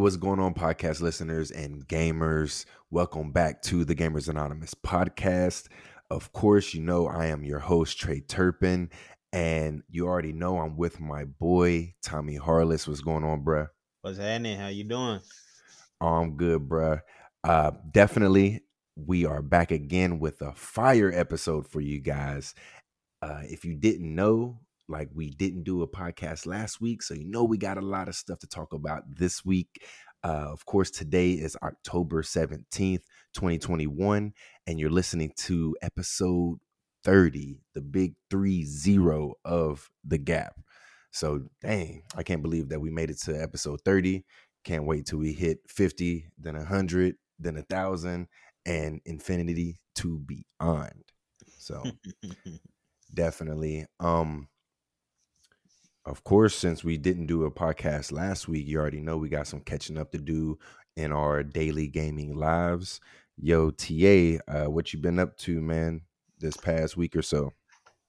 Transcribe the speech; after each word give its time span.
what's 0.00 0.16
going 0.16 0.40
on, 0.40 0.54
podcast 0.54 1.02
listeners 1.02 1.50
and 1.50 1.86
gamers? 1.86 2.64
Welcome 2.90 3.32
back 3.32 3.60
to 3.64 3.84
the 3.84 3.94
Gamers 3.94 4.30
Anonymous 4.30 4.72
podcast. 4.72 5.68
Of 6.10 6.32
course, 6.32 6.72
you 6.72 6.80
know 6.80 7.06
I 7.06 7.26
am 7.26 7.44
your 7.44 7.58
host, 7.58 7.98
Trey 7.98 8.20
Turpin, 8.20 8.88
and 9.30 9.82
you 9.90 10.06
already 10.06 10.32
know 10.32 10.58
I'm 10.58 10.78
with 10.78 11.00
my 11.00 11.26
boy, 11.26 11.92
Tommie 12.02 12.36
Harless. 12.36 12.88
What's 12.88 13.02
going 13.02 13.24
on, 13.24 13.44
bruh? 13.44 13.68
What's 14.00 14.16
happening? 14.16 14.58
How 14.58 14.68
you 14.68 14.84
doing? 14.84 15.20
Oh, 16.00 16.06
I'm 16.06 16.38
good, 16.38 16.66
bruh. 16.66 17.02
Uh, 17.44 17.72
definitely, 17.90 18.62
we 18.96 19.26
are 19.26 19.42
back 19.42 19.70
again 19.70 20.18
with 20.18 20.40
a 20.40 20.52
fire 20.54 21.12
episode 21.14 21.68
for 21.68 21.82
you 21.82 22.00
guys. 22.00 22.54
Uh, 23.20 23.42
if 23.42 23.66
you 23.66 23.74
didn't 23.74 24.14
know, 24.14 24.60
like 24.90 25.08
we 25.14 25.30
didn't 25.30 25.64
do 25.64 25.82
a 25.82 25.88
podcast 25.88 26.46
last 26.46 26.80
week, 26.80 27.02
so 27.02 27.14
you 27.14 27.24
know 27.24 27.44
we 27.44 27.56
got 27.56 27.78
a 27.78 27.82
lot 27.82 28.08
of 28.08 28.14
stuff 28.14 28.38
to 28.40 28.46
talk 28.46 28.72
about 28.72 29.02
this 29.08 29.44
week. 29.44 29.82
Uh, 30.22 30.48
of 30.50 30.66
course, 30.66 30.90
today 30.90 31.30
is 31.30 31.56
October 31.62 32.22
17th, 32.22 33.04
2021, 33.34 34.32
and 34.66 34.78
you're 34.78 34.90
listening 34.90 35.32
to 35.36 35.74
episode 35.80 36.58
30, 37.04 37.62
the 37.74 37.80
big 37.80 38.14
three 38.30 38.64
zero 38.64 39.34
of 39.44 39.88
the 40.04 40.18
gap. 40.18 40.60
So, 41.12 41.44
dang, 41.62 42.02
I 42.16 42.22
can't 42.22 42.42
believe 42.42 42.68
that 42.68 42.80
we 42.80 42.90
made 42.90 43.10
it 43.10 43.18
to 43.22 43.40
episode 43.40 43.80
30. 43.84 44.24
Can't 44.64 44.86
wait 44.86 45.06
till 45.06 45.18
we 45.18 45.32
hit 45.32 45.58
50, 45.68 46.26
then 46.38 46.54
100, 46.54 47.16
then 47.38 47.56
a 47.56 47.60
1,000, 47.60 48.28
and 48.66 49.00
infinity 49.06 49.78
to 49.96 50.18
beyond. 50.18 51.04
So, 51.58 51.82
definitely. 53.14 53.86
Um, 53.98 54.48
of 56.04 56.24
course, 56.24 56.54
since 56.54 56.82
we 56.82 56.96
didn't 56.96 57.26
do 57.26 57.44
a 57.44 57.50
podcast 57.50 58.12
last 58.12 58.48
week, 58.48 58.66
you 58.66 58.78
already 58.78 59.00
know 59.00 59.16
we 59.16 59.28
got 59.28 59.46
some 59.46 59.60
catching 59.60 59.98
up 59.98 60.12
to 60.12 60.18
do 60.18 60.58
in 60.96 61.12
our 61.12 61.42
daily 61.42 61.86
gaming 61.86 62.34
lives. 62.36 63.00
Yo, 63.36 63.70
TA, 63.70 64.38
uh, 64.48 64.70
what 64.70 64.92
you 64.92 64.98
been 64.98 65.18
up 65.18 65.36
to, 65.38 65.60
man, 65.60 66.02
this 66.38 66.56
past 66.56 66.96
week 66.96 67.16
or 67.16 67.22
so? 67.22 67.52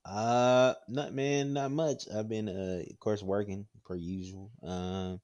Uh, 0.05 0.73
not 0.87 1.13
man, 1.13 1.53
not 1.53 1.71
much. 1.71 2.05
I've 2.13 2.27
been, 2.27 2.49
uh, 2.49 2.83
of 2.89 2.99
course, 2.99 3.21
working 3.21 3.67
per 3.85 3.95
usual. 3.95 4.51
Um, 4.63 5.19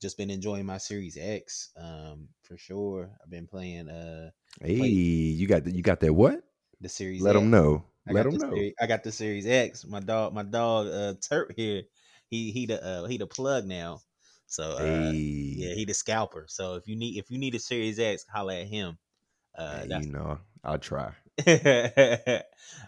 just 0.00 0.16
been 0.16 0.30
enjoying 0.30 0.66
my 0.66 0.78
Series 0.78 1.16
X. 1.20 1.70
Um, 1.76 2.28
for 2.42 2.56
sure. 2.56 3.10
I've 3.22 3.30
been 3.30 3.46
playing. 3.46 3.88
Uh, 3.88 4.30
hey, 4.60 4.74
you 4.74 5.46
got 5.46 5.64
the, 5.64 5.72
you 5.72 5.82
got 5.82 6.00
that 6.00 6.12
what? 6.12 6.42
The 6.80 6.88
Series. 6.88 7.22
Let 7.22 7.34
X. 7.34 7.40
them 7.40 7.50
know. 7.50 7.84
I 8.08 8.12
Let 8.12 8.24
them 8.24 8.34
know. 8.34 8.54
Series, 8.54 8.74
I 8.80 8.86
got 8.86 9.02
the 9.02 9.12
Series 9.12 9.46
X. 9.46 9.86
My 9.86 10.00
dog, 10.00 10.34
my 10.34 10.42
dog, 10.42 10.88
uh, 10.88 11.14
Turp 11.20 11.52
here. 11.56 11.82
He 12.28 12.52
he 12.52 12.66
the 12.66 12.84
uh, 12.84 13.06
he 13.06 13.16
the 13.16 13.26
plug 13.26 13.66
now. 13.66 14.00
So 14.46 14.72
uh, 14.72 14.82
hey. 14.82 15.54
yeah, 15.56 15.74
he 15.74 15.84
the 15.84 15.94
scalper. 15.94 16.46
So 16.48 16.74
if 16.74 16.86
you 16.86 16.96
need 16.96 17.18
if 17.18 17.30
you 17.30 17.38
need 17.38 17.54
a 17.54 17.58
Series 17.58 17.98
X, 17.98 18.26
holla 18.28 18.60
at 18.60 18.66
him. 18.66 18.98
Uh, 19.56 19.80
hey, 19.80 20.00
you 20.02 20.10
know, 20.10 20.38
I'll 20.62 20.78
try. 20.78 21.12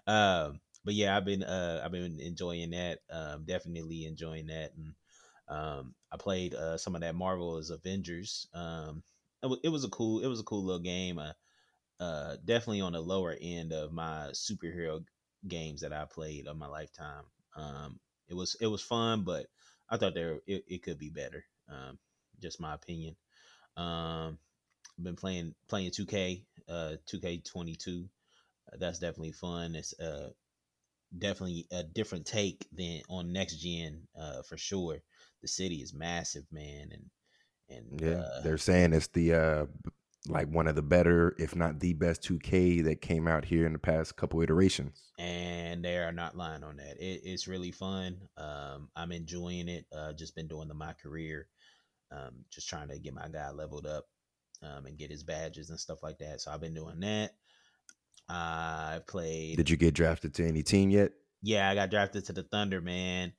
um, 0.06 0.60
but 0.84 0.94
yeah, 0.94 1.16
I've 1.16 1.24
been 1.24 1.42
uh 1.42 1.82
I've 1.84 1.92
been 1.92 2.20
enjoying 2.20 2.70
that. 2.70 2.98
Um, 3.10 3.44
definitely 3.44 4.04
enjoying 4.04 4.46
that, 4.48 4.72
and 4.76 4.94
um, 5.48 5.94
I 6.12 6.16
played 6.16 6.54
uh 6.54 6.76
some 6.76 6.94
of 6.94 7.00
that 7.00 7.14
Marvel's 7.14 7.70
Avengers. 7.70 8.48
Um, 8.52 9.02
it 9.42 9.46
was, 9.46 9.58
it 9.64 9.68
was 9.68 9.84
a 9.84 9.88
cool 9.88 10.20
it 10.20 10.28
was 10.28 10.40
a 10.40 10.44
cool 10.44 10.64
little 10.64 10.80
game. 10.80 11.18
Uh, 11.18 11.32
uh, 12.00 12.36
definitely 12.44 12.80
on 12.80 12.92
the 12.92 13.00
lower 13.00 13.36
end 13.40 13.72
of 13.72 13.92
my 13.92 14.28
superhero 14.32 15.04
games 15.48 15.80
that 15.80 15.92
I 15.92 16.04
played 16.04 16.46
of 16.46 16.56
my 16.56 16.66
lifetime. 16.66 17.24
Um, 17.56 18.00
it 18.28 18.34
was 18.34 18.56
it 18.60 18.66
was 18.66 18.82
fun, 18.82 19.22
but 19.22 19.46
I 19.88 19.96
thought 19.96 20.14
there 20.14 20.40
it, 20.46 20.64
it 20.68 20.82
could 20.82 20.98
be 20.98 21.10
better. 21.10 21.44
Um, 21.68 21.98
just 22.40 22.60
my 22.60 22.74
opinion. 22.74 23.16
Um, 23.76 24.38
been 25.02 25.16
playing 25.16 25.54
playing 25.68 25.90
2K, 25.90 26.42
uh, 26.68 26.96
2K22. 27.06 28.04
Uh, 28.72 28.76
that's 28.78 28.98
definitely 28.98 29.32
fun. 29.32 29.74
It's 29.74 29.98
uh 30.00 30.30
definitely 31.18 31.66
a 31.70 31.82
different 31.82 32.26
take 32.26 32.66
than 32.72 33.00
on 33.08 33.32
next 33.32 33.56
gen, 33.56 34.02
uh, 34.18 34.42
for 34.42 34.56
sure. 34.56 35.02
The 35.42 35.48
city 35.48 35.76
is 35.76 35.94
massive, 35.94 36.44
man, 36.50 36.90
and 36.92 37.10
and 37.68 38.00
yeah, 38.00 38.22
uh, 38.22 38.40
they're 38.42 38.58
saying 38.58 38.92
it's 38.92 39.08
the 39.08 39.32
uh 39.34 39.66
like 40.28 40.48
one 40.48 40.66
of 40.66 40.74
the 40.74 40.82
better, 40.82 41.34
if 41.38 41.54
not 41.54 41.80
the 41.80 41.92
best 41.92 42.22
2K 42.22 42.84
that 42.84 43.00
came 43.00 43.28
out 43.28 43.44
here 43.44 43.66
in 43.66 43.72
the 43.72 43.78
past 43.78 44.16
couple 44.16 44.40
iterations. 44.42 45.12
And 45.18 45.84
they 45.84 45.96
are 45.98 46.12
not 46.12 46.36
lying 46.36 46.64
on 46.64 46.76
that. 46.76 46.96
It, 46.98 47.22
it's 47.24 47.48
really 47.48 47.72
fun. 47.72 48.18
Um, 48.36 48.88
I'm 48.96 49.12
enjoying 49.12 49.68
it. 49.68 49.86
Uh, 49.94 50.12
just 50.12 50.34
been 50.34 50.48
doing 50.48 50.68
the 50.68 50.74
my 50.74 50.92
career, 50.94 51.48
um, 52.10 52.44
just 52.50 52.68
trying 52.68 52.88
to 52.88 52.98
get 52.98 53.14
my 53.14 53.28
guy 53.28 53.50
leveled 53.50 53.86
up 53.86 54.06
um, 54.62 54.86
and 54.86 54.98
get 54.98 55.10
his 55.10 55.22
badges 55.22 55.70
and 55.70 55.78
stuff 55.78 56.02
like 56.02 56.18
that. 56.18 56.40
So 56.40 56.50
I've 56.50 56.60
been 56.60 56.74
doing 56.74 57.00
that. 57.00 57.32
I've 58.28 59.06
played. 59.06 59.56
Did 59.56 59.70
you 59.70 59.76
get 59.76 59.94
drafted 59.94 60.34
to 60.34 60.46
any 60.46 60.62
team 60.62 60.90
yet? 60.90 61.12
Yeah, 61.42 61.70
I 61.70 61.74
got 61.74 61.90
drafted 61.90 62.24
to 62.26 62.32
the 62.32 62.42
Thunder, 62.42 62.80
man. 62.80 63.32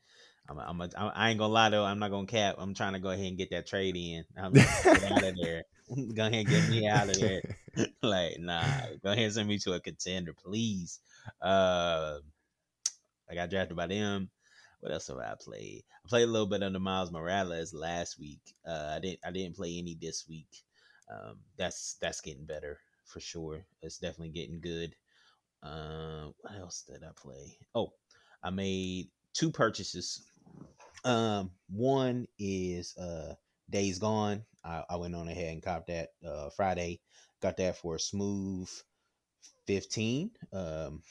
I'm, 0.49 0.59
I'm 0.59 0.81
a, 0.81 0.89
I 1.15 1.29
ain't 1.29 1.39
gonna 1.39 1.53
lie 1.53 1.69
though. 1.69 1.83
I'm 1.83 1.99
not 1.99 2.11
gonna 2.11 2.27
cap. 2.27 2.55
I'm 2.57 2.73
trying 2.73 2.93
to 2.93 2.99
go 2.99 3.09
ahead 3.09 3.25
and 3.25 3.37
get 3.37 3.49
that 3.51 3.67
trade 3.67 3.95
in. 3.95 4.23
I'm 4.37 4.53
get 4.53 4.67
out 5.03 5.23
of 5.23 5.35
there. 5.41 5.63
go 6.13 6.25
ahead 6.25 6.33
and 6.33 6.47
get 6.47 6.69
me 6.69 6.87
out 6.87 7.09
of 7.09 7.15
there. 7.15 7.41
like, 8.01 8.39
nah, 8.39 8.81
go 9.03 9.11
ahead 9.11 9.25
and 9.25 9.33
send 9.33 9.47
me 9.47 9.57
to 9.59 9.73
a 9.73 9.79
contender, 9.79 10.33
please. 10.33 10.99
Uh, 11.41 12.19
I 13.29 13.35
got 13.35 13.49
drafted 13.49 13.77
by 13.77 13.87
them. 13.87 14.29
What 14.79 14.91
else 14.91 15.07
have 15.07 15.17
I 15.17 15.33
played? 15.39 15.83
I 16.05 16.07
played 16.07 16.23
a 16.23 16.31
little 16.31 16.47
bit 16.47 16.63
under 16.63 16.79
Miles 16.79 17.11
Morales 17.11 17.73
last 17.73 18.19
week. 18.19 18.41
Uh, 18.65 18.93
I 18.95 18.99
didn't 18.99 19.19
I 19.25 19.31
didn't 19.31 19.55
play 19.55 19.77
any 19.77 19.97
this 19.99 20.25
week. 20.29 20.63
Um, 21.11 21.39
that's 21.57 21.95
that's 21.99 22.21
getting 22.21 22.45
better 22.45 22.79
for 23.05 23.19
sure. 23.19 23.65
It's 23.81 23.97
definitely 23.97 24.29
getting 24.29 24.61
good. 24.61 24.95
Uh, 25.63 26.27
what 26.41 26.53
else 26.55 26.83
did 26.87 27.03
I 27.03 27.11
play? 27.15 27.57
Oh, 27.73 27.93
I 28.43 28.49
made 28.49 29.09
two 29.33 29.51
purchases. 29.51 30.23
Um, 31.05 31.51
one 31.69 32.27
is 32.39 32.95
uh 32.97 33.35
Days 33.69 33.99
Gone. 33.99 34.43
I, 34.63 34.83
I 34.89 34.95
went 34.97 35.15
on 35.15 35.27
ahead 35.27 35.53
and 35.53 35.63
copped 35.63 35.87
that 35.87 36.09
uh, 36.27 36.49
Friday. 36.49 36.99
Got 37.41 37.57
that 37.57 37.77
for 37.77 37.95
a 37.95 37.99
smooth 37.99 38.69
fifteen. 39.65 40.31
Um, 40.53 41.01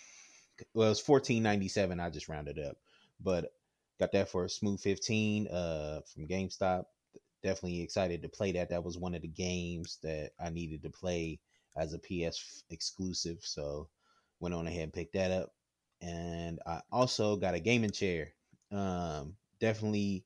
well, 0.74 0.86
it 0.86 0.90
was 0.90 1.00
fourteen 1.00 1.42
ninety 1.42 1.68
seven. 1.68 2.00
I 2.00 2.10
just 2.10 2.28
rounded 2.28 2.58
up, 2.58 2.76
but 3.20 3.52
got 3.98 4.12
that 4.12 4.28
for 4.28 4.44
a 4.44 4.50
smooth 4.50 4.80
fifteen. 4.80 5.48
Uh, 5.48 6.00
from 6.12 6.26
GameStop. 6.26 6.84
Definitely 7.42 7.82
excited 7.82 8.22
to 8.22 8.28
play 8.28 8.52
that. 8.52 8.70
That 8.70 8.82
was 8.82 8.98
one 8.98 9.14
of 9.14 9.22
the 9.22 9.28
games 9.28 9.98
that 10.02 10.32
I 10.40 10.50
needed 10.50 10.82
to 10.82 10.90
play 10.90 11.38
as 11.76 11.92
a 11.92 11.98
PS 11.98 12.64
exclusive. 12.70 13.38
So 13.42 13.88
went 14.40 14.54
on 14.54 14.66
ahead 14.66 14.84
and 14.84 14.92
picked 14.92 15.12
that 15.12 15.30
up. 15.30 15.52
And 16.00 16.58
I 16.66 16.80
also 16.90 17.36
got 17.36 17.54
a 17.54 17.60
gaming 17.60 17.90
chair. 17.90 18.32
Um, 18.72 19.34
definitely 19.60 20.24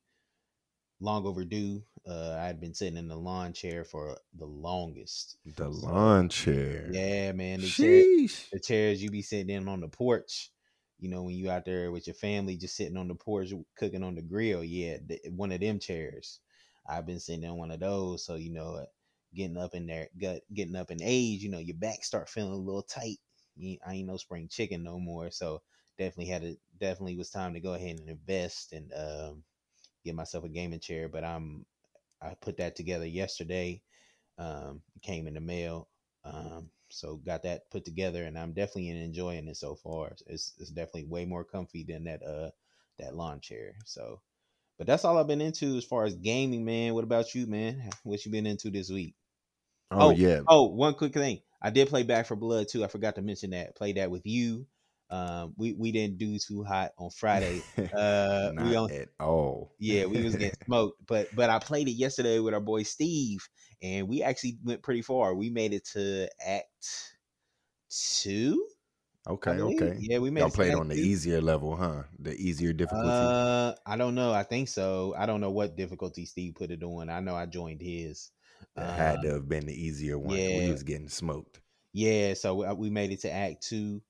long 0.99 1.25
overdue. 1.25 1.83
Uh, 2.07 2.37
I 2.39 2.45
had 2.45 2.59
been 2.59 2.73
sitting 2.73 2.97
in 2.97 3.07
the 3.07 3.15
lawn 3.15 3.53
chair 3.53 3.83
for 3.83 4.17
the 4.37 4.45
longest. 4.45 5.37
The 5.57 5.69
lawn 5.69 6.29
chair. 6.29 6.89
Yeah, 6.91 7.31
man. 7.33 7.61
The, 7.61 7.67
chair, 7.67 8.03
the, 8.51 8.59
chairs 8.59 9.03
you 9.03 9.11
be 9.11 9.21
sitting 9.21 9.49
in 9.49 9.67
on 9.67 9.81
the 9.81 9.87
porch. 9.87 10.51
You 10.99 11.09
know, 11.09 11.23
when 11.23 11.35
you 11.35 11.49
out 11.49 11.65
there 11.65 11.91
with 11.91 12.07
your 12.07 12.13
family, 12.13 12.57
just 12.57 12.75
sitting 12.75 12.97
on 12.97 13.07
the 13.07 13.15
porch 13.15 13.51
cooking 13.77 14.03
on 14.03 14.15
the 14.15 14.21
grill. 14.21 14.63
Yeah, 14.63 14.97
the, 15.05 15.19
one 15.29 15.51
of 15.51 15.59
them 15.59 15.79
chairs. 15.79 16.39
I've 16.87 17.05
been 17.05 17.19
sitting 17.19 17.43
in 17.43 17.55
one 17.55 17.71
of 17.71 17.79
those. 17.79 18.25
So 18.25 18.35
you 18.35 18.51
know, 18.51 18.85
getting 19.33 19.57
up 19.57 19.73
in 19.73 19.87
there, 19.87 20.09
gut, 20.19 20.41
getting 20.53 20.75
up 20.75 20.91
in 20.91 20.99
age, 21.01 21.41
you 21.41 21.49
know, 21.49 21.59
your 21.59 21.77
back 21.77 22.03
start 22.03 22.29
feeling 22.29 22.53
a 22.53 22.55
little 22.55 22.83
tight. 22.83 23.17
I 23.85 23.93
ain't 23.93 24.07
no 24.07 24.17
spring 24.17 24.47
chicken 24.49 24.83
no 24.83 24.99
more. 24.99 25.29
So 25.29 25.61
definitely 26.03 26.31
had 26.31 26.41
to 26.43 26.57
definitely 26.79 27.17
was 27.17 27.29
time 27.29 27.53
to 27.53 27.59
go 27.59 27.73
ahead 27.73 27.99
and 27.99 28.09
invest 28.09 28.73
and 28.73 28.91
um, 28.93 29.43
get 30.05 30.15
myself 30.15 30.43
a 30.43 30.49
gaming 30.49 30.79
chair. 30.79 31.09
But 31.09 31.23
I'm 31.23 31.65
I 32.21 32.35
put 32.41 32.57
that 32.57 32.75
together 32.75 33.05
yesterday. 33.05 33.81
Um, 34.37 34.81
came 35.01 35.27
in 35.27 35.35
the 35.35 35.41
mail. 35.41 35.89
Um, 36.23 36.71
so 36.89 37.17
got 37.17 37.43
that 37.43 37.69
put 37.71 37.85
together 37.85 38.23
and 38.25 38.37
I'm 38.37 38.53
definitely 38.53 38.89
enjoying 38.89 39.47
it 39.47 39.57
so 39.57 39.75
far. 39.75 40.13
It's 40.27 40.53
it's 40.59 40.71
definitely 40.71 41.05
way 41.05 41.25
more 41.25 41.43
comfy 41.45 41.83
than 41.83 42.05
that 42.05 42.23
uh 42.23 42.51
that 42.99 43.15
lawn 43.15 43.41
chair. 43.41 43.75
So 43.85 44.21
but 44.77 44.87
that's 44.87 45.05
all 45.05 45.17
I've 45.17 45.27
been 45.27 45.41
into 45.41 45.77
as 45.77 45.85
far 45.85 46.05
as 46.05 46.15
gaming, 46.15 46.65
man. 46.65 46.93
What 46.95 47.03
about 47.05 47.35
you, 47.35 47.47
man? 47.47 47.89
What 48.03 48.25
you 48.25 48.31
been 48.31 48.47
into 48.47 48.71
this 48.71 48.89
week? 48.89 49.15
Oh, 49.91 50.09
oh 50.09 50.09
yeah. 50.09 50.41
Oh, 50.47 50.67
one 50.67 50.95
quick 50.95 51.13
thing. 51.13 51.41
I 51.61 51.69
did 51.69 51.89
play 51.89 52.03
Back 52.03 52.27
4 52.27 52.37
Blood 52.37 52.67
too. 52.69 52.83
I 52.83 52.87
forgot 52.87 53.15
to 53.15 53.21
mention 53.21 53.51
that. 53.51 53.75
Played 53.75 53.97
that 53.97 54.11
with 54.11 54.25
you. 54.25 54.67
Um, 55.11 55.53
we 55.57 55.73
we 55.73 55.91
didn't 55.91 56.17
do 56.17 56.39
too 56.39 56.63
hot 56.63 56.91
on 56.97 57.09
Friday. 57.11 57.61
Uh, 57.93 58.51
Not 58.53 58.65
we 58.65 58.75
on, 58.77 58.91
at 58.91 59.09
all. 59.19 59.73
yeah, 59.77 60.05
we 60.05 60.23
was 60.23 60.35
getting 60.35 60.57
smoked. 60.65 61.05
But 61.05 61.27
but 61.35 61.49
I 61.49 61.59
played 61.59 61.89
it 61.89 61.93
yesterday 61.93 62.39
with 62.39 62.53
our 62.53 62.61
boy 62.61 62.83
Steve, 62.83 63.47
and 63.81 64.07
we 64.07 64.23
actually 64.23 64.57
went 64.63 64.81
pretty 64.81 65.01
far. 65.01 65.35
We 65.35 65.49
made 65.49 65.73
it 65.73 65.85
to 65.93 66.29
Act 66.45 67.17
two. 67.89 68.65
Okay, 69.27 69.51
okay. 69.51 69.97
Yeah, 69.99 70.17
we 70.17 70.31
made 70.31 70.41
Y'all 70.41 70.49
played 70.49 70.73
on 70.73 70.87
the 70.87 70.95
two. 70.95 71.01
easier 71.01 71.41
level, 71.41 71.75
huh? 71.75 72.03
The 72.17 72.33
easier 72.33 72.73
difficulty. 72.73 73.07
Uh, 73.09 73.73
I 73.85 73.97
don't 73.97 74.15
know. 74.15 74.31
I 74.33 74.43
think 74.43 74.67
so. 74.67 75.13
I 75.17 75.25
don't 75.25 75.41
know 75.41 75.51
what 75.51 75.75
difficulty 75.75 76.25
Steve 76.25 76.55
put 76.55 76.71
it 76.71 76.81
on. 76.81 77.09
I 77.09 77.19
know 77.19 77.35
I 77.35 77.45
joined 77.45 77.81
his. 77.81 78.31
It 78.75 78.81
uh, 78.81 78.91
had 78.91 79.21
to 79.23 79.33
have 79.33 79.47
been 79.49 79.65
the 79.67 79.73
easier 79.73 80.17
one. 80.17 80.37
Yeah, 80.37 80.65
we 80.65 80.71
was 80.71 80.83
getting 80.83 81.09
smoked. 81.09 81.59
Yeah, 81.93 82.33
so 82.33 82.55
we, 82.55 82.65
uh, 82.65 82.73
we 82.73 82.89
made 82.89 83.11
it 83.11 83.21
to 83.21 83.31
Act 83.31 83.67
Two. 83.67 84.01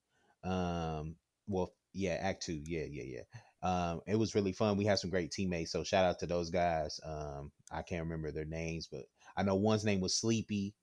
Um, 0.43 1.15
well, 1.47 1.73
yeah, 1.93 2.17
Act 2.21 2.43
Two. 2.43 2.61
Yeah, 2.65 2.85
yeah, 2.89 3.03
yeah. 3.03 3.23
Um, 3.63 4.01
it 4.07 4.15
was 4.15 4.33
really 4.33 4.53
fun. 4.53 4.77
We 4.77 4.85
had 4.85 4.99
some 4.99 5.09
great 5.09 5.31
teammates. 5.31 5.71
So 5.71 5.83
shout 5.83 6.05
out 6.05 6.19
to 6.19 6.25
those 6.25 6.49
guys. 6.49 6.99
Um, 7.05 7.51
I 7.71 7.81
can't 7.83 8.03
remember 8.03 8.31
their 8.31 8.45
names, 8.45 8.88
but 8.91 9.03
I 9.38 9.43
know 9.43 9.55
one's 9.55 9.85
name 9.85 10.01
was 10.01 10.15
Sleepy, 10.15 10.73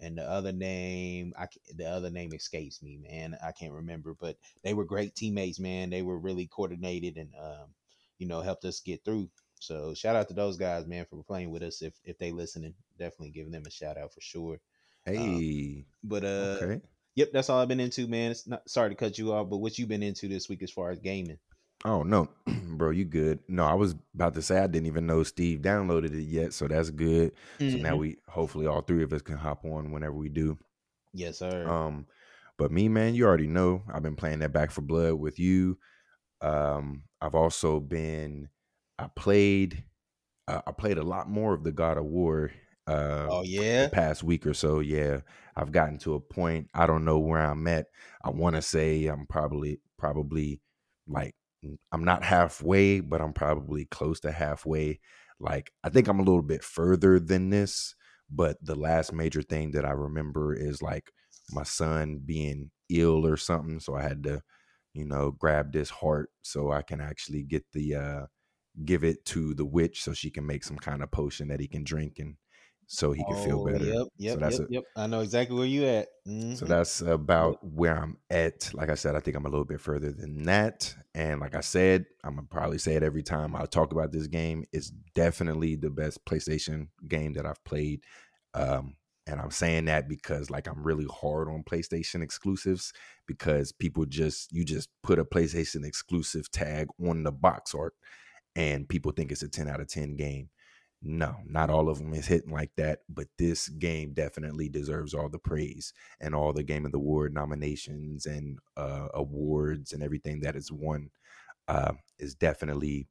and 0.00 0.18
the 0.18 0.28
other 0.28 0.52
name, 0.52 1.32
I 1.38 1.46
the 1.74 1.86
other 1.86 2.10
name 2.10 2.32
escapes 2.34 2.82
me, 2.82 2.98
man. 2.98 3.36
I 3.42 3.52
can't 3.52 3.72
remember, 3.72 4.14
but 4.18 4.36
they 4.62 4.74
were 4.74 4.84
great 4.84 5.14
teammates, 5.14 5.58
man. 5.58 5.90
They 5.90 6.02
were 6.02 6.18
really 6.18 6.46
coordinated 6.46 7.16
and 7.16 7.32
um, 7.40 7.74
you 8.18 8.26
know, 8.26 8.40
helped 8.40 8.64
us 8.64 8.80
get 8.80 9.04
through. 9.04 9.30
So 9.60 9.94
shout 9.94 10.16
out 10.16 10.28
to 10.28 10.34
those 10.34 10.56
guys, 10.56 10.86
man, 10.86 11.06
for 11.08 11.22
playing 11.24 11.50
with 11.50 11.62
us. 11.62 11.80
If 11.82 11.94
if 12.04 12.18
they 12.18 12.32
listening, 12.32 12.74
definitely 12.98 13.30
giving 13.30 13.52
them 13.52 13.64
a 13.66 13.70
shout 13.70 13.96
out 13.96 14.12
for 14.12 14.20
sure. 14.20 14.60
Um, 15.06 15.14
hey, 15.14 15.16
um, 15.16 15.84
but 16.04 16.24
uh, 16.24 16.58
okay. 16.62 16.80
Yep, 17.16 17.30
that's 17.32 17.50
all 17.50 17.60
I've 17.60 17.68
been 17.68 17.80
into, 17.80 18.06
man. 18.06 18.30
It's 18.30 18.46
not 18.46 18.68
sorry 18.68 18.90
to 18.90 18.94
cut 18.94 19.18
you 19.18 19.32
off, 19.32 19.48
but 19.50 19.58
what 19.58 19.78
you 19.78 19.86
been 19.86 20.02
into 20.02 20.28
this 20.28 20.48
week 20.48 20.62
as 20.62 20.70
far 20.70 20.90
as 20.90 20.98
gaming? 20.98 21.38
Oh 21.84 22.02
no, 22.02 22.28
bro, 22.46 22.90
you 22.90 23.04
good? 23.04 23.40
No, 23.48 23.64
I 23.64 23.74
was 23.74 23.94
about 24.14 24.34
to 24.34 24.42
say 24.42 24.58
I 24.58 24.66
didn't 24.66 24.86
even 24.86 25.06
know 25.06 25.22
Steve 25.22 25.60
downloaded 25.60 26.14
it 26.14 26.24
yet, 26.24 26.52
so 26.52 26.68
that's 26.68 26.90
good. 26.90 27.32
Mm-hmm. 27.58 27.70
So 27.70 27.82
now 27.82 27.90
mm-hmm. 27.90 28.00
we 28.00 28.16
hopefully 28.28 28.66
all 28.66 28.82
three 28.82 29.02
of 29.02 29.12
us 29.12 29.22
can 29.22 29.36
hop 29.36 29.64
on 29.64 29.92
whenever 29.92 30.14
we 30.14 30.28
do. 30.28 30.58
Yes, 31.12 31.38
sir. 31.38 31.66
Um, 31.66 32.06
but 32.58 32.70
me, 32.70 32.88
man, 32.88 33.14
you 33.14 33.26
already 33.26 33.46
know 33.46 33.82
I've 33.92 34.02
been 34.02 34.16
playing 34.16 34.38
that 34.40 34.52
Back 34.52 34.70
4 34.70 34.84
Blood 34.84 35.14
with 35.14 35.38
you. 35.38 35.78
Um, 36.40 37.02
I've 37.20 37.34
also 37.34 37.80
been 37.80 38.48
I 38.98 39.08
played 39.14 39.84
uh, 40.48 40.62
I 40.66 40.72
played 40.72 40.98
a 40.98 41.02
lot 41.02 41.28
more 41.28 41.54
of 41.54 41.64
the 41.64 41.72
God 41.72 41.98
of 41.98 42.04
War. 42.04 42.50
Uh, 42.86 43.26
oh 43.30 43.42
yeah, 43.42 43.84
the 43.84 43.90
past 43.90 44.22
week 44.22 44.46
or 44.46 44.54
so. 44.54 44.80
Yeah, 44.80 45.20
I've 45.56 45.72
gotten 45.72 45.98
to 46.00 46.14
a 46.14 46.20
point. 46.20 46.68
I 46.74 46.86
don't 46.86 47.04
know 47.04 47.18
where 47.18 47.40
I'm 47.40 47.66
at. 47.66 47.86
I 48.24 48.30
want 48.30 48.56
to 48.56 48.62
say 48.62 49.06
I'm 49.06 49.26
probably 49.26 49.80
probably 49.98 50.60
like 51.08 51.34
I'm 51.92 52.04
not 52.04 52.22
halfway, 52.24 53.00
but 53.00 53.20
I'm 53.20 53.32
probably 53.32 53.86
close 53.86 54.20
to 54.20 54.32
halfway. 54.32 55.00
Like 55.40 55.72
I 55.84 55.88
think 55.90 56.08
I'm 56.08 56.20
a 56.20 56.22
little 56.24 56.42
bit 56.42 56.62
further 56.64 57.18
than 57.18 57.50
this, 57.50 57.94
but 58.30 58.56
the 58.62 58.76
last 58.76 59.12
major 59.12 59.42
thing 59.42 59.72
that 59.72 59.84
I 59.84 59.90
remember 59.92 60.54
is 60.54 60.80
like 60.82 61.10
my 61.50 61.64
son 61.64 62.20
being 62.24 62.70
ill 62.88 63.26
or 63.26 63.36
something, 63.36 63.80
so 63.80 63.94
I 63.96 64.02
had 64.02 64.22
to, 64.24 64.42
you 64.94 65.06
know, 65.06 65.32
grab 65.32 65.72
this 65.72 65.90
heart 65.90 66.30
so 66.42 66.70
I 66.72 66.82
can 66.82 67.00
actually 67.00 67.42
get 67.44 67.64
the 67.72 67.94
uh 67.96 68.26
give 68.84 69.04
it 69.04 69.24
to 69.26 69.54
the 69.54 69.64
witch 69.64 70.02
so 70.02 70.12
she 70.12 70.30
can 70.30 70.46
make 70.46 70.64
some 70.64 70.76
kind 70.78 71.02
of 71.02 71.10
potion 71.10 71.48
that 71.48 71.60
he 71.60 71.68
can 71.68 71.84
drink 71.84 72.18
and 72.18 72.36
so 72.88 73.12
he 73.12 73.24
can 73.24 73.34
oh, 73.34 73.44
feel 73.44 73.64
better. 73.64 73.84
Yep, 73.84 74.06
yep, 74.16 74.34
so 74.34 74.40
that's 74.40 74.58
yep, 74.58 74.68
a, 74.68 74.72
yep. 74.72 74.84
I 74.96 75.06
know 75.06 75.20
exactly 75.20 75.56
where 75.56 75.66
you 75.66 75.84
at. 75.86 76.08
Mm-hmm. 76.26 76.54
So 76.54 76.66
that's 76.66 77.00
about 77.00 77.58
where 77.64 77.96
I'm 77.96 78.18
at. 78.30 78.72
Like 78.74 78.90
I 78.90 78.94
said, 78.94 79.16
I 79.16 79.20
think 79.20 79.36
I'm 79.36 79.46
a 79.46 79.48
little 79.48 79.64
bit 79.64 79.80
further 79.80 80.12
than 80.12 80.44
that. 80.44 80.94
And 81.14 81.40
like 81.40 81.54
I 81.54 81.60
said, 81.60 82.06
I'm 82.22 82.36
gonna 82.36 82.46
probably 82.48 82.78
say 82.78 82.94
it 82.94 83.02
every 83.02 83.22
time 83.22 83.56
I 83.56 83.66
talk 83.66 83.92
about 83.92 84.12
this 84.12 84.28
game. 84.28 84.64
It's 84.72 84.90
definitely 85.14 85.74
the 85.74 85.90
best 85.90 86.24
PlayStation 86.24 86.88
game 87.08 87.32
that 87.34 87.46
I've 87.46 87.62
played. 87.64 88.02
Um, 88.54 88.96
and 89.26 89.40
I'm 89.40 89.50
saying 89.50 89.86
that 89.86 90.08
because 90.08 90.50
like 90.50 90.68
I'm 90.68 90.84
really 90.84 91.06
hard 91.06 91.48
on 91.48 91.64
PlayStation 91.64 92.22
exclusives 92.22 92.92
because 93.26 93.72
people 93.72 94.06
just 94.06 94.52
you 94.52 94.64
just 94.64 94.88
put 95.02 95.18
a 95.18 95.24
PlayStation 95.24 95.84
exclusive 95.84 96.50
tag 96.52 96.88
on 97.04 97.24
the 97.24 97.32
box 97.32 97.74
art 97.74 97.94
and 98.54 98.88
people 98.88 99.10
think 99.12 99.32
it's 99.32 99.42
a 99.42 99.48
10 99.48 99.68
out 99.68 99.80
of 99.80 99.88
10 99.88 100.16
game 100.16 100.48
no, 101.02 101.36
not 101.46 101.70
all 101.70 101.88
of 101.88 101.98
them 101.98 102.12
is 102.14 102.26
hitting 102.26 102.52
like 102.52 102.70
that, 102.76 103.00
but 103.08 103.28
this 103.38 103.68
game 103.68 104.12
definitely 104.12 104.68
deserves 104.68 105.14
all 105.14 105.28
the 105.28 105.38
praise 105.38 105.92
and 106.20 106.34
all 106.34 106.52
the 106.52 106.62
Game 106.62 106.86
of 106.86 106.92
the 106.92 106.98
Award 106.98 107.34
nominations 107.34 108.26
and 108.26 108.58
uh, 108.76 109.08
awards 109.14 109.92
and 109.92 110.02
everything 110.02 110.40
that 110.40 110.56
is 110.56 110.72
won. 110.72 111.10
Uh, 111.68 111.92
is 112.18 112.34
definitely 112.34 113.08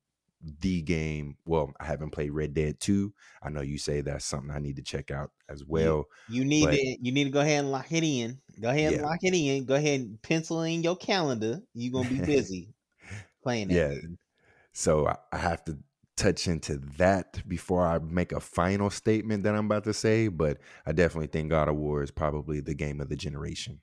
the 0.62 0.82
game. 0.82 1.38
Well, 1.46 1.74
I 1.80 1.86
haven't 1.86 2.12
played 2.12 2.32
Red 2.32 2.54
Dead 2.54 2.80
2. 2.80 3.14
I 3.42 3.50
know 3.50 3.62
you 3.62 3.78
say 3.78 4.02
that's 4.02 4.26
something 4.26 4.52
I 4.52 4.60
need 4.60 4.78
to 4.78 4.82
check 4.82 5.12
out 5.12 5.32
as 5.50 5.64
well. 5.66 6.06
You, 6.30 6.40
you 6.40 6.46
need 6.46 6.70
to 6.70 6.98
you 7.02 7.12
need 7.12 7.26
to 7.26 7.30
go 7.30 7.42
ahead 7.42 7.60
and 7.60 7.72
lock 7.72 7.92
it 7.92 8.04
in. 8.04 8.40
Go 8.60 8.70
ahead 8.70 8.92
yeah. 8.92 8.98
and 8.98 9.02
lock 9.06 9.20
it 9.22 9.34
in. 9.34 9.66
Go 9.66 9.76
ahead 9.76 10.00
and 10.02 10.22
pencil 10.22 10.62
in 10.64 10.84
your 10.84 10.96
calendar. 10.96 11.62
You're 11.74 11.94
gonna 11.94 12.10
be 12.10 12.20
busy 12.26 12.74
playing 13.44 13.72
it. 13.72 13.76
Yeah. 13.76 13.90
Game. 13.90 14.18
So 14.74 15.14
I 15.32 15.38
have 15.38 15.64
to 15.66 15.78
touch 16.16 16.48
into 16.48 16.78
that 16.98 17.48
before 17.48 17.86
I 17.86 18.00
make 18.00 18.32
a 18.32 18.40
final 18.40 18.90
statement 18.90 19.44
that 19.44 19.56
I'm 19.56 19.66
about 19.66 19.84
to 19.86 19.94
say, 19.94 20.28
but 20.28 20.58
I 20.86 20.92
definitely 20.92 21.28
think 21.28 21.50
God 21.50 21.68
of 21.68 21.76
War 21.76 22.04
is 22.04 22.12
probably 22.12 22.60
the 22.62 22.74
game 22.74 23.02
of 23.02 23.10
the 23.10 23.16
generation 23.16 23.82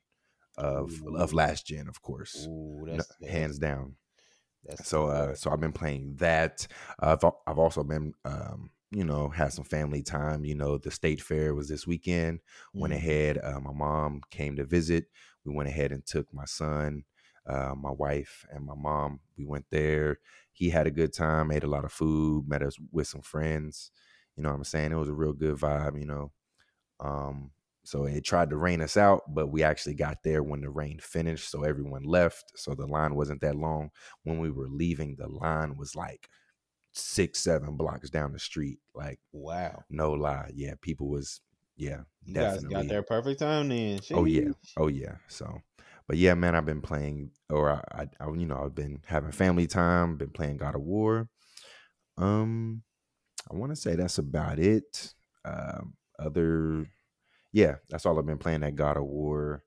of 0.57 1.01
Ooh. 1.03 1.17
of 1.17 1.33
last 1.33 1.65
gen, 1.67 1.87
of 1.87 2.01
course, 2.01 2.47
Ooh, 2.47 2.85
no, 2.87 3.03
hands 3.27 3.57
down. 3.57 3.95
so, 4.83 5.07
uh, 5.07 5.35
so 5.35 5.51
I've 5.51 5.59
been 5.59 5.73
playing 5.73 6.15
that. 6.17 6.67
Uh, 7.01 7.17
I've 7.21 7.31
I've 7.47 7.59
also 7.59 7.83
been, 7.83 8.13
um, 8.25 8.71
you 8.91 9.03
know, 9.03 9.29
had 9.29 9.53
some 9.53 9.65
family 9.65 10.03
time. 10.03 10.45
You 10.45 10.55
know, 10.55 10.77
the 10.77 10.91
state 10.91 11.21
fair 11.21 11.53
was 11.53 11.67
this 11.69 11.87
weekend. 11.87 12.39
Went 12.73 12.93
ahead. 12.93 13.39
Uh, 13.43 13.59
my 13.59 13.73
mom 13.73 14.21
came 14.31 14.55
to 14.57 14.63
visit. 14.63 15.05
We 15.45 15.53
went 15.53 15.69
ahead 15.69 15.91
and 15.91 16.05
took 16.05 16.33
my 16.33 16.45
son, 16.45 17.03
uh, 17.47 17.73
my 17.75 17.91
wife, 17.91 18.45
and 18.51 18.65
my 18.65 18.75
mom. 18.75 19.19
We 19.37 19.45
went 19.45 19.65
there 19.69 20.19
he 20.53 20.69
had 20.69 20.87
a 20.87 20.91
good 20.91 21.11
time, 21.11 21.51
ate 21.51 21.63
a 21.63 21.67
lot 21.67 21.83
of 21.83 21.91
food, 21.91 22.47
met 22.47 22.61
us 22.61 22.77
with 22.91 23.07
some 23.07 23.21
friends. 23.21 23.91
You 24.37 24.43
know 24.43 24.49
what 24.49 24.55
I'm 24.55 24.63
saying? 24.63 24.91
It 24.91 24.97
was 24.97 25.09
a 25.09 25.13
real 25.13 25.33
good 25.33 25.55
vibe, 25.55 25.99
you 25.99 26.05
know. 26.05 26.31
Um, 26.99 27.51
so 27.83 28.05
it 28.05 28.23
tried 28.23 28.51
to 28.51 28.55
rain 28.55 28.81
us 28.81 28.95
out, 28.95 29.23
but 29.27 29.47
we 29.47 29.63
actually 29.63 29.95
got 29.95 30.23
there 30.23 30.41
when 30.43 30.61
the 30.61 30.69
rain 30.69 30.99
finished. 31.01 31.49
So 31.49 31.63
everyone 31.63 32.03
left. 32.03 32.53
So 32.55 32.75
the 32.75 32.85
line 32.85 33.15
wasn't 33.15 33.41
that 33.41 33.55
long. 33.55 33.89
When 34.23 34.39
we 34.39 34.51
were 34.51 34.69
leaving, 34.69 35.15
the 35.17 35.27
line 35.27 35.75
was 35.75 35.95
like 35.95 36.29
six, 36.93 37.39
seven 37.39 37.75
blocks 37.75 38.09
down 38.09 38.31
the 38.31 38.39
street. 38.39 38.79
Like, 38.93 39.19
wow. 39.31 39.83
No 39.89 40.11
lie. 40.11 40.51
Yeah. 40.53 40.75
People 40.81 41.09
was, 41.09 41.41
yeah. 41.75 42.01
You 42.25 42.35
definitely. 42.35 42.69
guys 42.69 42.83
got 42.83 42.89
there 42.89 43.03
perfect 43.03 43.39
time 43.39 43.69
then. 43.69 43.99
Jeez. 43.99 44.15
Oh, 44.15 44.25
yeah. 44.25 44.51
Oh, 44.77 44.87
yeah. 44.87 45.15
So 45.27 45.61
but 46.13 46.19
yeah, 46.19 46.35
man, 46.35 46.53
I've 46.53 46.63
been 46.63 46.83
playing, 46.83 47.31
or 47.49 47.71
I, 47.71 48.07
I, 48.19 48.27
you 48.27 48.45
know, 48.45 48.61
I've 48.63 48.75
been 48.75 49.01
having 49.07 49.31
family 49.31 49.65
time, 49.65 50.15
been 50.15 50.29
playing 50.29 50.57
God 50.57 50.75
of 50.75 50.81
War. 50.81 51.27
Um, 52.19 52.83
I 53.51 53.55
want 53.55 53.71
to 53.71 53.75
say 53.75 53.95
that's 53.95 54.19
about 54.19 54.59
it. 54.59 55.11
Um, 55.43 55.95
other, 56.19 56.85
yeah, 57.51 57.77
that's 57.89 58.05
all 58.05 58.19
I've 58.19 58.27
been 58.27 58.37
playing 58.37 58.59
that 58.59 58.75
God 58.75 58.95
of 58.95 59.05
War, 59.05 59.63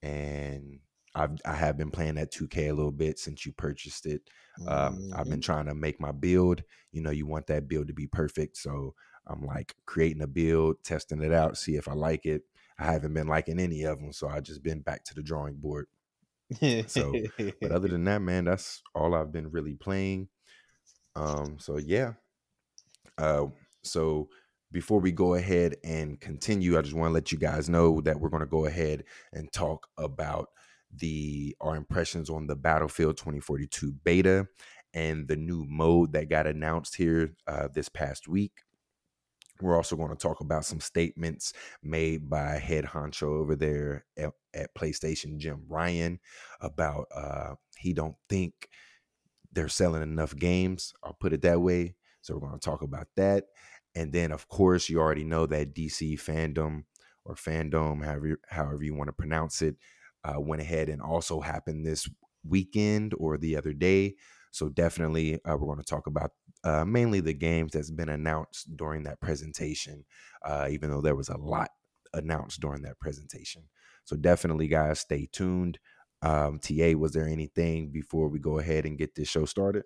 and 0.00 0.78
I've 1.16 1.40
I 1.44 1.56
have 1.56 1.76
been 1.76 1.90
playing 1.90 2.14
that 2.14 2.32
2K 2.32 2.70
a 2.70 2.72
little 2.72 2.92
bit 2.92 3.18
since 3.18 3.44
you 3.44 3.50
purchased 3.50 4.06
it. 4.06 4.22
Um, 4.68 4.94
mm-hmm. 4.94 5.14
I've 5.16 5.28
been 5.28 5.40
trying 5.40 5.66
to 5.66 5.74
make 5.74 6.00
my 6.00 6.12
build. 6.12 6.62
You 6.92 7.02
know, 7.02 7.10
you 7.10 7.26
want 7.26 7.48
that 7.48 7.66
build 7.66 7.88
to 7.88 7.94
be 7.94 8.06
perfect, 8.06 8.58
so 8.58 8.94
I'm 9.26 9.44
like 9.44 9.74
creating 9.86 10.22
a 10.22 10.28
build, 10.28 10.84
testing 10.84 11.20
it 11.20 11.32
out, 11.32 11.58
see 11.58 11.74
if 11.74 11.88
I 11.88 11.94
like 11.94 12.26
it. 12.26 12.42
I 12.80 12.92
haven't 12.92 13.12
been 13.12 13.28
liking 13.28 13.60
any 13.60 13.84
of 13.84 14.00
them, 14.00 14.12
so 14.12 14.28
I 14.28 14.40
just 14.40 14.62
been 14.62 14.80
back 14.80 15.04
to 15.04 15.14
the 15.14 15.22
drawing 15.22 15.56
board. 15.56 15.86
so, 16.86 17.14
but 17.60 17.70
other 17.70 17.88
than 17.88 18.04
that, 18.04 18.22
man, 18.22 18.46
that's 18.46 18.82
all 18.94 19.14
I've 19.14 19.32
been 19.32 19.50
really 19.50 19.74
playing. 19.74 20.28
Um, 21.14 21.58
so 21.58 21.76
yeah. 21.76 22.14
Uh, 23.18 23.46
so 23.84 24.28
before 24.72 24.98
we 25.00 25.12
go 25.12 25.34
ahead 25.34 25.76
and 25.84 26.18
continue, 26.20 26.78
I 26.78 26.82
just 26.82 26.94
want 26.94 27.10
to 27.10 27.14
let 27.14 27.32
you 27.32 27.38
guys 27.38 27.68
know 27.68 28.00
that 28.00 28.18
we're 28.18 28.30
going 28.30 28.40
to 28.40 28.46
go 28.46 28.64
ahead 28.64 29.04
and 29.32 29.52
talk 29.52 29.86
about 29.98 30.48
the 30.96 31.54
our 31.60 31.76
impressions 31.76 32.30
on 32.30 32.46
the 32.46 32.56
Battlefield 32.56 33.16
2042 33.16 33.92
beta 34.04 34.48
and 34.94 35.28
the 35.28 35.36
new 35.36 35.64
mode 35.68 36.12
that 36.14 36.30
got 36.30 36.46
announced 36.46 36.96
here 36.96 37.34
uh, 37.46 37.68
this 37.72 37.88
past 37.88 38.26
week. 38.26 38.62
We're 39.60 39.76
also 39.76 39.96
going 39.96 40.10
to 40.10 40.16
talk 40.16 40.40
about 40.40 40.64
some 40.64 40.80
statements 40.80 41.52
made 41.82 42.28
by 42.28 42.58
head 42.58 42.84
honcho 42.84 43.40
over 43.40 43.56
there 43.56 44.04
at, 44.16 44.30
at 44.54 44.74
PlayStation, 44.74 45.38
Jim 45.38 45.62
Ryan, 45.68 46.18
about 46.60 47.06
uh, 47.14 47.54
he 47.76 47.92
don't 47.92 48.16
think 48.28 48.68
they're 49.52 49.68
selling 49.68 50.02
enough 50.02 50.34
games. 50.36 50.92
I'll 51.02 51.16
put 51.20 51.32
it 51.32 51.42
that 51.42 51.60
way. 51.60 51.96
So 52.22 52.34
we're 52.34 52.48
going 52.48 52.58
to 52.58 52.64
talk 52.64 52.82
about 52.82 53.08
that, 53.16 53.44
and 53.94 54.12
then 54.12 54.30
of 54.30 54.46
course 54.48 54.88
you 54.88 55.00
already 55.00 55.24
know 55.24 55.46
that 55.46 55.74
DC 55.74 56.20
fandom 56.20 56.84
or 57.24 57.34
fandom, 57.34 58.04
however 58.04 58.38
however 58.48 58.82
you 58.82 58.94
want 58.94 59.08
to 59.08 59.12
pronounce 59.12 59.62
it, 59.62 59.76
uh, 60.24 60.38
went 60.38 60.60
ahead 60.60 60.88
and 60.88 61.00
also 61.00 61.40
happened 61.40 61.86
this 61.86 62.08
weekend 62.46 63.14
or 63.18 63.38
the 63.38 63.56
other 63.56 63.72
day. 63.72 64.16
So 64.52 64.68
definitely, 64.68 65.36
uh, 65.36 65.56
we're 65.56 65.66
going 65.66 65.78
to 65.78 65.84
talk 65.84 66.06
about 66.06 66.32
uh, 66.64 66.84
mainly 66.84 67.20
the 67.20 67.32
games 67.32 67.72
that's 67.72 67.90
been 67.90 68.08
announced 68.08 68.76
during 68.76 69.04
that 69.04 69.20
presentation, 69.20 70.04
uh, 70.44 70.68
even 70.70 70.90
though 70.90 71.00
there 71.00 71.14
was 71.14 71.28
a 71.28 71.38
lot 71.38 71.70
announced 72.12 72.60
during 72.60 72.82
that 72.82 72.98
presentation. 72.98 73.62
So 74.04 74.16
definitely, 74.16 74.68
guys, 74.68 75.00
stay 75.00 75.28
tuned. 75.30 75.78
Um, 76.22 76.58
TA, 76.58 76.92
was 76.98 77.12
there 77.12 77.26
anything 77.26 77.90
before 77.90 78.28
we 78.28 78.38
go 78.38 78.58
ahead 78.58 78.84
and 78.84 78.98
get 78.98 79.14
this 79.14 79.28
show 79.28 79.46
started? 79.46 79.84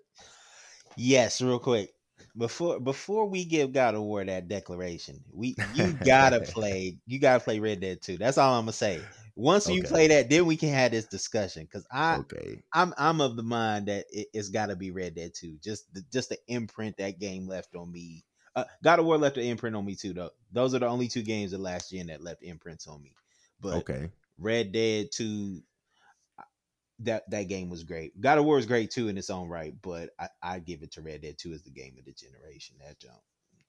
Yes, 0.97 1.41
real 1.41 1.59
quick. 1.59 1.91
Before 2.37 2.79
before 2.79 3.27
we 3.27 3.45
give 3.45 3.73
God 3.73 3.95
of 3.95 4.01
War 4.01 4.23
that 4.23 4.47
declaration, 4.47 5.23
we 5.33 5.55
you 5.73 5.93
gotta 5.93 6.39
play 6.53 6.97
you 7.05 7.19
gotta 7.19 7.43
play 7.43 7.59
Red 7.59 7.81
Dead 7.81 8.01
2. 8.01 8.17
That's 8.17 8.37
all 8.37 8.53
I'm 8.53 8.63
gonna 8.63 8.73
say. 8.73 9.01
Once 9.35 9.69
you 9.69 9.83
play 9.83 10.07
that, 10.07 10.29
then 10.29 10.45
we 10.45 10.57
can 10.57 10.69
have 10.69 10.91
this 10.91 11.07
discussion. 11.07 11.67
Cause 11.67 11.85
I 11.91 12.19
Okay. 12.19 12.63
I'm 12.73 12.93
I'm 12.97 13.21
of 13.21 13.35
the 13.35 13.43
mind 13.43 13.87
that 13.87 14.05
it, 14.09 14.27
it's 14.33 14.49
got 14.49 14.67
to 14.67 14.75
be 14.75 14.91
Red 14.91 15.15
Dead 15.15 15.33
2. 15.33 15.57
Just 15.61 15.93
the, 15.93 16.03
just 16.11 16.29
the 16.29 16.37
imprint 16.47 16.97
that 16.97 17.19
game 17.19 17.47
left 17.47 17.75
on 17.75 17.91
me. 17.91 18.25
Uh, 18.55 18.65
God 18.83 18.99
of 18.99 19.05
War 19.05 19.17
left 19.17 19.37
an 19.37 19.43
imprint 19.43 19.75
on 19.75 19.85
me 19.85 19.95
too, 19.95 20.13
though. 20.13 20.31
Those 20.51 20.73
are 20.73 20.79
the 20.79 20.87
only 20.87 21.07
two 21.07 21.23
games 21.23 21.53
of 21.53 21.61
last 21.61 21.91
gen 21.91 22.07
that 22.07 22.21
left 22.21 22.43
imprints 22.43 22.87
on 22.87 23.01
me. 23.01 23.15
But 23.59 23.85
Okay. 23.85 24.11
Red 24.37 24.71
Dead 24.71 25.09
2, 25.13 25.63
uh, 26.39 26.43
that 26.99 27.29
that 27.31 27.43
game 27.43 27.69
was 27.69 27.83
great. 27.83 28.19
God 28.21 28.37
of 28.39 28.45
War 28.45 28.59
is 28.59 28.65
great 28.65 28.91
too 28.91 29.09
in 29.09 29.17
its 29.17 29.29
own 29.29 29.49
right, 29.49 29.73
but 29.81 30.11
I, 30.19 30.29
I 30.43 30.59
give 30.59 30.83
it 30.83 30.91
to 30.93 31.01
Red 31.01 31.21
Dead 31.23 31.37
2 31.37 31.53
as 31.53 31.63
the 31.63 31.71
game 31.71 31.97
of 31.99 32.05
the 32.05 32.13
generation. 32.13 32.77
That 32.79 32.99
jump. 32.99 33.21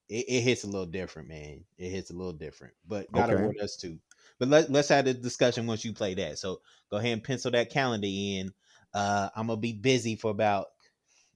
It, 0.08 0.26
it 0.28 0.40
hits 0.42 0.64
a 0.64 0.68
little 0.68 0.86
different, 0.86 1.28
man. 1.28 1.64
It 1.78 1.90
hits 1.90 2.10
a 2.10 2.14
little 2.14 2.32
different. 2.32 2.74
But 2.86 3.12
God 3.12 3.30
of 3.30 3.36
Okay. 3.36 3.36
War 3.36 3.52
does 3.58 3.76
too. 3.76 4.00
But 4.38 4.48
let, 4.48 4.70
let's 4.70 4.88
have 4.88 5.04
the 5.06 5.14
discussion 5.14 5.66
once 5.66 5.84
you 5.84 5.92
play 5.92 6.14
that. 6.14 6.38
So 6.38 6.60
go 6.90 6.98
ahead 6.98 7.12
and 7.12 7.24
pencil 7.24 7.50
that 7.52 7.70
calendar 7.70 8.06
in. 8.08 8.52
Uh, 8.94 9.28
I'm 9.34 9.46
gonna 9.46 9.58
be 9.60 9.72
busy 9.72 10.16
for 10.16 10.30
about. 10.30 10.66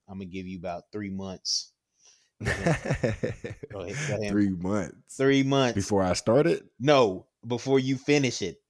I'm 0.08 0.16
gonna 0.18 0.26
give 0.26 0.46
you 0.46 0.58
about 0.58 0.84
three 0.92 1.10
months. 1.10 1.72
Go 2.40 2.50
ahead, 2.52 3.62
go 3.70 3.80
ahead. 3.82 4.30
Three 4.30 4.48
months 4.48 5.16
Three 5.16 5.42
months. 5.42 5.74
before 5.74 6.02
I 6.02 6.14
start 6.14 6.46
it. 6.46 6.64
no, 6.78 7.26
before 7.46 7.78
you 7.78 7.96
finish 7.98 8.40
it. 8.42 8.60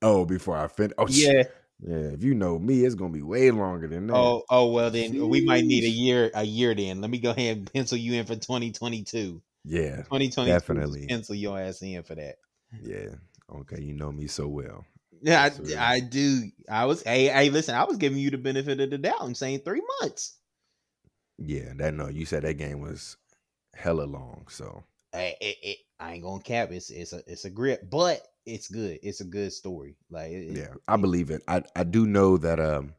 Oh, 0.00 0.24
before 0.24 0.56
I 0.56 0.68
finish. 0.68 0.94
Oh, 0.96 1.06
Yeah. 1.08 1.42
yeah. 1.80 1.96
If 2.12 2.22
you 2.22 2.34
know 2.34 2.56
me, 2.58 2.84
it's 2.84 2.94
gonna 2.94 3.12
be 3.12 3.22
way 3.22 3.50
longer 3.50 3.88
than 3.88 4.06
that. 4.06 4.14
Oh, 4.14 4.44
oh 4.48 4.66
well 4.68 4.90
then 4.92 5.28
we 5.28 5.44
might 5.44 5.64
need 5.64 5.82
a 5.84 5.88
year. 5.88 6.30
A 6.34 6.44
year 6.44 6.72
then. 6.74 7.00
Let 7.00 7.10
me 7.10 7.18
go 7.18 7.30
ahead 7.30 7.56
and 7.56 7.72
pencil 7.72 7.98
you 7.98 8.14
in 8.14 8.24
for 8.26 8.36
2022. 8.36 9.42
yeah, 9.64 9.96
2022. 9.96 10.44
Definitely. 10.52 11.06
pencil 11.08 11.34
your 11.34 11.58
ass 11.58 11.82
in 11.82 12.02
for 12.04 12.14
that. 12.14 12.36
yeah. 12.80 13.08
Okay, 13.52 13.80
you 13.80 13.94
know 13.94 14.12
me 14.12 14.26
so 14.26 14.48
well. 14.48 14.84
Yeah. 15.22 15.42
I, 15.78 15.94
I 15.94 16.00
do. 16.00 16.50
I 16.68 16.84
was. 16.84 17.02
Hey, 17.02 17.26
hey, 17.26 17.50
listen. 17.50 17.74
I 17.74 17.84
was 17.84 17.96
giving 17.96 18.18
you 18.18 18.30
the 18.30 18.38
benefit 18.38 18.80
of 18.80 18.90
the 18.90 18.98
doubt 18.98 19.22
and 19.22 19.36
saying 19.36 19.60
three 19.60 19.82
months. 20.00 20.36
Yeah, 21.38 21.72
that 21.76 21.94
no. 21.94 22.08
You 22.08 22.26
said 22.26 22.42
that 22.42 22.54
game 22.54 22.80
was 22.80 23.16
hella 23.74 24.04
long, 24.04 24.46
so 24.48 24.84
Hey, 25.14 25.36
it, 25.40 25.56
it, 25.62 25.78
I 26.00 26.14
ain't 26.14 26.24
gonna 26.24 26.42
cap. 26.42 26.72
It's 26.72 26.90
it's 26.90 27.12
a 27.12 27.22
it's 27.26 27.44
a 27.44 27.50
grip, 27.50 27.88
but 27.88 28.20
it's 28.44 28.66
good. 28.66 28.98
It's 29.02 29.20
a 29.20 29.24
good 29.24 29.52
story. 29.52 29.96
Like 30.10 30.32
it, 30.32 30.56
yeah, 30.56 30.74
I 30.88 30.96
believe 30.96 31.30
it. 31.30 31.42
I 31.46 31.62
I 31.76 31.84
do 31.84 32.04
know 32.04 32.36
that 32.38 32.58
um, 32.58 32.94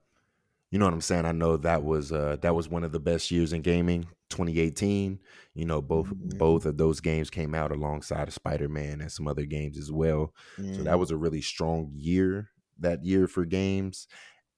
you 0.72 0.80
know 0.80 0.86
what 0.86 0.94
I'm 0.94 1.02
saying. 1.02 1.26
I 1.26 1.34
know 1.34 1.58
that 1.58 1.84
was 1.84 2.14
uh 2.14 2.38
that 2.42 2.56
was 2.56 2.70
one 2.70 2.86
of 2.86 2.94
the 2.94 3.02
best 3.02 3.32
years 3.32 3.52
in 3.52 3.62
gaming. 3.62 4.08
2018. 4.30 5.20
You 5.54 5.66
know, 5.66 5.82
both 5.82 6.10
Mhm. 6.10 6.38
both 6.38 6.66
of 6.66 6.78
those 6.78 7.00
games 7.02 7.30
came 7.30 7.56
out 7.56 7.72
alongside 7.72 8.28
of 8.28 8.34
Spider 8.34 8.70
Man 8.70 9.02
and 9.02 9.12
some 9.12 9.28
other 9.28 9.46
games 9.46 9.78
as 9.78 9.92
well. 9.92 10.34
So 10.72 10.84
Mm. 10.84 10.86
that 10.86 11.00
was 11.00 11.12
a 11.12 11.18
really 11.18 11.42
strong 11.42 11.92
year 11.94 12.50
that 12.80 13.06
year 13.06 13.28
for 13.28 13.46
games. 13.46 14.08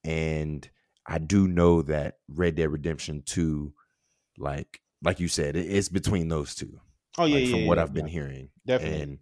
And 0.04 0.70
I 1.06 1.20
do 1.20 1.48
know 1.48 1.82
that 1.84 2.20
Red 2.28 2.56
Dead 2.56 2.72
Redemption 2.72 3.24
2, 3.26 3.74
like 4.38 4.82
like 5.04 5.20
you 5.20 5.28
said, 5.28 5.56
it's 5.56 5.90
between 5.90 6.28
those 6.30 6.56
two. 6.56 6.80
Oh 7.18 7.26
yeah, 7.26 7.38
like, 7.38 7.46
yeah, 7.46 7.48
from 7.48 7.60
yeah, 7.60 7.66
what 7.66 7.78
yeah, 7.78 7.84
I've 7.84 7.94
been 7.94 8.08
hearing. 8.08 8.50
Definitely. 8.66 9.02
And 9.02 9.20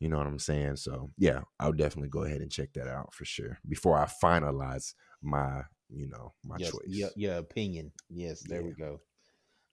you 0.00 0.08
know 0.08 0.18
what 0.18 0.26
I'm 0.26 0.38
saying? 0.38 0.76
So 0.76 1.10
yeah, 1.18 1.42
I'll 1.60 1.72
definitely 1.72 2.10
go 2.10 2.24
ahead 2.24 2.40
and 2.40 2.50
check 2.52 2.72
that 2.74 2.88
out 2.88 3.12
for 3.14 3.24
sure 3.24 3.58
before 3.68 3.98
I 3.98 4.06
finalize 4.06 4.94
my, 5.22 5.62
you 5.88 6.06
know, 6.08 6.34
my 6.44 6.58
your, 6.58 6.70
choice. 6.70 6.82
your, 6.86 7.10
your 7.16 7.34
opinion. 7.38 7.92
Yes, 8.08 8.42
there 8.42 8.62
we 8.62 8.72
go. 8.72 9.00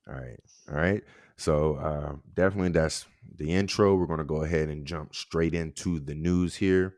All 0.07 0.15
right. 0.15 0.39
All 0.69 0.75
right. 0.75 1.03
So 1.37 1.75
uh, 1.75 2.15
definitely 2.33 2.69
that's 2.69 3.05
the 3.37 3.51
intro. 3.51 3.95
We're 3.95 4.05
going 4.05 4.19
to 4.19 4.25
go 4.25 4.43
ahead 4.43 4.69
and 4.69 4.85
jump 4.85 5.15
straight 5.15 5.53
into 5.53 5.99
the 5.99 6.15
news 6.15 6.55
here. 6.55 6.95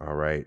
All 0.00 0.14
right. 0.14 0.46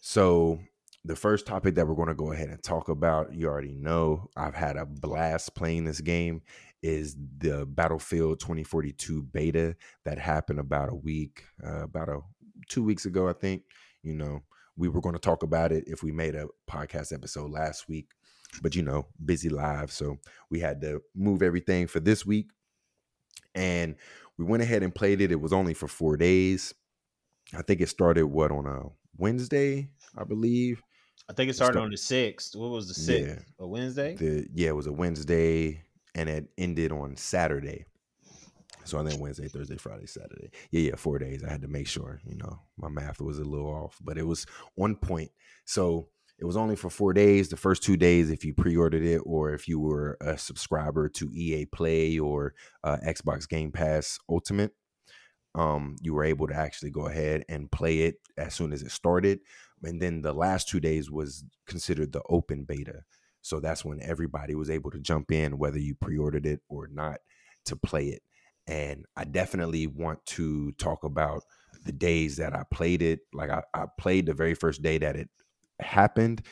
So 0.00 0.60
the 1.04 1.16
first 1.16 1.46
topic 1.46 1.74
that 1.74 1.86
we're 1.86 1.94
going 1.94 2.08
to 2.08 2.14
go 2.14 2.32
ahead 2.32 2.48
and 2.48 2.62
talk 2.62 2.88
about, 2.88 3.34
you 3.34 3.46
already 3.46 3.74
know, 3.74 4.28
I've 4.36 4.54
had 4.54 4.76
a 4.76 4.86
blast 4.86 5.54
playing 5.54 5.84
this 5.84 6.00
game 6.00 6.42
is 6.82 7.16
the 7.38 7.66
Battlefield 7.66 8.40
2042 8.40 9.22
beta 9.22 9.76
that 10.04 10.18
happened 10.18 10.60
about 10.60 10.90
a 10.90 10.94
week, 10.94 11.44
uh, 11.66 11.84
about 11.84 12.08
a 12.08 12.20
2 12.68 12.82
weeks 12.82 13.06
ago, 13.06 13.28
I 13.28 13.32
think. 13.32 13.62
You 14.02 14.14
know, 14.14 14.42
we 14.76 14.88
were 14.88 15.00
going 15.00 15.14
to 15.14 15.18
talk 15.18 15.42
about 15.42 15.72
it 15.72 15.84
if 15.86 16.02
we 16.02 16.12
made 16.12 16.34
a 16.34 16.48
podcast 16.70 17.12
episode 17.12 17.50
last 17.50 17.88
week 17.88 18.10
but 18.62 18.74
you 18.74 18.82
know, 18.82 19.06
busy 19.24 19.48
live. 19.48 19.90
So 19.92 20.18
we 20.50 20.60
had 20.60 20.80
to 20.82 21.02
move 21.14 21.42
everything 21.42 21.86
for 21.86 22.00
this 22.00 22.24
week. 22.26 22.50
And 23.54 23.96
we 24.36 24.44
went 24.44 24.62
ahead 24.62 24.82
and 24.82 24.94
played 24.94 25.20
it. 25.20 25.30
It 25.30 25.40
was 25.40 25.52
only 25.52 25.74
for 25.74 25.88
four 25.88 26.16
days. 26.16 26.74
I 27.56 27.62
think 27.62 27.80
it 27.80 27.88
started 27.88 28.26
what 28.26 28.50
on 28.50 28.66
a 28.66 28.82
Wednesday, 29.16 29.90
I 30.16 30.24
believe. 30.24 30.82
I 31.28 31.32
think 31.32 31.50
it 31.50 31.54
started 31.54 31.74
start- 31.74 31.84
on 31.84 31.90
the 31.90 31.96
sixth. 31.96 32.56
What 32.56 32.70
was 32.70 32.88
the 32.88 33.00
Yeah. 33.12 33.34
sixth? 33.36 33.52
A 33.58 33.66
Wednesday? 33.66 34.14
The 34.16 34.46
yeah, 34.52 34.68
it 34.70 34.76
was 34.76 34.86
a 34.86 34.92
Wednesday 34.92 35.82
and 36.14 36.28
it 36.28 36.48
ended 36.58 36.90
on 36.92 37.16
Saturday. 37.16 37.84
So 38.84 38.98
I 38.98 39.04
think 39.08 39.20
Wednesday, 39.20 39.48
Thursday, 39.48 39.76
Friday, 39.78 40.06
Saturday. 40.06 40.50
Yeah, 40.70 40.90
yeah, 40.90 40.96
four 40.96 41.18
days. 41.18 41.42
I 41.42 41.50
had 41.50 41.62
to 41.62 41.68
make 41.68 41.86
sure, 41.86 42.20
you 42.26 42.36
know, 42.36 42.60
my 42.76 42.88
math 42.90 43.20
was 43.20 43.38
a 43.38 43.44
little 43.44 43.68
off, 43.70 43.98
but 44.02 44.18
it 44.18 44.26
was 44.26 44.44
on 44.76 44.96
point. 44.96 45.30
So 45.64 46.10
it 46.38 46.44
was 46.44 46.56
only 46.56 46.76
for 46.76 46.90
four 46.90 47.12
days. 47.12 47.48
The 47.48 47.56
first 47.56 47.82
two 47.82 47.96
days, 47.96 48.30
if 48.30 48.44
you 48.44 48.54
pre-ordered 48.54 49.04
it, 49.04 49.22
or 49.24 49.54
if 49.54 49.68
you 49.68 49.78
were 49.78 50.16
a 50.20 50.36
subscriber 50.36 51.08
to 51.10 51.30
EA 51.32 51.66
Play 51.66 52.18
or 52.18 52.54
uh, 52.82 52.96
Xbox 53.06 53.48
Game 53.48 53.70
Pass 53.70 54.18
Ultimate, 54.28 54.72
um, 55.54 55.96
you 56.00 56.12
were 56.14 56.24
able 56.24 56.48
to 56.48 56.54
actually 56.54 56.90
go 56.90 57.06
ahead 57.06 57.44
and 57.48 57.70
play 57.70 58.00
it 58.00 58.16
as 58.36 58.54
soon 58.54 58.72
as 58.72 58.82
it 58.82 58.90
started. 58.90 59.40
And 59.84 60.02
then 60.02 60.22
the 60.22 60.32
last 60.32 60.68
two 60.68 60.80
days 60.80 61.10
was 61.10 61.44
considered 61.66 62.12
the 62.12 62.22
open 62.28 62.64
beta. 62.64 63.02
So 63.42 63.60
that's 63.60 63.84
when 63.84 64.00
everybody 64.02 64.54
was 64.54 64.70
able 64.70 64.90
to 64.90 64.98
jump 64.98 65.30
in, 65.30 65.58
whether 65.58 65.78
you 65.78 65.94
pre-ordered 65.94 66.46
it 66.46 66.60
or 66.68 66.88
not, 66.88 67.18
to 67.66 67.76
play 67.76 68.06
it. 68.06 68.22
And 68.66 69.04
I 69.16 69.24
definitely 69.24 69.86
want 69.86 70.24
to 70.26 70.72
talk 70.72 71.04
about 71.04 71.42
the 71.84 71.92
days 71.92 72.38
that 72.38 72.54
I 72.54 72.64
played 72.72 73.02
it. 73.02 73.20
Like 73.32 73.50
I, 73.50 73.62
I 73.74 73.84
played 74.00 74.26
the 74.26 74.34
very 74.34 74.54
first 74.54 74.82
day 74.82 74.98
that 74.98 75.16
it 75.16 75.28
happened. 75.80 76.42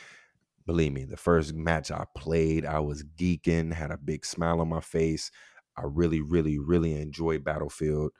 Believe 0.65 0.93
me, 0.93 1.05
the 1.05 1.17
first 1.17 1.53
match 1.53 1.91
I 1.91 2.05
played, 2.17 2.65
I 2.65 2.79
was 2.79 3.03
geeking, 3.17 3.73
had 3.73 3.91
a 3.91 3.97
big 3.97 4.25
smile 4.25 4.61
on 4.61 4.69
my 4.69 4.79
face. 4.79 5.29
I 5.77 5.83
really, 5.85 6.21
really, 6.21 6.59
really 6.59 6.93
enjoyed 6.95 7.43
Battlefield. 7.43 8.11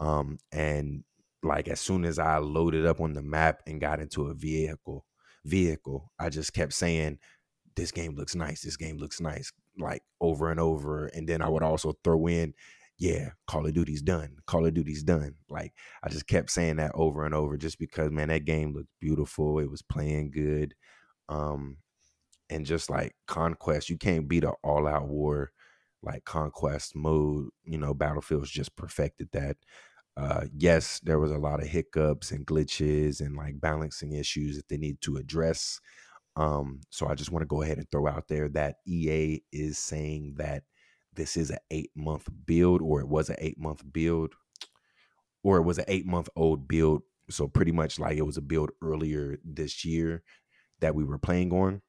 Um, 0.00 0.38
and 0.50 1.04
like 1.42 1.68
as 1.68 1.80
soon 1.80 2.04
as 2.04 2.18
I 2.18 2.38
loaded 2.38 2.86
up 2.86 3.00
on 3.00 3.12
the 3.12 3.22
map 3.22 3.62
and 3.66 3.80
got 3.80 4.00
into 4.00 4.28
a 4.28 4.34
vehicle, 4.34 5.04
vehicle, 5.44 6.10
I 6.18 6.28
just 6.28 6.52
kept 6.54 6.72
saying, 6.72 7.18
This 7.76 7.92
game 7.92 8.14
looks 8.16 8.34
nice, 8.34 8.62
this 8.62 8.76
game 8.76 8.98
looks 8.98 9.20
nice, 9.20 9.52
like 9.78 10.02
over 10.20 10.50
and 10.50 10.58
over. 10.58 11.06
And 11.06 11.28
then 11.28 11.42
I 11.42 11.48
would 11.48 11.62
also 11.62 11.94
throw 12.02 12.26
in, 12.26 12.54
Yeah, 12.98 13.30
Call 13.46 13.66
of 13.66 13.74
Duty's 13.74 14.02
done. 14.02 14.36
Call 14.46 14.66
of 14.66 14.74
Duty's 14.74 15.02
done. 15.02 15.34
Like 15.48 15.72
I 16.02 16.08
just 16.08 16.26
kept 16.26 16.50
saying 16.50 16.76
that 16.76 16.92
over 16.94 17.24
and 17.24 17.34
over 17.34 17.56
just 17.56 17.78
because 17.78 18.10
man, 18.10 18.28
that 18.28 18.44
game 18.44 18.74
looked 18.74 18.90
beautiful. 19.00 19.58
It 19.58 19.70
was 19.70 19.82
playing 19.82 20.30
good. 20.30 20.74
Um, 21.28 21.78
and 22.50 22.66
just 22.66 22.90
like 22.90 23.14
conquest, 23.26 23.88
you 23.88 23.96
can't 23.96 24.28
beat 24.28 24.44
an 24.44 24.52
all-out 24.62 25.08
war 25.08 25.52
like 26.02 26.24
conquest 26.24 26.94
mode. 26.94 27.48
You 27.64 27.78
know, 27.78 27.94
Battlefield's 27.94 28.50
just 28.50 28.76
perfected 28.76 29.28
that. 29.32 29.56
Uh, 30.16 30.44
yes, 30.54 31.00
there 31.00 31.18
was 31.18 31.30
a 31.30 31.38
lot 31.38 31.62
of 31.62 31.68
hiccups 31.68 32.32
and 32.32 32.46
glitches 32.46 33.20
and 33.20 33.36
like 33.36 33.60
balancing 33.60 34.12
issues 34.12 34.56
that 34.56 34.68
they 34.68 34.76
need 34.76 35.00
to 35.00 35.16
address. 35.16 35.80
Um, 36.36 36.80
so 36.90 37.08
I 37.08 37.14
just 37.14 37.30
want 37.32 37.42
to 37.42 37.46
go 37.46 37.62
ahead 37.62 37.78
and 37.78 37.90
throw 37.90 38.06
out 38.08 38.28
there 38.28 38.48
that 38.50 38.76
EA 38.86 39.42
is 39.52 39.78
saying 39.78 40.34
that 40.38 40.64
this 41.14 41.36
is 41.36 41.50
an 41.50 41.58
eight 41.70 41.90
month 41.94 42.28
build, 42.46 42.82
or 42.82 43.00
it 43.00 43.08
was 43.08 43.30
an 43.30 43.36
eight 43.38 43.58
month 43.58 43.82
build, 43.92 44.34
or 45.42 45.58
it 45.58 45.62
was 45.62 45.78
an 45.78 45.84
eight 45.88 46.06
month 46.06 46.28
old 46.36 46.68
build. 46.68 47.02
So 47.30 47.48
pretty 47.48 47.72
much 47.72 47.98
like 47.98 48.16
it 48.16 48.26
was 48.26 48.36
a 48.36 48.42
build 48.42 48.70
earlier 48.82 49.38
this 49.44 49.84
year 49.84 50.22
that 50.80 50.94
we 50.94 51.04
were 51.04 51.18
playing 51.18 51.52
on. 51.52 51.82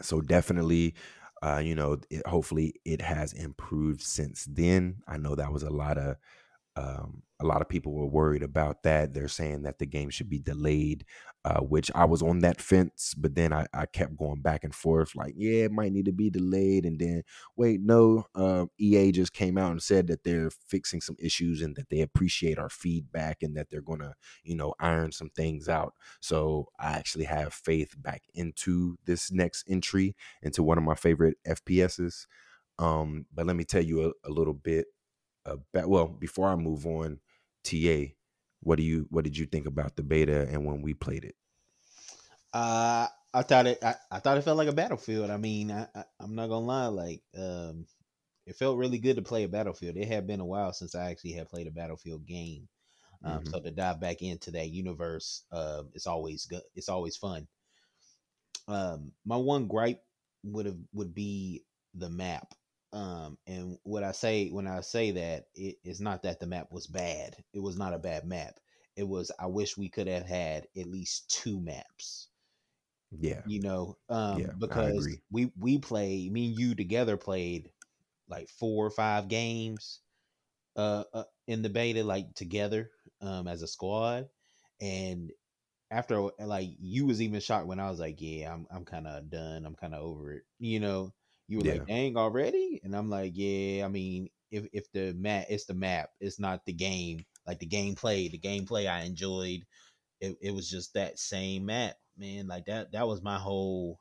So 0.00 0.20
definitely, 0.20 0.94
uh, 1.42 1.62
you 1.64 1.74
know, 1.74 1.98
it, 2.10 2.26
hopefully 2.26 2.74
it 2.84 3.00
has 3.00 3.32
improved 3.32 4.02
since 4.02 4.44
then. 4.46 5.02
I 5.06 5.18
know 5.18 5.34
that 5.34 5.52
was 5.52 5.62
a 5.62 5.70
lot 5.70 5.98
of 5.98 6.16
Um, 6.76 7.22
a 7.40 7.46
lot 7.46 7.60
of 7.60 7.68
people 7.68 7.92
were 7.92 8.06
worried 8.06 8.42
about 8.42 8.82
that. 8.84 9.12
They're 9.12 9.28
saying 9.28 9.62
that 9.62 9.78
the 9.78 9.86
game 9.86 10.10
should 10.10 10.28
be 10.28 10.38
delayed, 10.38 11.04
uh, 11.44 11.60
which 11.60 11.90
I 11.94 12.04
was 12.04 12.22
on 12.22 12.40
that 12.40 12.60
fence, 12.60 13.14
but 13.16 13.34
then 13.34 13.52
I, 13.52 13.66
I, 13.74 13.86
kept 13.86 14.16
going 14.16 14.40
back 14.40 14.64
and 14.64 14.74
forth, 14.74 15.14
like, 15.14 15.34
yeah, 15.36 15.64
it 15.64 15.72
might 15.72 15.92
need 15.92 16.06
to 16.06 16.12
be 16.12 16.30
delayed. 16.30 16.86
And 16.86 16.98
then, 16.98 17.22
wait, 17.56 17.80
no, 17.80 18.24
uh, 18.34 18.66
EA 18.78 19.12
just 19.12 19.32
came 19.32 19.58
out 19.58 19.72
and 19.72 19.82
said 19.82 20.06
that 20.08 20.24
they're 20.24 20.50
fixing 20.50 21.00
some 21.00 21.16
issues 21.18 21.60
and 21.60 21.76
that 21.76 21.90
they 21.90 22.00
appreciate 22.00 22.58
our 22.58 22.70
feedback 22.70 23.42
and 23.42 23.56
that 23.56 23.68
they're 23.70 23.82
going 23.82 24.00
to, 24.00 24.14
you 24.42 24.56
know, 24.56 24.74
iron 24.80 25.12
some 25.12 25.30
things 25.30 25.68
out. 25.68 25.94
So 26.20 26.68
I 26.80 26.92
actually 26.92 27.26
have 27.26 27.52
faith 27.52 27.94
back 27.98 28.22
into 28.34 28.96
this 29.04 29.30
next 29.30 29.64
entry 29.68 30.16
into 30.42 30.62
one 30.62 30.78
of 30.78 30.84
my 30.84 30.94
favorite 30.94 31.36
FPSs. 31.46 32.26
Um, 32.78 33.26
but 33.32 33.46
let 33.46 33.54
me 33.54 33.64
tell 33.64 33.82
you 33.82 34.06
a, 34.06 34.28
a 34.28 34.30
little 34.30 34.54
bit 34.54 34.86
about, 35.44 35.88
well, 35.88 36.08
before 36.08 36.48
I 36.48 36.56
move 36.56 36.86
on, 36.86 37.20
TA, 37.64 38.12
what 38.60 38.76
do 38.76 38.82
you 38.82 39.06
what 39.10 39.24
did 39.24 39.36
you 39.36 39.46
think 39.46 39.66
about 39.66 39.96
the 39.96 40.02
beta 40.02 40.48
and 40.50 40.64
when 40.64 40.82
we 40.82 40.94
played 40.94 41.24
it? 41.24 41.34
Uh 42.52 43.06
I 43.32 43.42
thought 43.42 43.66
it 43.66 43.78
I, 43.82 43.94
I 44.10 44.18
thought 44.20 44.38
it 44.38 44.44
felt 44.44 44.58
like 44.58 44.68
a 44.68 44.72
battlefield. 44.72 45.30
I 45.30 45.36
mean, 45.36 45.70
I, 45.70 45.86
I 45.94 46.04
am 46.22 46.34
not 46.34 46.48
gonna 46.48 46.66
lie, 46.66 46.86
like 46.86 47.22
um 47.36 47.86
it 48.46 48.56
felt 48.56 48.78
really 48.78 48.98
good 48.98 49.16
to 49.16 49.22
play 49.22 49.44
a 49.44 49.48
battlefield. 49.48 49.96
It 49.96 50.08
had 50.08 50.26
been 50.26 50.40
a 50.40 50.46
while 50.46 50.72
since 50.72 50.94
I 50.94 51.10
actually 51.10 51.32
had 51.32 51.48
played 51.48 51.66
a 51.66 51.70
battlefield 51.72 52.26
game. 52.26 52.68
Um, 53.22 53.38
mm-hmm. 53.38 53.50
so 53.50 53.60
to 53.60 53.70
dive 53.70 54.00
back 54.00 54.20
into 54.20 54.50
that 54.50 54.68
universe, 54.68 55.44
uh, 55.50 55.84
it's 55.94 56.06
always 56.06 56.44
good. 56.44 56.60
It's 56.74 56.90
always 56.90 57.16
fun. 57.16 57.46
Um, 58.68 59.12
my 59.24 59.36
one 59.36 59.66
gripe 59.66 60.02
would 60.42 60.66
have 60.66 60.76
would 60.92 61.14
be 61.14 61.64
the 61.94 62.10
map. 62.10 62.52
Um, 62.94 63.38
and 63.48 63.76
what 63.82 64.04
I 64.04 64.12
say 64.12 64.50
when 64.50 64.68
I 64.68 64.80
say 64.80 65.10
that 65.10 65.46
it 65.54 65.78
is 65.82 66.00
not 66.00 66.22
that 66.22 66.38
the 66.38 66.46
map 66.46 66.68
was 66.70 66.86
bad. 66.86 67.36
It 67.52 67.58
was 67.58 67.76
not 67.76 67.92
a 67.92 67.98
bad 67.98 68.24
map. 68.24 68.54
It 68.96 69.06
was 69.06 69.32
I 69.38 69.46
wish 69.46 69.76
we 69.76 69.88
could 69.88 70.06
have 70.06 70.24
had 70.24 70.68
at 70.78 70.86
least 70.86 71.28
two 71.28 71.60
maps. 71.60 72.28
Yeah. 73.10 73.42
You 73.46 73.60
know, 73.60 73.96
um, 74.08 74.40
yeah, 74.40 74.52
because 74.58 75.08
we 75.30 75.50
we 75.58 75.78
played 75.78 76.32
me 76.32 76.46
and 76.46 76.58
you 76.58 76.74
together 76.76 77.16
played 77.16 77.70
like 78.28 78.48
four 78.48 78.86
or 78.86 78.90
five 78.90 79.28
games 79.28 80.00
uh, 80.76 81.04
uh 81.12 81.24
in 81.46 81.62
the 81.62 81.68
beta 81.68 82.02
like 82.02 82.32
together 82.34 82.90
um 83.20 83.46
as 83.46 83.62
a 83.62 83.66
squad 83.68 84.28
and 84.80 85.30
after 85.90 86.20
like 86.40 86.70
you 86.80 87.06
was 87.06 87.22
even 87.22 87.40
shocked 87.40 87.66
when 87.66 87.78
I 87.80 87.90
was 87.90 88.00
like, 88.00 88.16
yeah, 88.18 88.52
I'm 88.52 88.66
I'm 88.70 88.84
kind 88.84 89.06
of 89.06 89.30
done. 89.30 89.64
I'm 89.64 89.74
kind 89.74 89.94
of 89.94 90.02
over 90.02 90.32
it. 90.32 90.42
You 90.58 90.80
know, 90.80 91.12
you 91.48 91.58
were 91.58 91.64
yeah. 91.64 91.72
like, 91.72 91.86
dang, 91.86 92.16
already? 92.16 92.80
And 92.84 92.94
I'm 92.96 93.10
like, 93.10 93.32
yeah, 93.34 93.84
I 93.84 93.88
mean, 93.88 94.30
if 94.50 94.66
if 94.72 94.90
the 94.92 95.12
map 95.14 95.46
it's 95.50 95.66
the 95.66 95.74
map, 95.74 96.10
it's 96.20 96.38
not 96.38 96.64
the 96.66 96.72
game. 96.72 97.24
Like 97.46 97.58
the 97.58 97.66
gameplay, 97.66 98.30
the 98.30 98.38
gameplay 98.38 98.88
I 98.88 99.02
enjoyed. 99.02 99.66
It, 100.20 100.36
it 100.42 100.50
was 100.52 100.70
just 100.70 100.94
that 100.94 101.18
same 101.18 101.66
map, 101.66 101.96
man. 102.16 102.48
Like 102.48 102.66
that 102.66 102.92
that 102.92 103.06
was 103.06 103.22
my 103.22 103.38
whole 103.38 104.00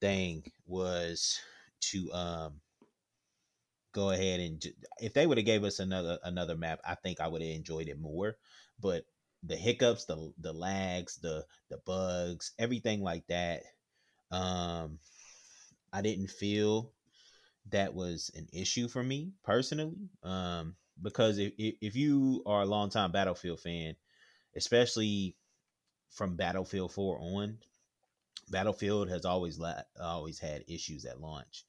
thing 0.00 0.44
was 0.66 1.40
to 1.80 2.12
um 2.12 2.60
go 3.92 4.10
ahead 4.10 4.40
and 4.40 4.64
if 5.00 5.14
they 5.14 5.26
would 5.26 5.38
have 5.38 5.46
gave 5.46 5.64
us 5.64 5.78
another 5.78 6.18
another 6.24 6.56
map, 6.56 6.80
I 6.84 6.94
think 6.96 7.20
I 7.20 7.28
would 7.28 7.42
have 7.42 7.50
enjoyed 7.50 7.88
it 7.88 7.98
more. 7.98 8.36
But 8.78 9.04
the 9.42 9.56
hiccups, 9.56 10.04
the 10.06 10.32
the 10.38 10.52
lags, 10.52 11.16
the 11.16 11.46
the 11.68 11.78
bugs, 11.78 12.52
everything 12.58 13.02
like 13.02 13.26
that. 13.28 13.62
Um, 14.30 14.98
I 15.94 16.02
didn't 16.02 16.30
feel 16.30 16.92
that 17.70 17.94
was 17.94 18.30
an 18.34 18.48
issue 18.52 18.88
for 18.88 19.02
me 19.02 19.32
personally. 19.44 20.10
Um, 20.22 20.74
because 21.00 21.38
if 21.38 21.52
if 21.58 21.96
you 21.96 22.42
are 22.46 22.62
a 22.62 22.66
long 22.66 22.90
time 22.90 23.12
Battlefield 23.12 23.60
fan, 23.60 23.96
especially 24.56 25.36
from 26.10 26.36
Battlefield 26.36 26.92
4 26.92 27.18
on, 27.20 27.58
Battlefield 28.50 29.08
has 29.08 29.24
always 29.24 29.58
la- 29.58 29.82
always 30.00 30.38
had 30.38 30.64
issues 30.68 31.04
at 31.04 31.20
launch. 31.20 31.64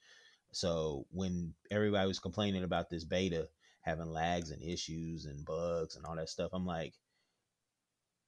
So 0.51 1.05
when 1.12 1.53
everybody 1.72 2.08
was 2.08 2.20
complaining 2.20 2.63
about 2.63 2.89
this 2.89 3.03
beta 3.03 3.48
having 3.82 4.12
lags 4.12 4.51
and 4.51 4.62
issues 4.62 5.25
and 5.25 5.46
bugs 5.46 5.96
and 5.96 6.05
all 6.05 6.15
that 6.15 6.29
stuff, 6.29 6.51
I'm 6.53 6.65
like, 6.65 6.94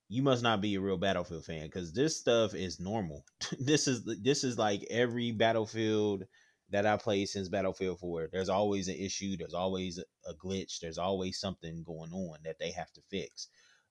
you 0.10 0.24
must 0.24 0.42
not 0.44 0.62
be 0.62 0.76
a 0.76 0.82
real 0.82 0.98
Battlefield 0.98 1.46
fan 1.46 1.66
because 1.66 1.92
this 1.94 2.16
stuff 2.18 2.54
is 2.54 2.80
normal. 2.80 3.26
this 3.60 3.88
is 3.88 4.04
this 4.22 4.44
is 4.44 4.58
like 4.58 4.86
every 4.90 5.32
Battlefield 5.32 6.26
that 6.70 6.86
I 6.86 6.98
played 6.98 7.30
since 7.30 7.50
Battlefield 7.50 8.00
4. 8.00 8.30
There's 8.32 8.50
always 8.50 8.88
an 8.88 8.96
issue, 8.96 9.38
there's 9.38 9.54
always 9.54 10.00
a 10.28 10.34
glitch, 10.34 10.80
there's 10.80 10.98
always 10.98 11.40
something 11.40 11.84
going 11.84 12.12
on 12.12 12.40
that 12.44 12.60
they 12.60 12.72
have 12.72 12.92
to 12.94 13.02
fix. 13.10 13.48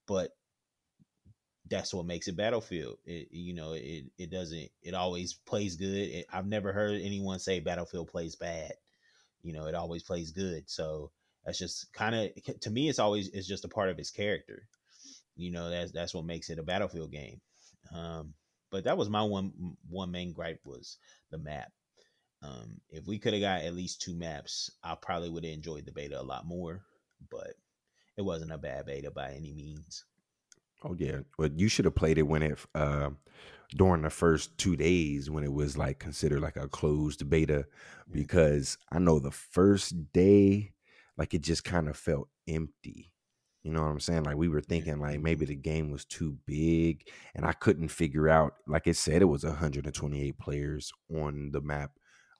But 0.06 0.30
that's 1.68 1.92
what 1.92 2.06
makes 2.06 2.28
it 2.28 2.36
Battlefield. 2.36 2.98
It 3.04 3.28
you 3.30 3.54
know, 3.54 3.72
it 3.72 4.04
it 4.18 4.30
doesn't 4.30 4.70
it 4.82 4.94
always 4.94 5.34
plays 5.34 5.76
good. 5.76 6.08
It, 6.08 6.26
I've 6.32 6.46
never 6.46 6.72
heard 6.72 7.00
anyone 7.00 7.38
say 7.40 7.60
Battlefield 7.60 8.08
plays 8.08 8.36
bad. 8.36 8.72
You 9.42 9.52
know, 9.52 9.66
it 9.66 9.74
always 9.74 10.02
plays 10.02 10.30
good. 10.30 10.68
So 10.70 11.10
that's 11.44 11.58
just 11.58 11.92
kind 11.92 12.14
of 12.14 12.60
to 12.60 12.70
me 12.70 12.88
it's 12.88 12.98
always 12.98 13.28
it's 13.28 13.46
just 13.46 13.64
a 13.66 13.68
part 13.68 13.90
of 13.90 13.98
its 13.98 14.10
character 14.10 14.66
you 15.36 15.50
know 15.50 15.70
that's 15.70 15.92
that's 15.92 16.14
what 16.14 16.24
makes 16.24 16.50
it 16.50 16.58
a 16.58 16.62
battlefield 16.62 17.12
game. 17.12 17.40
Um, 17.94 18.34
but 18.70 18.84
that 18.84 18.98
was 18.98 19.08
my 19.08 19.22
one 19.22 19.76
one 19.88 20.10
main 20.10 20.32
gripe 20.32 20.60
was 20.64 20.98
the 21.30 21.38
map. 21.38 21.70
Um, 22.42 22.80
if 22.90 23.06
we 23.06 23.18
could 23.18 23.32
have 23.32 23.42
got 23.42 23.62
at 23.62 23.74
least 23.74 24.02
two 24.02 24.14
maps 24.14 24.70
i 24.84 24.94
probably 24.94 25.30
would 25.30 25.42
have 25.42 25.54
enjoyed 25.54 25.86
the 25.86 25.90
beta 25.90 26.20
a 26.20 26.22
lot 26.22 26.46
more 26.46 26.82
but 27.30 27.54
it 28.16 28.22
wasn't 28.22 28.52
a 28.52 28.58
bad 28.58 28.86
beta 28.86 29.10
by 29.10 29.32
any 29.32 29.52
means. 29.52 30.04
Oh 30.82 30.94
yeah. 30.98 31.20
But 31.38 31.58
you 31.58 31.68
should 31.68 31.84
have 31.84 31.94
played 31.94 32.18
it 32.18 32.22
when 32.22 32.42
it 32.42 32.58
uh, 32.74 33.10
during 33.74 34.02
the 34.02 34.10
first 34.10 34.56
two 34.58 34.76
days 34.76 35.30
when 35.30 35.44
it 35.44 35.52
was 35.52 35.76
like 35.76 35.98
considered 35.98 36.40
like 36.40 36.56
a 36.56 36.68
closed 36.68 37.28
beta 37.28 37.66
because 38.10 38.78
i 38.92 38.98
know 38.98 39.18
the 39.18 39.30
first 39.30 40.12
day 40.12 40.72
like 41.18 41.34
it 41.34 41.42
just 41.42 41.64
kind 41.64 41.88
of 41.88 41.96
felt 41.96 42.28
empty 42.46 43.12
you 43.66 43.72
know 43.72 43.82
what 43.82 43.88
I'm 43.88 43.98
saying? 43.98 44.22
Like 44.22 44.36
we 44.36 44.46
were 44.46 44.60
thinking 44.60 45.00
like 45.00 45.20
maybe 45.20 45.44
the 45.44 45.56
game 45.56 45.90
was 45.90 46.04
too 46.04 46.38
big 46.46 47.02
and 47.34 47.44
I 47.44 47.50
couldn't 47.50 47.88
figure 47.88 48.28
out 48.28 48.52
like 48.68 48.86
it 48.86 48.96
said 48.96 49.22
it 49.22 49.24
was 49.24 49.42
128 49.42 50.38
players 50.38 50.92
on 51.12 51.50
the 51.50 51.60
map 51.60 51.90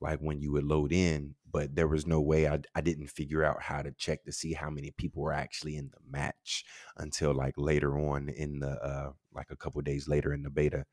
like 0.01 0.21
when 0.21 0.41
you 0.41 0.53
would 0.53 0.63
load 0.63 0.93
in, 0.93 1.35
but 1.51 1.75
there 1.75 1.89
was 1.89 2.07
no 2.07 2.21
way 2.21 2.47
I 2.47 2.61
I 2.77 2.81
didn't 2.81 3.09
figure 3.09 3.43
out 3.43 3.61
how 3.61 3.83
to 3.83 3.91
check 3.99 4.25
to 4.25 4.31
see 4.31 4.53
how 4.53 4.71
many 4.71 4.93
people 4.93 5.21
were 5.21 5.33
actually 5.33 5.77
in 5.77 5.91
the 5.93 5.99
match 6.09 6.65
until 6.97 7.35
like 7.35 7.55
later 7.57 7.99
on 7.99 8.29
in 8.29 8.61
the 8.61 8.81
uh 8.81 9.11
like 9.35 9.49
a 9.51 9.57
couple 9.57 9.83
days 9.83 10.07
later 10.07 10.33
in 10.33 10.45
the 10.45 10.51
beta. 10.51 10.85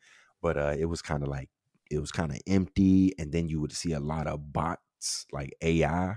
But 0.42 0.58
uh 0.58 0.76
it 0.76 0.86
was 0.86 1.04
kind 1.04 1.22
of 1.22 1.30
like 1.30 1.52
it 1.92 2.00
was 2.00 2.12
kind 2.12 2.32
of 2.32 2.40
empty 2.48 3.14
and 3.20 3.32
then 3.32 3.50
you 3.50 3.62
would 3.62 3.72
see 3.72 3.92
a 3.92 4.00
lot 4.00 4.26
of 4.26 4.52
bots 4.52 5.28
like 5.32 5.54
AI 5.62 6.16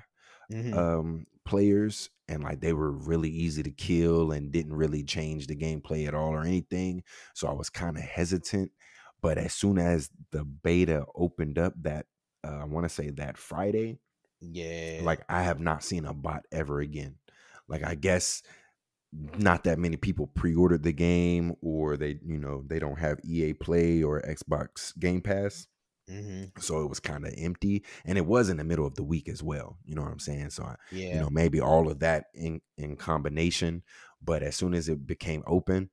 mm-hmm. 0.51 0.73
um 0.73 1.27
players 1.47 2.11
and 2.29 2.43
like 2.43 2.61
they 2.61 2.73
were 2.73 2.91
really 2.91 3.31
easy 3.31 3.63
to 3.63 3.71
kill 3.71 4.33
and 4.33 4.53
didn't 4.53 4.75
really 4.75 5.03
change 5.03 5.47
the 5.47 5.57
gameplay 5.57 6.07
at 6.07 6.15
all 6.15 6.31
or 6.31 6.43
anything. 6.43 7.03
So 7.35 7.49
I 7.49 7.53
was 7.53 7.71
kind 7.71 7.97
of 7.97 8.03
hesitant. 8.03 8.73
But 9.23 9.39
as 9.39 9.55
soon 9.55 9.79
as 9.79 10.11
the 10.33 10.45
beta 10.45 11.07
opened 11.15 11.59
up 11.59 11.73
that 11.83 12.07
uh, 12.47 12.59
I 12.61 12.65
want 12.65 12.85
to 12.85 12.95
say 12.95 13.11
that 13.11 13.39
Friday, 13.39 13.99
yeah, 14.41 15.01
like 15.03 15.21
I 15.29 15.43
have 15.43 15.61
not 15.61 15.83
seen 15.83 16.05
a 16.05 16.13
bot 16.13 16.43
ever 16.53 16.81
again. 16.81 17.17
Like 17.69 17.83
I 17.85 17.95
guess 17.95 18.43
not 19.39 19.65
that 19.65 19.79
many 19.79 19.97
people 19.97 20.27
pre-ordered 20.27 20.83
the 20.83 20.93
game 20.93 21.55
or 21.63 21.97
they 21.97 22.19
you 22.25 22.39
know 22.39 22.63
they 22.67 22.79
don't 22.79 22.99
have 22.99 23.19
EA 23.25 23.55
Play 23.55 24.03
or 24.03 24.23
Xbox 24.23 24.97
Game 24.99 25.23
Pass. 25.23 25.67
Mm-hmm. 26.11 26.61
So 26.61 26.83
it 26.83 26.89
was 26.89 27.01
kind 27.01 27.27
of 27.27 27.35
empty, 27.37 27.85
and 28.05 28.17
it 28.17 28.27
was 28.27 28.49
in 28.49 28.59
the 28.59 28.65
middle 28.65 28.87
of 28.87 28.95
the 28.95 29.03
week 29.03 29.29
as 29.29 29.43
well. 29.43 29.77
You 29.85 29.97
know 29.97 30.03
what 30.03 30.13
I'm 30.13 30.21
saying? 30.21 30.51
So 30.51 30.75
yeah. 30.93 31.15
you 31.15 31.21
know 31.21 31.31
maybe 31.31 31.61
all 31.61 31.91
of 31.91 32.01
that 32.01 32.27
in 32.35 32.61
in 32.79 32.97
combination. 32.97 33.83
But 34.23 34.43
as 34.43 34.57
soon 34.57 34.75
as 34.75 34.89
it 34.89 35.07
became 35.07 35.43
open, 35.47 35.91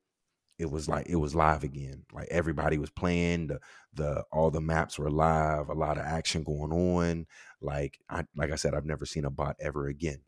it 0.59 0.69
was 0.69 0.87
like 0.87 1.07
it 1.07 1.15
was 1.15 1.35
live 1.35 1.63
again. 1.63 2.05
Like 2.13 2.27
everybody 2.29 2.77
was 2.77 2.89
playing. 2.91 3.47
The 3.47 3.59
the 3.93 4.23
all 4.31 4.51
the 4.51 4.61
maps 4.61 4.99
were 4.99 5.09
live. 5.09 5.69
A 5.69 5.73
lot 5.73 5.97
of 5.97 6.05
action 6.05 6.43
going 6.43 6.71
on. 6.71 7.25
Like 7.61 7.99
I 8.09 8.25
like 8.35 8.51
I 8.51 8.55
said, 8.55 8.73
I've 8.73 8.85
never 8.85 9.05
seen 9.05 9.25
a 9.25 9.31
bot 9.31 9.55
ever 9.59 9.87
again. 9.87 10.19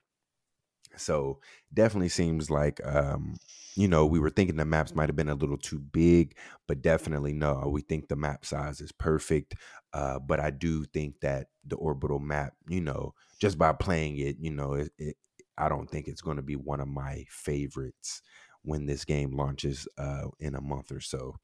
So 0.97 1.39
definitely 1.73 2.09
seems 2.09 2.49
like 2.49 2.85
um, 2.85 3.35
you 3.75 3.87
know, 3.87 4.05
we 4.05 4.19
were 4.19 4.29
thinking 4.29 4.55
the 4.55 4.65
maps 4.65 4.95
might 4.95 5.09
have 5.09 5.15
been 5.17 5.29
a 5.29 5.35
little 5.35 5.57
too 5.57 5.79
big, 5.79 6.37
but 6.67 6.81
definitely 6.81 7.33
no. 7.33 7.67
We 7.69 7.81
think 7.81 8.07
the 8.07 8.15
map 8.15 8.45
size 8.45 8.79
is 8.79 8.91
perfect. 8.93 9.55
Uh, 9.93 10.19
but 10.19 10.39
I 10.39 10.49
do 10.49 10.85
think 10.85 11.19
that 11.21 11.47
the 11.65 11.75
orbital 11.75 12.19
map, 12.19 12.53
you 12.69 12.81
know, 12.81 13.13
just 13.39 13.57
by 13.57 13.73
playing 13.73 14.17
it, 14.17 14.37
you 14.39 14.51
know, 14.51 14.73
it, 14.73 14.91
it, 14.97 15.17
I 15.57 15.67
don't 15.69 15.89
think 15.89 16.07
it's 16.07 16.21
going 16.21 16.37
to 16.37 16.43
be 16.43 16.55
one 16.55 16.79
of 16.79 16.87
my 16.87 17.25
favorites 17.29 18.21
when 18.61 18.85
this 18.85 19.05
game 19.05 19.35
launches 19.35 19.87
uh, 19.97 20.27
in 20.39 20.55
a 20.55 20.61
month 20.61 20.91
or 20.91 21.01
so. 21.01 21.35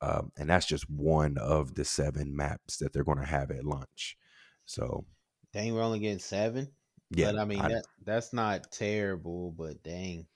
Um, 0.00 0.32
and 0.38 0.48
that's 0.48 0.66
just 0.66 0.88
one 0.88 1.36
of 1.38 1.74
the 1.74 1.84
seven 1.84 2.34
maps 2.34 2.78
that 2.78 2.92
they're 2.92 3.04
going 3.04 3.18
to 3.18 3.26
have 3.26 3.50
at 3.50 3.64
launch. 3.64 4.16
So, 4.64 5.06
dang, 5.52 5.74
we're 5.74 5.82
only 5.82 5.98
getting 5.98 6.18
seven. 6.18 6.72
Yeah, 7.10 7.32
but 7.32 7.38
I 7.38 7.44
mean 7.44 7.66
I, 7.66 7.68
that 7.68 7.86
that's 8.02 8.32
not 8.32 8.70
terrible, 8.72 9.52
but 9.52 9.82
dang. 9.82 10.28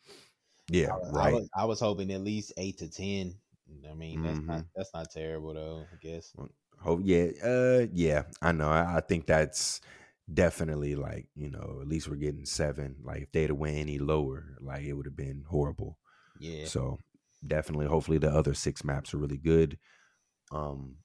Yeah, 0.69 0.93
I, 0.93 0.97
right. 1.03 1.25
I 1.27 1.31
was, 1.33 1.49
I 1.57 1.65
was 1.67 1.81
hoping 1.81 2.11
at 2.13 2.21
least 2.21 2.53
eight 2.57 2.79
to 2.79 2.89
ten. 2.89 3.41
I 3.89 3.95
mean, 3.95 4.23
that's 4.23 4.41
Mhm. 4.41 4.49
not 4.49 4.65
that's 4.75 4.93
not 4.95 5.11
terrible 5.11 5.55
though. 5.55 5.89
I 5.93 5.97
guess. 5.97 6.35
Oh 6.85 6.99
yeah, 6.99 7.31
uh, 7.43 7.87
yeah. 7.93 8.25
I 8.43 8.53
know. 8.53 8.69
I, 8.69 8.97
I 8.97 9.01
think 9.01 9.27
that's 9.27 9.81
definitely 10.33 10.95
like 10.97 11.29
you 11.35 11.51
know 11.51 11.79
at 11.81 11.89
least 11.89 12.09
we're 12.09 12.17
getting 12.17 12.45
seven. 12.47 12.97
Like 13.03 13.23
if 13.23 13.33
they'd 13.33 13.51
have 13.51 13.59
went 13.59 13.77
any 13.77 13.99
lower, 13.99 14.57
like 14.61 14.85
it 14.85 14.93
would 14.95 15.07
have 15.07 15.17
been 15.17 15.45
horrible. 15.49 15.99
Yeah. 16.39 16.69
So 16.69 16.99
definitely, 17.47 17.87
hopefully 17.87 18.19
the 18.19 18.31
other 18.33 18.55
six 18.55 18.85
maps 18.85 19.15
are 19.15 19.19
really 19.19 19.39
good. 19.39 19.79
Um, 20.53 20.99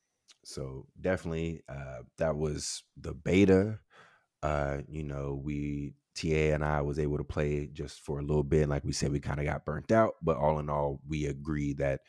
so 0.45 0.87
definitely, 1.01 1.63
uh, 1.69 2.03
that 2.17 2.37
was 2.37 2.83
the 2.97 3.13
beta. 3.13 3.81
Uh, 4.41 4.77
you 4.87 5.03
know, 5.03 5.39
we 5.43 5.93
TA 6.15 6.53
and 6.53 6.63
I 6.63 6.81
was 6.81 6.99
able 6.99 7.17
to 7.17 7.23
play 7.23 7.69
just 7.71 8.01
for 8.01 8.19
a 8.19 8.23
little 8.23 8.43
bit. 8.43 8.69
Like 8.69 8.83
we 8.83 8.93
said, 8.93 9.11
we 9.11 9.19
kind 9.19 9.39
of 9.39 9.45
got 9.45 9.65
burnt 9.65 9.91
out, 9.91 10.15
but 10.21 10.37
all 10.37 10.59
in 10.59 10.69
all, 10.69 11.01
we 11.07 11.25
agree 11.25 11.73
that 11.73 12.01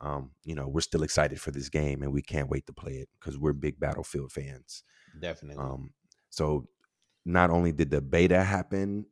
um, 0.00 0.32
you 0.44 0.54
know, 0.54 0.68
we're 0.68 0.80
still 0.80 1.02
excited 1.02 1.40
for 1.40 1.50
this 1.50 1.68
game 1.68 2.02
and 2.02 2.12
we 2.12 2.20
can't 2.20 2.50
wait 2.50 2.66
to 2.66 2.72
play 2.72 2.94
it 2.94 3.08
because 3.18 3.38
we're 3.38 3.52
big 3.52 3.80
Battlefield 3.80 4.32
fans. 4.32 4.82
Definitely. 5.18 5.62
Um, 5.62 5.90
so 6.28 6.68
not 7.24 7.50
only 7.50 7.72
did 7.72 7.90
the 7.90 8.02
beta 8.02 8.42
happen 8.42 9.06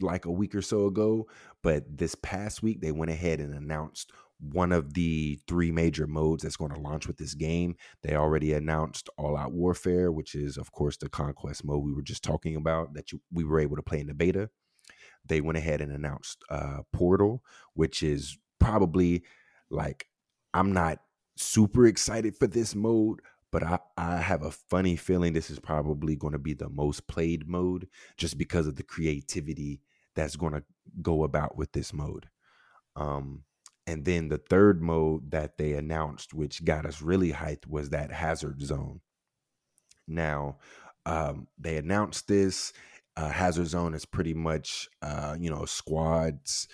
like 0.00 0.24
a 0.24 0.30
week 0.30 0.54
or 0.54 0.62
so 0.62 0.86
ago, 0.86 1.26
but 1.62 1.84
this 1.98 2.14
past 2.14 2.62
week 2.62 2.80
they 2.80 2.92
went 2.92 3.10
ahead 3.10 3.40
and 3.40 3.54
announced 3.54 4.10
one 4.42 4.72
of 4.72 4.94
the 4.94 5.38
three 5.46 5.70
major 5.70 6.06
modes 6.06 6.42
that's 6.42 6.56
going 6.56 6.72
to 6.72 6.80
launch 6.80 7.06
with 7.06 7.16
this 7.16 7.34
game. 7.34 7.76
They 8.02 8.16
already 8.16 8.52
announced 8.52 9.08
All 9.16 9.36
Out 9.36 9.52
Warfare, 9.52 10.10
which 10.10 10.34
is 10.34 10.56
of 10.56 10.72
course 10.72 10.96
the 10.96 11.08
conquest 11.08 11.64
mode 11.64 11.84
we 11.84 11.92
were 11.92 12.02
just 12.02 12.24
talking 12.24 12.56
about 12.56 12.94
that 12.94 13.12
you, 13.12 13.20
we 13.32 13.44
were 13.44 13.60
able 13.60 13.76
to 13.76 13.82
play 13.82 14.00
in 14.00 14.08
the 14.08 14.14
beta. 14.14 14.50
They 15.24 15.40
went 15.40 15.58
ahead 15.58 15.80
and 15.80 15.92
announced 15.92 16.42
uh, 16.50 16.78
Portal, 16.92 17.44
which 17.74 18.02
is 18.02 18.36
probably 18.58 19.22
like 19.70 20.06
I'm 20.52 20.72
not 20.72 20.98
super 21.36 21.86
excited 21.86 22.36
for 22.36 22.48
this 22.48 22.74
mode, 22.74 23.20
but 23.52 23.62
I, 23.62 23.78
I 23.96 24.16
have 24.16 24.42
a 24.42 24.50
funny 24.50 24.96
feeling 24.96 25.32
this 25.32 25.50
is 25.50 25.60
probably 25.60 26.16
going 26.16 26.32
to 26.32 26.38
be 26.38 26.54
the 26.54 26.68
most 26.68 27.06
played 27.06 27.46
mode 27.46 27.86
just 28.16 28.36
because 28.36 28.66
of 28.66 28.74
the 28.74 28.82
creativity 28.82 29.80
that's 30.14 30.36
going 30.36 30.52
to 30.52 30.64
go 31.00 31.22
about 31.22 31.56
with 31.56 31.72
this 31.72 31.92
mode. 31.92 32.28
Um, 32.96 33.44
and 33.86 34.04
then 34.04 34.28
the 34.28 34.38
third 34.38 34.80
mode 34.80 35.30
that 35.32 35.58
they 35.58 35.72
announced, 35.72 36.32
which 36.32 36.64
got 36.64 36.86
us 36.86 37.02
really 37.02 37.32
hyped, 37.32 37.66
was 37.66 37.90
that 37.90 38.12
Hazard 38.12 38.62
Zone. 38.62 39.00
Now, 40.06 40.58
um, 41.04 41.48
they 41.58 41.76
announced 41.76 42.28
this. 42.28 42.72
Uh, 43.16 43.28
Hazard 43.28 43.66
Zone 43.66 43.94
is 43.94 44.04
pretty 44.04 44.34
much, 44.34 44.88
uh, 45.02 45.36
you 45.38 45.50
know, 45.50 45.64
squads. 45.64 46.68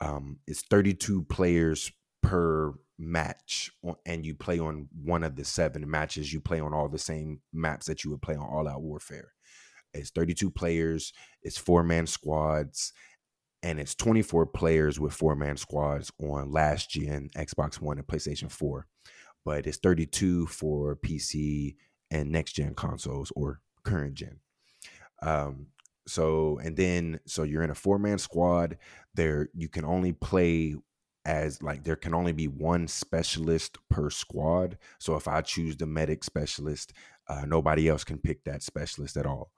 Um, 0.00 0.38
it's 0.46 0.62
32 0.62 1.24
players 1.24 1.92
per 2.22 2.74
match 2.98 3.70
and 4.06 4.24
you 4.24 4.34
play 4.34 4.58
on 4.58 4.88
one 5.02 5.24
of 5.24 5.34
the 5.34 5.44
seven 5.44 5.88
matches 5.90 6.32
you 6.32 6.40
play 6.40 6.60
on 6.60 6.72
all 6.72 6.88
the 6.88 6.98
same 6.98 7.40
maps 7.52 7.86
that 7.86 8.04
you 8.04 8.10
would 8.10 8.22
play 8.22 8.36
on 8.36 8.46
all 8.46 8.68
out 8.68 8.80
warfare 8.80 9.32
it's 9.92 10.10
32 10.10 10.50
players 10.50 11.12
it's 11.42 11.58
four 11.58 11.82
man 11.82 12.06
squads 12.06 12.92
and 13.62 13.78
it's 13.78 13.94
24 13.94 14.46
players 14.46 14.98
with 14.98 15.12
four 15.12 15.34
man 15.34 15.56
squads 15.56 16.10
on 16.20 16.50
last 16.50 16.90
gen 16.90 17.30
xbox 17.36 17.80
one 17.80 17.98
and 17.98 18.06
playstation 18.06 18.50
4 18.50 18.86
but 19.44 19.66
it's 19.66 19.78
32 19.78 20.46
for 20.46 20.96
pc 20.96 21.76
and 22.10 22.30
next 22.30 22.52
gen 22.52 22.74
consoles 22.74 23.32
or 23.34 23.60
current 23.84 24.14
gen 24.14 24.40
um 25.22 25.66
so 26.06 26.58
and 26.62 26.76
then 26.76 27.20
so 27.26 27.42
you're 27.42 27.62
in 27.62 27.70
a 27.70 27.74
four 27.74 27.98
man 27.98 28.18
squad 28.18 28.76
there 29.14 29.48
you 29.54 29.68
can 29.68 29.84
only 29.84 30.12
play 30.12 30.74
as 31.24 31.62
like 31.62 31.84
there 31.84 31.96
can 31.96 32.14
only 32.14 32.32
be 32.32 32.48
one 32.48 32.88
specialist 32.88 33.78
per 33.88 34.10
squad. 34.10 34.78
So 34.98 35.16
if 35.16 35.28
I 35.28 35.40
choose 35.40 35.76
the 35.76 35.86
medic 35.86 36.24
specialist, 36.24 36.92
uh, 37.28 37.44
nobody 37.46 37.88
else 37.88 38.04
can 38.04 38.18
pick 38.18 38.44
that 38.44 38.62
specialist 38.62 39.16
at 39.16 39.26
all. 39.26 39.52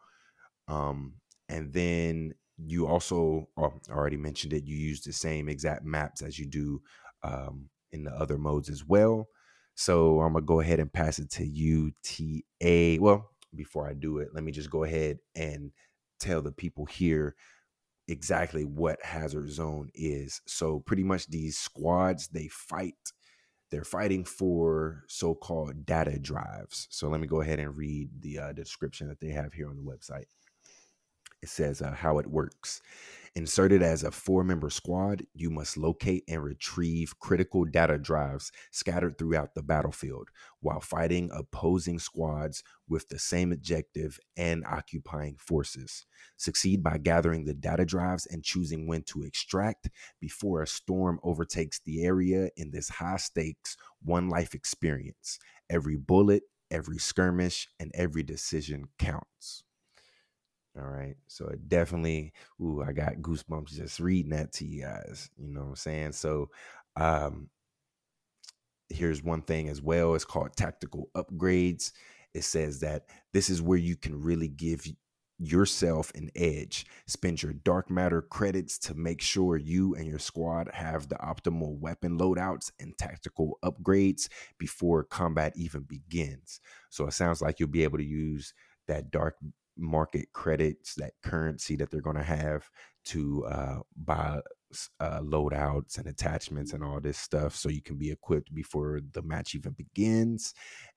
Um, 0.69 1.15
and 1.49 1.73
then 1.73 2.35
you 2.59 2.87
also 2.87 3.49
oh, 3.57 3.73
already 3.91 4.17
mentioned 4.17 4.53
it. 4.53 4.65
You 4.65 4.77
use 4.77 5.03
the 5.03 5.13
same 5.13 5.49
exact 5.49 5.85
maps 5.85 6.23
as 6.23 6.39
you 6.39 6.47
do 6.47 6.81
um, 7.23 7.69
in 7.93 8.05
the 8.05 8.13
other 8.13 8.39
modes 8.39 8.69
as 8.69 8.85
well. 8.85 9.29
So 9.75 10.21
I'm 10.21 10.35
gonna 10.35 10.45
go 10.45 10.61
ahead 10.61 10.81
and 10.81 10.93
pass 10.93 11.19
it 11.19 11.31
to 11.33 11.45
you 11.45 11.93
TA. 12.05 13.03
Well, 13.03 13.31
before 13.55 13.89
I 13.89 13.95
do 13.95 14.19
it, 14.19 14.29
let 14.35 14.45
me 14.45 14.53
just 14.53 14.71
go 14.71 14.85
ahead 14.85 15.19
and 15.35 15.73
tell 16.21 16.43
the 16.43 16.53
people 16.53 16.87
here 16.87 17.35
exactly 18.07 18.65
what 18.65 19.03
hazard 19.03 19.51
zone 19.51 19.91
is. 19.95 20.41
So 20.47 20.81
pretty 20.81 21.03
much 21.03 21.29
these 21.29 21.59
squads 21.59 22.29
they 22.29 22.49
fight 22.49 22.95
they're 23.71 23.83
fighting 23.83 24.25
for 24.25 25.03
so-called 25.09 25.85
data 25.85 26.17
drives. 26.19 26.87
So 26.91 27.09
let 27.09 27.21
me 27.21 27.27
go 27.27 27.41
ahead 27.41 27.59
and 27.59 27.77
read 27.77 28.09
the 28.21 28.39
uh, 28.39 28.53
description 28.53 29.09
that 29.09 29.19
they 29.19 29.31
have 29.31 29.53
here 29.53 29.69
on 29.69 29.75
the 29.75 29.83
website. 29.83 30.27
It 31.45 31.51
says 31.51 31.83
uh, 31.83 31.93
how 31.93 32.17
it 32.21 32.27
works. 32.27 32.81
Inserted 33.35 33.83
as 33.83 34.03
a 34.03 34.11
four 34.11 34.45
member 34.45 34.71
squad, 34.71 35.27
you 35.35 35.51
must 35.51 35.77
locate 35.77 36.25
and 36.27 36.43
retrieve 36.43 37.19
critical 37.19 37.67
data 37.67 37.99
drives 37.99 38.51
scattered 38.71 39.19
throughout 39.19 39.55
the 39.55 39.63
battlefield 39.63 40.31
while 40.61 40.81
fighting 40.81 41.29
opposing 41.35 41.99
squads 41.99 42.63
with 42.89 43.11
the 43.11 43.19
same 43.19 43.53
objective 43.53 44.19
and 44.39 44.65
occupying 44.65 45.37
forces. 45.37 46.07
Succeed 46.39 46.83
by 46.83 46.97
gathering 46.97 47.45
the 47.45 47.53
data 47.53 47.85
drives 47.85 48.25
and 48.25 48.43
choosing 48.43 48.87
when 48.87 49.03
to 49.03 49.23
extract 49.23 49.91
before 50.23 50.63
a 50.63 50.67
storm 50.67 51.21
overtakes 51.23 51.79
the 51.85 52.05
area 52.05 52.49
in 52.57 52.71
this 52.71 52.89
high 52.89 53.19
stakes, 53.19 53.77
one 54.03 54.31
life 54.31 54.55
experience. 54.55 55.39
Every 55.69 55.97
bullet, 55.97 56.45
every 56.71 56.97
skirmish, 56.97 57.69
and 57.79 57.91
every 57.95 58.23
decision 58.23 58.87
counts. 58.99 59.64
All 60.77 60.87
right. 60.89 61.15
So 61.29 61.47
it 61.47 61.69
definitely, 61.69 62.33
ooh, 62.61 62.83
I 62.83 62.93
got 62.93 63.17
goosebumps 63.17 63.75
just 63.75 64.01
reading 64.01 64.31
that 64.33 64.53
to 64.55 64.65
you 64.65 64.83
guys. 64.83 65.31
You 65.37 65.49
know 65.49 65.61
what 65.63 65.69
I'm 65.71 65.77
saying? 65.77 66.13
So 66.13 66.51
um 66.97 67.49
here's 68.89 69.23
one 69.23 69.43
thing 69.43 69.69
as 69.69 69.81
well. 69.83 70.15
It's 70.15 70.25
called 70.25 70.57
tactical 70.57 71.11
upgrades. 71.17 71.93
It 72.35 72.45
says 72.45 72.81
that 72.81 73.07
this 73.33 73.49
is 73.49 73.63
where 73.63 73.79
you 73.79 73.97
can 73.97 74.21
really 74.21 74.49
give 74.49 74.87
yourself 75.39 76.13
an 76.15 76.31
edge. 76.37 76.87
Spend 77.07 77.43
your 77.43 77.53
dark 77.53 77.91
market 77.91 78.29
credits 78.31 78.79
to 78.79 78.95
make 78.95 79.21
sure 79.21 79.57
you 79.57 79.95
and 79.95 80.07
your 80.07 80.19
squad 80.19 80.71
have 80.73 81.09
the 81.09 81.17
optimal 81.17 81.79
weapon 81.79 82.19
loadouts 82.19 82.71
and 82.79 82.97
tactical 82.99 83.59
upgrades 83.65 84.29
before 84.59 85.03
combat 85.05 85.53
even 85.57 85.83
begins. 85.83 86.61
So 86.91 87.07
it 87.07 87.13
sounds 87.13 87.43
like 87.43 87.59
you'll 87.59 87.69
be 87.69 87.85
able 87.85 87.99
to 87.99 88.05
use 88.05 88.55
that 88.87 89.11
dark 89.11 89.37
market 89.77 90.33
credits, 90.33 90.95
that 90.95 91.13
currency 91.23 91.77
that 91.77 91.91
they're 91.91 92.01
going 92.01 92.17
to 92.17 92.23
have 92.23 92.71
to 93.07 93.45
uh, 93.47 93.79
buy 93.97 94.41
uh, 95.01 95.21
loadouts 95.21 95.99
and 95.99 96.07
attachments 96.07 96.73
and 96.73 96.83
all 96.83 97.01
this 97.01 97.19
stuff 97.19 97.55
so 97.55 97.69
you 97.69 97.83
can 97.83 97.97
be 97.97 98.11
equipped 98.11 98.53
before 98.55 99.01
the 99.13 99.23
match 99.23 99.55
even 99.55 99.73
begins. 99.73 100.55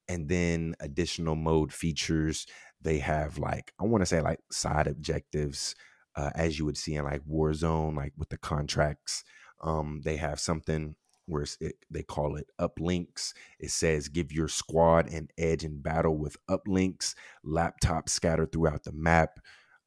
And 0.07 0.27
then 0.29 0.75
additional 0.79 1.35
mode 1.35 1.73
features. 1.73 2.47
They 2.81 2.99
have 2.99 3.37
like, 3.37 3.73
I 3.79 3.83
want 3.83 4.01
to 4.01 4.05
say 4.05 4.21
like 4.21 4.39
side 4.51 4.87
objectives, 4.87 5.75
uh, 6.15 6.31
as 6.35 6.57
you 6.57 6.65
would 6.65 6.77
see 6.77 6.95
in 6.95 7.03
like 7.03 7.21
Warzone, 7.25 7.95
like 7.95 8.13
with 8.17 8.29
the 8.29 8.37
contracts. 8.37 9.23
Um, 9.61 10.01
they 10.03 10.17
have 10.17 10.39
something 10.39 10.95
where 11.27 11.45
it, 11.61 11.75
they 11.89 12.03
call 12.03 12.35
it 12.35 12.47
uplinks. 12.59 13.33
It 13.59 13.71
says 13.71 14.07
give 14.07 14.31
your 14.31 14.47
squad 14.47 15.11
an 15.11 15.29
edge 15.37 15.63
in 15.63 15.81
battle 15.81 16.17
with 16.17 16.37
uplinks, 16.49 17.13
laptops 17.45 18.09
scattered 18.09 18.51
throughout 18.51 18.83
the 18.83 18.91
map. 18.91 19.39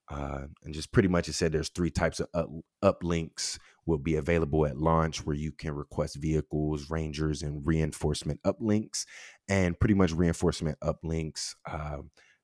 Uh, 0.09 0.47
and 0.65 0.75
just 0.75 0.93
pretty 0.93 1.09
much 1.09 1.29
it 1.29 1.35
said 1.35 1.53
there's 1.53 1.69
three 1.69 1.91
types 1.91 2.19
of 2.19 2.27
up, 2.35 2.51
uplinks 2.83 3.59
will 3.87 3.99
be 3.99 4.17
available 4.17 4.67
at 4.67 4.77
launch 4.77 5.25
where 5.25 5.37
you 5.37 5.53
can 5.53 5.73
request 5.73 6.17
vehicles, 6.17 6.91
rangers, 6.91 7.43
and 7.43 7.65
reinforcement 7.65 8.41
uplinks. 8.43 9.05
And 9.49 9.79
pretty 9.79 9.95
much 9.95 10.13
reinforcement 10.13 10.79
uplinks, 10.81 11.55
uh, 11.65 11.99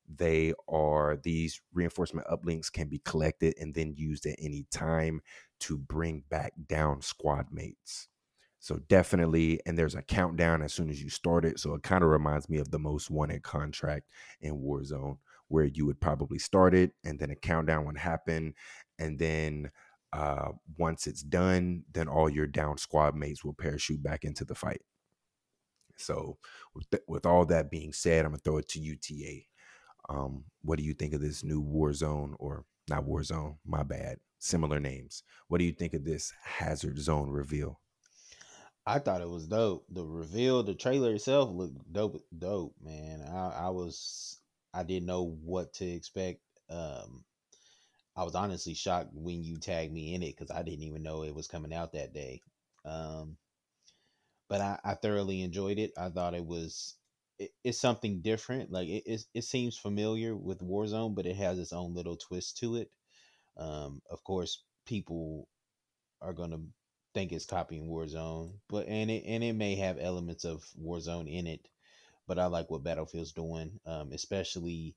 they 0.09 0.55
are 0.69 1.19
these 1.23 1.61
reinforcement 1.73 2.27
uplinks 2.29 2.73
can 2.73 2.89
be 2.89 3.01
collected 3.05 3.55
and 3.61 3.75
then 3.75 3.95
used 3.97 4.27
at 4.27 4.37
any 4.39 4.67
time 4.71 5.21
to 5.61 5.77
bring 5.77 6.23
back 6.29 6.53
down 6.69 7.03
squad 7.03 7.47
mates. 7.51 8.09
So 8.67 8.81
definitely, 8.89 9.61
and 9.65 9.79
there's 9.79 9.95
a 9.95 10.03
countdown 10.03 10.61
as 10.61 10.75
soon 10.75 10.91
as 10.91 11.01
you 11.01 11.09
start 11.09 11.45
it. 11.45 11.61
So 11.61 11.75
it 11.75 11.85
kind 11.85 12.03
of 12.03 12.11
reminds 12.11 12.49
me 12.49 12.59
of 12.59 12.69
the 12.69 12.81
most 12.81 13.13
wanted 13.13 13.45
contract 13.45 14.09
in 14.41 14.59
Warzone, 14.59 15.19
where 15.47 15.67
you 15.67 15.87
would 15.87 16.01
probably 16.01 16.41
start 16.41 16.75
it 16.75 16.91
and 17.05 17.17
then 17.17 17.31
a 17.31 17.37
countdown 17.37 17.87
would 17.87 17.97
happen. 17.97 18.55
And 18.99 19.21
then 19.21 19.71
uh, 20.13 20.49
once 20.77 21.07
it's 21.07 21.23
done, 21.23 21.85
then 21.93 22.09
all 22.09 22.29
your 22.29 22.49
down 22.49 22.77
squad 22.77 23.15
mates 23.15 23.45
will 23.45 23.55
parachute 23.55 24.03
back 24.03 24.25
into 24.25 24.45
the 24.45 24.57
fight. 24.57 24.83
So 25.97 26.37
with, 26.75 26.91
th- 26.91 27.05
with 27.07 27.25
all 27.25 27.47
that 27.47 27.71
being 27.71 27.93
said, 27.93 28.25
I'm 28.25 28.33
gonna 28.33 28.39
throw 28.39 28.57
it 28.57 28.69
to 28.71 28.81
you 28.81 28.97
TA. 28.97 29.45
Um, 30.13 30.43
what 30.63 30.81
do 30.81 30.85
you 30.85 30.93
think 30.93 31.15
of 31.15 31.21
this 31.21 31.45
new 31.45 31.63
Warzone 31.63 32.35
or 32.41 32.65
not 32.89 33.05
Warzone? 33.05 33.59
My 33.65 33.85
bad, 33.85 34.17
similar 34.41 34.81
names. 34.81 35.23
What 35.47 35.59
do 35.59 35.65
you 35.65 35.73
think 35.73 35.95
of 35.95 36.05
this 36.05 36.33
Hazard 36.43 36.99
Zone 36.99 37.31
reveal? 37.31 37.79
I 38.87 38.99
thought 39.01 39.20
it 39.20 39.29
was 39.29 39.46
dope. 39.46 39.85
The 39.90 40.05
reveal, 40.05 40.62
the 40.62 40.75
trailer 40.75 41.12
itself 41.14 41.51
looked 41.51 41.92
dope, 41.92 42.22
dope, 42.37 42.75
man. 42.81 43.22
I, 43.22 43.66
I 43.66 43.68
was, 43.70 44.38
I 44.72 44.83
didn't 44.85 45.07
know 45.07 45.25
what 45.44 45.72
to 45.75 45.85
expect. 45.85 46.40
Um, 46.70 47.25
I 48.16 48.25
was 48.25 48.35
honestly 48.35 48.75
shocked 48.75 49.11
when 49.14 49.42
you 49.44 49.59
tagged 49.59 49.92
me 49.92 50.14
in 50.14 50.22
it 50.22 50.37
because 50.37 50.51
I 50.51 50.62
didn't 50.62 50.85
even 50.85 51.03
know 51.03 51.22
it 51.22 51.35
was 51.35 51.49
coming 51.49 51.72
out 51.75 51.92
that 51.92 52.12
day. 52.14 52.40
Um, 52.85 53.37
but 54.49 54.61
I, 54.61 54.79
I 54.85 54.94
thoroughly 54.94 55.42
enjoyed 55.42 55.79
it. 55.79 55.92
I 55.99 56.09
thought 56.09 56.35
it 56.35 56.44
was, 56.44 56.94
it, 57.38 57.51
it's 57.64 57.79
something 57.79 58.20
different. 58.20 58.70
Like 58.70 58.88
it, 58.88 59.03
it, 59.07 59.25
it 59.35 59.44
seems 59.44 59.77
familiar 59.77 60.37
with 60.37 60.61
Warzone, 60.61 61.14
but 61.14 61.27
it 61.27 61.37
has 61.37 61.59
its 61.59 61.72
own 61.72 61.94
little 61.94 62.16
twist 62.16 62.59
to 62.59 62.77
it. 62.77 62.90
Um, 63.57 64.01
of 64.11 64.22
course, 64.25 64.62
people 64.87 65.49
are 66.22 66.33
gonna 66.35 66.61
think 67.17 67.33
it's 67.33 67.47
copying 67.47 67.89
Warzone, 67.89 68.51
but 68.69 68.89
and 68.89 69.11
it 69.11 69.25
and 69.27 69.43
it 69.43 69.55
may 69.55 69.75
have 69.77 69.97
elements 69.99 70.45
of 70.45 70.63
Warzone 70.79 71.33
in 71.33 71.47
it. 71.47 71.67
But 72.29 72.39
I 72.39 72.45
like 72.45 72.69
what 72.69 72.85
Battlefield's 72.85 73.33
doing, 73.33 73.81
um, 73.87 74.13
especially 74.13 74.95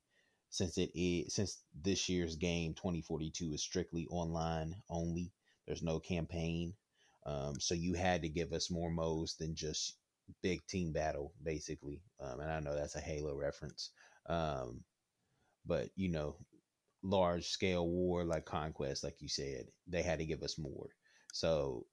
since 0.50 0.76
it 0.76 0.90
is 0.94 1.32
since 1.34 1.62
this 1.82 2.10
year's 2.10 2.36
game 2.36 2.74
2042 2.74 3.54
is 3.54 3.62
strictly 3.62 4.06
online 4.10 4.76
only. 4.90 5.32
There's 5.66 5.82
no 5.82 5.98
campaign, 5.98 6.74
um, 7.24 7.58
so 7.58 7.74
you 7.74 7.94
had 7.94 8.20
to 8.20 8.28
give 8.28 8.52
us 8.52 8.70
more 8.70 8.90
modes 8.90 9.36
than 9.38 9.54
just 9.54 9.96
big 10.42 10.60
team 10.66 10.92
battle, 10.92 11.32
basically. 11.42 12.02
Um, 12.20 12.40
and 12.40 12.52
I 12.52 12.60
know 12.60 12.74
that's 12.74 12.96
a 12.96 13.00
Halo 13.00 13.34
reference, 13.34 13.92
um, 14.26 14.84
but 15.64 15.88
you 15.96 16.10
know, 16.10 16.36
large 17.02 17.46
scale 17.46 17.88
war 17.88 18.24
like 18.24 18.44
conquest, 18.44 19.04
like 19.04 19.22
you 19.22 19.28
said, 19.28 19.68
they 19.86 20.02
had 20.02 20.18
to 20.18 20.26
give 20.26 20.42
us 20.42 20.58
more. 20.58 20.90
So 21.32 21.86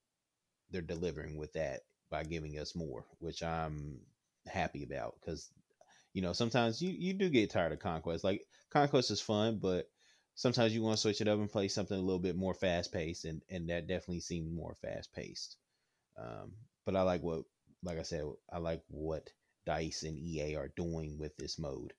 they're 0.70 0.82
delivering 0.82 1.36
with 1.36 1.52
that 1.54 1.80
by 2.10 2.24
giving 2.24 2.58
us 2.58 2.74
more, 2.74 3.04
which 3.18 3.42
I'm 3.42 4.00
happy 4.46 4.82
about 4.82 5.14
because 5.20 5.50
you 6.14 6.22
know 6.22 6.32
sometimes 6.32 6.80
you 6.80 6.90
you 6.90 7.12
do 7.14 7.28
get 7.28 7.50
tired 7.50 7.72
of 7.72 7.78
conquest. 7.80 8.24
Like 8.24 8.42
conquest 8.70 9.10
is 9.10 9.20
fun, 9.20 9.58
but 9.60 9.88
sometimes 10.34 10.74
you 10.74 10.82
want 10.82 10.96
to 10.96 11.00
switch 11.00 11.20
it 11.20 11.28
up 11.28 11.38
and 11.38 11.50
play 11.50 11.68
something 11.68 11.98
a 11.98 12.02
little 12.02 12.20
bit 12.20 12.36
more 12.36 12.54
fast 12.54 12.92
paced, 12.92 13.24
and 13.24 13.42
and 13.50 13.68
that 13.68 13.88
definitely 13.88 14.20
seemed 14.20 14.52
more 14.52 14.76
fast 14.82 15.12
paced. 15.12 15.56
Um, 16.18 16.52
but 16.84 16.96
I 16.96 17.02
like 17.02 17.22
what, 17.22 17.42
like 17.82 17.98
I 17.98 18.02
said, 18.02 18.24
I 18.52 18.58
like 18.58 18.82
what 18.88 19.30
Dice 19.66 20.02
and 20.02 20.18
EA 20.18 20.56
are 20.56 20.72
doing 20.76 21.18
with 21.18 21.36
this 21.36 21.58
mode. 21.58 21.92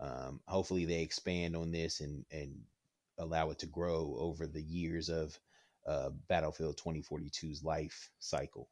Um, 0.00 0.40
hopefully, 0.46 0.84
they 0.84 1.02
expand 1.02 1.56
on 1.56 1.70
this 1.70 2.00
and 2.00 2.24
and 2.30 2.60
allow 3.18 3.50
it 3.50 3.58
to 3.60 3.66
grow 3.66 4.16
over 4.18 4.46
the 4.46 4.62
years 4.62 5.08
of 5.08 5.38
uh, 5.86 6.10
Battlefield 6.28 6.76
2042's 6.76 7.62
life 7.62 8.10
cycle. 8.18 8.68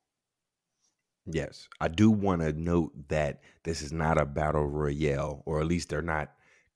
Yes, 1.27 1.69
I 1.81 1.89
do 1.89 2.11
want 2.11 2.41
to 2.43 2.53
note 2.53 2.93
that 3.09 3.41
this 3.65 3.83
is 3.83 3.93
not 3.93 4.21
a 4.21 4.25
battle 4.25 4.67
royale, 4.67 5.43
or 5.47 5.61
at 5.61 5.67
least 5.67 5.89
they're 5.89 6.03
not 6.03 6.31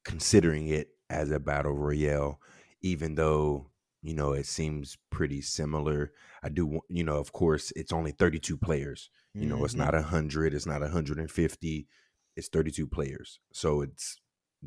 considering 0.05 0.68
it 0.68 0.88
as 1.09 1.31
a 1.31 1.40
battle 1.40 1.73
royale, 1.73 2.40
even 2.83 3.14
though 3.14 3.70
you 4.03 4.14
know 4.14 4.33
it 4.33 4.47
seems 4.47 4.99
pretty 5.11 5.40
similar. 5.40 6.12
I 6.42 6.51
do, 6.51 6.81
you 6.88 7.05
know, 7.05 7.16
of 7.16 7.33
course, 7.33 7.73
it's 7.75 7.92
only 7.92 8.12
32 8.12 8.59
players. 8.59 9.11
You 9.37 9.49
know, 9.49 9.57
mm-hmm. 9.57 9.64
it's 9.64 9.75
not 9.75 9.94
100, 9.94 10.55
it's 10.55 10.66
not 10.66 10.81
150, 10.81 11.88
it's 12.37 12.49
32 12.49 12.87
players. 12.87 13.40
So 13.53 13.81
it's 13.81 14.20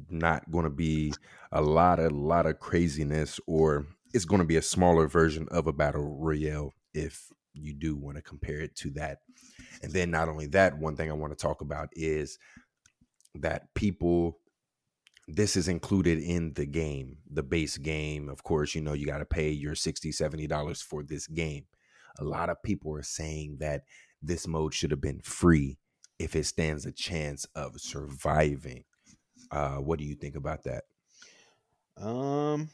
not 0.09 0.51
going 0.51 0.65
to 0.65 0.69
be 0.69 1.13
a 1.51 1.61
lot 1.61 1.99
a 1.99 2.09
lot 2.09 2.45
of 2.45 2.59
craziness 2.59 3.39
or 3.47 3.85
it's 4.13 4.25
going 4.25 4.41
to 4.41 4.47
be 4.47 4.57
a 4.57 4.61
smaller 4.61 5.07
version 5.07 5.47
of 5.51 5.67
a 5.67 5.73
battle 5.73 6.17
royale 6.17 6.73
if 6.93 7.27
you 7.53 7.73
do 7.73 7.95
want 7.95 8.17
to 8.17 8.21
compare 8.21 8.59
it 8.59 8.75
to 8.75 8.91
that. 8.91 9.19
And 9.83 9.91
then 9.91 10.11
not 10.11 10.29
only 10.29 10.47
that, 10.47 10.77
one 10.77 10.95
thing 10.95 11.09
I 11.09 11.15
want 11.15 11.37
to 11.37 11.41
talk 11.41 11.61
about 11.61 11.89
is 11.93 12.37
that 13.35 13.73
people 13.73 14.39
this 15.27 15.57
is 15.57 15.67
included 15.67 16.19
in 16.19 16.53
the 16.53 16.65
game, 16.65 17.17
the 17.29 17.43
base 17.43 17.77
game. 17.77 18.29
Of 18.29 18.43
course, 18.43 18.73
you 18.73 18.81
know, 18.81 18.93
you 18.93 19.05
got 19.05 19.17
to 19.17 19.25
pay 19.25 19.49
your 19.49 19.75
60 19.75 20.11
$70 20.11 20.83
for 20.83 21.03
this 21.03 21.27
game. 21.27 21.65
A 22.19 22.23
lot 22.23 22.49
of 22.49 22.63
people 22.63 22.95
are 22.95 23.03
saying 23.03 23.57
that 23.59 23.83
this 24.21 24.47
mode 24.47 24.73
should 24.73 24.91
have 24.91 25.01
been 25.01 25.19
free 25.19 25.77
if 26.17 26.35
it 26.35 26.45
stands 26.45 26.85
a 26.85 26.91
chance 26.91 27.45
of 27.55 27.79
surviving. 27.79 28.85
Uh, 29.51 29.75
what 29.75 29.99
do 29.99 30.05
you 30.05 30.15
think 30.15 30.35
about 30.35 30.63
that? 30.63 30.85
Um, 31.97 32.69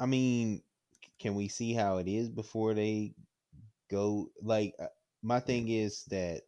I 0.00 0.06
mean, 0.06 0.62
can 1.18 1.34
we 1.34 1.48
see 1.48 1.72
how 1.72 1.98
it 1.98 2.08
is 2.08 2.28
before 2.28 2.74
they 2.74 3.14
go? 3.90 4.30
Like, 4.42 4.74
uh, 4.78 4.86
my 5.22 5.40
thing 5.40 5.68
is 5.68 6.04
that 6.06 6.42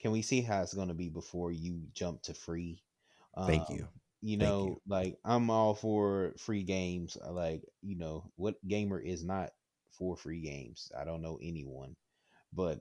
can 0.00 0.10
we 0.10 0.22
see 0.22 0.40
how 0.40 0.62
it's 0.62 0.74
going 0.74 0.88
to 0.88 0.94
be 0.94 1.08
before 1.08 1.52
you 1.52 1.82
jump 1.94 2.22
to 2.22 2.34
free? 2.34 2.82
Thank 3.46 3.70
um, 3.70 3.76
you. 3.76 3.88
You 4.20 4.36
know, 4.36 4.64
you. 4.66 4.80
like 4.86 5.18
I'm 5.24 5.50
all 5.50 5.74
for 5.74 6.34
free 6.38 6.62
games. 6.62 7.16
Like, 7.28 7.62
you 7.82 7.96
know, 7.96 8.30
what 8.36 8.54
gamer 8.66 9.00
is 9.00 9.24
not 9.24 9.50
for 9.92 10.16
free 10.16 10.40
games? 10.40 10.90
I 10.98 11.04
don't 11.04 11.22
know 11.22 11.38
anyone, 11.42 11.96
but 12.52 12.80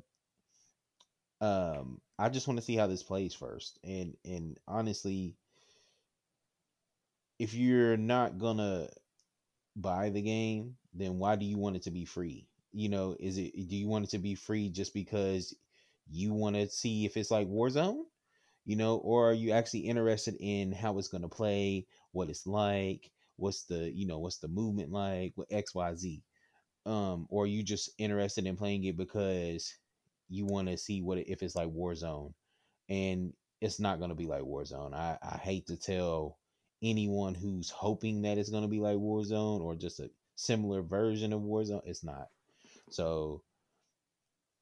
um, 1.42 2.00
I 2.20 2.30
just 2.30 2.48
want 2.48 2.60
to 2.60 2.66
see 2.66 2.76
how 2.76 2.88
this 2.88 3.04
plays 3.04 3.34
first. 3.34 3.80
And 3.84 4.16
and 4.24 4.58
honestly, 4.68 5.36
if 7.40 7.56
you're 7.56 7.98
not 7.98 8.38
gonna 8.38 8.90
buy 9.76 10.10
the 10.10 10.22
game, 10.22 10.76
then 10.94 11.18
why 11.18 11.36
do 11.36 11.46
you 11.46 11.58
want 11.58 11.76
it 11.76 11.84
to 11.84 11.92
be 11.92 12.06
free? 12.06 12.48
You 12.74 12.90
know, 12.90 13.16
is 13.20 13.38
it 13.38 13.54
do 13.70 13.76
you 13.76 13.88
want 13.88 14.06
it 14.06 14.12
to 14.12 14.20
be 14.20 14.36
free 14.36 14.70
just 14.70 14.94
because 14.94 15.56
you 16.10 16.34
want 16.34 16.56
to 16.56 16.70
see 16.70 17.06
if 17.06 17.18
it's 17.18 17.32
like 17.32 17.48
Warzone? 17.48 18.04
You 18.66 18.76
know, 18.76 18.98
or 18.98 19.30
are 19.32 19.34
you 19.34 19.52
actually 19.52 19.82
interested 19.82 20.36
in 20.40 20.72
how 20.72 20.98
it's 20.98 21.08
going 21.08 21.24
to 21.24 21.30
play, 21.30 21.88
what 22.12 22.30
it's 22.30 22.46
like, 22.46 23.12
what's 23.38 23.64
the, 23.64 23.92
you 23.92 24.06
know, 24.06 24.20
what's 24.20 24.38
the 24.38 24.48
movement 24.48 24.92
like, 24.92 25.34
what 25.36 25.50
XYZ? 25.50 26.22
Um, 26.86 27.26
or 27.30 27.44
are 27.44 27.48
you 27.48 27.64
just 27.64 27.90
interested 27.98 28.46
in 28.46 28.56
playing 28.58 28.84
it 28.84 28.98
because 28.98 29.76
you 30.30 30.46
want 30.46 30.68
to 30.68 30.78
see 30.78 31.02
what 31.02 31.18
if 31.18 31.42
it's 31.42 31.56
like 31.56 31.70
Warzone? 31.70 32.34
And 32.90 33.34
it's 33.62 33.80
not 33.80 34.00
going 34.00 34.10
to 34.10 34.16
be 34.16 34.28
like 34.28 34.42
Warzone. 34.42 34.94
I, 34.94 35.18
I 35.22 35.38
hate 35.38 35.68
to 35.68 35.78
tell 35.78 36.38
anyone 36.82 37.36
who's 37.36 37.70
hoping 37.70 38.24
that 38.24 38.38
it's 38.38 38.50
going 38.50 38.64
to 38.64 38.70
be 38.70 38.80
like 38.80 38.98
Warzone 38.98 39.62
or 39.62 39.76
just 39.76 40.00
a 40.00 40.10
similar 40.36 40.82
version 40.82 41.34
of 41.34 41.42
Warzone. 41.42 41.82
It's 41.86 42.04
not. 42.04 42.28
So 42.90 43.44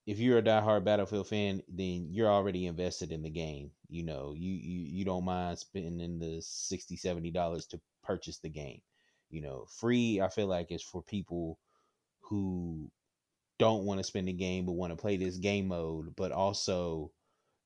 if 0.06 0.20
you're 0.20 0.40
a 0.40 0.44
diehard 0.44 0.84
Battlefield 0.84 1.28
fan, 1.28 1.62
then 1.68 2.08
you're 2.10 2.32
already 2.32 2.66
invested 2.66 3.12
in 3.12 3.22
the 3.22 3.30
game. 3.30 3.72
You 3.90 4.04
know, 4.04 4.34
you 4.36 4.52
you, 4.52 4.82
you 4.98 5.06
don't 5.06 5.26
mind 5.26 5.60
spending 5.60 6.20
the 6.20 6.42
60 6.42 6.96
70 6.96 7.32
dollars 7.32 7.66
to 7.68 7.80
purchase 8.04 8.40
the 8.40 8.50
game. 8.50 8.82
You 9.30 9.42
know, 9.42 9.66
free 9.80 10.20
I 10.22 10.30
feel 10.30 10.48
like 10.48 10.72
is 10.72 10.84
for 10.84 11.04
people 11.04 11.60
who 12.22 12.90
don't 13.60 13.84
want 13.84 14.00
to 14.00 14.04
spend 14.04 14.28
the 14.28 14.34
game 14.34 14.66
but 14.66 14.72
want 14.74 14.92
to 14.92 14.98
play 14.98 15.18
this 15.18 15.38
game 15.38 15.68
mode, 15.68 16.16
but 16.16 16.32
also 16.32 17.12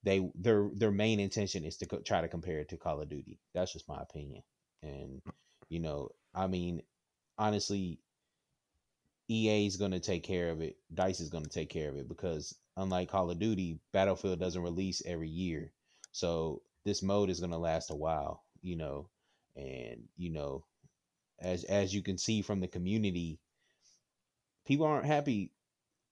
they 0.04 0.30
their 0.36 0.70
their 0.74 0.92
main 0.92 1.20
intention 1.20 1.64
is 1.64 1.78
to 1.78 1.86
co- 1.86 2.00
try 2.00 2.22
to 2.22 2.28
compare 2.28 2.60
it 2.60 2.70
to 2.70 2.78
Call 2.78 3.02
of 3.02 3.10
Duty. 3.10 3.40
That's 3.54 3.72
just 3.72 3.88
my 3.88 4.02
opinion. 4.02 4.44
And 4.82 5.22
you 5.70 5.80
know, 5.80 6.10
I 6.36 6.48
mean, 6.48 6.82
honestly, 7.38 8.00
EA 9.30 9.66
is 9.66 9.78
going 9.78 9.92
to 9.92 10.02
take 10.02 10.24
care 10.24 10.50
of 10.50 10.62
it. 10.62 10.76
Dice 10.94 11.22
is 11.22 11.30
going 11.30 11.46
to 11.46 11.50
take 11.50 11.70
care 11.70 11.90
of 11.90 11.96
it 11.96 12.10
because 12.10 12.54
unlike 12.76 13.10
Call 13.10 13.32
of 13.32 13.40
Duty, 13.40 13.80
Battlefield 13.94 14.40
doesn't 14.40 14.62
release 14.62 15.02
every 15.06 15.30
year. 15.30 15.72
So 16.12 16.62
this 16.84 17.02
mode 17.02 17.30
is 17.30 17.40
going 17.40 17.52
to 17.52 17.58
last 17.58 17.90
a 17.90 17.96
while, 17.96 18.44
you 18.62 18.76
know, 18.76 19.10
and 19.56 20.04
you 20.18 20.32
know, 20.32 20.66
as 21.40 21.64
as 21.64 21.94
you 21.94 22.02
can 22.02 22.18
see 22.18 22.42
from 22.42 22.60
the 22.60 22.68
community, 22.68 23.40
people 24.66 24.86
aren't 24.86 25.06
happy 25.06 25.54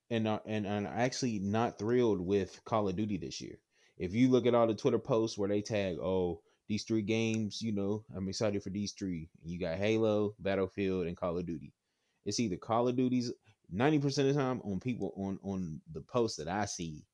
and 0.09 0.27
are, 0.29 0.41
and 0.45 0.65
are 0.65 0.85
actually 0.87 1.39
not 1.39 1.77
thrilled 1.77 2.21
with 2.21 2.63
Call 2.63 2.87
of 2.87 2.95
Duty 2.95 3.17
this 3.17 3.41
year 3.41 3.57
if 4.01 4.15
you 4.15 4.29
look 4.29 4.47
at 4.47 4.55
all 4.55 4.65
the 4.65 4.73
Twitter 4.73 4.97
posts 4.97 5.37
where 5.37 5.47
they 5.47 5.61
tag, 5.61 5.99
oh, 5.99 6.41
these 6.67 6.83
three 6.83 7.03
games, 7.03 7.61
you 7.61 7.71
know, 7.71 8.03
I'm 8.15 8.27
excited 8.27 8.63
for 8.63 8.71
these 8.71 8.93
three. 8.93 9.29
You 9.43 9.59
got 9.59 9.77
Halo, 9.77 10.33
Battlefield, 10.39 11.05
and 11.05 11.15
Call 11.15 11.37
of 11.37 11.45
Duty. 11.45 11.71
It's 12.25 12.39
either 12.39 12.57
Call 12.57 12.87
of 12.87 12.95
Duty's 12.95 13.31
90% 13.71 14.05
of 14.05 14.25
the 14.25 14.33
time 14.33 14.59
on 14.63 14.79
people 14.79 15.13
on 15.15 15.37
on 15.43 15.81
the 15.93 16.01
posts 16.01 16.37
that 16.37 16.47
I 16.47 16.65
see, 16.65 17.05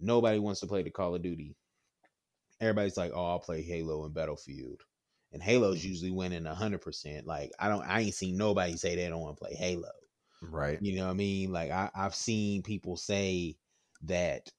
nobody 0.00 0.38
wants 0.38 0.60
to 0.60 0.66
play 0.66 0.82
the 0.82 0.90
Call 0.90 1.14
of 1.14 1.22
Duty. 1.22 1.54
Everybody's 2.58 2.96
like, 2.96 3.12
oh, 3.14 3.26
I'll 3.26 3.38
play 3.38 3.62
Halo 3.62 4.04
and 4.06 4.14
Battlefield. 4.14 4.80
And 5.32 5.42
Halo's 5.42 5.80
mm-hmm. 5.80 5.88
usually 5.88 6.10
winning 6.10 6.46
hundred 6.46 6.80
percent. 6.80 7.26
Like 7.26 7.52
I 7.58 7.68
don't 7.68 7.82
I 7.82 8.00
ain't 8.00 8.14
seen 8.14 8.38
nobody 8.38 8.78
say 8.78 8.96
they 8.96 9.08
don't 9.10 9.20
want 9.20 9.36
to 9.36 9.44
play 9.44 9.54
Halo. 9.54 9.90
Right. 10.40 10.78
You 10.80 10.96
know 10.96 11.04
what 11.04 11.10
I 11.10 11.16
mean? 11.16 11.52
Like 11.52 11.70
I, 11.70 11.90
I've 11.94 12.14
seen 12.14 12.62
people 12.62 12.96
say 12.96 13.58
that 14.04 14.50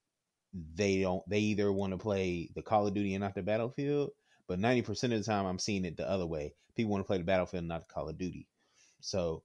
they 0.54 1.02
don't 1.02 1.28
they 1.30 1.40
either 1.40 1.72
want 1.72 1.92
to 1.92 1.98
play 1.98 2.50
the 2.56 2.62
Call 2.62 2.88
of 2.88 2.94
Duty 2.94 3.14
and 3.14 3.22
not 3.22 3.36
the 3.36 3.44
Battlefield, 3.44 4.12
but 4.48 4.60
90% 4.60 5.04
of 5.04 5.10
the 5.12 5.24
time 5.24 5.46
I'm 5.46 5.60
seeing 5.60 5.86
it 5.86 5.98
the 5.98 6.10
other 6.10 6.26
way. 6.26 6.54
People 6.76 6.92
want 6.92 7.04
to 7.04 7.08
play 7.08 7.18
the 7.18 7.24
Battlefield 7.24 7.66
not 7.66 7.88
the 7.88 7.94
Call 7.94 8.10
of 8.10 8.18
Duty. 8.18 8.48
So 9.02 9.44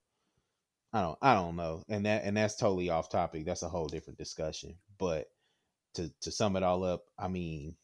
I 0.92 1.02
don't 1.02 1.18
I 1.20 1.34
don't 1.34 1.56
know. 1.56 1.82
And 1.88 2.06
that 2.06 2.24
and 2.24 2.36
that's 2.36 2.56
totally 2.56 2.90
off 2.90 3.10
topic. 3.10 3.44
That's 3.44 3.62
a 3.62 3.68
whole 3.68 3.88
different 3.88 4.18
discussion. 4.18 4.76
But 4.98 5.26
to 5.94 6.10
to 6.22 6.30
sum 6.30 6.56
it 6.56 6.62
all 6.62 6.84
up, 6.84 7.04
I 7.18 7.28
mean 7.28 7.76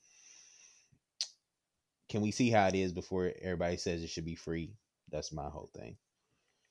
can 2.08 2.22
we 2.22 2.32
see 2.32 2.50
how 2.50 2.66
it 2.66 2.74
is 2.74 2.92
before 2.92 3.32
everybody 3.40 3.76
says 3.76 4.02
it 4.02 4.10
should 4.10 4.24
be 4.24 4.34
free? 4.34 4.74
That's 5.10 5.32
my 5.32 5.48
whole 5.48 5.70
thing. 5.74 5.96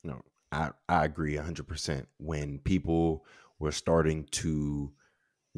No, 0.04 0.22
I 0.52 0.72
I 0.88 1.06
agree 1.06 1.36
100%. 1.36 2.06
When 2.18 2.60
people 2.60 3.26
were 3.60 3.72
starting 3.72 4.26
to 4.32 4.92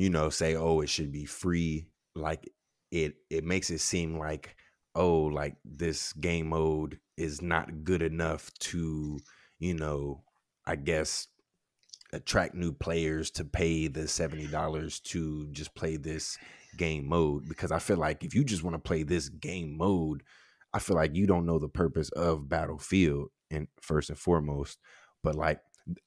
you 0.01 0.09
know 0.09 0.31
say 0.31 0.55
oh 0.55 0.81
it 0.81 0.89
should 0.89 1.11
be 1.11 1.25
free 1.25 1.85
like 2.15 2.51
it 2.89 3.17
it 3.29 3.43
makes 3.43 3.69
it 3.69 3.77
seem 3.77 4.17
like 4.17 4.55
oh 4.95 5.19
like 5.25 5.57
this 5.63 6.11
game 6.13 6.47
mode 6.49 6.97
is 7.17 7.39
not 7.39 7.83
good 7.83 8.01
enough 8.01 8.49
to 8.57 9.19
you 9.59 9.75
know 9.75 10.23
i 10.65 10.75
guess 10.75 11.27
attract 12.13 12.55
new 12.55 12.73
players 12.73 13.29
to 13.29 13.45
pay 13.45 13.87
the 13.87 14.01
$70 14.01 15.03
to 15.03 15.47
just 15.51 15.73
play 15.75 15.95
this 15.95 16.37
game 16.75 17.07
mode. 17.07 17.47
Because 17.47 17.71
i 17.71 17.77
feel 17.77 17.97
like 17.97 18.23
if 18.23 18.33
you 18.33 18.43
just 18.43 18.63
want 18.63 18.73
to 18.73 18.79
play 18.79 19.03
this 19.03 19.29
game 19.29 19.77
mode 19.77 20.23
i 20.73 20.79
feel 20.79 20.95
like 20.95 21.15
you 21.15 21.27
don't 21.27 21.45
know 21.45 21.59
the 21.59 21.69
purpose 21.69 22.09
of 22.09 22.49
battlefield 22.49 23.29
and 23.51 23.67
first 23.79 24.09
and 24.09 24.17
foremost. 24.17 24.79
But 25.23 25.35
like 25.35 25.59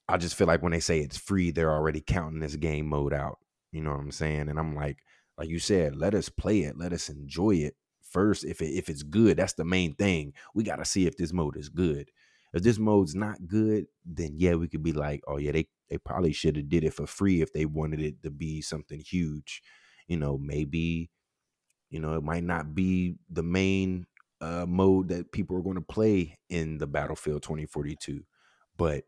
i 0.09 0.17
just 0.17 0.35
feel 0.35 0.49
like 0.49 0.63
when 0.63 0.73
they 0.73 0.81
say 0.81 0.99
it's 0.99 1.17
free 1.17 1.53
they're 1.53 1.73
already 1.73 2.01
counting 2.01 2.41
this 2.41 2.57
game 2.57 2.89
mode 2.89 3.15
out 3.15 3.39
you 3.75 3.83
know 3.83 3.91
what 3.91 4.01
i'm 4.01 4.13
saying? 4.13 4.49
And 4.49 4.59
i'm 4.59 4.75
like 4.75 4.99
like 5.37 5.49
you 5.49 5.59
said 5.59 5.97
let 5.97 6.15
us 6.15 6.29
play 6.29 6.61
it 6.61 6.79
let 6.79 6.93
us 6.93 7.09
enjoy 7.09 7.57
it 7.57 7.75
first 8.03 8.45
if 8.45 8.63
it, 8.63 8.71
if 8.71 8.89
it's 8.89 9.03
good 9.03 9.37
that's 9.37 9.55
the 9.55 9.65
main 9.65 9.95
thing. 9.95 10.33
We 10.55 10.63
got 10.65 10.77
to 10.77 10.85
see 10.85 11.07
if 11.07 11.17
this 11.17 11.33
mode 11.33 11.57
is 11.57 11.69
good. 11.69 12.11
If 12.55 12.63
this 12.63 12.79
mode's 12.79 13.17
not 13.17 13.47
good 13.49 13.87
then 14.07 14.35
yeah 14.37 14.55
we 14.55 14.69
could 14.69 14.83
be 14.85 14.93
like 14.93 15.23
oh 15.27 15.39
yeah 15.39 15.53
they 15.53 15.67
they 15.91 15.99
probably 15.99 16.33
should 16.33 16.57
have 16.57 16.69
did 16.69 16.85
it 16.85 16.95
for 16.95 17.07
free 17.07 17.43
if 17.43 17.53
they 17.53 17.67
wanted 17.67 18.01
it 18.01 18.23
to 18.23 18.31
be 18.31 18.63
something 18.63 19.01
huge. 19.01 19.61
You 20.07 20.19
know 20.19 20.39
maybe 20.39 21.11
you 21.91 22.01
know 22.01 22.15
it 22.15 22.23
might 22.23 22.45
not 22.45 22.75
be 22.75 23.17
the 23.31 23.43
main 23.43 24.07
uh, 24.41 24.67
mode 24.69 25.09
that 25.09 25.33
people 25.33 25.57
are 25.57 25.63
going 25.63 25.77
to 25.77 25.81
play 25.81 26.39
in 26.51 26.79
the 26.79 26.87
battlefield 26.87 27.43
2042 27.43 28.23
but 28.77 29.05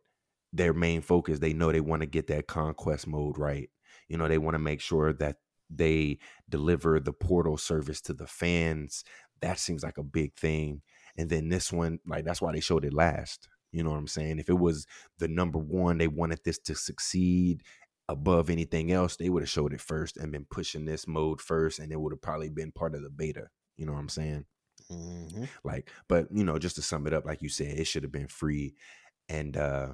their 0.52 0.72
main 0.72 1.02
focus 1.02 1.38
they 1.38 1.52
know 1.52 1.70
they 1.70 1.80
want 1.80 2.00
to 2.00 2.06
get 2.06 2.28
that 2.28 2.46
conquest 2.46 3.06
mode 3.06 3.36
right 3.36 3.68
you 4.08 4.16
know 4.16 4.28
they 4.28 4.38
want 4.38 4.54
to 4.54 4.60
make 4.60 4.80
sure 4.80 5.12
that 5.14 5.36
they 5.68 6.18
deliver 6.48 7.00
the 7.00 7.12
portal 7.12 7.56
service 7.56 8.00
to 8.02 8.12
the 8.12 8.26
fans. 8.26 9.04
That 9.42 9.58
seems 9.58 9.82
like 9.82 9.98
a 9.98 10.02
big 10.02 10.34
thing. 10.34 10.82
And 11.18 11.28
then 11.28 11.48
this 11.48 11.72
one, 11.72 11.98
like 12.06 12.24
that's 12.24 12.40
why 12.40 12.52
they 12.52 12.60
showed 12.60 12.84
it 12.84 12.94
last. 12.94 13.48
You 13.72 13.82
know 13.82 13.90
what 13.90 13.98
I'm 13.98 14.06
saying? 14.06 14.38
If 14.38 14.48
it 14.48 14.58
was 14.58 14.86
the 15.18 15.28
number 15.28 15.58
one, 15.58 15.98
they 15.98 16.08
wanted 16.08 16.40
this 16.44 16.58
to 16.60 16.74
succeed 16.74 17.62
above 18.08 18.50
anything 18.50 18.92
else, 18.92 19.16
they 19.16 19.28
would 19.28 19.42
have 19.42 19.50
showed 19.50 19.72
it 19.72 19.80
first 19.80 20.16
and 20.16 20.32
been 20.32 20.46
pushing 20.50 20.84
this 20.84 21.06
mode 21.06 21.40
first, 21.40 21.78
and 21.78 21.92
it 21.92 22.00
would 22.00 22.12
have 22.12 22.22
probably 22.22 22.48
been 22.48 22.72
part 22.72 22.94
of 22.94 23.02
the 23.02 23.10
beta. 23.10 23.48
You 23.76 23.86
know 23.86 23.92
what 23.92 23.98
I'm 23.98 24.08
saying? 24.08 24.44
Mm-hmm. 24.90 25.44
Like, 25.64 25.90
but 26.08 26.28
you 26.32 26.44
know, 26.44 26.58
just 26.58 26.76
to 26.76 26.82
sum 26.82 27.06
it 27.06 27.12
up, 27.12 27.24
like 27.24 27.42
you 27.42 27.48
said, 27.48 27.78
it 27.78 27.86
should 27.86 28.04
have 28.04 28.12
been 28.12 28.28
free. 28.28 28.74
And 29.28 29.56
uh 29.56 29.92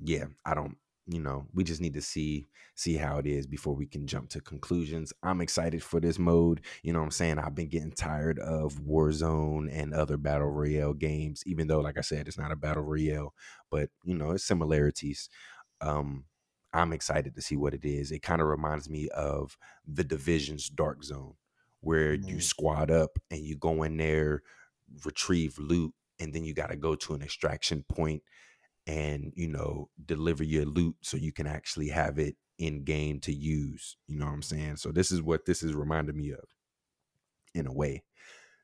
yeah, 0.00 0.24
I 0.44 0.54
don't 0.54 0.76
you 1.10 1.20
know 1.20 1.44
we 1.52 1.64
just 1.64 1.80
need 1.80 1.94
to 1.94 2.00
see 2.00 2.46
see 2.76 2.94
how 2.94 3.18
it 3.18 3.26
is 3.26 3.46
before 3.46 3.74
we 3.74 3.84
can 3.84 4.06
jump 4.06 4.30
to 4.30 4.40
conclusions. 4.40 5.12
I'm 5.22 5.40
excited 5.40 5.82
for 5.82 6.00
this 6.00 6.18
mode 6.18 6.60
you 6.82 6.92
know 6.92 7.00
what 7.00 7.06
i'm 7.06 7.10
saying? 7.10 7.38
I've 7.38 7.54
been 7.54 7.68
getting 7.68 7.92
tired 7.92 8.38
of 8.38 8.74
warzone 8.74 9.68
and 9.72 9.92
other 9.92 10.16
battle 10.16 10.48
royale 10.48 10.94
games 10.94 11.42
even 11.46 11.66
though 11.66 11.80
like 11.80 11.98
i 11.98 12.02
said 12.02 12.28
it's 12.28 12.38
not 12.38 12.52
a 12.52 12.56
battle 12.56 12.84
royale 12.84 13.34
but 13.70 13.90
you 14.04 14.14
know 14.14 14.30
it's 14.30 14.44
similarities. 14.44 15.28
Um 15.80 16.24
i'm 16.72 16.92
excited 16.92 17.34
to 17.34 17.42
see 17.42 17.56
what 17.56 17.74
it 17.74 17.84
is. 17.84 18.12
It 18.12 18.22
kind 18.22 18.40
of 18.40 18.46
reminds 18.46 18.88
me 18.88 19.08
of 19.08 19.58
the 19.86 20.04
division's 20.04 20.68
dark 20.68 21.02
zone 21.02 21.34
where 21.80 22.16
mm-hmm. 22.16 22.28
you 22.28 22.40
squad 22.40 22.90
up 22.90 23.18
and 23.30 23.40
you 23.40 23.56
go 23.56 23.82
in 23.82 23.96
there 23.96 24.42
retrieve 25.04 25.58
loot 25.58 25.92
and 26.20 26.32
then 26.32 26.44
you 26.44 26.54
got 26.54 26.70
to 26.70 26.76
go 26.76 26.94
to 26.94 27.14
an 27.14 27.22
extraction 27.22 27.84
point 27.88 28.22
and 28.86 29.32
you 29.36 29.48
know 29.48 29.88
deliver 30.06 30.42
your 30.42 30.64
loot 30.64 30.96
so 31.02 31.16
you 31.16 31.32
can 31.32 31.46
actually 31.46 31.88
have 31.88 32.18
it 32.18 32.36
in 32.58 32.84
game 32.84 33.20
to 33.20 33.32
use 33.32 33.96
you 34.06 34.18
know 34.18 34.26
what 34.26 34.32
i'm 34.32 34.42
saying 34.42 34.76
so 34.76 34.90
this 34.90 35.10
is 35.10 35.22
what 35.22 35.44
this 35.46 35.62
is 35.62 35.74
reminding 35.74 36.16
me 36.16 36.30
of 36.30 36.44
in 37.54 37.66
a 37.66 37.72
way 37.72 38.02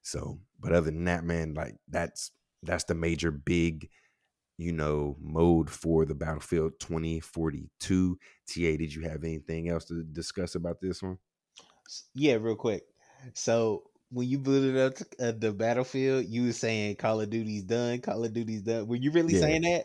so 0.02 0.38
but 0.60 0.72
other 0.72 0.90
than 0.90 1.04
that 1.04 1.24
man 1.24 1.54
like 1.54 1.76
that's 1.88 2.30
that's 2.62 2.84
the 2.84 2.94
major 2.94 3.30
big 3.30 3.88
you 4.58 4.72
know 4.72 5.16
mode 5.20 5.70
for 5.70 6.04
the 6.04 6.14
battlefield 6.14 6.72
2042 6.80 8.18
ta 8.46 8.54
did 8.54 8.94
you 8.94 9.02
have 9.02 9.24
anything 9.24 9.68
else 9.68 9.84
to 9.84 10.02
discuss 10.02 10.54
about 10.54 10.80
this 10.80 11.02
one 11.02 11.18
yeah 12.14 12.34
real 12.34 12.56
quick 12.56 12.82
so 13.34 13.82
when 14.10 14.28
you 14.28 14.38
booted 14.38 14.76
up 14.76 14.94
uh, 15.20 15.32
the 15.36 15.52
battlefield, 15.52 16.26
you 16.28 16.44
were 16.44 16.52
saying 16.52 16.96
Call 16.96 17.20
of 17.20 17.30
Duty's 17.30 17.64
done. 17.64 18.00
Call 18.00 18.24
of 18.24 18.32
Duty's 18.32 18.62
done. 18.62 18.86
Were 18.86 18.96
you 18.96 19.10
really 19.10 19.34
yeah. 19.34 19.40
saying 19.40 19.62
that? 19.62 19.84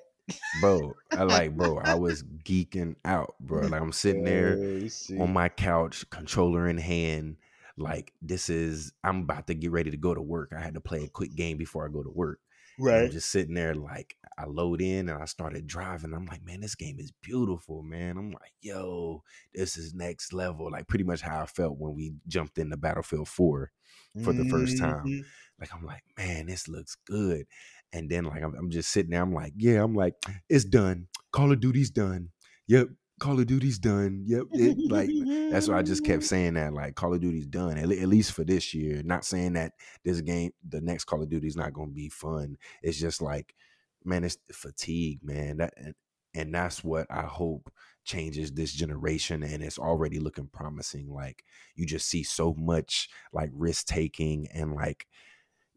Bro. 0.62 0.96
I 1.12 1.24
like, 1.24 1.56
bro. 1.56 1.80
I 1.80 1.96
was 1.96 2.24
geeking 2.24 2.96
out, 3.06 3.36
bro. 3.39 3.67
Like 3.67 3.82
I'm 3.82 3.91
sitting 3.91 4.24
there 4.24 4.58
oh, 4.58 5.22
on 5.22 5.34
my 5.34 5.50
couch, 5.50 6.10
controller 6.10 6.67
in 6.67 6.78
hand. 6.78 7.38
Like 7.78 8.13
this 8.22 8.50
is, 8.50 8.94
I'm 9.04 9.22
about 9.22 9.48
to 9.48 9.54
get 9.54 9.72
ready 9.72 9.91
to 9.91 9.98
go 9.98 10.13
to 10.13 10.22
work. 10.22 10.54
I 10.56 10.62
had 10.62 10.76
to 10.76 10.82
play 10.82 11.04
a 11.04 11.10
quick 11.10 11.36
game 11.36 11.58
before 11.58 11.86
I 11.86 11.91
go 11.91 12.04
to 12.04 12.10
work. 12.10 12.39
Right. 12.80 13.04
I'm 13.04 13.12
just 13.12 13.30
sitting 13.30 13.54
there, 13.54 13.76
like 13.76 14.15
I 14.38 14.46
load 14.46 14.82
in 14.82 15.10
and 15.10 15.22
I 15.22 15.26
started 15.26 15.67
driving. 15.67 16.13
I'm 16.13 16.26
like, 16.26 16.44
man, 16.44 16.62
this 16.62 16.76
game 16.76 17.00
is 17.00 17.12
beautiful, 17.22 17.84
man. 17.84 18.17
I'm 18.17 18.32
like, 18.32 18.54
yo, 18.62 19.24
this 19.54 19.78
is 19.78 19.94
next 19.94 20.34
level. 20.34 20.72
Like 20.72 20.88
pretty 20.88 21.04
much 21.04 21.22
how 21.22 21.41
I 21.41 21.46
felt 21.46 21.78
when 21.78 21.94
we 21.94 22.13
jumped 22.28 22.58
into 22.58 22.78
Battlefield 22.78 23.28
4 23.28 23.72
for 24.24 24.34
the 24.34 24.46
first 24.46 24.78
time. 24.78 25.06
Mm-hmm. 25.06 25.22
Like 25.60 25.74
I'm 25.76 25.86
like, 25.86 26.04
man, 26.17 26.48
this 26.48 26.67
looks 26.67 26.98
good. 27.06 27.46
And 27.93 28.10
then 28.10 28.25
like 28.25 28.43
I'm, 28.43 28.56
I'm 28.56 28.69
just 28.69 28.91
sitting 28.91 29.12
there. 29.12 29.21
I'm 29.21 29.34
like, 29.34 29.54
yeah, 29.58 29.84
I'm 29.84 29.93
like, 29.93 30.15
it's 30.49 30.65
done. 30.65 31.08
Call 31.32 31.51
of 31.51 31.60
Duty's 31.60 31.89
done. 31.89 32.30
Yep, 32.67 32.89
Call 33.21 33.39
of 33.39 33.45
Duty's 33.45 33.77
done. 33.77 34.23
Yep. 34.25 34.43
It, 34.54 34.91
like 34.91 35.10
that's 35.51 35.67
why 35.67 35.77
I 35.77 35.84
just 35.84 36.04
kept 36.04 36.23
saying 36.34 36.56
that. 36.56 36.73
Like 36.73 36.95
Call 36.95 37.13
of 37.13 37.21
Duty's 37.21 37.45
done. 37.45 37.77
At, 37.77 37.91
at, 37.91 38.08
least 38.08 38.34
for 38.34 38.43
this 38.43 38.73
year. 38.73 39.04
Not 39.04 39.25
saying 39.25 39.54
that 39.54 39.73
this 40.04 40.21
game, 40.21 40.51
the 40.67 40.82
next 40.82 41.06
Call 41.06 41.21
of 41.21 41.30
Duty 41.30 41.47
is 41.47 41.56
not 41.56 41.71
gonna 41.71 41.91
be 41.91 42.10
fun. 42.10 42.58
It's 42.82 42.99
just 42.99 43.21
like, 43.21 43.54
man, 44.04 44.23
it's 44.23 44.38
fatigue, 44.51 45.19
man. 45.23 45.58
That 45.58 45.73
and, 45.77 45.93
and 46.34 46.56
that's 46.56 46.84
what 46.84 47.08
I 47.12 47.21
hope 47.21 47.71
changes 48.04 48.51
this 48.51 48.73
generation 48.73 49.43
and 49.43 49.62
it's 49.62 49.77
already 49.77 50.19
looking 50.19 50.47
promising. 50.47 51.13
Like 51.13 51.43
you 51.75 51.86
just 51.86 52.08
see 52.10 52.23
so 52.23 52.56
much 52.58 53.10
like 53.32 53.51
risk 53.54 53.86
taking 53.86 54.47
and 54.54 54.73
like 54.73 55.06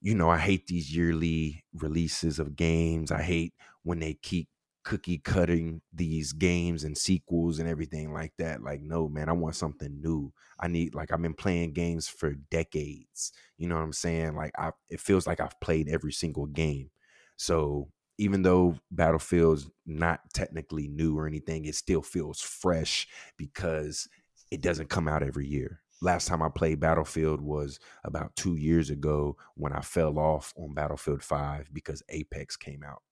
you 0.04 0.14
know, 0.14 0.28
I 0.30 0.38
hate 0.38 0.66
these 0.66 0.94
yearly 0.94 1.64
releases 1.72 2.38
of 2.38 2.56
games. 2.56 3.10
I 3.10 3.22
hate 3.22 3.54
when 3.84 4.00
they 4.00 4.14
keep 4.14 4.48
cookie 4.84 5.16
cutting 5.18 5.80
these 5.94 6.34
games 6.34 6.84
and 6.84 6.98
sequels 6.98 7.58
and 7.58 7.66
everything 7.66 8.12
like 8.12 8.34
that. 8.38 8.62
Like, 8.62 8.82
no, 8.82 9.08
man, 9.08 9.30
I 9.30 9.32
want 9.32 9.56
something 9.56 10.02
new. 10.02 10.32
I 10.60 10.68
need 10.68 10.94
like 10.94 11.10
I've 11.10 11.22
been 11.22 11.34
playing 11.34 11.72
games 11.72 12.06
for 12.06 12.34
decades. 12.34 13.32
You 13.56 13.66
know 13.68 13.76
what 13.76 13.82
I'm 13.82 13.94
saying? 13.94 14.36
Like 14.36 14.52
I 14.58 14.72
it 14.90 15.00
feels 15.00 15.26
like 15.26 15.40
I've 15.40 15.58
played 15.60 15.88
every 15.88 16.12
single 16.12 16.46
game. 16.46 16.90
So 17.38 17.90
even 18.18 18.42
though 18.42 18.78
Battlefield's 18.90 19.70
not 19.86 20.20
technically 20.34 20.86
new 20.86 21.18
or 21.18 21.26
anything, 21.26 21.64
it 21.64 21.76
still 21.76 22.02
feels 22.02 22.40
fresh 22.42 23.08
because 23.38 24.06
it 24.50 24.60
doesn't 24.60 24.90
come 24.90 25.08
out 25.08 25.22
every 25.22 25.46
year 25.48 25.80
last 26.04 26.28
time 26.28 26.42
I 26.42 26.48
played 26.48 26.80
Battlefield 26.80 27.40
was 27.40 27.80
about 28.04 28.36
two 28.36 28.56
years 28.56 28.90
ago 28.90 29.36
when 29.54 29.72
I 29.72 29.80
fell 29.80 30.18
off 30.18 30.52
on 30.56 30.74
Battlefield 30.74 31.22
5 31.22 31.70
because 31.72 32.02
Apex 32.10 32.56
came 32.56 32.82
out. 32.84 33.02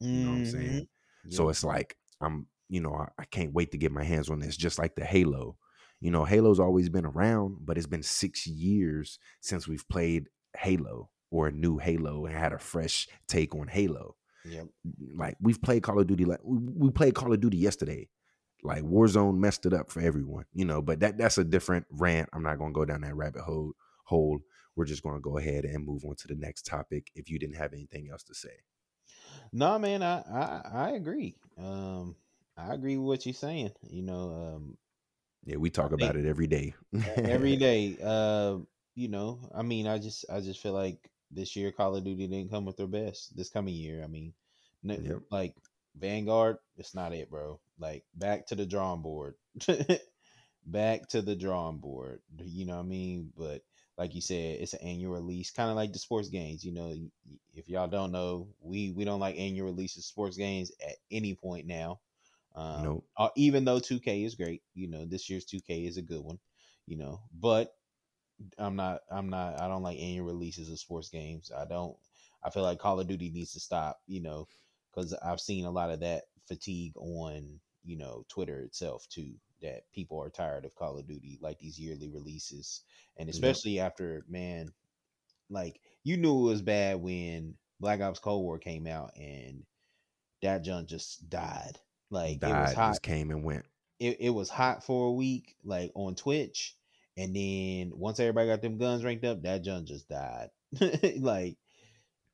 You 0.00 0.24
know 0.24 0.30
what 0.30 0.36
I'm 0.38 0.46
saying? 0.46 0.68
Mm-hmm. 0.80 1.30
So 1.30 1.48
it's 1.48 1.62
like 1.62 1.96
I'm, 2.20 2.46
you 2.68 2.80
know, 2.80 2.94
I, 2.94 3.08
I, 3.18 3.24
can't 3.26 3.52
wait 3.52 3.70
to 3.72 3.78
get 3.78 3.92
my 3.92 4.02
hands 4.02 4.30
on 4.30 4.40
this, 4.40 4.56
just 4.56 4.78
like 4.78 4.94
the 4.94 5.04
Halo. 5.04 5.56
You 6.00 6.10
know, 6.10 6.24
Halo's 6.24 6.58
always 6.58 6.88
been 6.88 7.04
around, 7.04 7.58
but 7.60 7.76
it's 7.76 7.86
been 7.86 8.02
six 8.02 8.46
years 8.46 9.18
since 9.40 9.68
we've 9.68 9.86
played 9.88 10.28
Halo 10.56 11.10
or 11.30 11.48
a 11.48 11.52
new 11.52 11.76
Halo 11.78 12.24
and 12.24 12.34
had 12.34 12.52
a 12.52 12.58
fresh 12.58 13.08
take 13.28 13.54
on 13.54 13.68
Halo. 13.68 14.16
Yep. 14.46 14.68
Like 15.14 15.36
we've 15.40 15.60
played 15.60 15.82
Call 15.82 16.00
of 16.00 16.06
Duty 16.06 16.24
like 16.24 16.40
we 16.42 16.90
played 16.90 17.14
Call 17.14 17.32
of 17.32 17.40
Duty 17.40 17.58
yesterday 17.58 18.08
like 18.62 18.82
Warzone 18.82 19.38
messed 19.38 19.66
it 19.66 19.72
up 19.72 19.90
for 19.90 20.00
everyone, 20.00 20.44
you 20.52 20.64
know. 20.64 20.82
But 20.82 21.00
that 21.00 21.18
that's 21.18 21.38
a 21.38 21.44
different 21.44 21.86
rant. 21.90 22.28
I'm 22.32 22.42
not 22.42 22.58
gonna 22.58 22.72
go 22.72 22.84
down 22.84 23.02
that 23.02 23.16
rabbit 23.16 23.42
hole. 23.42 23.72
Hole. 24.04 24.40
We're 24.76 24.84
just 24.84 25.02
gonna 25.02 25.20
go 25.20 25.38
ahead 25.38 25.64
and 25.64 25.84
move 25.84 26.04
on 26.04 26.16
to 26.16 26.28
the 26.28 26.34
next 26.34 26.66
topic. 26.66 27.10
If 27.14 27.30
you 27.30 27.38
didn't 27.38 27.56
have 27.56 27.72
anything 27.72 28.08
else 28.10 28.22
to 28.24 28.34
say. 28.34 28.62
No, 29.52 29.78
man, 29.78 30.02
I 30.02 30.20
I, 30.20 30.62
I 30.72 30.90
agree. 30.90 31.36
Um, 31.58 32.16
I 32.56 32.74
agree 32.74 32.96
with 32.96 33.06
what 33.06 33.26
you're 33.26 33.34
saying. 33.34 33.72
You 33.88 34.02
know, 34.02 34.54
um, 34.54 34.76
yeah, 35.44 35.56
we 35.56 35.70
talk 35.70 35.92
about 35.92 36.16
it 36.16 36.26
every 36.26 36.46
day. 36.46 36.74
every 37.16 37.56
day. 37.56 37.96
Uh, 38.02 38.58
you 38.94 39.08
know, 39.08 39.38
I 39.54 39.62
mean, 39.62 39.86
I 39.86 39.98
just 39.98 40.24
I 40.30 40.40
just 40.40 40.60
feel 40.60 40.72
like 40.72 41.10
this 41.30 41.56
year 41.56 41.72
Call 41.72 41.96
of 41.96 42.04
Duty 42.04 42.26
didn't 42.26 42.50
come 42.50 42.64
with 42.64 42.76
their 42.76 42.86
best. 42.86 43.36
This 43.36 43.50
coming 43.50 43.74
year, 43.74 44.02
I 44.02 44.06
mean, 44.06 44.34
yep. 44.82 45.20
like 45.30 45.54
Vanguard, 45.96 46.58
it's 46.76 46.94
not 46.94 47.12
it, 47.12 47.30
bro. 47.30 47.60
Like 47.78 48.04
back 48.14 48.46
to 48.46 48.54
the 48.54 48.66
drawing 48.66 49.02
board. 49.02 49.34
back 50.66 51.08
to 51.08 51.22
the 51.22 51.36
drawing 51.36 51.78
board. 51.78 52.20
You 52.38 52.66
know 52.66 52.76
what 52.76 52.84
I 52.84 52.88
mean? 52.88 53.32
But 53.36 53.62
like 53.98 54.14
you 54.14 54.20
said, 54.20 54.60
it's 54.60 54.72
an 54.72 54.80
annual 54.82 55.12
release, 55.12 55.50
kind 55.50 55.70
of 55.70 55.76
like 55.76 55.92
the 55.92 55.98
sports 55.98 56.28
games. 56.28 56.64
You 56.64 56.72
know, 56.72 56.94
if 57.54 57.68
y'all 57.68 57.88
don't 57.88 58.12
know, 58.12 58.48
we 58.62 58.90
we 58.92 59.04
don't 59.04 59.20
like 59.20 59.38
annual 59.38 59.66
releases 59.66 60.06
sports 60.06 60.36
games 60.36 60.72
at 60.82 60.96
any 61.10 61.34
point 61.34 61.66
now. 61.66 62.00
Um, 62.54 62.82
nope. 62.82 63.04
Uh, 63.16 63.28
even 63.36 63.64
though 63.64 63.78
2K 63.78 64.24
is 64.24 64.34
great, 64.34 64.62
you 64.74 64.88
know, 64.88 65.04
this 65.04 65.28
year's 65.30 65.44
2K 65.44 65.86
is 65.86 65.96
a 65.96 66.02
good 66.02 66.20
one, 66.20 66.38
you 66.86 66.96
know, 66.96 67.20
but 67.38 67.74
I'm 68.58 68.76
not, 68.76 69.02
I'm 69.10 69.28
not, 69.28 69.60
I 69.60 69.68
don't 69.68 69.82
like 69.82 69.98
annual 69.98 70.26
releases 70.26 70.70
of 70.70 70.78
sports 70.78 71.08
games. 71.10 71.52
I 71.56 71.64
don't, 71.64 71.96
I 72.42 72.50
feel 72.50 72.62
like 72.62 72.78
Call 72.78 72.98
of 72.98 73.06
Duty 73.06 73.30
needs 73.30 73.52
to 73.52 73.60
stop, 73.60 74.00
you 74.06 74.20
know, 74.22 74.48
because 74.94 75.14
I've 75.14 75.40
seen 75.40 75.64
a 75.64 75.70
lot 75.70 75.90
of 75.90 76.00
that 76.00 76.24
fatigue 76.46 76.96
on, 76.96 77.60
you 77.84 77.96
know, 77.96 78.24
Twitter 78.28 78.60
itself 78.60 79.06
too 79.08 79.34
that 79.62 79.84
people 79.92 80.20
are 80.22 80.30
tired 80.30 80.64
of 80.64 80.74
Call 80.74 80.98
of 80.98 81.06
Duty, 81.06 81.38
like 81.40 81.58
these 81.58 81.78
yearly 81.78 82.08
releases, 82.08 82.82
and 83.16 83.28
especially 83.28 83.72
yep. 83.72 83.86
after 83.86 84.24
man, 84.28 84.72
like 85.48 85.80
you 86.02 86.16
knew 86.16 86.46
it 86.46 86.50
was 86.50 86.62
bad 86.62 87.00
when 87.00 87.54
Black 87.78 88.00
Ops 88.00 88.18
Cold 88.18 88.42
War 88.42 88.58
came 88.58 88.86
out 88.86 89.12
and 89.16 89.62
that 90.42 90.62
junk 90.62 90.88
just 90.88 91.28
died. 91.28 91.78
Like 92.10 92.40
died, 92.40 92.50
it 92.50 92.60
was 92.60 92.72
hot, 92.72 92.90
just 92.90 93.02
came 93.02 93.30
and 93.30 93.44
went. 93.44 93.64
It, 93.98 94.16
it 94.20 94.30
was 94.30 94.48
hot 94.48 94.84
for 94.84 95.08
a 95.08 95.12
week, 95.12 95.56
like 95.62 95.92
on 95.94 96.14
Twitch, 96.14 96.74
and 97.16 97.36
then 97.36 97.92
once 97.94 98.18
everybody 98.18 98.48
got 98.48 98.62
them 98.62 98.78
guns 98.78 99.04
ranked 99.04 99.24
up, 99.24 99.42
that 99.42 99.62
junk 99.62 99.86
just 99.86 100.08
died. 100.08 100.48
like 101.18 101.56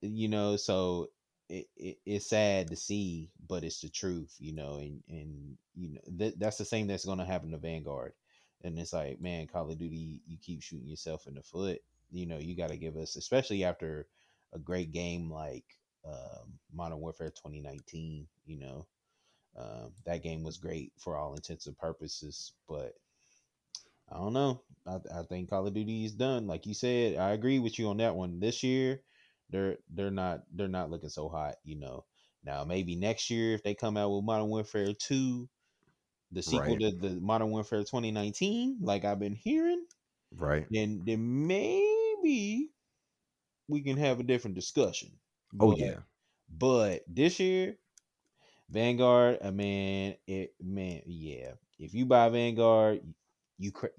you 0.00 0.28
know, 0.28 0.56
so 0.56 1.08
it, 1.48 1.68
it, 1.76 1.98
it's 2.04 2.28
sad 2.28 2.68
to 2.70 2.76
see, 2.76 3.30
but 3.48 3.64
it's 3.64 3.80
the 3.80 3.88
truth, 3.88 4.34
you 4.38 4.52
know, 4.52 4.76
and 4.76 5.02
and 5.08 5.56
you 5.74 5.90
know 5.94 6.00
th- 6.18 6.34
that's 6.38 6.58
the 6.58 6.64
same 6.64 6.86
that's 6.86 7.04
going 7.04 7.18
to 7.18 7.24
happen 7.24 7.50
to 7.52 7.58
Vanguard, 7.58 8.12
and 8.62 8.78
it's 8.78 8.92
like, 8.92 9.20
man, 9.20 9.46
Call 9.46 9.70
of 9.70 9.78
Duty, 9.78 10.22
you 10.26 10.38
keep 10.40 10.62
shooting 10.62 10.88
yourself 10.88 11.26
in 11.26 11.34
the 11.34 11.42
foot. 11.42 11.80
You 12.10 12.26
know, 12.26 12.38
you 12.38 12.56
got 12.56 12.70
to 12.70 12.76
give 12.76 12.96
us, 12.96 13.16
especially 13.16 13.64
after 13.64 14.06
a 14.52 14.58
great 14.58 14.92
game 14.92 15.30
like 15.30 15.64
um, 16.04 16.58
Modern 16.72 17.00
Warfare 17.00 17.30
2019. 17.30 18.26
You 18.46 18.58
know, 18.58 18.86
um, 19.56 19.92
that 20.04 20.22
game 20.22 20.42
was 20.42 20.56
great 20.58 20.92
for 20.98 21.16
all 21.16 21.34
intents 21.34 21.66
and 21.66 21.78
purposes, 21.78 22.52
but 22.68 22.94
I 24.10 24.16
don't 24.16 24.32
know. 24.32 24.62
I, 24.86 24.96
I 25.20 25.22
think 25.24 25.50
Call 25.50 25.66
of 25.66 25.74
Duty 25.74 26.04
is 26.04 26.12
done. 26.12 26.46
Like 26.46 26.66
you 26.66 26.74
said, 26.74 27.16
I 27.16 27.32
agree 27.32 27.58
with 27.58 27.78
you 27.78 27.88
on 27.88 27.96
that 27.98 28.14
one. 28.14 28.38
This 28.40 28.62
year, 28.62 29.00
they're 29.50 29.76
they're 29.92 30.10
not 30.10 30.42
they're 30.52 30.68
not 30.68 30.90
looking 30.90 31.08
so 31.08 31.28
hot, 31.28 31.56
you 31.64 31.76
know. 31.76 32.04
Now 32.44 32.64
maybe 32.64 32.96
next 32.96 33.30
year 33.30 33.54
if 33.54 33.62
they 33.62 33.74
come 33.74 33.96
out 33.96 34.10
with 34.10 34.24
Modern 34.24 34.48
Warfare 34.48 34.92
2, 34.92 35.48
the 36.32 36.42
sequel 36.42 36.76
right. 36.76 36.80
to 36.80 36.90
the 36.92 37.20
Modern 37.20 37.50
Warfare 37.50 37.80
2019, 37.80 38.78
like 38.80 39.04
I've 39.04 39.20
been 39.20 39.34
hearing, 39.34 39.84
right? 40.36 40.66
Then 40.70 41.02
then 41.04 41.46
maybe 41.46 42.70
we 43.68 43.82
can 43.82 43.96
have 43.96 44.20
a 44.20 44.24
different 44.24 44.56
discussion. 44.56 45.10
Oh 45.58 45.70
but, 45.70 45.78
yeah. 45.78 45.96
But 46.48 47.02
this 47.08 47.40
year, 47.40 47.76
Vanguard, 48.70 49.38
uh, 49.42 49.48
I 49.48 49.50
mean, 49.50 50.16
it 50.26 50.54
man, 50.60 51.02
yeah. 51.06 51.52
If 51.78 51.94
you 51.94 52.06
buy 52.06 52.28
Vanguard, 52.28 53.00
you 53.58 53.72
cra- 53.72 53.90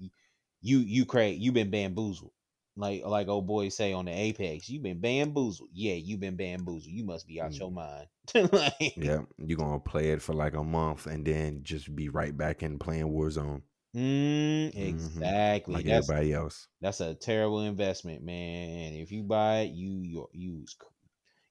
you 0.60 0.78
you 0.78 1.04
cra 1.06 1.28
you've 1.28 1.54
been 1.54 1.70
bamboozled 1.70 2.32
like 2.78 3.04
like 3.04 3.28
old 3.28 3.46
boys 3.46 3.76
say 3.76 3.92
on 3.92 4.06
the 4.06 4.12
apex 4.12 4.68
you've 4.68 4.82
been 4.82 5.00
bamboozled. 5.00 5.68
Yeah 5.72 5.94
you've 5.94 6.20
been 6.20 6.36
bamboozled. 6.36 6.92
You 6.92 7.04
must 7.04 7.26
be 7.26 7.40
out 7.40 7.50
mm. 7.52 7.58
your 7.58 7.70
mind. 7.70 8.06
Like, 8.52 8.94
yeah 8.96 9.20
you're 9.38 9.58
gonna 9.58 9.80
play 9.80 10.10
it 10.10 10.22
for 10.22 10.34
like 10.34 10.54
a 10.54 10.62
month 10.62 11.06
and 11.06 11.24
then 11.24 11.60
just 11.62 11.94
be 11.94 12.08
right 12.08 12.36
back 12.36 12.62
in 12.62 12.78
playing 12.78 13.08
warzone. 13.08 13.62
Mm, 13.96 14.76
exactly. 14.76 15.72
Mm-hmm. 15.72 15.72
like 15.72 15.86
that's, 15.86 16.08
everybody 16.08 16.32
else. 16.34 16.68
that's 16.80 17.00
a 17.00 17.14
terrible 17.14 17.62
investment 17.62 18.22
man 18.22 18.92
if 18.92 19.10
you 19.10 19.22
buy 19.22 19.60
it 19.60 19.70
you 19.70 20.02
you 20.02 20.28
you, 20.32 20.66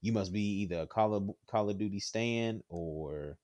you 0.02 0.14
must 0.14 0.32
be 0.32 0.62
either 0.62 0.82
a 0.82 0.88
call 0.88 1.16
of 1.16 1.30
call 1.50 1.70
of 1.70 1.80
duty 1.80 2.00
stand 2.00 2.62
or 2.70 3.38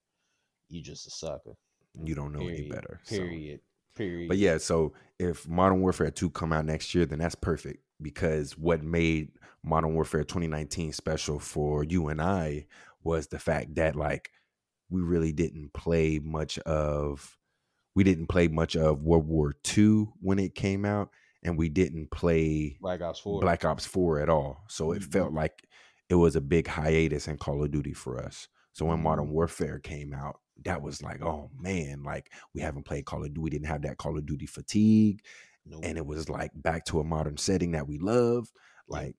you're 0.68 0.82
just 0.82 1.06
a 1.06 1.10
sucker. 1.10 1.56
You 2.02 2.14
don't 2.14 2.32
know 2.32 2.40
period, 2.40 2.60
any 2.60 2.68
better 2.68 3.00
period. 3.08 3.60
so. 3.60 3.73
Period. 3.94 4.28
But 4.28 4.38
yeah, 4.38 4.58
so 4.58 4.92
if 5.18 5.48
Modern 5.48 5.80
Warfare 5.80 6.10
2 6.10 6.30
come 6.30 6.52
out 6.52 6.64
next 6.64 6.94
year, 6.94 7.06
then 7.06 7.20
that's 7.20 7.34
perfect 7.34 7.82
because 8.02 8.58
what 8.58 8.82
made 8.82 9.30
Modern 9.62 9.94
Warfare 9.94 10.24
2019 10.24 10.92
special 10.92 11.38
for 11.38 11.84
you 11.84 12.08
and 12.08 12.20
I 12.20 12.66
was 13.02 13.28
the 13.28 13.38
fact 13.38 13.76
that 13.76 13.96
like 13.96 14.30
we 14.90 15.00
really 15.00 15.32
didn't 15.32 15.72
play 15.72 16.18
much 16.22 16.58
of 16.60 17.38
we 17.94 18.04
didn't 18.04 18.26
play 18.26 18.48
much 18.48 18.76
of 18.76 19.02
World 19.02 19.26
War 19.26 19.54
II 19.76 20.08
when 20.20 20.38
it 20.38 20.54
came 20.54 20.84
out 20.84 21.10
and 21.42 21.56
we 21.56 21.68
didn't 21.68 22.10
play 22.10 22.76
Black 22.80 23.00
Ops 23.00 23.20
4 23.20 23.40
Black 23.40 23.64
Ops 23.64 23.86
4 23.86 24.20
at 24.20 24.28
all. 24.28 24.64
So 24.68 24.92
it 24.92 25.00
mm-hmm. 25.00 25.10
felt 25.10 25.32
like 25.32 25.66
it 26.08 26.16
was 26.16 26.36
a 26.36 26.40
big 26.40 26.66
hiatus 26.66 27.28
in 27.28 27.38
Call 27.38 27.62
of 27.62 27.70
Duty 27.70 27.92
for 27.92 28.18
us. 28.18 28.48
So 28.72 28.86
when 28.86 29.00
Modern 29.00 29.26
mm-hmm. 29.26 29.34
Warfare 29.34 29.78
came 29.78 30.12
out, 30.12 30.40
that 30.64 30.82
was 30.82 31.02
like, 31.02 31.22
oh 31.22 31.50
man, 31.58 32.02
like 32.02 32.30
we 32.54 32.60
haven't 32.60 32.84
played 32.84 33.04
Call 33.04 33.24
of 33.24 33.28
Duty, 33.28 33.40
we 33.40 33.50
didn't 33.50 33.66
have 33.66 33.82
that 33.82 33.98
Call 33.98 34.16
of 34.16 34.26
Duty 34.26 34.46
fatigue. 34.46 35.22
Nope. 35.66 35.80
And 35.82 35.96
it 35.96 36.06
was 36.06 36.28
like 36.28 36.50
back 36.54 36.84
to 36.86 37.00
a 37.00 37.04
modern 37.04 37.36
setting 37.36 37.72
that 37.72 37.88
we 37.88 37.98
love. 37.98 38.50
Like, 38.86 39.16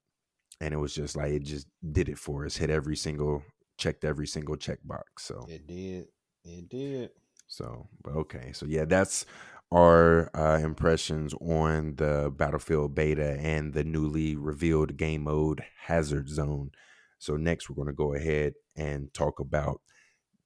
and 0.62 0.74
it 0.74 0.78
was 0.78 0.94
just 0.94 1.18
like 1.18 1.32
it 1.32 1.44
just 1.44 1.68
did 1.92 2.08
it 2.08 2.18
for 2.18 2.46
us, 2.46 2.56
hit 2.56 2.70
every 2.70 2.96
single 2.96 3.44
checked 3.78 4.06
every 4.06 4.28
single 4.28 4.56
checkbox. 4.56 5.02
So 5.20 5.46
it 5.50 5.68
did. 5.68 6.08
It 6.44 6.70
did. 6.70 7.10
So, 7.48 7.88
but 8.04 8.16
okay. 8.16 8.52
So 8.54 8.66
yeah, 8.66 8.86
that's 8.86 9.26
our 9.72 10.30
uh, 10.36 10.60
impressions 10.60 11.34
on 11.42 11.96
the 11.96 12.32
Battlefield 12.36 12.96
beta 12.96 13.38
and 13.40 13.74
the 13.74 13.84
newly 13.84 14.36
revealed 14.36 14.98
game 14.98 15.24
mode 15.24 15.64
Hazard 15.86 16.30
Zone. 16.30 16.72
So 17.18 17.38
next 17.38 17.70
we're 17.70 17.76
going 17.76 17.88
to 17.88 17.94
go 17.94 18.14
ahead 18.14 18.54
and 18.76 19.14
talk 19.14 19.40
about 19.40 19.82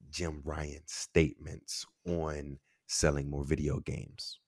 Jim 0.09 0.41
Ryan's 0.43 0.91
statements 0.91 1.85
on 2.07 2.59
selling 2.87 3.29
more 3.29 3.43
video 3.43 3.79
games. 3.79 4.39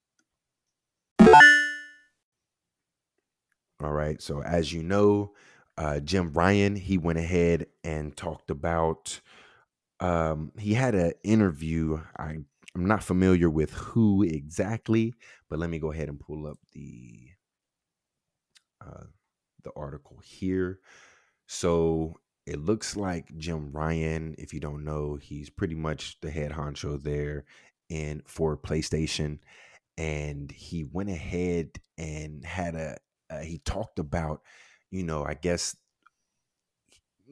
All 3.81 3.91
right. 3.91 4.21
So 4.21 4.43
as 4.43 4.71
you 4.71 4.83
know, 4.83 5.33
uh, 5.77 5.99
Jim 5.99 6.31
Ryan 6.33 6.75
he 6.75 6.97
went 6.97 7.19
ahead 7.19 7.67
and 7.83 8.15
talked 8.15 8.51
about. 8.51 9.21
Um, 9.99 10.51
he 10.57 10.73
had 10.73 10.95
an 10.95 11.13
interview. 11.23 12.01
I 12.17 12.39
I'm 12.75 12.85
not 12.85 13.03
familiar 13.03 13.49
with 13.49 13.71
who 13.73 14.23
exactly, 14.23 15.13
but 15.49 15.59
let 15.59 15.69
me 15.69 15.79
go 15.79 15.91
ahead 15.91 16.09
and 16.09 16.19
pull 16.19 16.47
up 16.47 16.57
the 16.73 17.29
uh, 18.79 19.05
the 19.63 19.71
article 19.75 20.19
here. 20.23 20.79
So 21.47 22.19
it 22.51 22.59
looks 22.59 22.97
like 22.97 23.37
Jim 23.37 23.71
Ryan, 23.71 24.35
if 24.37 24.53
you 24.53 24.59
don't 24.59 24.83
know, 24.83 25.15
he's 25.15 25.49
pretty 25.49 25.73
much 25.73 26.19
the 26.19 26.29
head 26.29 26.51
honcho 26.51 27.01
there 27.01 27.45
in 27.87 28.23
for 28.27 28.57
PlayStation. 28.57 29.39
And 29.97 30.51
he 30.51 30.83
went 30.83 31.09
ahead 31.09 31.69
and 31.97 32.43
had 32.43 32.75
a, 32.75 32.97
uh, 33.29 33.39
he 33.39 33.59
talked 33.59 33.99
about, 33.99 34.41
you 34.89 35.01
know, 35.01 35.23
I 35.23 35.35
guess 35.35 35.77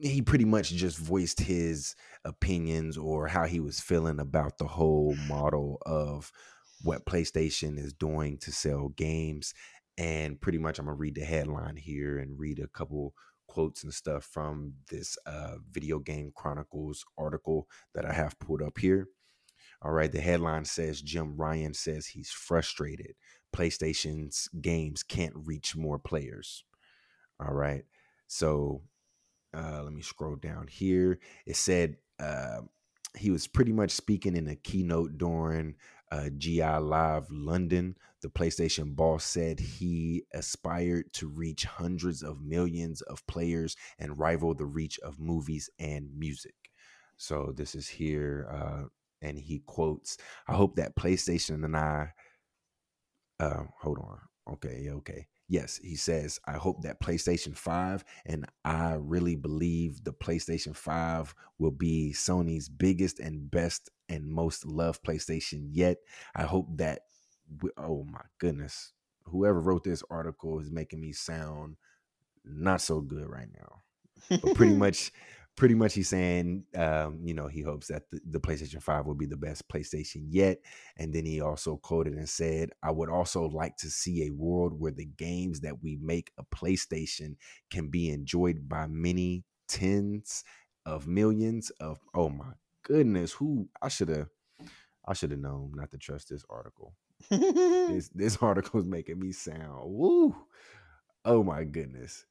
he 0.00 0.22
pretty 0.22 0.46
much 0.46 0.70
just 0.70 0.96
voiced 0.96 1.40
his 1.40 1.96
opinions 2.24 2.96
or 2.96 3.26
how 3.26 3.44
he 3.44 3.60
was 3.60 3.78
feeling 3.78 4.20
about 4.20 4.56
the 4.56 4.68
whole 4.68 5.14
model 5.28 5.82
of 5.84 6.32
what 6.80 7.04
PlayStation 7.04 7.78
is 7.78 7.92
doing 7.92 8.38
to 8.38 8.52
sell 8.52 8.88
games. 8.88 9.52
And 9.98 10.40
pretty 10.40 10.56
much, 10.56 10.78
I'm 10.78 10.86
gonna 10.86 10.96
read 10.96 11.16
the 11.16 11.26
headline 11.26 11.76
here 11.76 12.20
and 12.20 12.40
read 12.40 12.58
a 12.58 12.68
couple 12.68 13.12
quotes 13.50 13.82
and 13.82 13.92
stuff 13.92 14.24
from 14.24 14.74
this 14.90 15.18
uh, 15.26 15.56
Video 15.72 15.98
Game 15.98 16.32
Chronicles 16.34 17.04
article 17.18 17.68
that 17.94 18.06
I 18.06 18.12
have 18.12 18.38
pulled 18.38 18.62
up 18.62 18.78
here. 18.78 19.08
All 19.82 19.90
right, 19.90 20.12
the 20.12 20.20
headline 20.20 20.64
says 20.64 21.02
Jim 21.02 21.36
Ryan 21.36 21.74
says 21.74 22.06
he's 22.06 22.30
frustrated. 22.30 23.14
PlayStation's 23.54 24.48
games 24.60 25.02
can't 25.02 25.34
reach 25.34 25.74
more 25.74 25.98
players. 25.98 26.64
All 27.44 27.52
right, 27.52 27.84
so 28.28 28.82
uh, 29.52 29.82
let 29.82 29.92
me 29.92 30.02
scroll 30.02 30.36
down 30.36 30.68
here. 30.68 31.18
It 31.44 31.56
said 31.56 31.96
uh, 32.20 32.60
he 33.16 33.30
was 33.30 33.48
pretty 33.48 33.72
much 33.72 33.90
speaking 33.90 34.36
in 34.36 34.46
a 34.46 34.54
keynote 34.54 35.18
during 35.18 35.74
uh, 36.10 36.28
GI 36.36 36.62
Live 36.62 37.30
London, 37.30 37.96
the 38.22 38.28
PlayStation 38.28 38.94
boss 38.96 39.24
said 39.24 39.60
he 39.60 40.24
aspired 40.34 41.12
to 41.14 41.28
reach 41.28 41.64
hundreds 41.64 42.22
of 42.22 42.42
millions 42.42 43.00
of 43.02 43.26
players 43.26 43.76
and 43.98 44.18
rival 44.18 44.54
the 44.54 44.66
reach 44.66 44.98
of 45.00 45.18
movies 45.20 45.70
and 45.78 46.10
music. 46.16 46.54
So 47.16 47.52
this 47.56 47.74
is 47.74 47.88
here, 47.88 48.48
uh, 48.50 48.84
and 49.22 49.38
he 49.38 49.60
quotes, 49.66 50.16
"I 50.48 50.54
hope 50.54 50.76
that 50.76 50.96
PlayStation 50.96 51.64
and 51.64 51.76
I." 51.76 52.12
Uh, 53.38 53.64
hold 53.80 53.98
on. 53.98 54.18
Okay, 54.54 54.88
okay. 54.90 55.26
Yes, 55.50 55.80
he 55.82 55.96
says, 55.96 56.38
I 56.46 56.52
hope 56.52 56.82
that 56.82 57.00
PlayStation 57.00 57.56
5, 57.56 58.04
and 58.24 58.46
I 58.64 58.94
really 58.94 59.34
believe 59.34 60.04
the 60.04 60.12
PlayStation 60.12 60.74
5 60.76 61.34
will 61.58 61.72
be 61.72 62.14
Sony's 62.14 62.68
biggest 62.68 63.18
and 63.18 63.50
best 63.50 63.90
and 64.08 64.24
most 64.28 64.64
loved 64.64 65.02
PlayStation 65.02 65.68
yet. 65.72 65.98
I 66.36 66.44
hope 66.44 66.68
that, 66.76 67.00
we, 67.60 67.70
oh 67.76 68.04
my 68.04 68.22
goodness, 68.38 68.92
whoever 69.24 69.60
wrote 69.60 69.82
this 69.82 70.04
article 70.08 70.60
is 70.60 70.70
making 70.70 71.00
me 71.00 71.12
sound 71.12 71.76
not 72.44 72.80
so 72.80 73.00
good 73.00 73.28
right 73.28 73.48
now. 73.52 74.38
But 74.40 74.54
pretty 74.54 74.74
much 74.76 75.12
pretty 75.60 75.74
much 75.74 75.92
he's 75.92 76.08
saying, 76.08 76.64
um, 76.74 77.20
you 77.22 77.34
know, 77.34 77.46
he 77.46 77.60
hopes 77.60 77.88
that 77.88 78.10
the, 78.10 78.18
the, 78.30 78.40
PlayStation 78.40 78.82
5 78.82 79.04
will 79.04 79.14
be 79.14 79.26
the 79.26 79.36
best 79.36 79.68
PlayStation 79.68 80.22
yet. 80.26 80.56
And 80.96 81.12
then 81.12 81.26
he 81.26 81.42
also 81.42 81.76
quoted 81.76 82.14
and 82.14 82.26
said, 82.26 82.70
I 82.82 82.90
would 82.90 83.10
also 83.10 83.44
like 83.44 83.76
to 83.76 83.90
see 83.90 84.24
a 84.24 84.30
world 84.30 84.80
where 84.80 84.90
the 84.90 85.04
games 85.04 85.60
that 85.60 85.82
we 85.82 85.98
make 86.00 86.32
a 86.38 86.44
PlayStation 86.44 87.36
can 87.70 87.88
be 87.88 88.08
enjoyed 88.08 88.70
by 88.70 88.86
many 88.86 89.44
tens 89.68 90.44
of 90.86 91.06
millions 91.06 91.68
of, 91.78 91.98
oh 92.14 92.30
my 92.30 92.52
goodness, 92.82 93.30
who 93.32 93.68
I 93.82 93.88
should 93.88 94.08
have. 94.08 94.28
I 95.06 95.12
should 95.12 95.30
have 95.30 95.40
known 95.40 95.72
not 95.74 95.90
to 95.90 95.98
trust 95.98 96.30
this 96.30 96.44
article. 96.48 96.94
this 97.30 98.08
this 98.14 98.36
article 98.40 98.80
is 98.80 98.86
making 98.86 99.20
me 99.20 99.32
sound 99.32 99.82
woo. 99.84 100.34
Oh 101.26 101.42
my 101.44 101.64
goodness. 101.64 102.24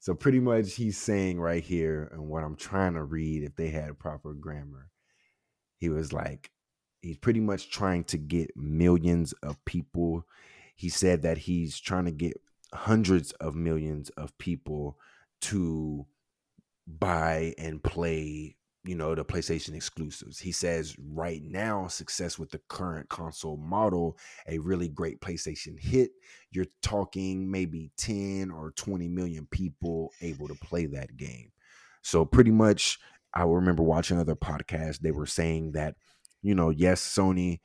So 0.00 0.14
pretty 0.14 0.40
much 0.40 0.74
he's 0.76 0.96
saying 0.96 1.38
right 1.38 1.62
here, 1.62 2.08
and 2.10 2.28
what 2.28 2.42
I'm 2.42 2.56
trying 2.56 2.94
to 2.94 3.04
read, 3.04 3.42
if 3.42 3.54
they 3.54 3.68
had 3.68 3.98
proper 3.98 4.32
grammar, 4.32 4.88
he 5.76 5.90
was 5.90 6.10
like, 6.10 6.50
he's 7.02 7.18
pretty 7.18 7.40
much 7.40 7.70
trying 7.70 8.04
to 8.04 8.16
get 8.16 8.50
millions 8.56 9.34
of 9.42 9.62
people. 9.66 10.26
He 10.74 10.88
said 10.88 11.20
that 11.22 11.38
he's 11.38 11.78
trying 11.78 12.06
to 12.06 12.10
get 12.10 12.40
hundreds 12.74 13.32
of 13.32 13.54
millions 13.54 14.08
of 14.10 14.36
people 14.38 14.98
to 15.42 16.06
buy 16.86 17.54
and 17.58 17.82
play 17.82 18.56
you 18.84 18.94
know 18.94 19.14
the 19.14 19.24
PlayStation 19.24 19.74
exclusives. 19.74 20.38
He 20.38 20.52
says 20.52 20.96
right 20.98 21.42
now 21.44 21.86
success 21.86 22.38
with 22.38 22.50
the 22.50 22.60
current 22.68 23.08
console 23.08 23.58
model, 23.58 24.16
a 24.48 24.58
really 24.58 24.88
great 24.88 25.20
PlayStation 25.20 25.78
hit, 25.78 26.12
you're 26.50 26.66
talking 26.82 27.50
maybe 27.50 27.90
10 27.98 28.50
or 28.50 28.72
20 28.72 29.08
million 29.08 29.46
people 29.50 30.10
able 30.22 30.48
to 30.48 30.54
play 30.54 30.86
that 30.86 31.16
game. 31.16 31.52
So 32.02 32.24
pretty 32.24 32.50
much 32.50 32.98
I 33.34 33.42
remember 33.42 33.82
watching 33.82 34.18
other 34.18 34.36
podcasts 34.36 34.98
they 34.98 35.12
were 35.12 35.26
saying 35.26 35.72
that 35.72 35.96
you 36.42 36.54
know, 36.54 36.70
yes, 36.70 37.02
Sony 37.02 37.60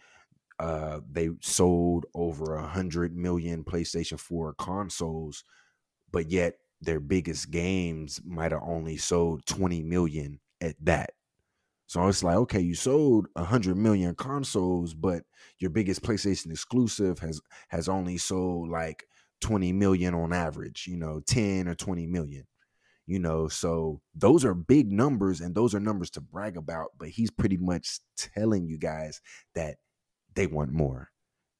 uh 0.59 0.99
they 1.11 1.29
sold 1.41 2.05
over 2.13 2.55
a 2.55 2.67
hundred 2.67 3.15
million 3.15 3.63
PlayStation 3.63 4.19
4 4.19 4.53
consoles, 4.55 5.43
but 6.11 6.29
yet 6.29 6.55
their 6.81 6.99
biggest 6.99 7.51
games 7.51 8.21
might 8.25 8.51
have 8.51 8.61
only 8.63 8.97
sold 8.97 9.45
20 9.45 9.81
million 9.83 10.39
at 10.61 10.75
that. 10.81 11.11
So 11.87 12.07
it's 12.07 12.23
like, 12.23 12.37
okay, 12.37 12.59
you 12.59 12.73
sold 12.73 13.27
a 13.35 13.43
hundred 13.43 13.77
million 13.77 14.15
consoles, 14.15 14.93
but 14.93 15.23
your 15.59 15.69
biggest 15.69 16.01
PlayStation 16.01 16.51
exclusive 16.51 17.19
has 17.19 17.41
has 17.69 17.87
only 17.87 18.17
sold 18.17 18.69
like 18.69 19.05
20 19.41 19.71
million 19.73 20.15
on 20.15 20.33
average, 20.33 20.87
you 20.87 20.97
know, 20.97 21.21
10 21.27 21.67
or 21.67 21.75
20 21.75 22.07
million. 22.07 22.45
You 23.05 23.19
know, 23.19 23.47
so 23.47 24.01
those 24.15 24.43
are 24.43 24.55
big 24.55 24.91
numbers 24.91 25.39
and 25.39 25.53
those 25.53 25.75
are 25.75 25.79
numbers 25.79 26.09
to 26.11 26.21
brag 26.21 26.57
about, 26.57 26.87
but 26.97 27.09
he's 27.09 27.29
pretty 27.29 27.57
much 27.57 27.99
telling 28.17 28.65
you 28.65 28.79
guys 28.79 29.21
that 29.53 29.75
they 30.33 30.47
want 30.47 30.71
more. 30.71 31.11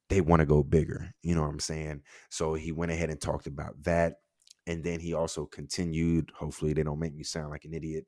They 0.10 0.22
want 0.22 0.40
to 0.40 0.48
go 0.48 0.64
bigger. 0.64 1.14
You 1.22 1.36
know 1.36 1.42
what 1.42 1.52
I'm 1.52 1.60
saying? 1.60 2.02
So 2.32 2.56
he 2.56 2.72
went 2.72 2.92
ahead 2.92 3.12
and 3.12 3.22
talked 3.22 3.46
about 3.46 3.76
that. 3.84 4.16
And 4.66 4.84
then 4.84 5.00
he 5.00 5.14
also 5.14 5.46
continued, 5.46 6.32
hopefully 6.36 6.74
they 6.74 6.82
don't 6.82 7.00
make 7.00 7.16
me 7.16 7.24
sound 7.24 7.52
like 7.52 7.66
an 7.66 7.76
idiot 7.76 8.08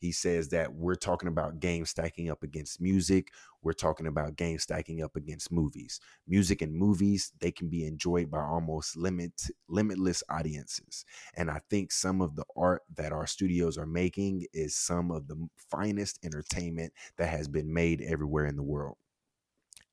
he 0.00 0.12
says 0.12 0.48
that 0.48 0.72
we're 0.72 0.94
talking 0.94 1.28
about 1.28 1.60
games 1.60 1.90
stacking 1.90 2.30
up 2.30 2.42
against 2.42 2.80
music. 2.80 3.28
We're 3.62 3.74
talking 3.74 4.06
about 4.06 4.34
games 4.34 4.62
stacking 4.62 5.02
up 5.02 5.14
against 5.14 5.52
movies. 5.52 6.00
Music 6.26 6.62
and 6.62 6.74
movies, 6.74 7.32
they 7.38 7.52
can 7.52 7.68
be 7.68 7.86
enjoyed 7.86 8.30
by 8.30 8.40
almost 8.40 8.96
limit 8.96 9.32
limitless 9.68 10.22
audiences. 10.30 11.04
And 11.34 11.50
I 11.50 11.60
think 11.68 11.92
some 11.92 12.22
of 12.22 12.34
the 12.34 12.46
art 12.56 12.82
that 12.96 13.12
our 13.12 13.26
studios 13.26 13.76
are 13.76 13.86
making 13.86 14.46
is 14.54 14.74
some 14.74 15.10
of 15.10 15.28
the 15.28 15.36
finest 15.70 16.18
entertainment 16.24 16.94
that 17.18 17.28
has 17.28 17.46
been 17.46 17.72
made 17.72 18.00
everywhere 18.00 18.46
in 18.46 18.56
the 18.56 18.62
world. 18.62 18.96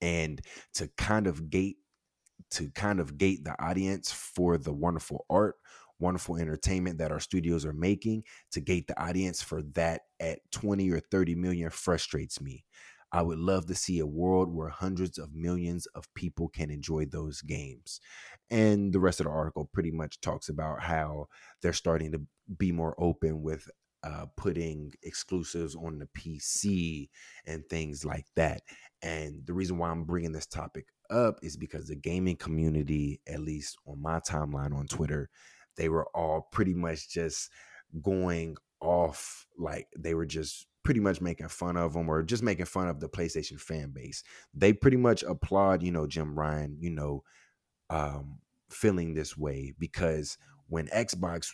And 0.02 0.40
to 0.76 0.88
kind 0.98 1.28
of 1.28 1.50
gate 1.50 1.78
to 2.50 2.70
kind 2.70 3.02
of 3.02 3.18
gate 3.18 3.44
the 3.44 3.62
audience 3.62 4.12
for 4.12 4.58
the 4.58 4.72
wonderful 4.72 5.26
art 5.30 5.56
wonderful 6.00 6.38
entertainment 6.38 6.98
that 7.00 7.12
our 7.12 7.20
studios 7.20 7.66
are 7.66 7.74
making 7.74 8.24
to 8.52 8.62
gate 8.62 8.88
the 8.88 9.02
audience 9.02 9.42
for 9.42 9.62
that 9.74 10.02
at 10.20 10.40
20 10.52 10.92
or 10.92 11.00
30 11.00 11.36
million 11.36 11.70
frustrates 11.70 12.42
me. 12.42 12.64
I 13.12 13.22
would 13.22 13.40
love 13.40 13.68
to 13.68 13.76
see 13.76 14.00
a 14.00 14.06
world 14.06 14.54
where 14.54 14.70
hundreds 14.70 15.18
of 15.18 15.34
millions 15.34 15.86
of 15.88 16.14
people 16.14 16.50
can 16.50 16.70
enjoy 16.70 17.06
those 17.06 17.42
games. 17.42 18.02
And 18.50 18.92
the 18.92 19.00
rest 19.00 19.20
of 19.20 19.26
the 19.26 19.32
article 19.32 19.70
pretty 19.72 19.92
much 19.92 20.20
talks 20.20 20.50
about 20.50 20.82
how 20.82 21.28
they're 21.62 21.74
starting 21.74 22.12
to 22.12 22.22
be 22.58 22.72
more 22.72 22.96
open 22.98 23.42
with 23.42 23.70
uh, 24.04 24.26
putting 24.36 24.94
exclusives 25.04 25.76
on 25.76 26.00
the 26.00 26.08
PC 26.18 27.10
and 27.46 27.68
things 27.70 28.06
like 28.06 28.26
that. 28.36 28.62
And 29.02 29.46
the 29.46 29.54
reason 29.54 29.78
why 29.78 29.90
I'm 29.90 30.04
bringing 30.04 30.32
this 30.32 30.46
topic 30.46 30.88
up 31.10 31.40
is 31.42 31.58
because 31.58 31.88
the 31.88 31.96
gaming 31.96 32.36
community, 32.36 33.22
at 33.28 33.40
least 33.40 33.78
on 33.88 34.02
my 34.02 34.20
timeline 34.20 34.76
on 34.76 34.88
Twitter, 34.88 35.30
they 35.78 35.90
were 35.90 36.08
all 36.14 36.48
pretty 36.52 36.74
much 36.74 37.10
just 37.10 37.50
going 38.02 38.58
off 38.82 39.46
like 39.58 39.88
they 39.98 40.14
were 40.14 40.26
just 40.26 40.68
pretty 40.84 41.00
much 41.00 41.20
making 41.20 41.50
fun 41.50 41.76
of 41.76 41.94
them 41.94 42.10
or 42.10 42.24
just 42.24 42.44
making 42.44 42.66
fun 42.66 42.88
of 42.88 43.00
the 43.00 43.10
PlayStation 43.10 43.60
fan 43.60 43.92
base. 43.92 44.24
They 44.54 44.72
pretty 44.74 44.98
much 44.98 45.24
applaud, 45.24 45.84
you 45.84 45.92
know, 45.92 46.08
Jim 46.08 46.38
Ryan, 46.38 46.78
you 46.80 46.92
know, 46.92 47.24
um, 47.90 48.40
feeling 48.70 49.14
this 49.14 49.38
way 49.38 49.74
because 49.78 50.38
when 50.68 50.88
Xbox 50.88 51.50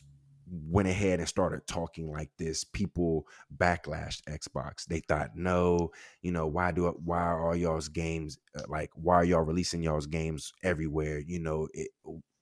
went 0.48 0.88
ahead 0.88 1.20
and 1.20 1.28
started 1.28 1.66
talking 1.68 2.12
like 2.12 2.30
this, 2.38 2.64
people 2.64 3.26
backlashed 3.56 4.22
Xbox. 4.30 4.86
They 4.86 5.00
thought, 5.00 5.32
no, 5.36 5.92
you 6.22 6.32
know, 6.32 6.48
why 6.48 6.72
do 6.72 6.88
it? 6.88 6.96
Why 7.04 7.20
are 7.20 7.48
all 7.48 7.56
y'all's 7.56 7.90
games 7.90 8.38
uh, 8.58 8.64
like? 8.68 8.90
Why 8.94 9.16
are 9.16 9.26
y'all 9.26 9.42
releasing 9.42 9.82
y'all's 9.82 10.08
games 10.08 10.52
everywhere? 10.64 11.20
You 11.20 11.40
know, 11.40 11.68
it. 11.74 11.90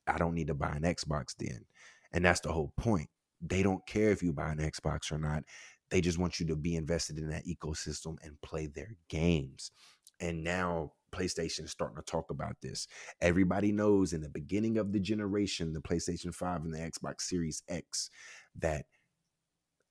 I 0.08 0.18
don't 0.18 0.34
need 0.34 0.48
to 0.48 0.54
buy 0.54 0.72
an 0.72 0.82
Xbox 0.82 1.36
then. 1.38 1.64
And 2.14 2.26
that's 2.26 2.42
the 2.42 2.52
whole 2.52 2.74
point. 2.78 3.10
They 3.42 3.64
don't 3.64 3.86
care 3.88 4.10
if 4.10 4.22
you 4.22 4.34
buy 4.34 4.52
an 4.52 4.60
Xbox 4.60 5.12
or 5.12 5.18
not. 5.18 5.44
They 5.90 6.02
just 6.02 6.18
want 6.18 6.40
you 6.40 6.46
to 6.48 6.56
be 6.56 6.76
invested 6.76 7.18
in 7.18 7.30
that 7.30 7.46
ecosystem 7.46 8.16
and 8.24 8.40
play 8.42 8.68
their 8.68 8.96
games. 9.10 9.72
And 10.20 10.44
now 10.44 10.94
PlayStation 11.12 11.66
is 11.66 11.72
starting 11.72 11.98
to 11.98 12.04
talk 12.04 12.30
about 12.30 12.56
this. 12.62 12.88
Everybody 13.20 13.72
knows 13.72 14.14
in 14.14 14.22
the 14.22 14.30
beginning 14.30 14.78
of 14.78 14.94
the 14.94 15.00
generation, 15.00 15.74
the 15.74 15.82
PlayStation 15.82 16.34
5 16.34 16.64
and 16.64 16.74
the 16.74 16.80
Xbox 16.80 17.22
Series 17.22 17.64
X, 17.68 18.10
that 18.60 18.86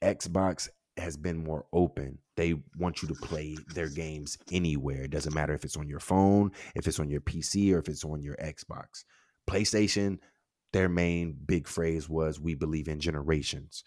Xbox 0.02 0.68
has 0.96 1.16
been 1.16 1.44
more 1.44 1.66
open. 1.72 2.18
They 2.36 2.54
want 2.78 3.02
you 3.02 3.08
to 3.08 3.14
play 3.14 3.56
their 3.74 3.88
games 3.88 4.38
anywhere. 4.50 5.02
It 5.02 5.10
doesn't 5.10 5.34
matter 5.34 5.54
if 5.54 5.64
it's 5.64 5.76
on 5.76 5.88
your 5.88 6.00
phone, 6.00 6.52
if 6.74 6.86
it's 6.86 7.00
on 7.00 7.10
your 7.10 7.20
PC, 7.20 7.74
or 7.74 7.78
if 7.78 7.88
it's 7.88 8.04
on 8.04 8.22
your 8.22 8.36
Xbox. 8.36 9.04
PlayStation, 9.48 10.18
their 10.72 10.88
main 10.88 11.36
big 11.46 11.66
phrase 11.66 12.08
was 12.08 12.40
we 12.40 12.54
believe 12.54 12.88
in 12.88 13.00
generations. 13.00 13.84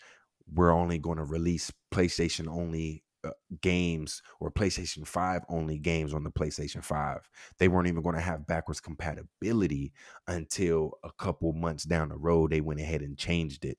We're 0.53 0.71
only 0.71 0.99
going 0.99 1.17
to 1.17 1.23
release 1.23 1.71
playstation 1.93 2.47
only 2.47 3.03
uh, 3.25 3.31
games 3.61 4.21
or 4.41 4.51
playstation 4.51 5.07
5 5.07 5.43
only 5.47 5.77
games 5.79 6.13
on 6.13 6.25
the 6.25 6.29
playstation 6.29 6.83
5 6.83 7.29
they 7.57 7.69
weren't 7.69 7.87
even 7.87 8.03
going 8.03 8.15
to 8.15 8.21
have 8.21 8.45
backwards 8.45 8.81
compatibility 8.81 9.93
until 10.27 10.91
a 11.05 11.11
couple 11.17 11.53
months 11.53 11.85
down 11.85 12.09
the 12.09 12.17
road 12.17 12.51
they 12.51 12.59
went 12.59 12.81
ahead 12.81 13.01
and 13.01 13.17
changed 13.17 13.63
it. 13.63 13.77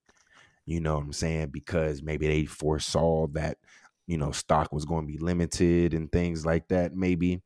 You 0.64 0.80
know 0.80 0.94
what 0.94 1.04
i'm 1.04 1.12
saying? 1.12 1.48
Because 1.48 2.02
maybe 2.02 2.26
they 2.26 2.46
foresaw 2.46 3.26
that 3.32 3.58
you 4.06 4.16
know 4.16 4.32
stock 4.32 4.72
was 4.72 4.86
going 4.86 5.06
to 5.06 5.12
be 5.12 5.18
limited 5.18 5.92
and 5.92 6.10
things 6.10 6.46
like 6.46 6.68
that 6.68 6.94
maybe. 6.94 7.42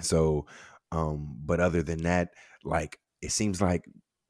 So 0.00 0.46
um 0.92 1.36
but 1.42 1.58
other 1.58 1.82
than 1.82 2.02
that 2.02 2.34
like 2.64 2.98
it 3.22 3.32
seems 3.32 3.62
like 3.62 3.86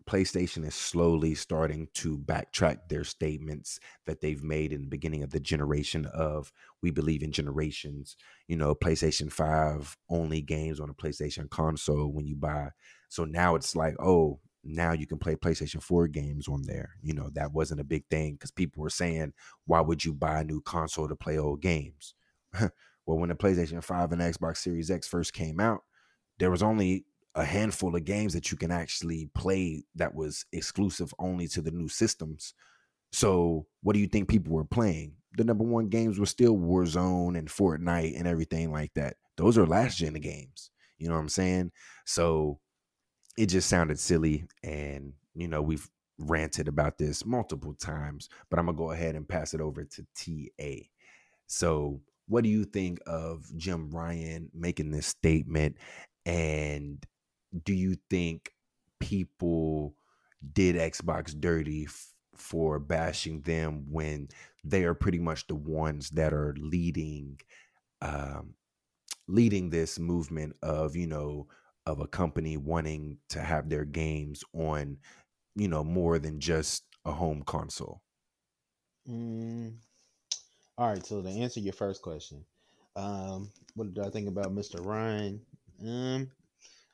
PlayStation 0.08 0.66
is 0.66 0.74
slowly 0.74 1.34
starting 1.34 1.86
to 1.92 2.16
backtrack 2.16 2.88
their 2.88 3.04
statements 3.04 3.78
that 4.06 4.22
they've 4.22 4.42
made 4.42 4.72
in 4.72 4.80
the 4.80 4.88
beginning 4.88 5.22
of 5.22 5.30
the 5.30 5.38
generation 5.38 6.06
of 6.06 6.50
we 6.82 6.90
believe 6.90 7.22
in 7.22 7.30
generations. 7.30 8.16
You 8.46 8.56
know, 8.56 8.74
PlayStation 8.74 9.30
5 9.30 9.98
only 10.08 10.40
games 10.40 10.80
on 10.80 10.88
a 10.88 10.94
PlayStation 10.94 11.50
console 11.50 12.10
when 12.10 12.26
you 12.26 12.36
buy. 12.36 12.70
So 13.10 13.26
now 13.26 13.54
it's 13.54 13.76
like, 13.76 13.96
oh, 14.00 14.40
now 14.64 14.92
you 14.92 15.06
can 15.06 15.18
play 15.18 15.36
PlayStation 15.36 15.82
4 15.82 16.08
games 16.08 16.48
on 16.48 16.62
there. 16.62 16.92
You 17.02 17.12
know, 17.12 17.28
that 17.34 17.52
wasn't 17.52 17.80
a 17.80 17.84
big 17.84 18.04
thing 18.10 18.32
because 18.32 18.50
people 18.50 18.82
were 18.82 18.88
saying, 18.88 19.34
why 19.66 19.82
would 19.82 20.06
you 20.06 20.14
buy 20.14 20.40
a 20.40 20.44
new 20.44 20.62
console 20.62 21.08
to 21.08 21.16
play 21.16 21.36
old 21.36 21.60
games? 21.60 22.14
well, 22.58 22.70
when 23.18 23.28
the 23.28 23.34
PlayStation 23.34 23.84
5 23.84 24.12
and 24.12 24.22
Xbox 24.22 24.56
Series 24.56 24.90
X 24.90 25.06
first 25.06 25.34
came 25.34 25.60
out, 25.60 25.82
there 26.38 26.50
was 26.50 26.62
only 26.62 27.04
a 27.38 27.44
handful 27.44 27.94
of 27.94 28.04
games 28.04 28.34
that 28.34 28.50
you 28.50 28.58
can 28.58 28.72
actually 28.72 29.30
play 29.32 29.84
that 29.94 30.12
was 30.12 30.44
exclusive 30.52 31.14
only 31.20 31.46
to 31.46 31.62
the 31.62 31.70
new 31.70 31.88
systems. 31.88 32.52
So, 33.12 33.66
what 33.82 33.94
do 33.94 34.00
you 34.00 34.08
think 34.08 34.28
people 34.28 34.52
were 34.52 34.64
playing? 34.64 35.12
The 35.36 35.44
number 35.44 35.64
one 35.64 35.88
games 35.88 36.18
were 36.18 36.26
still 36.26 36.56
Warzone 36.56 37.38
and 37.38 37.48
Fortnite 37.48 38.18
and 38.18 38.26
everything 38.26 38.72
like 38.72 38.92
that. 38.94 39.16
Those 39.36 39.56
are 39.56 39.66
last 39.66 39.98
gen 39.98 40.14
games. 40.14 40.70
You 40.98 41.08
know 41.08 41.14
what 41.14 41.20
I'm 41.20 41.28
saying? 41.28 41.70
So, 42.04 42.58
it 43.38 43.46
just 43.46 43.68
sounded 43.68 44.00
silly. 44.00 44.44
And, 44.64 45.12
you 45.36 45.46
know, 45.46 45.62
we've 45.62 45.88
ranted 46.18 46.66
about 46.66 46.98
this 46.98 47.24
multiple 47.24 47.74
times, 47.74 48.28
but 48.50 48.58
I'm 48.58 48.66
going 48.66 48.76
to 48.76 48.82
go 48.82 48.90
ahead 48.90 49.14
and 49.14 49.28
pass 49.28 49.54
it 49.54 49.60
over 49.60 49.84
to 49.84 50.06
TA. 50.16 50.82
So, 51.46 52.00
what 52.26 52.42
do 52.42 52.50
you 52.50 52.64
think 52.64 52.98
of 53.06 53.46
Jim 53.56 53.90
Ryan 53.90 54.50
making 54.52 54.90
this 54.90 55.06
statement? 55.06 55.76
And 56.26 57.06
do 57.64 57.74
you 57.74 57.96
think 58.10 58.52
people 59.00 59.94
did 60.52 60.76
Xbox 60.76 61.38
dirty 61.38 61.84
f- 61.86 62.08
for 62.36 62.78
bashing 62.78 63.42
them 63.42 63.86
when 63.90 64.28
they 64.64 64.84
are 64.84 64.94
pretty 64.94 65.18
much 65.18 65.46
the 65.46 65.54
ones 65.54 66.10
that 66.10 66.32
are 66.32 66.54
leading 66.58 67.38
um, 68.02 68.54
leading 69.28 69.70
this 69.70 69.98
movement 69.98 70.56
of 70.62 70.96
you 70.96 71.06
know 71.06 71.46
of 71.86 72.00
a 72.00 72.06
company 72.06 72.56
wanting 72.56 73.18
to 73.28 73.40
have 73.40 73.68
their 73.68 73.84
games 73.84 74.44
on 74.54 74.96
you 75.56 75.68
know 75.68 75.84
more 75.84 76.18
than 76.18 76.40
just 76.40 76.84
a 77.04 77.12
home 77.12 77.42
console 77.42 78.02
Mm, 79.08 79.78
all 80.76 80.88
right. 80.88 81.04
So 81.06 81.22
to 81.22 81.28
answer 81.28 81.60
your 81.60 81.72
first 81.72 82.02
question, 82.02 82.44
um, 82.96 83.50
what 83.74 83.92
did 83.94 84.04
I 84.04 84.10
think 84.10 84.28
about 84.28 84.52
Mr. 84.52 84.80
Ryan? 84.80 85.40
Um, 85.84 86.30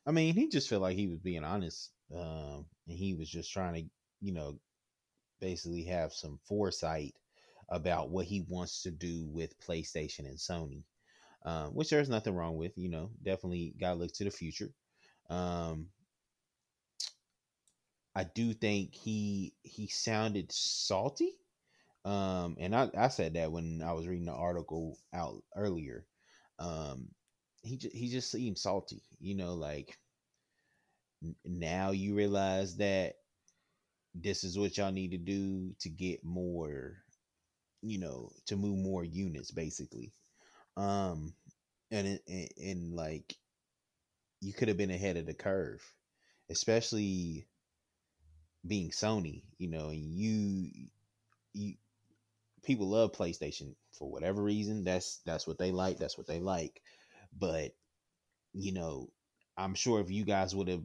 I 0.07 0.13
mean, 0.13 0.35
he 0.35 0.49
just 0.49 0.69
felt 0.69 0.83
like 0.83 0.97
he 0.97 1.07
was 1.09 1.19
being 1.21 1.45
honest, 1.45 1.91
um, 2.15 2.67
and 2.89 2.99
he 2.99 3.15
was 3.15 3.29
just 3.29 3.53
trying 3.53 3.75
to, 3.75 3.91
you 4.21 4.33
know, 4.33 4.59
basically 5.41 5.85
have 5.85 6.13
some 6.13 6.39
foresight 6.47 7.15
about 7.69 8.11
what 8.11 8.27
he 8.27 8.43
wants 8.49 8.83
to 8.83 8.91
do 8.91 9.27
with 9.27 9.59
PlayStation 9.61 10.21
and 10.21 10.39
Sony, 10.39 10.85
um, 11.45 11.75
which 11.75 11.91
there's 11.91 12.09
nothing 12.11 12.35
wrong 12.35 12.57
with. 12.57 12.73
You 12.77 12.91
know, 12.91 13.11
definitely 13.23 13.75
got 13.81 13.95
to 13.95 14.01
look 14.01 14.13
to 14.15 14.25
the 14.25 14.31
future. 14.31 14.71
Um, 15.31 15.89
I 18.15 18.25
do 18.25 18.53
think 18.55 18.95
he 18.95 19.55
he 19.63 19.89
sounded 19.89 20.53
salty, 20.53 21.39
um, 22.05 22.57
and 22.61 22.75
I, 22.75 22.91
I 22.97 23.09
said 23.09 23.35
that 23.35 23.53
when 23.53 23.83
I 23.83 23.93
was 23.93 24.07
reading 24.07 24.27
the 24.27 24.33
article 24.33 24.99
out 25.13 25.43
earlier. 25.57 26.07
Um, 26.59 27.09
he 27.65 27.79
ju- 27.79 27.91
he 27.93 28.09
just 28.11 28.31
seemed 28.31 28.59
salty, 28.59 29.03
you 29.21 29.35
know, 29.35 29.55
like 29.55 29.99
now 31.45 31.91
you 31.91 32.15
realize 32.15 32.77
that 32.77 33.15
this 34.15 34.45
is 34.45 34.59
what 34.59 34.77
y'all 34.77 34.93
need 34.93 35.11
to 35.13 35.19
do 35.19 35.75
to 35.81 35.89
get 35.89 36.25
more, 36.25 36.97
you 37.83 37.99
know, 37.99 38.31
to 38.47 38.57
move 38.57 38.79
more 38.79 39.05
units, 39.05 39.51
basically. 39.53 40.13
Um, 40.77 41.35
and 41.91 42.21
and, 42.29 42.49
and 42.59 42.95
like 42.95 43.37
you 44.41 44.53
could 44.53 44.69
have 44.69 44.77
been 44.77 44.91
ahead 44.93 45.17
of 45.17 45.27
the 45.27 45.35
curve, 45.35 45.83
especially 46.51 47.49
being 48.67 48.91
Sony, 48.91 49.43
you 49.59 49.69
know, 49.69 49.89
and 49.91 50.15
you 50.15 50.71
you 51.55 51.75
people 52.65 52.89
love 52.89 53.13
PlayStation 53.13 53.75
for 53.93 54.11
whatever 54.11 54.43
reason. 54.43 54.85
That's 54.85 55.19
that's 55.27 55.47
what 55.47 55.59
they 55.59 55.73
like. 55.73 55.99
That's 55.99 56.19
what 56.19 56.29
they 56.29 56.41
like. 56.41 56.83
But 57.39 57.75
you 58.53 58.73
know, 58.73 59.11
I'm 59.57 59.75
sure 59.75 60.01
if 60.01 60.11
you 60.11 60.25
guys 60.25 60.55
would 60.55 60.69
have 60.69 60.83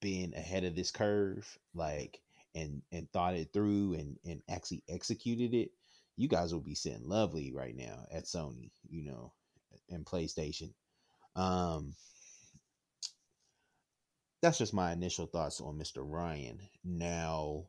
been 0.00 0.34
ahead 0.34 0.64
of 0.64 0.74
this 0.74 0.90
curve, 0.90 1.46
like 1.74 2.20
and 2.54 2.82
and 2.92 3.10
thought 3.12 3.34
it 3.34 3.52
through 3.52 3.94
and 3.94 4.16
and 4.24 4.42
actually 4.48 4.82
executed 4.88 5.54
it, 5.54 5.70
you 6.16 6.28
guys 6.28 6.52
will 6.52 6.60
be 6.60 6.74
sitting 6.74 7.08
lovely 7.08 7.52
right 7.52 7.76
now 7.76 8.06
at 8.12 8.24
Sony, 8.24 8.70
you 8.88 9.04
know, 9.04 9.32
and 9.90 10.04
PlayStation. 10.04 10.72
Um, 11.36 11.94
that's 14.42 14.58
just 14.58 14.74
my 14.74 14.92
initial 14.92 15.26
thoughts 15.26 15.60
on 15.60 15.78
Mr. 15.78 15.98
Ryan. 15.98 16.60
Now, 16.84 17.66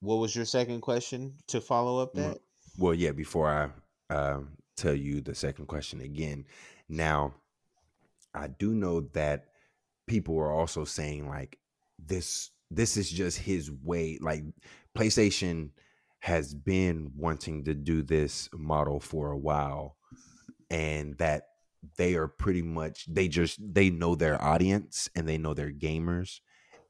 what 0.00 0.16
was 0.16 0.34
your 0.34 0.44
second 0.44 0.80
question 0.80 1.34
to 1.48 1.60
follow 1.60 2.02
up 2.02 2.14
that? 2.14 2.38
well 2.78 2.94
yeah 2.94 3.12
before 3.12 3.48
i 3.48 4.14
um, 4.14 4.50
tell 4.76 4.94
you 4.94 5.20
the 5.20 5.34
second 5.34 5.66
question 5.66 6.00
again 6.00 6.44
now 6.88 7.34
i 8.34 8.46
do 8.46 8.74
know 8.74 9.00
that 9.12 9.46
people 10.06 10.38
are 10.38 10.52
also 10.52 10.84
saying 10.84 11.28
like 11.28 11.58
this 11.98 12.50
this 12.70 12.96
is 12.96 13.10
just 13.10 13.38
his 13.38 13.70
way 13.70 14.18
like 14.20 14.42
playstation 14.96 15.70
has 16.20 16.54
been 16.54 17.10
wanting 17.16 17.64
to 17.64 17.74
do 17.74 18.02
this 18.02 18.48
model 18.52 19.00
for 19.00 19.30
a 19.30 19.38
while 19.38 19.96
and 20.70 21.16
that 21.18 21.44
they 21.96 22.14
are 22.14 22.28
pretty 22.28 22.62
much 22.62 23.06
they 23.08 23.28
just 23.28 23.58
they 23.72 23.88
know 23.88 24.14
their 24.14 24.42
audience 24.42 25.08
and 25.14 25.28
they 25.28 25.38
know 25.38 25.54
their 25.54 25.70
gamers 25.72 26.40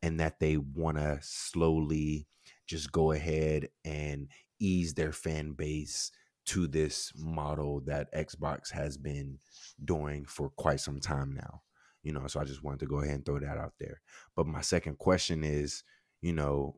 and 0.02 0.18
that 0.20 0.40
they 0.40 0.56
want 0.56 0.96
to 0.96 1.18
slowly 1.20 2.26
just 2.66 2.90
go 2.92 3.12
ahead 3.12 3.68
and 3.84 4.28
ease 4.60 4.94
their 4.94 5.12
fan 5.12 5.52
base 5.52 6.10
to 6.48 6.66
this 6.66 7.12
model 7.16 7.80
that 7.86 8.12
Xbox 8.14 8.70
has 8.72 8.96
been 8.96 9.38
doing 9.84 10.24
for 10.24 10.50
quite 10.50 10.80
some 10.80 11.00
time 11.00 11.34
now. 11.34 11.62
You 12.02 12.12
know, 12.12 12.26
so 12.26 12.40
I 12.40 12.44
just 12.44 12.62
wanted 12.62 12.80
to 12.80 12.86
go 12.86 13.00
ahead 13.00 13.16
and 13.16 13.26
throw 13.26 13.38
that 13.38 13.58
out 13.58 13.74
there. 13.78 14.00
But 14.34 14.46
my 14.46 14.62
second 14.62 14.98
question 14.98 15.44
is, 15.44 15.82
you 16.22 16.32
know, 16.32 16.76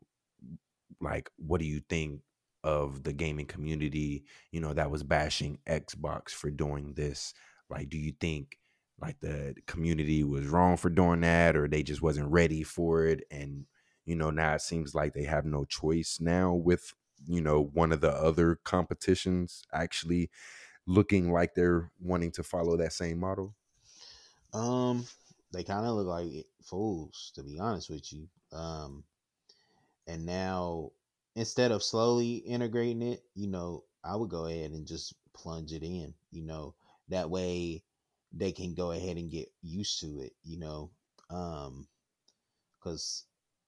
like 1.00 1.30
what 1.36 1.60
do 1.60 1.66
you 1.66 1.80
think 1.88 2.20
of 2.64 3.04
the 3.04 3.12
gaming 3.12 3.46
community, 3.46 4.24
you 4.50 4.60
know, 4.60 4.74
that 4.74 4.90
was 4.90 5.02
bashing 5.02 5.58
Xbox 5.68 6.30
for 6.30 6.50
doing 6.50 6.94
this? 6.94 7.32
Like 7.68 7.88
do 7.88 7.98
you 7.98 8.12
think 8.20 8.58
like 9.00 9.20
the 9.20 9.54
community 9.66 10.24
was 10.24 10.46
wrong 10.46 10.76
for 10.76 10.90
doing 10.90 11.20
that 11.20 11.56
or 11.56 11.68
they 11.68 11.82
just 11.82 12.02
wasn't 12.02 12.28
ready 12.28 12.62
for 12.62 13.04
it 13.06 13.22
and 13.30 13.64
you 14.04 14.16
know, 14.16 14.30
now 14.30 14.54
it 14.54 14.62
seems 14.62 14.94
like 14.94 15.14
they 15.14 15.24
have 15.24 15.44
no 15.44 15.64
choice 15.64 16.18
now 16.20 16.52
with, 16.52 16.92
you 17.26 17.40
know, 17.40 17.62
one 17.62 17.92
of 17.92 18.00
the 18.00 18.10
other 18.10 18.56
competitions 18.64 19.62
actually 19.72 20.30
looking 20.86 21.32
like 21.32 21.54
they're 21.54 21.92
wanting 22.00 22.32
to 22.32 22.42
follow 22.42 22.76
that 22.76 22.92
same 22.92 23.18
model. 23.18 23.54
Um, 24.52 25.06
they 25.52 25.64
kind 25.64 25.86
of 25.86 25.94
look 25.94 26.06
like 26.06 26.46
fools, 26.62 27.32
to 27.34 27.42
be 27.42 27.58
honest 27.58 27.90
with 27.90 28.12
you. 28.12 28.28
Um, 28.52 29.04
and 30.06 30.26
now 30.26 30.90
instead 31.36 31.70
of 31.70 31.82
slowly 31.82 32.36
integrating 32.36 33.02
it, 33.02 33.24
you 33.34 33.46
know, 33.46 33.84
I 34.02 34.16
would 34.16 34.30
go 34.30 34.46
ahead 34.46 34.72
and 34.72 34.86
just 34.86 35.14
plunge 35.32 35.72
it 35.72 35.82
in. 35.82 36.14
You 36.30 36.42
know, 36.42 36.74
that 37.08 37.30
way 37.30 37.84
they 38.32 38.52
can 38.52 38.74
go 38.74 38.92
ahead 38.92 39.16
and 39.16 39.30
get 39.30 39.48
used 39.62 40.00
to 40.00 40.20
it. 40.20 40.32
You 40.42 40.58
know, 40.58 40.90
um, 41.28 41.88
because 42.78 43.24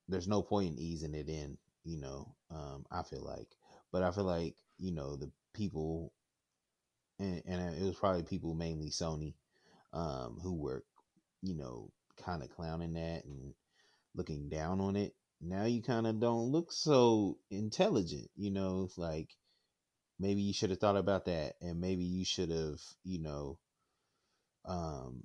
there's 0.09 0.29
no 0.29 0.43
point 0.43 0.73
in 0.73 0.79
easing 0.79 1.15
it 1.15 1.29
in. 1.29 1.59
You 1.85 1.99
know, 1.99 2.35
um, 2.51 2.87
I 2.91 3.03
feel 3.03 3.23
like, 3.25 3.49
but 3.93 4.03
I 4.03 4.11
feel 4.11 4.25
like 4.25 4.57
you 4.79 4.93
know 4.93 5.17
the 5.17 5.31
people, 5.55 6.13
and, 7.19 7.43
and 7.47 7.75
it 7.77 7.83
was 7.83 7.97
probably 7.97 8.23
people 8.23 8.55
mainly 8.55 8.91
Sony, 8.91 9.35
um, 9.93 10.39
who 10.43 10.55
were, 10.55 10.85
you 11.43 11.55
know, 11.57 11.91
kind 12.25 12.43
of 12.43 12.51
clowning 12.51 12.95
that 12.95 13.25
and 13.25 13.55
looking 14.15 14.49
down 14.49 14.81
on 14.81 14.97
it. 14.97 15.15
Now 15.41 15.65
you 15.65 15.83
kind 15.83 16.07
of 16.07 16.21
don't 16.21 16.53
look 16.53 16.73
so 16.73 17.39
intelligent. 17.51 18.29
You 18.37 18.51
know, 18.53 18.89
like 18.97 19.31
maybe 20.19 20.43
you 20.43 20.53
should 20.55 20.71
have 20.71 20.81
thought 20.81 20.97
about 20.97 21.27
that, 21.27 21.55
and 21.63 21.81
maybe 21.81 22.05
you 22.05 22.25
should 22.25 22.51
have, 22.51 22.81
you 23.05 23.21
know, 23.21 23.59
um, 24.65 25.25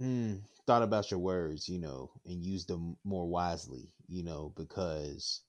mm, 0.00 0.40
thought 0.66 0.82
about 0.82 1.10
your 1.10 1.20
words, 1.20 1.68
you 1.68 1.78
know, 1.78 2.10
and 2.26 2.44
used 2.44 2.68
them 2.68 2.96
more 3.04 3.26
wisely, 3.26 3.90
you 4.12 4.22
know, 4.22 4.52
because 4.56 5.40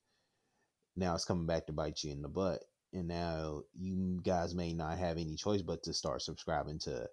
now 0.95 1.13
it's 1.15 1.25
coming 1.25 1.45
back 1.45 1.65
to 1.67 1.73
bite 1.73 2.01
you 2.03 2.11
in 2.11 2.21
the 2.21 2.29
butt. 2.29 2.59
And 2.93 3.07
now 3.07 3.63
you 3.77 4.21
guys 4.23 4.53
may 4.55 4.71
not 4.73 4.97
have 4.99 5.17
any 5.17 5.35
choice 5.35 5.61
but 5.61 5.83
to 5.83 5.93
start 5.93 6.21
subscribing 6.21 6.79
to 6.79 7.07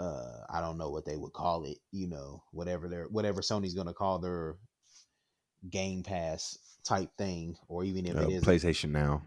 uh 0.00 0.38
I 0.50 0.60
don't 0.62 0.78
know 0.78 0.90
what 0.90 1.04
they 1.04 1.16
would 1.16 1.32
call 1.34 1.64
it, 1.64 1.78
you 1.92 2.08
know, 2.08 2.42
whatever 2.52 2.88
their 2.88 3.04
whatever 3.04 3.42
Sony's 3.42 3.74
gonna 3.74 3.92
call 3.94 4.18
their 4.18 4.56
Game 5.68 6.02
Pass 6.02 6.58
type 6.84 7.10
thing, 7.18 7.56
or 7.68 7.84
even 7.84 8.06
if 8.06 8.16
Uh, 8.16 8.22
it 8.22 8.30
is 8.32 8.42
PlayStation 8.44 8.90
Now. 8.90 9.22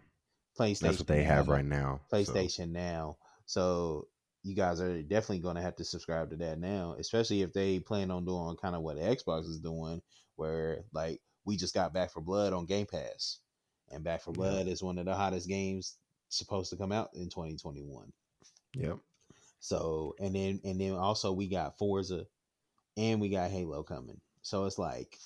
PlayStation. 0.59 0.79
That's 0.79 0.99
what 0.99 1.07
they 1.07 1.23
have 1.23 1.47
Now, 1.47 1.53
right 1.53 1.65
now. 1.65 2.01
so- 2.09 2.17
PlayStation 2.17 2.69
Now. 2.71 3.17
So 3.45 4.07
you 4.41 4.55
guys 4.55 4.81
are 4.81 5.01
definitely 5.03 5.39
going 5.39 5.55
to 5.55 5.61
have 5.61 5.75
to 5.77 5.85
subscribe 5.85 6.29
to 6.31 6.35
that 6.37 6.59
now, 6.59 6.95
especially 6.99 7.43
if 7.43 7.53
they 7.53 7.79
plan 7.79 8.11
on 8.11 8.25
doing 8.25 8.57
kind 8.57 8.75
of 8.75 8.81
what 8.81 8.97
Xbox 8.97 9.45
is 9.45 9.59
doing, 9.59 10.01
where 10.43 10.83
like 10.91 11.21
we 11.45 11.55
just 11.55 11.73
got 11.73 11.93
Back 11.93 12.11
4 12.11 12.21
Blood 12.21 12.53
on 12.53 12.65
Game 12.65 12.85
Pass, 12.85 13.39
and 13.91 14.03
Back 14.03 14.21
4 14.21 14.33
Yeah. 14.33 14.37
Blood 14.37 14.67
is 14.67 14.83
one 14.83 14.97
of 14.97 15.05
the 15.05 15.15
hottest 15.15 15.47
games 15.47 15.97
supposed 16.27 16.69
to 16.71 16.77
come 16.77 16.91
out 16.91 17.09
in 17.13 17.29
2021. 17.29 18.11
Yep. 18.75 18.97
So 19.59 20.15
and 20.19 20.35
then 20.35 20.59
and 20.65 20.79
then 20.81 20.93
also 20.93 21.31
we 21.31 21.47
got 21.47 21.77
Forza 21.77 22.25
and 22.97 23.21
we 23.21 23.29
got 23.29 23.51
Halo 23.51 23.83
coming. 23.83 24.19
So 24.41 24.65
it's 24.65 24.77
like 24.77 25.17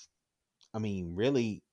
I 0.73 0.79
mean, 0.79 1.15
really 1.15 1.63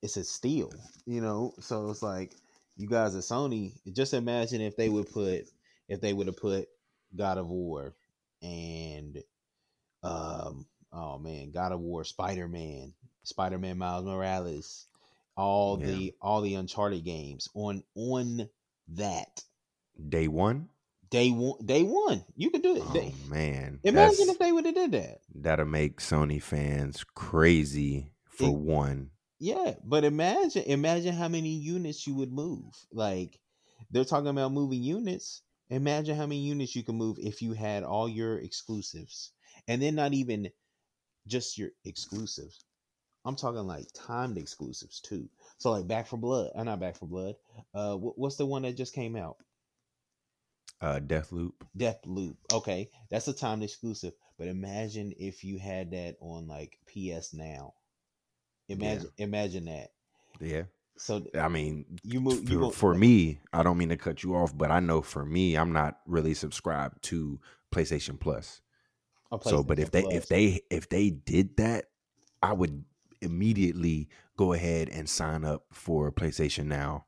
it's 0.00 0.16
a 0.16 0.24
steal, 0.24 0.72
you 1.04 1.20
know? 1.20 1.52
So 1.60 1.90
it's 1.90 2.02
like 2.02 2.32
you 2.76 2.88
guys 2.88 3.14
at 3.14 3.22
Sony, 3.24 3.72
just 3.92 4.14
imagine 4.14 4.62
if 4.62 4.76
they 4.76 4.88
would 4.88 5.10
put 5.12 5.50
if 5.88 6.00
they 6.00 6.14
would 6.14 6.28
have 6.28 6.38
put 6.38 6.68
God 7.14 7.36
of 7.36 7.48
War 7.48 7.94
and 8.40 9.22
um 10.02 10.66
oh 10.92 11.18
man, 11.18 11.50
God 11.50 11.72
of 11.72 11.80
War, 11.80 12.04
Spider 12.04 12.48
Man, 12.48 12.94
Spider 13.22 13.58
Man 13.58 13.78
Miles 13.78 14.04
Morales, 14.04 14.86
all 15.36 15.78
Yeah. 15.80 15.86
the 15.86 16.14
all 16.20 16.40
the 16.40 16.54
Uncharted 16.54 17.04
games 17.04 17.48
on 17.54 17.82
on 17.94 18.48
that 18.88 19.42
Day 20.08 20.28
one. 20.28 20.68
day 21.10 21.30
one. 21.30 21.64
Day 21.64 21.82
one, 21.82 22.24
you 22.36 22.50
could 22.50 22.62
do 22.62 22.76
it. 22.76 22.82
Oh 22.86 22.92
Day- 22.92 23.14
man, 23.28 23.80
imagine 23.82 24.28
if 24.28 24.38
they 24.38 24.52
would 24.52 24.64
have 24.66 24.74
did 24.74 24.92
that. 24.92 25.20
that'll 25.34 25.66
make 25.66 26.00
Sony 26.00 26.40
fans 26.42 27.04
crazy 27.14 28.12
for 28.24 28.48
It- 28.48 28.54
one. 28.54 29.10
Yeah, 29.40 29.74
but 29.84 30.04
imagine 30.04 30.64
imagine 30.64 31.14
how 31.14 31.28
many 31.28 31.50
units 31.50 32.06
you 32.06 32.14
would 32.14 32.32
move. 32.32 32.74
Like 32.92 33.38
they're 33.90 34.04
talking 34.04 34.28
about 34.28 34.52
moving 34.52 34.82
units. 34.82 35.42
Imagine 35.70 36.16
how 36.16 36.24
many 36.26 36.40
units 36.40 36.74
you 36.74 36.82
can 36.82 36.96
move 36.96 37.18
if 37.20 37.42
you 37.42 37.52
had 37.52 37.84
all 37.84 38.08
your 38.08 38.38
exclusives, 38.38 39.32
and 39.68 39.80
then 39.82 39.94
not 39.94 40.14
even 40.14 40.50
just 41.28 41.58
your 41.58 41.70
exclusives. 41.84 42.64
I'm 43.24 43.36
talking 43.36 43.66
like 43.66 43.86
timed 43.94 44.38
exclusives 44.38 45.00
too. 45.00 45.28
So 45.58 45.70
like 45.70 45.86
Back 45.86 46.06
4 46.06 46.18
Blood, 46.18 46.50
I'm 46.56 46.66
not 46.66 46.80
Back 46.80 46.96
4 46.96 47.08
Blood. 47.08 47.34
Uh, 47.74 47.94
wh- 47.96 48.18
what's 48.18 48.36
the 48.36 48.46
one 48.46 48.62
that 48.62 48.76
just 48.76 48.94
came 48.94 49.16
out? 49.16 49.36
Uh, 50.80 51.00
Deathloop. 51.00 51.52
Death 51.76 52.00
Loop. 52.06 52.36
Okay, 52.52 52.90
that's 53.10 53.28
a 53.28 53.32
timed 53.32 53.64
exclusive. 53.64 54.12
But 54.38 54.46
imagine 54.48 55.12
if 55.18 55.42
you 55.42 55.58
had 55.58 55.90
that 55.90 56.16
on 56.20 56.46
like 56.46 56.78
PS 56.86 57.34
Now. 57.34 57.74
Imagine, 58.68 59.08
imagine 59.16 59.64
that. 59.64 59.88
Yeah, 60.40 60.64
So 60.96 61.24
I 61.34 61.48
mean, 61.48 61.86
you 62.04 62.20
move. 62.20 62.48
You 62.48 62.58
for, 62.58 62.60
move, 62.60 62.74
for 62.74 62.94
me, 62.94 63.40
I 63.52 63.62
don't 63.62 63.78
mean 63.78 63.88
to 63.88 63.96
cut 63.96 64.22
you 64.22 64.36
off, 64.36 64.56
but 64.56 64.70
I 64.70 64.78
know 64.78 65.02
for 65.02 65.24
me, 65.24 65.56
I'm 65.56 65.72
not 65.72 65.98
really 66.06 66.34
subscribed 66.34 67.02
to 67.04 67.40
PlayStation 67.74 68.20
Plus. 68.20 68.60
So, 69.42 69.62
but 69.62 69.78
if 69.78 69.90
they 69.90 70.04
if 70.04 70.28
they 70.28 70.60
if 70.70 70.88
they 70.88 71.10
did 71.10 71.56
that, 71.58 71.86
I 72.42 72.52
would 72.52 72.84
immediately 73.20 74.08
go 74.36 74.52
ahead 74.52 74.88
and 74.88 75.08
sign 75.08 75.44
up 75.44 75.64
for 75.72 76.10
PlayStation 76.12 76.66
Now 76.66 77.06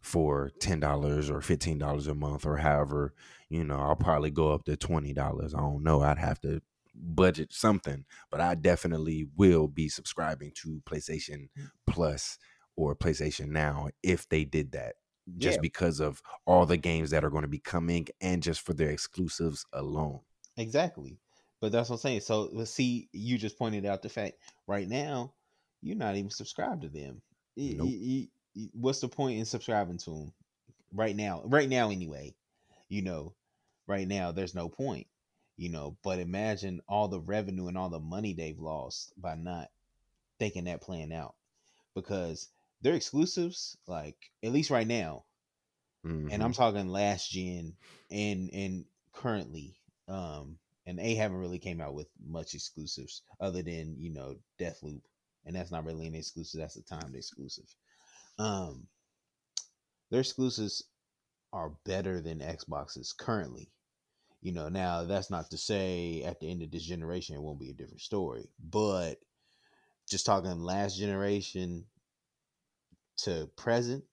for 0.00 0.50
ten 0.60 0.80
dollars 0.80 1.30
or 1.30 1.40
fifteen 1.40 1.78
dollars 1.78 2.06
a 2.06 2.14
month 2.14 2.46
or 2.46 2.58
however. 2.58 3.14
You 3.48 3.64
know, 3.64 3.78
I'll 3.78 3.96
probably 3.96 4.30
go 4.30 4.52
up 4.52 4.64
to 4.64 4.76
twenty 4.76 5.12
dollars. 5.12 5.54
I 5.54 5.60
don't 5.60 5.82
know. 5.82 6.02
I'd 6.02 6.18
have 6.18 6.40
to 6.42 6.62
budget 6.94 7.52
something, 7.52 8.04
but 8.30 8.40
I 8.40 8.54
definitely 8.54 9.26
will 9.36 9.68
be 9.68 9.88
subscribing 9.88 10.52
to 10.62 10.80
PlayStation 10.86 11.48
Plus 11.86 12.38
or 12.76 12.94
PlayStation 12.96 13.48
Now 13.48 13.88
if 14.02 14.28
they 14.28 14.44
did 14.44 14.72
that. 14.72 14.94
Just 15.38 15.58
yeah, 15.58 15.60
because 15.60 15.98
of 16.00 16.22
all 16.46 16.66
the 16.66 16.76
games 16.76 17.10
that 17.10 17.24
are 17.24 17.30
going 17.30 17.42
to 17.42 17.48
be 17.48 17.58
coming 17.58 18.06
and 18.20 18.42
just 18.42 18.60
for 18.60 18.74
their 18.74 18.90
exclusives 18.90 19.66
alone. 19.72 20.20
exactly. 20.56 21.18
But 21.60 21.72
that's 21.72 21.88
what 21.90 21.96
I'm 21.96 22.00
saying. 22.00 22.20
So 22.20 22.48
let's 22.52 22.70
see. 22.70 23.08
You 23.12 23.38
just 23.38 23.58
pointed 23.58 23.86
out 23.86 24.02
the 24.02 24.08
fact 24.08 24.38
right 24.66 24.88
now 24.88 25.34
you're 25.82 25.96
not 25.96 26.16
even 26.16 26.30
subscribed 26.30 26.82
to 26.82 26.88
them. 26.88 27.22
Nope. 27.64 27.88
y- 27.90 27.98
y- 28.00 28.28
y- 28.56 28.70
what's 28.74 29.00
the 29.00 29.08
point 29.08 29.38
in 29.38 29.44
subscribing 29.44 29.98
to 29.98 30.10
them 30.10 30.32
right 30.92 31.16
now? 31.16 31.42
Right 31.44 31.68
now, 31.68 31.90
anyway. 31.90 32.34
You 32.88 33.02
know, 33.02 33.34
right 33.86 34.06
now 34.08 34.32
there's 34.32 34.54
no 34.54 34.68
point. 34.68 35.06
You 35.56 35.70
know, 35.70 35.96
but 36.02 36.18
imagine 36.18 36.80
all 36.88 37.08
the 37.08 37.20
revenue 37.20 37.68
and 37.68 37.78
all 37.78 37.88
the 37.90 38.00
money 38.00 38.32
they've 38.34 38.58
lost 38.58 39.12
by 39.20 39.34
not 39.36 39.70
thinking 40.38 40.64
that 40.64 40.82
plan 40.82 41.12
out 41.12 41.34
because 41.94 42.50
their 42.82 42.94
exclusives, 42.94 43.76
like 43.86 44.16
at 44.44 44.52
least 44.52 44.70
right 44.70 44.86
now, 44.86 45.24
and 46.28 46.42
Mhm. 46.42 46.42
I'm 46.42 46.52
talking 46.52 46.88
last 46.88 47.30
gen 47.30 47.74
and 48.10 48.50
and 48.52 48.84
currently, 49.12 49.76
um, 50.08 50.58
and 50.86 50.98
they 50.98 51.14
haven't 51.14 51.38
really 51.38 51.58
came 51.58 51.80
out 51.80 51.94
with 51.94 52.08
much 52.24 52.54
exclusives 52.54 53.22
other 53.40 53.62
than 53.62 53.96
you 53.98 54.12
know 54.12 54.36
Deathloop, 54.60 55.02
and 55.44 55.56
that's 55.56 55.70
not 55.72 55.84
really 55.84 56.06
an 56.06 56.14
exclusive. 56.14 56.60
That's 56.60 56.76
a 56.76 56.82
timed 56.82 57.14
exclusive. 57.14 57.66
Um, 58.38 58.86
their 60.10 60.20
exclusives 60.20 60.84
are 61.52 61.72
better 61.84 62.20
than 62.20 62.38
Xboxes 62.40 63.16
currently. 63.16 63.70
You 64.42 64.52
know, 64.52 64.68
now 64.68 65.04
that's 65.04 65.30
not 65.30 65.50
to 65.50 65.58
say 65.58 66.22
at 66.24 66.38
the 66.38 66.50
end 66.50 66.62
of 66.62 66.70
this 66.70 66.84
generation 66.84 67.34
it 67.34 67.42
won't 67.42 67.58
be 67.58 67.70
a 67.70 67.74
different 67.74 68.02
story, 68.02 68.48
but 68.60 69.18
just 70.08 70.26
talking 70.26 70.60
last 70.60 70.98
generation 70.98 71.84
to 73.18 73.48
present, 73.56 74.04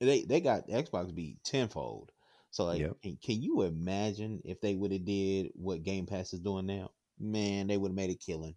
they 0.00 0.22
they 0.22 0.40
got 0.40 0.68
Xbox 0.68 1.14
beat 1.14 1.42
tenfold. 1.44 2.12
So 2.50 2.64
like, 2.64 2.86
Yep. 2.86 2.98
can, 3.02 3.16
can 3.18 3.42
you 3.42 3.62
imagine 3.62 4.42
if 4.44 4.60
they 4.60 4.74
would 4.74 4.92
have 4.92 5.04
did 5.04 5.52
what 5.54 5.82
Game 5.82 6.06
Pass 6.06 6.32
is 6.32 6.40
doing 6.40 6.66
now? 6.66 6.92
Man, 7.18 7.66
they 7.68 7.76
would 7.78 7.90
have 7.90 7.96
made 7.96 8.10
a 8.10 8.14
killing. 8.16 8.56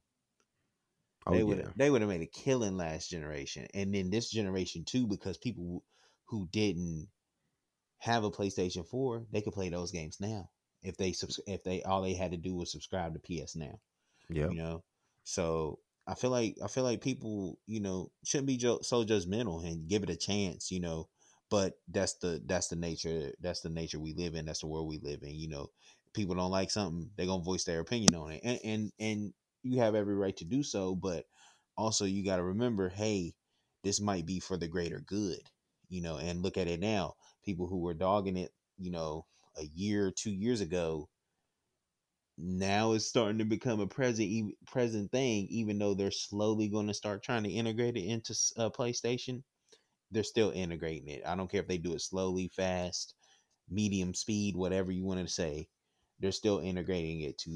Oh 1.26 1.38
they 1.38 1.44
would 1.44 1.64
yeah. 1.64 1.74
they 1.76 1.89
would 1.89 2.02
have 2.02 2.10
made 2.10 2.22
a 2.22 2.28
killing 2.28 2.78
last 2.78 3.10
generation, 3.10 3.68
and 3.74 3.94
then 3.94 4.10
this 4.10 4.30
generation 4.30 4.86
too, 4.86 5.08
because 5.08 5.38
people 5.38 5.84
who- 6.26 6.48
didn't 6.52 7.10
have 8.00 8.24
a 8.26 8.32
PlayStation 8.32 8.88
Four, 8.88 9.28
they 9.32 9.42
could 9.42 9.54
play 9.54 9.70
those 9.70 9.92
games 9.92 10.20
now 10.22 10.52
if 10.84 10.98
they 10.98 11.16
if 11.48 11.64
they 11.64 11.84
all 11.84 12.02
they 12.04 12.16
had 12.16 12.32
to 12.32 12.38
do 12.38 12.56
was 12.56 12.72
subscribe 12.72 13.14
to 13.16 13.20
PS 13.22 13.56
Now 13.56 13.82
Yeah, 14.30 14.52
you 14.52 14.58
know 14.58 14.84
so 15.24 15.80
i 16.08 16.16
feel 16.16 16.32
like 16.32 16.58
i 16.64 16.68
feel 16.68 16.84
like 16.84 17.02
people 17.02 17.60
you 17.68 17.80
know 17.82 18.12
shouldn't 18.26 18.48
be 18.48 18.58
ju- 18.58 18.80
so 18.84 19.06
judgmental 19.06 19.66
and 19.68 19.88
give 19.89 20.04
it 20.04 20.10
a 20.12 20.18
chance 20.18 20.72
you 20.72 20.80
know 20.80 21.10
but 21.52 21.76
that's 21.89 22.16
the 22.16 22.41
that's 22.47 22.70
the 22.70 22.78
nature 22.78 23.36
that's 23.41 23.62
the 23.62 23.70
nature 23.70 23.99
we 23.99 24.14
live 24.16 24.36
in 24.36 24.45
that's 24.45 24.62
the 24.62 24.68
world 24.68 24.88
we 24.89 24.99
live 24.99 25.24
in 25.24 25.36
you 25.36 25.49
know. 25.49 25.70
People 26.14 26.36
don't 26.36 26.52
like 26.52 26.72
something 26.72 27.12
they're 27.16 27.28
gonna 27.28 27.43
voice 27.43 27.66
their 27.66 27.82
opinion 27.82 28.16
on 28.16 28.32
it 28.34 28.41
and 28.43 28.60
and 28.66 28.93
and 28.99 29.36
you 29.64 29.80
have 29.80 29.95
every 29.95 30.16
right 30.16 30.38
to 30.38 30.45
do 30.45 30.64
so 30.64 30.95
but 30.95 31.28
also 31.78 32.06
you 32.06 32.26
got 32.26 32.38
to 32.38 32.43
remember 32.43 32.89
hey 32.89 33.36
this 33.84 34.02
might 34.02 34.26
be 34.26 34.39
for 34.39 34.58
the 34.58 34.68
greater 34.68 35.02
good 35.02 35.41
you 35.89 36.02
know 36.02 36.18
and 36.18 36.41
look 36.43 36.58
at 36.58 36.68
it 36.68 36.80
now. 36.82 37.16
People 37.43 37.68
who 37.68 37.80
were 37.80 37.93
dogging 37.93 38.38
it 38.38 38.54
you 38.78 38.91
know 38.91 39.28
a 39.58 39.64
year 39.66 40.12
two 40.12 40.32
years 40.32 40.62
ago 40.62 41.10
now 42.38 42.93
it's 42.93 43.06
starting 43.06 43.38
to 43.38 43.45
become 43.45 43.80
a 43.80 43.88
present 43.88 44.56
present 44.66 45.12
thing 45.12 45.47
even 45.49 45.78
though 45.78 45.93
they're 45.93 46.12
slowly 46.12 46.70
going 46.70 46.88
to 46.88 46.93
start 46.93 47.24
trying 47.24 47.43
to 47.43 47.49
integrate 47.52 47.97
it 47.97 48.06
into 48.06 48.34
uh, 48.58 48.70
playstation 48.70 49.43
they're 50.12 50.24
still 50.24 50.51
integrating 50.51 51.07
it 51.09 51.24
i 51.26 51.36
don't 51.36 51.49
care 51.49 51.62
if 51.62 51.68
they 51.68 51.78
do 51.78 51.93
it 51.93 52.01
slowly 52.01 52.47
fast 52.49 53.16
medium 53.70 54.14
speed 54.14 54.55
whatever 54.55 54.91
you 54.91 55.03
want 55.03 55.20
to 55.20 55.28
say 55.34 55.68
they're 56.20 56.32
still 56.32 56.59
integrating 56.59 57.22
it 57.22 57.38
to 57.38 57.51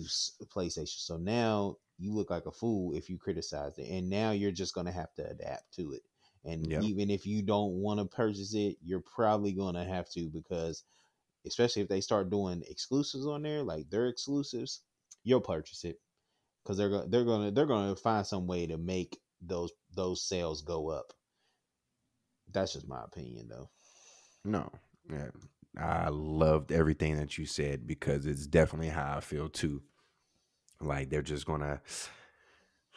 playstation 0.46 0.88
so 1.00 1.18
now 1.18 1.78
you 1.98 2.14
look 2.14 2.30
like 2.30 2.46
a 2.46 2.52
fool 2.52 2.94
if 2.96 3.10
you 3.10 3.18
criticize 3.18 3.78
it 3.78 3.90
and 3.90 4.10
now 4.10 4.32
you're 4.32 4.52
just 4.52 4.74
going 4.74 4.86
to 4.86 4.92
have 4.92 5.14
to 5.14 5.28
adapt 5.30 5.74
to 5.74 5.94
it 5.94 6.04
and 6.46 6.68
Yep. 6.68 6.76
even 6.76 7.10
if 7.10 7.26
you 7.26 7.42
don't 7.42 7.74
want 7.74 8.00
to 8.00 8.06
purchase 8.06 8.54
it 8.54 8.78
you're 8.82 9.02
probably 9.02 9.54
going 9.54 9.76
to 9.76 9.84
have 9.84 10.10
to 10.10 10.30
because 10.30 10.84
especially 11.46 11.82
if 11.82 11.88
they 11.90 12.02
start 12.02 12.30
doing 12.30 12.64
exclusives 12.68 13.26
on 13.28 13.44
there, 13.44 13.64
like 13.64 13.90
their 13.90 14.08
exclusives, 14.08 14.82
you'll 15.24 15.42
purchase 15.42 15.84
it 15.84 16.02
because 16.64 16.78
they're 16.78 16.90
going 16.90 17.10
they're 17.10 17.26
gonna 17.26 17.52
they're 17.52 17.66
gonna 17.66 17.96
find 17.96 18.26
some 18.26 18.48
way 18.48 18.68
to 18.68 18.78
make 18.78 19.22
those 19.42 19.72
those 19.94 20.24
sales 20.24 20.62
go 20.62 20.90
up. 20.90 21.14
That's 22.52 22.74
just 22.74 22.88
my 22.88 23.04
opinion, 23.04 23.48
though. 23.50 23.70
No. 24.44 24.72
Yeah. 25.10 25.30
I 25.78 26.10
loved 26.10 26.72
everything 26.72 27.18
that 27.18 27.38
you 27.38 27.46
said 27.46 27.86
because 27.86 28.26
it's 28.26 28.48
definitely 28.48 28.90
how 28.90 29.18
I 29.18 29.20
feel 29.20 29.50
too. 29.50 29.82
Like 30.80 31.10
they're 31.10 31.22
just 31.22 31.46
gonna 31.46 31.82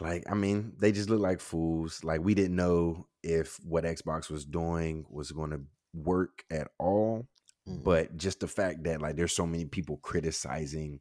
like 0.00 0.24
I 0.30 0.34
mean, 0.34 0.72
they 0.78 0.92
just 0.92 1.10
look 1.10 1.20
like 1.20 1.40
fools. 1.40 2.04
Like 2.04 2.20
we 2.22 2.34
didn't 2.34 2.56
know 2.56 3.06
if 3.22 3.58
what 3.64 3.84
Xbox 3.84 4.30
was 4.30 4.44
doing 4.44 5.04
was 5.10 5.32
gonna 5.32 5.60
work 5.92 6.44
at 6.50 6.68
all. 6.78 7.26
Mhm. 7.68 7.82
But 7.82 8.16
just 8.16 8.40
the 8.40 8.48
fact 8.48 8.84
that 8.84 9.02
like 9.02 9.16
there's 9.16 9.34
so 9.34 9.46
many 9.46 9.64
people 9.64 9.96
criticizing 9.98 11.00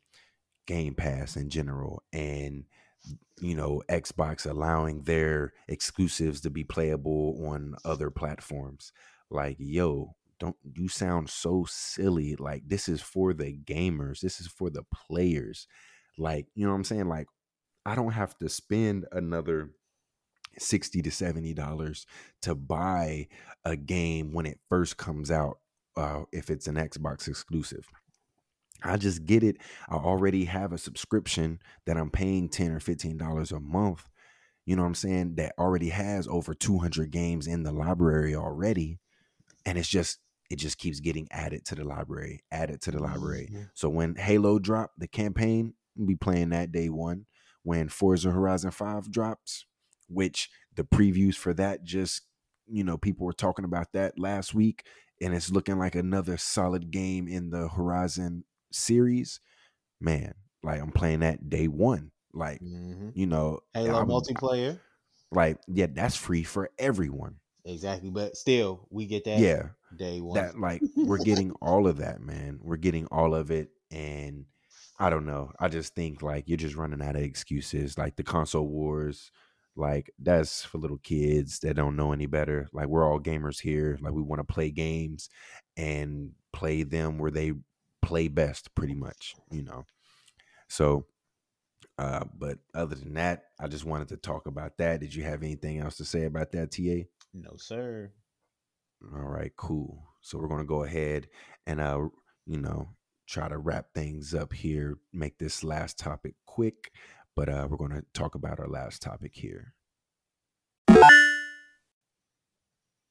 Game 0.66 0.96
Pass 0.96 1.36
in 1.38 1.50
general 1.50 2.04
and 2.14 2.66
you 3.40 3.56
know 3.56 3.82
Xbox 3.90 4.50
allowing 4.50 5.04
their 5.04 5.54
exclusives 5.68 6.42
to 6.42 6.50
be 6.50 6.64
playable 6.64 7.46
on 7.48 7.76
other 7.86 8.10
platforms. 8.10 8.92
Like, 9.30 9.58
yo, 9.60 10.16
don't 10.40 10.56
you 10.76 10.88
sound 10.88 11.30
so 11.30 11.66
silly. 11.68 12.36
Like 12.36 12.64
this 12.68 12.88
is 12.88 13.02
for 13.02 13.34
the 13.34 13.58
gamers. 13.66 14.22
This 14.22 14.40
is 14.40 14.48
for 14.48 14.70
the 14.70 14.84
players. 15.10 15.68
Like, 16.18 16.48
you 16.56 16.66
know 16.66 16.72
what 16.72 16.78
I'm 16.78 16.84
saying? 16.84 17.08
Like 17.08 17.28
I 17.86 17.96
don't 17.96 18.14
have 18.14 18.38
to 18.40 18.50
spend 18.50 19.06
another 19.12 19.72
60 20.60 21.02
to 21.04 21.12
70 21.12 21.54
dollars 21.54 22.06
to 22.42 22.56
buy 22.56 23.28
a 23.64 23.76
game 23.76 24.34
when 24.34 24.46
it 24.46 24.60
first 24.70 24.98
comes 24.98 25.30
out 25.32 25.60
uh, 25.96 26.24
if 26.32 26.50
it's 26.50 26.68
an 26.68 26.76
Xbox 26.76 27.28
exclusive. 27.28 27.88
I 28.88 28.98
just 28.98 29.26
get 29.26 29.44
it. 29.44 29.58
I 29.90 29.96
already 29.96 30.46
have 30.46 30.74
a 30.74 30.78
subscription 30.78 31.60
that 31.86 31.98
I'm 31.98 32.10
paying 32.10 32.50
10 32.50 32.72
or 32.72 32.80
15 32.80 33.18
dollars 33.18 33.52
a 33.52 33.60
month. 33.60 34.08
You 34.66 34.76
know 34.76 34.82
what 34.82 34.90
I'm 34.90 34.96
saying? 34.96 35.36
That 35.36 35.54
already 35.58 35.90
has 35.90 36.28
over 36.28 36.54
200 36.54 37.10
games 37.12 37.48
in 37.48 37.64
the 37.64 37.72
library 37.72 38.36
already. 38.36 39.00
And 39.66 39.78
it's 39.78 39.88
just 39.88 40.20
it 40.50 40.60
just 40.60 40.78
keeps 40.78 41.00
getting 41.00 41.28
added 41.32 41.66
to 41.66 41.76
the 41.76 41.84
library, 41.84 42.44
added 42.52 42.82
to 42.82 42.92
the 42.92 43.00
library. 43.00 43.50
Mm-hmm. 43.52 43.64
So 43.74 43.90
when 43.90 44.16
Halo 44.16 44.60
drop 44.60 44.92
the 44.98 45.08
campaign, 45.08 45.74
be 46.06 46.16
playing 46.16 46.50
that 46.50 46.72
day 46.72 46.90
one. 46.90 47.26
When 47.64 47.90
Forza 47.90 48.32
Horizon 48.32 48.72
5 48.72 49.12
drops, 49.12 49.66
which 50.08 50.50
the 50.74 50.86
previews 50.86 51.36
for 51.36 51.54
that 51.56 51.84
just, 51.84 52.22
you 52.66 52.84
know, 52.84 52.98
people 52.98 53.26
were 53.26 53.34
talking 53.34 53.66
about 53.66 53.92
that 53.94 54.18
last 54.18 54.54
week, 54.54 54.86
and 55.22 55.34
it's 55.34 55.52
looking 55.52 55.78
like 55.78 55.96
another 55.96 56.38
solid 56.38 56.92
game 56.92 57.28
in 57.28 57.50
the 57.50 57.68
Horizon 57.68 58.46
series. 58.72 59.40
Man, 60.00 60.34
like 60.64 60.82
I'm 60.82 60.92
playing 60.92 61.20
that 61.22 61.50
day 61.50 61.68
one. 61.68 62.12
Like, 62.34 62.62
Mhm. 62.62 63.12
you 63.16 63.26
know, 63.26 63.60
Halo 63.74 63.96
I'm- 64.00 64.08
multiplayer. 64.08 64.80
like, 65.32 65.58
yeah, 65.68 65.88
that's 65.92 66.16
free 66.16 66.44
for 66.44 66.70
everyone. 66.78 67.38
Exactly, 67.66 68.10
but 68.10 68.38
still, 68.38 68.88
we 68.90 69.06
get 69.08 69.26
that 69.26 69.40
Yeah. 69.40 69.70
day 69.96 70.22
one. 70.22 70.36
that 70.36 70.60
like 70.60 70.82
we're 70.98 71.18
getting 71.24 71.52
all 71.62 71.88
of 71.88 71.98
that 71.98 72.20
man 72.20 72.60
we're 72.62 72.76
getting 72.76 73.06
all 73.08 73.34
of 73.34 73.52
it 73.52 73.70
and 73.90 74.46
i 75.00 75.10
don't 75.10 75.26
know 75.26 75.50
i 75.62 75.70
just 75.70 75.96
think 75.96 76.22
like 76.22 76.44
you're 76.50 76.58
just 76.58 76.76
running 76.76 77.02
out 77.02 77.16
of 77.16 77.22
excuses 77.22 77.98
like 77.98 78.14
the 78.18 78.24
console 78.24 78.68
wars 78.68 79.32
like 79.78 80.12
that's 80.20 80.62
for 80.66 80.78
little 80.78 80.98
kids 80.98 81.60
that 81.60 81.76
don't 81.78 81.96
know 81.96 82.12
any 82.12 82.26
better 82.26 82.68
like 82.74 82.88
we're 82.88 83.10
all 83.10 83.18
gamers 83.18 83.62
here 83.62 83.98
like 84.02 84.12
we 84.12 84.22
want 84.22 84.40
to 84.46 84.54
play 84.54 84.70
games 84.70 85.30
and 85.78 86.34
play 86.52 86.84
them 86.84 87.18
where 87.18 87.32
they 87.32 87.54
play 88.08 88.28
best 88.28 88.74
pretty 88.74 88.96
much 88.96 89.36
you 89.52 89.62
know 89.62 89.86
so 90.70 91.06
uh 91.98 92.24
but 92.38 92.58
other 92.74 92.96
than 92.96 93.14
that 93.14 93.46
i 93.60 93.68
just 93.68 93.84
wanted 93.86 94.08
to 94.08 94.16
talk 94.16 94.48
about 94.48 94.78
that 94.78 95.02
did 95.02 95.14
you 95.14 95.24
have 95.24 95.44
anything 95.44 95.80
else 95.80 95.98
to 95.98 96.06
say 96.06 96.24
about 96.24 96.52
that 96.52 96.72
ta 96.72 97.06
no, 97.34 97.52
sir. 97.58 98.12
all 99.14 99.30
right, 99.30 99.52
cool. 99.56 100.04
So 100.22 100.38
we're 100.38 100.48
gonna 100.48 100.66
go 100.66 100.84
ahead 100.84 101.28
and 101.66 101.80
uh, 101.80 102.08
you 102.46 102.60
know, 102.60 102.90
try 103.28 103.48
to 103.48 103.58
wrap 103.58 103.88
things 103.94 104.34
up 104.34 104.54
here, 104.54 104.98
make 105.14 105.38
this 105.38 105.64
last 105.64 106.00
topic 106.00 106.36
quick, 106.46 106.92
but 107.36 107.50
uh 107.50 107.68
we're 107.70 107.78
gonna 107.78 108.04
talk 108.14 108.36
about 108.36 108.60
our 108.60 108.68
last 108.68 109.02
topic 109.02 109.34
here. 109.36 109.74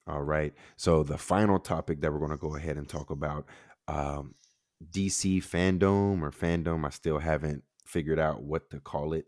All 0.09 0.23
right. 0.23 0.55
So 0.77 1.03
the 1.03 1.19
final 1.19 1.59
topic 1.59 2.01
that 2.01 2.13
we're 2.13 2.21
gonna 2.21 2.37
go 2.37 2.57
ahead 2.57 2.77
and 2.77 2.89
talk 2.89 3.11
about, 3.11 3.47
um, 3.89 4.35
DC 4.91 5.39
fandom 5.39 6.23
or 6.23 6.31
fandom, 6.31 6.87
I 6.87 6.91
still 6.91 7.19
haven't 7.19 7.65
figured 7.87 8.19
out 8.19 8.43
what 8.43 8.71
to 8.71 8.81
call 8.81 9.13
it, 9.13 9.27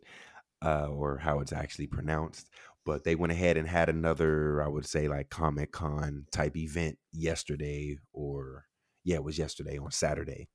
uh, 0.64 0.88
or 0.88 1.18
how 1.18 1.40
it's 1.40 1.52
actually 1.52 1.86
pronounced 1.86 2.48
but 2.88 3.04
they 3.04 3.14
went 3.14 3.32
ahead 3.32 3.58
and 3.58 3.68
had 3.68 3.90
another, 3.90 4.62
I 4.62 4.68
would 4.68 4.86
say, 4.86 5.08
like 5.08 5.28
Comic 5.28 5.72
Con 5.72 6.24
type 6.32 6.56
event 6.56 6.96
yesterday, 7.12 7.98
or 8.14 8.64
yeah, 9.04 9.16
it 9.16 9.24
was 9.24 9.36
yesterday 9.36 9.76
on 9.76 9.90
Saturday. 9.90 10.48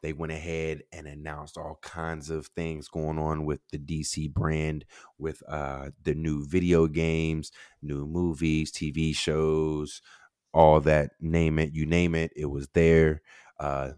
They 0.00 0.12
went 0.12 0.30
ahead 0.30 0.82
and 0.92 1.08
announced 1.08 1.58
all 1.58 1.80
kinds 1.82 2.30
of 2.30 2.46
things 2.46 2.86
going 2.86 3.18
on 3.18 3.44
with 3.44 3.58
the 3.72 3.78
DC 3.78 4.32
brand, 4.32 4.84
with 5.18 5.42
uh, 5.48 5.90
the 6.00 6.14
new 6.14 6.46
video 6.46 6.86
games, 6.86 7.50
new 7.82 8.06
movies, 8.06 8.70
TV 8.70 9.12
shows, 9.12 10.00
all 10.52 10.78
that. 10.82 11.10
Name 11.20 11.58
it, 11.58 11.74
you 11.74 11.86
name 11.86 12.14
it, 12.14 12.30
it 12.36 12.46
was 12.46 12.68
there. 12.74 13.20
Uh, 13.58 13.94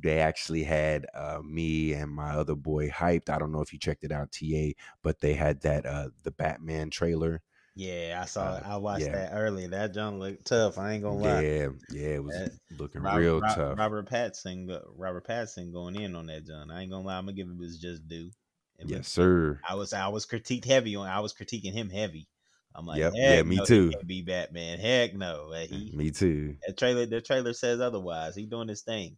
they 0.00 0.18
actually 0.20 0.62
had 0.64 1.06
uh, 1.14 1.40
me 1.44 1.92
and 1.92 2.10
my 2.10 2.30
other 2.30 2.54
boy 2.54 2.88
hyped. 2.90 3.28
I 3.30 3.38
don't 3.38 3.52
know 3.52 3.60
if 3.62 3.72
you 3.72 3.78
checked 3.78 4.04
it 4.04 4.12
out, 4.12 4.32
TA, 4.32 4.70
but 5.02 5.20
they 5.20 5.34
had 5.34 5.60
that 5.62 5.86
uh, 5.86 6.08
the 6.22 6.30
Batman 6.30 6.90
trailer. 6.90 7.42
Yeah, 7.74 8.20
I 8.22 8.26
saw. 8.26 8.56
it. 8.58 8.66
Uh, 8.66 8.74
I 8.74 8.76
watched 8.76 9.06
yeah. 9.06 9.12
that 9.12 9.30
earlier. 9.32 9.68
That 9.68 9.94
junk 9.94 10.20
looked 10.20 10.46
tough. 10.46 10.76
I 10.76 10.92
ain't 10.92 11.02
gonna 11.02 11.16
lie. 11.18 11.40
Yeah, 11.40 11.68
yeah, 11.90 12.08
it 12.08 12.22
was 12.24 12.34
That- 12.36 12.52
looking 12.78 13.00
Robert, 13.02 13.20
real 13.20 13.40
Ro- 13.40 13.48
tough. 13.54 13.78
Robert 13.78 14.10
Pattinson, 14.10 14.78
Robert 14.96 15.26
Pattinson 15.26 15.72
going 15.72 15.96
in 15.96 16.14
on 16.14 16.26
that 16.26 16.44
John. 16.46 16.70
I 16.70 16.82
ain't 16.82 16.90
gonna 16.90 17.06
lie. 17.06 17.16
I'm 17.16 17.24
gonna 17.24 17.32
give 17.36 17.46
him 17.48 17.58
his 17.58 17.78
just 17.78 18.06
due. 18.06 18.30
It 18.78 18.88
yes, 18.88 18.96
looked- 18.96 19.06
sir. 19.06 19.60
I 19.66 19.74
was 19.74 19.92
I 19.94 20.08
was 20.08 20.26
critiqued 20.26 20.66
heavy 20.66 20.96
on. 20.96 21.06
I 21.08 21.20
was 21.20 21.32
critiquing 21.32 21.72
him 21.72 21.88
heavy. 21.88 22.28
I'm 22.74 22.86
like, 22.86 22.98
Yep, 23.00 23.12
yeah, 23.16 23.42
me 23.42 23.56
no, 23.56 23.62
he 23.62 23.66
too. 23.66 23.90
can't 23.90 24.06
be 24.06 24.22
Batman. 24.22 24.78
Heck 24.78 25.14
no. 25.14 25.52
He 25.52 25.92
Me 25.94 26.10
too. 26.10 26.56
that 26.66 26.76
trailer. 26.78 27.04
The 27.06 27.20
trailer 27.20 27.52
says 27.52 27.80
otherwise. 27.80 28.34
He 28.34 28.46
doing 28.46 28.68
his 28.68 28.82
thing. 28.82 29.16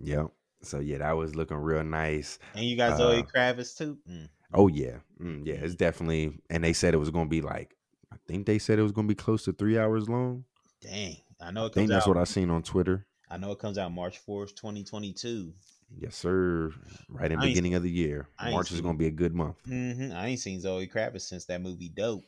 Yep. 0.00 0.28
So 0.62 0.80
yeah, 0.80 0.98
that 0.98 1.16
was 1.16 1.34
looking 1.34 1.56
real 1.56 1.84
nice. 1.84 2.38
And 2.54 2.64
you 2.64 2.76
got 2.76 2.98
Zoe 2.98 3.18
Uh, 3.18 3.22
Kravitz 3.22 3.76
too. 3.76 3.98
Mm. 4.10 4.28
Oh 4.54 4.68
yeah, 4.68 4.98
mm, 5.20 5.44
yeah. 5.44 5.54
It's 5.54 5.74
definitely, 5.74 6.38
and 6.50 6.62
they 6.64 6.72
said 6.72 6.94
it 6.94 6.98
was 6.98 7.10
going 7.10 7.26
to 7.26 7.30
be 7.30 7.40
like, 7.40 7.76
I 8.12 8.16
think 8.26 8.46
they 8.46 8.58
said 8.58 8.78
it 8.78 8.82
was 8.82 8.92
going 8.92 9.06
to 9.06 9.12
be 9.12 9.16
close 9.16 9.44
to 9.44 9.52
three 9.52 9.78
hours 9.78 10.08
long. 10.08 10.44
Dang. 10.80 11.16
I 11.40 11.50
know 11.50 11.66
I 11.66 11.68
think 11.68 11.88
that's 11.88 12.06
out. 12.06 12.14
what 12.14 12.20
I 12.20 12.24
seen 12.24 12.50
on 12.50 12.62
Twitter. 12.62 13.06
I 13.30 13.36
know 13.36 13.50
it 13.52 13.58
comes 13.58 13.76
out 13.76 13.92
March 13.92 14.18
fourth, 14.18 14.54
twenty 14.54 14.84
twenty 14.84 15.12
two. 15.12 15.52
Yes, 15.98 16.16
sir. 16.16 16.72
Right 17.08 17.30
in 17.30 17.32
ain't 17.32 17.42
beginning 17.42 17.74
of 17.74 17.82
the 17.82 17.90
year. 17.90 18.28
March 18.42 18.72
is 18.72 18.80
going 18.80 18.94
to 18.94 18.98
be 18.98 19.06
a 19.06 19.10
good 19.12 19.34
month. 19.34 19.56
Mm-hmm. 19.68 20.16
I 20.16 20.28
ain't 20.28 20.40
seen 20.40 20.60
Zoe 20.60 20.86
Kravitz 20.88 21.22
since 21.22 21.44
that 21.46 21.60
movie 21.60 21.90
Dope 21.90 22.24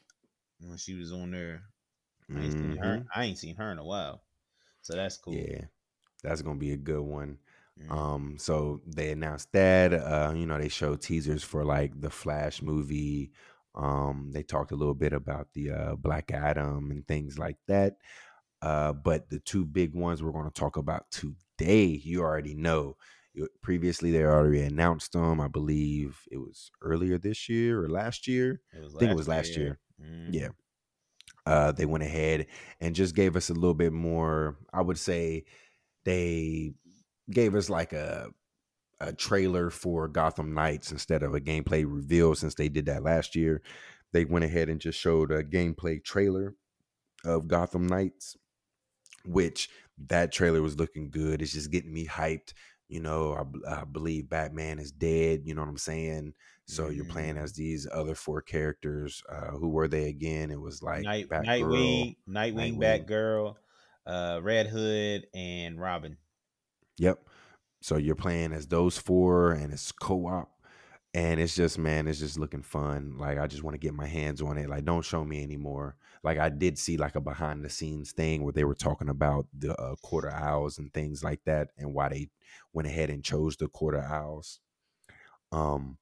when 0.61 0.77
she 0.77 0.95
was 0.95 1.13
on 1.13 1.31
there. 1.31 1.63
I 2.35 2.41
ain't 2.41 2.53
seen 2.53 2.77
her. 2.77 2.99
Mhm. 2.99 3.07
I 3.15 3.25
ain't 3.25 3.39
seen 3.39 3.57
her 3.57 3.73
in 3.73 3.79
a 3.79 3.85
while. 3.85 4.23
So 4.83 4.95
that's 4.95 5.17
cool. 5.17 5.35
Yeah, 5.35 5.63
that's 6.23 6.43
going 6.43 6.57
to 6.57 6.61
be 6.61 6.73
a 6.73 6.77
good 6.77 7.01
one. 7.01 7.39
Mhm. 7.79 7.91
Um, 7.91 8.39
so 8.39 8.83
they 8.87 9.11
announced 9.13 9.53
that. 9.53 9.93
Uh, 9.93 10.33
you 10.35 10.47
know, 10.47 10.59
they 10.59 10.69
showed 10.69 11.01
teasers 11.01 11.45
for 11.45 11.65
like 11.65 12.01
the 12.01 12.11
Flash 12.11 12.63
movie. 12.63 13.33
Um, 13.75 14.31
they 14.33 14.43
talked 14.43 14.73
a 14.73 14.77
little 14.77 14.95
bit 14.95 15.13
about 15.13 15.49
the 15.55 15.71
uh, 15.73 15.97
Black 15.97 16.31
Adam 16.33 16.91
and 16.91 17.07
things 17.07 17.39
like 17.39 17.59
that. 17.69 17.97
Uh, 18.63 18.93
but 18.93 19.29
the 19.31 19.39
two 19.41 19.65
big 19.65 19.95
ones 19.95 20.23
we're 20.23 20.33
going 20.33 20.45
to 20.51 20.51
talk 20.61 20.77
about 20.77 21.11
today, 21.11 21.85
you 21.87 22.21
already 22.23 22.55
know. 22.55 22.97
Previously, 23.63 24.11
they 24.11 24.25
already 24.25 24.63
announced 24.63 25.13
them. 25.13 25.41
I 25.41 25.49
believe 25.49 26.21
it 26.31 26.39
was 26.39 26.71
earlier 26.83 27.19
this 27.19 27.49
year 27.49 27.83
or 27.85 27.89
last 27.89 28.27
year. 28.27 28.61
I 28.97 28.99
think 28.99 29.11
it 29.11 29.15
was 29.15 29.29
last 29.29 29.57
year. 29.57 29.79
Mhm. 30.01 30.31
Yeah. 30.33 30.49
Uh, 31.47 31.73
they 31.73 31.87
went 31.87 32.05
ahead 32.05 32.47
and 32.81 32.95
just 32.95 33.15
gave 33.15 33.37
us 33.37 33.51
a 33.51 33.55
little 33.55 33.75
bit 33.75 33.93
more. 33.93 34.59
I 34.73 34.83
would 34.83 34.99
say 34.99 35.45
they 36.05 36.75
gave 37.31 37.55
us 37.55 37.69
like 37.71 37.93
a 37.93 38.31
a 39.01 39.13
trailer 39.13 39.71
for 39.71 40.09
Gotham 40.09 40.55
Knights 40.55 40.91
instead 40.91 41.23
of 41.23 41.33
a 41.33 41.41
gameplay 41.41 41.85
reveal 41.87 42.35
since 42.35 42.55
they 42.57 42.69
did 42.69 42.87
that 42.87 43.05
last 43.05 43.37
year. 43.37 43.63
They 44.13 44.25
went 44.25 44.45
ahead 44.45 44.69
and 44.69 44.81
just 44.81 44.99
showed 44.99 45.31
a 45.31 45.45
gameplay 45.45 46.03
trailer 46.03 46.57
of 47.25 47.47
Gotham 47.47 47.87
Knights, 47.87 48.37
which 49.25 49.71
that 50.09 50.33
trailer 50.33 50.63
was 50.63 50.79
looking 50.79 51.11
good. 51.11 51.43
It's 51.43 51.53
just 51.53 51.71
getting 51.71 51.93
me 51.93 52.07
hyped. 52.07 52.55
You 52.89 53.01
know, 53.01 53.51
I 53.69 53.85
believe 53.85 54.31
Batman 54.31 54.79
is 54.81 54.91
dead. 54.91 55.43
You 55.45 55.55
know 55.55 55.61
what 55.61 55.69
I'm 55.69 55.77
saying? 55.79 56.33
So 56.65 56.89
you're 56.89 57.05
playing 57.05 57.37
Mhm. 57.37 57.43
as 57.43 57.53
these 57.53 57.87
other 57.93 58.15
four 58.15 58.43
characters. 58.43 59.23
Uh, 59.29 59.53
who 59.53 59.69
were 59.69 59.89
they 59.89 60.09
again? 60.09 60.51
It 60.51 60.61
was 60.61 60.83
like 60.83 61.03
Night, 61.05 61.29
Batgirl. 61.29 61.47
Nightwing, 61.47 62.17
Nightwing, 62.29 62.77
Nightwing. 62.79 63.07
Batgirl, 63.07 63.57
uh, 64.07 64.41
Red 64.43 64.67
Hood, 64.67 65.29
and 65.35 65.81
Robin. 65.81 66.17
Yep. 66.99 67.21
So 67.81 67.97
you're 67.97 68.15
playing 68.17 68.53
as 68.53 68.67
those 68.67 68.99
four, 68.99 69.53
and 69.53 69.73
it's 69.73 69.93
co-op, 69.93 70.51
and 71.15 71.41
it's 71.41 71.55
just 71.55 71.79
man, 71.79 72.09
it's 72.09 72.19
just 72.19 72.39
looking 72.39 72.63
fun. 72.63 73.17
Like 73.19 73.39
I 73.39 73.47
just 73.47 73.63
want 73.63 73.75
to 73.75 73.79
get 73.79 73.95
my 73.95 74.07
hands 74.07 74.43
on 74.43 74.59
it. 74.59 74.69
Like 74.69 74.85
don't 74.85 75.05
show 75.05 75.25
me 75.25 75.43
anymore. 75.43 75.97
Like 76.25 76.39
I 76.39 76.49
did 76.49 76.79
see 76.79 76.97
like 76.97 77.15
a 77.17 77.21
behind 77.21 77.65
the 77.65 77.71
scenes 77.71 78.13
thing 78.13 78.43
where 78.43 78.53
they 78.53 78.65
were 78.65 78.75
talking 78.75 79.09
about 79.09 79.47
the 79.57 79.75
uh, 79.81 79.95
Court 80.03 80.25
of 80.27 80.33
Owls 80.35 80.79
and 80.79 80.93
things 80.93 81.23
like 81.25 81.41
that, 81.47 81.69
and 81.79 81.95
why 81.95 82.09
they 82.09 82.31
went 82.73 82.89
ahead 82.89 83.11
and 83.11 83.25
chose 83.25 83.57
the 83.57 83.69
Court 83.69 83.95
of 83.95 84.05
Owls. 84.05 84.61
Um, 85.53 85.99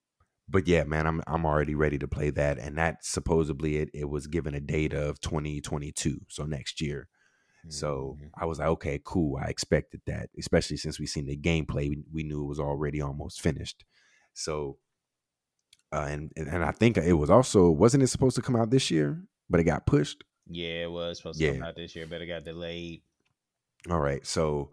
but 0.48 0.66
yeah, 0.68 0.84
man, 0.84 1.06
I'm 1.06 1.22
I'm 1.26 1.46
already 1.46 1.74
ready 1.74 1.98
to 1.98 2.08
play 2.08 2.30
that, 2.30 2.58
and 2.58 2.78
that 2.78 3.04
supposedly 3.04 3.76
it 3.78 3.90
it 3.94 4.08
was 4.08 4.26
given 4.28 4.54
a 4.54 4.60
date 4.60 4.94
of 4.94 5.20
2022, 5.20 6.20
so 6.28 6.44
next 6.44 6.80
year. 6.80 7.08
So 7.68 8.16
Mhm. 8.20 8.30
I 8.34 8.44
was 8.46 8.58
like, 8.58 8.68
okay, 8.68 9.00
cool. 9.04 9.36
I 9.38 9.46
expected 9.48 10.00
that, 10.06 10.30
especially 10.38 10.76
since 10.76 10.98
we 11.00 11.06
seen 11.06 11.26
the 11.26 11.36
gameplay. 11.36 11.88
We, 11.88 12.04
we 12.12 12.22
knew 12.22 12.42
it 12.42 12.48
was 12.48 12.60
already 12.60 13.00
almost 13.00 13.40
finished. 13.40 13.84
So, 14.34 14.78
uh, 15.92 16.06
and 16.08 16.32
and 16.36 16.48
and 16.48 16.64
I 16.64 16.72
think 16.72 16.96
it 16.98 17.12
was 17.14 17.30
also 17.30 17.70
wasn't 17.70 18.02
it 18.02 18.08
supposed 18.08 18.36
to 18.36 18.42
come 18.42 18.56
out 18.56 18.70
this 18.70 18.90
year, 18.90 19.22
but 19.48 19.60
it 19.60 19.64
got 19.64 19.86
pushed. 19.86 20.24
yeah, 20.48 20.84
it 20.84 20.90
was 20.90 21.18
supposed 21.18 21.40
to 21.40 21.52
come 21.52 21.62
out 21.62 21.76
this 21.76 21.94
year, 21.96 22.06
but 22.06 22.20
it 22.22 22.26
got 22.26 22.44
delayed. 22.44 23.02
All 23.90 24.00
right. 24.00 24.24
So, 24.26 24.72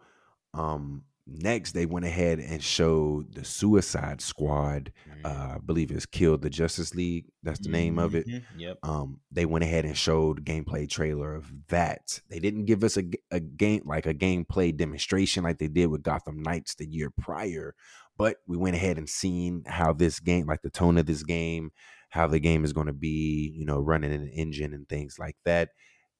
um, 0.53 1.03
next, 1.25 1.71
they 1.71 1.85
went 1.85 2.05
ahead 2.05 2.39
and 2.39 2.61
showed 2.63 3.33
the 3.33 3.43
Suicide 3.45 4.21
Squad. 4.21 4.91
Mhm. 5.07 5.25
Uh, 5.25 5.55
I 5.55 5.57
believe 5.65 5.91
it's 5.91 6.05
killed 6.05 6.41
the 6.41 6.49
Justice 6.49 6.93
League. 6.95 7.25
That's 7.43 7.59
the 7.59 7.69
name 7.69 7.97
of 7.99 8.15
it. 8.15 8.27
Mhm. 8.27 8.43
Yep. 8.55 8.77
Um, 8.83 9.21
they 9.31 9.45
went 9.45 9.63
ahead 9.63 9.85
and 9.85 9.97
showed 9.97 10.45
gameplay 10.45 10.89
trailer 10.89 11.35
of 11.35 11.51
that. 11.69 12.21
They 12.29 12.39
didn't 12.39 12.65
give 12.65 12.83
us 12.83 12.97
a 12.97 13.03
game 13.39 13.81
like 13.85 14.05
a 14.05 14.13
gameplay 14.13 14.75
demonstration 14.75 15.43
like 15.43 15.57
they 15.59 15.67
did 15.67 15.87
with 15.87 16.03
Gotham 16.03 16.41
Knights 16.41 16.75
the 16.75 16.87
year 16.87 17.09
prior, 17.09 17.75
but 18.17 18.37
we 18.47 18.57
went 18.57 18.75
ahead 18.75 18.97
and 18.97 19.09
seen 19.09 19.63
how 19.65 19.93
this 19.93 20.19
game, 20.19 20.45
like 20.47 20.61
the 20.61 20.69
tone 20.69 20.97
of 20.97 21.05
this 21.05 21.23
game, 21.23 21.71
how 22.09 22.27
the 22.27 22.39
game 22.39 22.63
is 22.63 22.73
going 22.73 22.87
to 22.87 22.93
be, 22.93 23.51
you 23.55 23.65
know, 23.65 23.79
running 23.79 24.13
an 24.13 24.27
engine 24.29 24.73
and 24.73 24.87
things 24.89 25.17
like 25.19 25.37
that. 25.45 25.69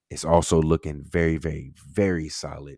It's 0.09 0.25
also 0.25 0.61
looking 0.61 1.03
very, 1.03 1.37
very, 1.37 1.73
very 1.75 2.29
solid. 2.29 2.77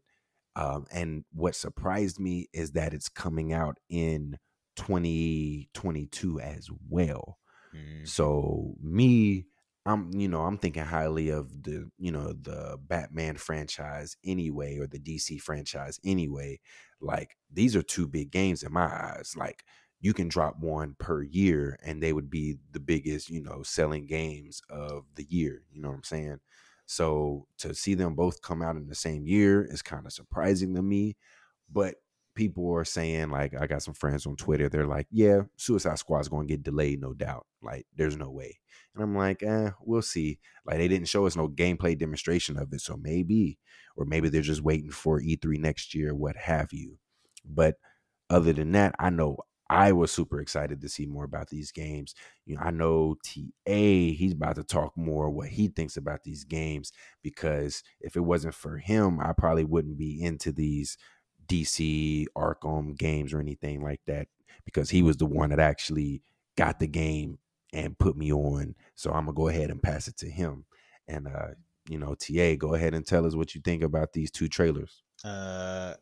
Um, 0.56 0.86
and 0.91 1.26
what 1.32 1.56
surprised 1.56 2.20
me 2.20 2.47
is 2.53 2.72
that 2.74 2.93
it's 2.93 3.10
coming 3.10 3.53
out 3.53 3.78
in 3.89 4.38
2022 4.76 6.39
as 6.39 6.70
well. 6.89 7.39
Mhm. 7.74 8.08
So 8.08 8.76
me, 8.82 9.47
I'm 9.86 10.12
you 10.14 10.28
know 10.28 10.41
I'm 10.43 10.58
thinking 10.58 10.84
highly 10.84 11.30
of 11.30 11.64
the 11.64 11.89
you 11.97 12.12
know 12.12 12.34
the 12.34 12.78
Batman 12.82 13.38
franchise 13.38 14.18
anyway, 14.24 14.78
or 14.78 14.88
the 14.88 14.99
DC 14.99 15.38
franchise 15.39 15.99
anyway. 16.03 16.60
Like 17.01 17.38
these 17.51 17.76
are 17.76 17.82
two 17.84 18.08
big 18.08 18.32
games 18.32 18.64
in 18.64 18.72
my 18.74 18.86
eyes. 18.86 19.36
Like 19.38 19.64
you 19.99 20.14
can 20.14 20.28
drop 20.28 20.60
one 20.60 20.95
per 20.99 21.24
year, 21.24 21.78
and 21.84 22.01
they 22.01 22.14
would 22.14 22.30
be 22.30 22.58
the 22.72 22.80
biggest 22.80 23.30
you 23.30 23.41
know 23.41 23.64
selling 23.64 24.06
games 24.06 24.62
of 24.70 25.06
the 25.16 25.24
year. 25.26 25.64
You 25.72 25.82
know 25.82 25.89
what 25.89 25.95
I'm 25.97 26.03
saying? 26.03 26.39
So 26.86 27.48
to 27.60 27.74
see 27.74 27.96
them 27.96 28.16
both 28.16 28.42
come 28.42 28.62
out 28.62 28.76
in 28.76 28.88
the 28.88 28.96
same 28.96 29.26
year 29.26 29.66
is 29.66 29.82
kind 29.82 30.06
of 30.06 30.14
surprising 30.14 30.76
to 30.76 30.82
me. 30.82 31.18
But 31.72 31.96
people 32.36 32.72
are 32.74 32.86
saying 32.86 33.30
like 33.30 33.56
I 33.60 33.66
got 33.66 33.82
some 33.82 33.94
friends 33.94 34.26
on 34.26 34.36
Twitter. 34.36 34.70
They're 34.70 34.86
like, 34.86 35.08
yeah, 35.10 35.42
Suicide 35.58 35.98
Squad 35.98 36.20
is 36.20 36.30
going 36.30 36.48
to 36.48 36.54
get 36.54 36.64
delayed, 36.64 37.02
no 37.02 37.14
doubt. 37.14 37.48
Like, 37.62 37.88
there's 37.96 38.18
no 38.18 38.30
way. 38.30 38.60
And 38.94 39.04
I'm 39.04 39.16
like, 39.16 39.42
eh, 39.42 39.72
we'll 39.82 40.02
see. 40.02 40.40
Like, 40.66 40.78
they 40.78 40.88
didn't 40.88 41.08
show 41.08 41.26
us 41.26 41.36
no 41.36 41.48
gameplay 41.48 41.98
demonstration 41.98 42.58
of 42.58 42.72
it, 42.74 42.82
so 42.82 42.98
maybe, 42.98 43.58
or 43.96 44.06
maybe 44.06 44.30
they're 44.30 44.42
just 44.42 44.62
waiting 44.62 44.92
for 44.92 45.20
E3 45.20 45.58
next 45.58 45.96
year, 45.96 46.14
what 46.14 46.36
have 46.36 46.72
you. 46.72 46.98
But 47.44 47.76
other 48.30 48.54
than 48.54 48.72
that, 48.74 48.96
I 49.00 49.10
know 49.10 49.38
I 49.70 49.91
was 49.93 50.11
super 50.11 50.39
excited 50.39 50.82
to 50.82 50.89
see 50.89 51.05
more 51.05 51.24
about 51.24 51.49
these 51.49 51.72
games. 51.72 52.13
You 52.45 52.55
know, 52.55 52.61
I 52.61 52.72
know 52.72 53.16
TA, 53.26 53.72
he's 53.74 54.34
about 54.34 54.55
to 54.57 54.63
talk 54.63 54.95
more 54.95 55.30
what 55.30 55.49
he 55.49 55.70
thinks 55.70 55.97
about 55.97 56.24
these 56.24 56.43
games 56.43 56.91
because 57.24 57.84
if 57.99 58.16
it 58.16 58.22
wasn't 58.22 58.53
for 58.53 58.78
him, 58.78 59.20
I 59.20 59.34
probably 59.34 59.63
wouldn't 59.63 59.97
be 59.97 60.22
into 60.22 60.51
these 60.51 60.97
DC 61.47 62.26
Arkham 62.38 62.97
games 62.97 63.34
or 63.34 63.39
anything 63.39 63.82
like 63.82 64.01
that 64.05 64.28
because 64.66 64.89
he 64.89 65.01
was 65.01 65.18
the 65.18 65.26
one 65.26 65.49
that 65.49 65.59
actually 65.59 66.22
got 66.57 66.80
the 66.80 66.88
game 66.88 67.39
and 67.74 67.97
put 67.97 68.16
me 68.16 68.32
on. 68.32 68.76
So 68.95 69.11
I'm 69.11 69.26
gonna 69.26 69.34
go 69.34 69.47
ahead 69.47 69.70
and 69.72 69.82
pass 69.82 70.07
it 70.07 70.18
to 70.18 70.30
him. 70.30 70.66
And 71.07 71.28
uh, 71.28 71.49
you 71.89 71.99
know, 71.99 72.16
TA, 72.16 72.55
go 72.55 72.74
ahead 72.74 72.93
and 72.93 73.05
tell 73.05 73.26
us 73.26 73.36
what 73.36 73.55
you 73.55 73.61
think 73.61 73.84
about 73.84 74.13
these 74.13 74.32
two 74.32 74.47
trailers. 74.47 75.03
Uh, 75.24 75.95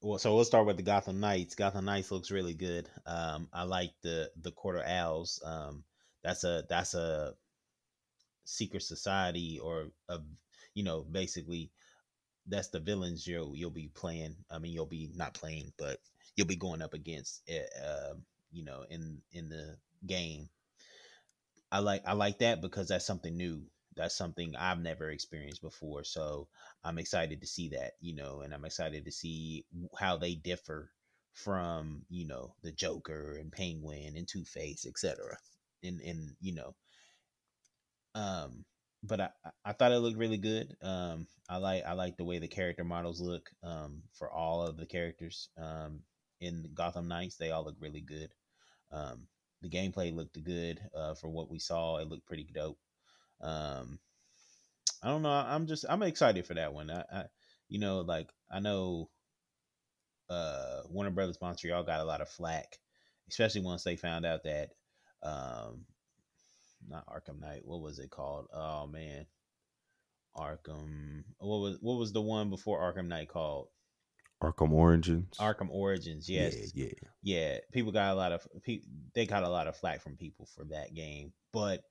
well, 0.00 0.18
so 0.18 0.34
we'll 0.34 0.44
start 0.44 0.66
with 0.66 0.76
the 0.76 0.82
Gotham 0.82 1.20
Knights. 1.20 1.54
Gotham 1.54 1.84
Knights 1.84 2.10
looks 2.10 2.30
really 2.30 2.54
good. 2.54 2.88
Um, 3.06 3.48
I 3.52 3.64
like 3.64 3.92
the 4.02 4.30
the 4.40 4.52
Court 4.52 4.76
of 4.76 4.82
Owls. 4.86 5.42
Um, 5.44 5.84
that's 6.22 6.44
a 6.44 6.64
that's 6.68 6.94
a 6.94 7.34
secret 8.44 8.82
society 8.82 9.58
or 9.62 9.88
a 10.08 10.18
you 10.74 10.82
know 10.82 11.02
basically 11.02 11.70
that's 12.46 12.68
the 12.68 12.80
villains 12.80 13.26
you'll 13.26 13.54
you'll 13.54 13.70
be 13.70 13.90
playing. 13.94 14.36
I 14.50 14.58
mean, 14.58 14.72
you'll 14.72 14.86
be 14.86 15.10
not 15.14 15.34
playing, 15.34 15.72
but 15.78 15.98
you'll 16.36 16.46
be 16.46 16.56
going 16.56 16.82
up 16.82 16.94
against. 16.94 17.48
Uh, 17.50 18.14
you 18.52 18.64
know, 18.64 18.84
in 18.90 19.20
in 19.32 19.48
the 19.48 19.76
game. 20.06 20.48
I 21.72 21.78
like 21.78 22.02
I 22.06 22.14
like 22.14 22.38
that 22.40 22.60
because 22.60 22.88
that's 22.88 23.06
something 23.06 23.36
new. 23.36 23.62
That's 24.00 24.16
something 24.16 24.56
I've 24.56 24.80
never 24.80 25.10
experienced 25.10 25.60
before. 25.60 26.04
So 26.04 26.48
I'm 26.82 26.98
excited 26.98 27.42
to 27.42 27.46
see 27.46 27.68
that, 27.70 27.92
you 28.00 28.14
know, 28.14 28.40
and 28.40 28.54
I'm 28.54 28.64
excited 28.64 29.04
to 29.04 29.12
see 29.12 29.66
how 29.98 30.16
they 30.16 30.34
differ 30.34 30.90
from, 31.34 32.06
you 32.08 32.26
know, 32.26 32.54
the 32.62 32.72
Joker 32.72 33.36
and 33.38 33.52
Penguin 33.52 34.16
and 34.16 34.26
Two 34.26 34.44
Face, 34.44 34.86
etc. 34.86 35.36
And 35.82 36.00
and 36.00 36.30
you 36.40 36.54
know, 36.54 36.74
um, 38.14 38.64
but 39.02 39.20
I 39.20 39.28
I 39.66 39.72
thought 39.74 39.92
it 39.92 39.98
looked 39.98 40.18
really 40.18 40.38
good. 40.38 40.74
Um, 40.82 41.26
I 41.48 41.58
like 41.58 41.84
I 41.84 41.92
like 41.92 42.16
the 42.16 42.24
way 42.24 42.38
the 42.38 42.48
character 42.48 42.84
models 42.84 43.20
look. 43.20 43.50
Um, 43.62 44.02
for 44.14 44.30
all 44.30 44.62
of 44.62 44.78
the 44.78 44.86
characters. 44.86 45.50
Um, 45.58 46.00
in 46.40 46.70
Gotham 46.74 47.06
Knights, 47.06 47.36
they 47.36 47.50
all 47.50 47.64
look 47.64 47.76
really 47.80 48.00
good. 48.00 48.30
Um, 48.90 49.28
the 49.60 49.68
gameplay 49.68 50.14
looked 50.14 50.42
good 50.42 50.80
uh, 50.94 51.14
for 51.14 51.28
what 51.28 51.50
we 51.50 51.58
saw. 51.58 51.98
It 51.98 52.08
looked 52.08 52.26
pretty 52.26 52.48
dope. 52.54 52.78
Um, 53.42 53.98
I 55.02 55.08
don't 55.08 55.22
know. 55.22 55.30
I'm 55.30 55.66
just 55.66 55.84
I'm 55.88 56.02
excited 56.02 56.46
for 56.46 56.54
that 56.54 56.74
one. 56.74 56.90
I, 56.90 57.04
I 57.12 57.24
you 57.68 57.78
know, 57.78 58.00
like 58.00 58.28
I 58.50 58.60
know 58.60 59.08
uh 60.28 60.82
Warner 60.88 61.10
Brothers 61.10 61.38
Montreal 61.40 61.84
got 61.84 62.00
a 62.00 62.04
lot 62.04 62.20
of 62.20 62.28
flack, 62.28 62.78
especially 63.28 63.62
once 63.62 63.82
they 63.84 63.96
found 63.96 64.26
out 64.26 64.44
that 64.44 64.70
um 65.22 65.84
not 66.88 67.06
Arkham 67.06 67.40
Knight, 67.40 67.62
what 67.64 67.80
was 67.80 67.98
it 67.98 68.10
called? 68.10 68.46
Oh 68.52 68.86
man. 68.86 69.26
Arkham 70.36 71.24
what 71.38 71.58
was 71.58 71.78
what 71.80 71.98
was 71.98 72.12
the 72.12 72.20
one 72.20 72.50
before 72.50 72.80
Arkham 72.80 73.08
Knight 73.08 73.28
called? 73.28 73.68
Arkham 74.42 74.72
Origins. 74.72 75.36
Arkham 75.38 75.68
Origins, 75.70 76.28
yes. 76.28 76.72
Yeah, 76.74 76.86
yeah. 76.86 77.08
yeah, 77.22 77.58
people 77.72 77.92
got 77.92 78.12
a 78.12 78.14
lot 78.14 78.32
of 78.32 78.46
they 79.14 79.26
got 79.26 79.42
a 79.42 79.48
lot 79.48 79.66
of 79.66 79.76
flack 79.76 80.02
from 80.02 80.16
people 80.16 80.46
for 80.54 80.64
that 80.66 80.94
game. 80.94 81.32
But 81.52 81.82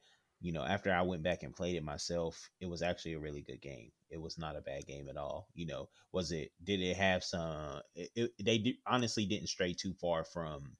you 0.41 0.53
know, 0.53 0.63
after 0.63 0.93
I 0.93 1.01
went 1.01 1.23
back 1.23 1.43
and 1.43 1.55
played 1.55 1.75
it 1.75 1.83
myself, 1.83 2.49
it 2.61 2.67
was 2.69 2.81
actually 2.81 3.13
a 3.13 3.19
really 3.19 3.41
good 3.41 3.61
game. 3.61 3.91
It 4.09 4.21
was 4.21 4.37
not 4.37 4.55
a 4.55 4.61
bad 4.61 4.85
game 4.85 5.09
at 5.09 5.17
all. 5.17 5.47
You 5.53 5.65
know, 5.67 5.89
was 6.11 6.31
it? 6.31 6.51
Did 6.63 6.81
it 6.81 6.95
have 6.97 7.23
some? 7.23 7.81
It, 7.95 8.09
it, 8.15 8.31
they 8.43 8.75
honestly 8.87 9.25
didn't 9.25 9.49
stray 9.49 9.73
too 9.73 9.93
far 9.93 10.23
from 10.23 10.77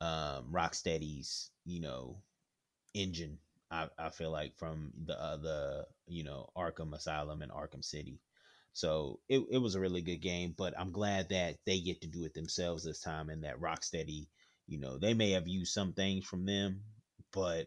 um 0.00 0.46
Rocksteady's, 0.52 1.50
you 1.64 1.80
know, 1.80 2.22
engine. 2.94 3.38
I, 3.70 3.88
I 3.98 4.10
feel 4.10 4.30
like 4.30 4.56
from 4.58 4.92
the 5.06 5.20
uh, 5.20 5.36
the 5.36 5.86
you 6.08 6.24
know 6.24 6.48
Arkham 6.56 6.94
Asylum 6.94 7.42
and 7.42 7.52
Arkham 7.52 7.84
City. 7.84 8.20
So 8.72 9.20
it, 9.28 9.44
it 9.50 9.58
was 9.58 9.74
a 9.74 9.80
really 9.80 10.02
good 10.02 10.22
game, 10.22 10.54
but 10.56 10.74
I'm 10.78 10.92
glad 10.92 11.30
that 11.30 11.56
they 11.66 11.80
get 11.80 12.00
to 12.02 12.08
do 12.08 12.24
it 12.24 12.34
themselves 12.34 12.84
this 12.84 13.00
time 13.00 13.28
and 13.30 13.44
that 13.44 13.60
Rocksteady, 13.60 14.28
you 14.68 14.78
know, 14.78 14.96
they 14.98 15.12
may 15.12 15.32
have 15.32 15.48
used 15.48 15.72
some 15.72 15.92
things 15.92 16.24
from 16.24 16.46
them, 16.46 16.82
but 17.32 17.66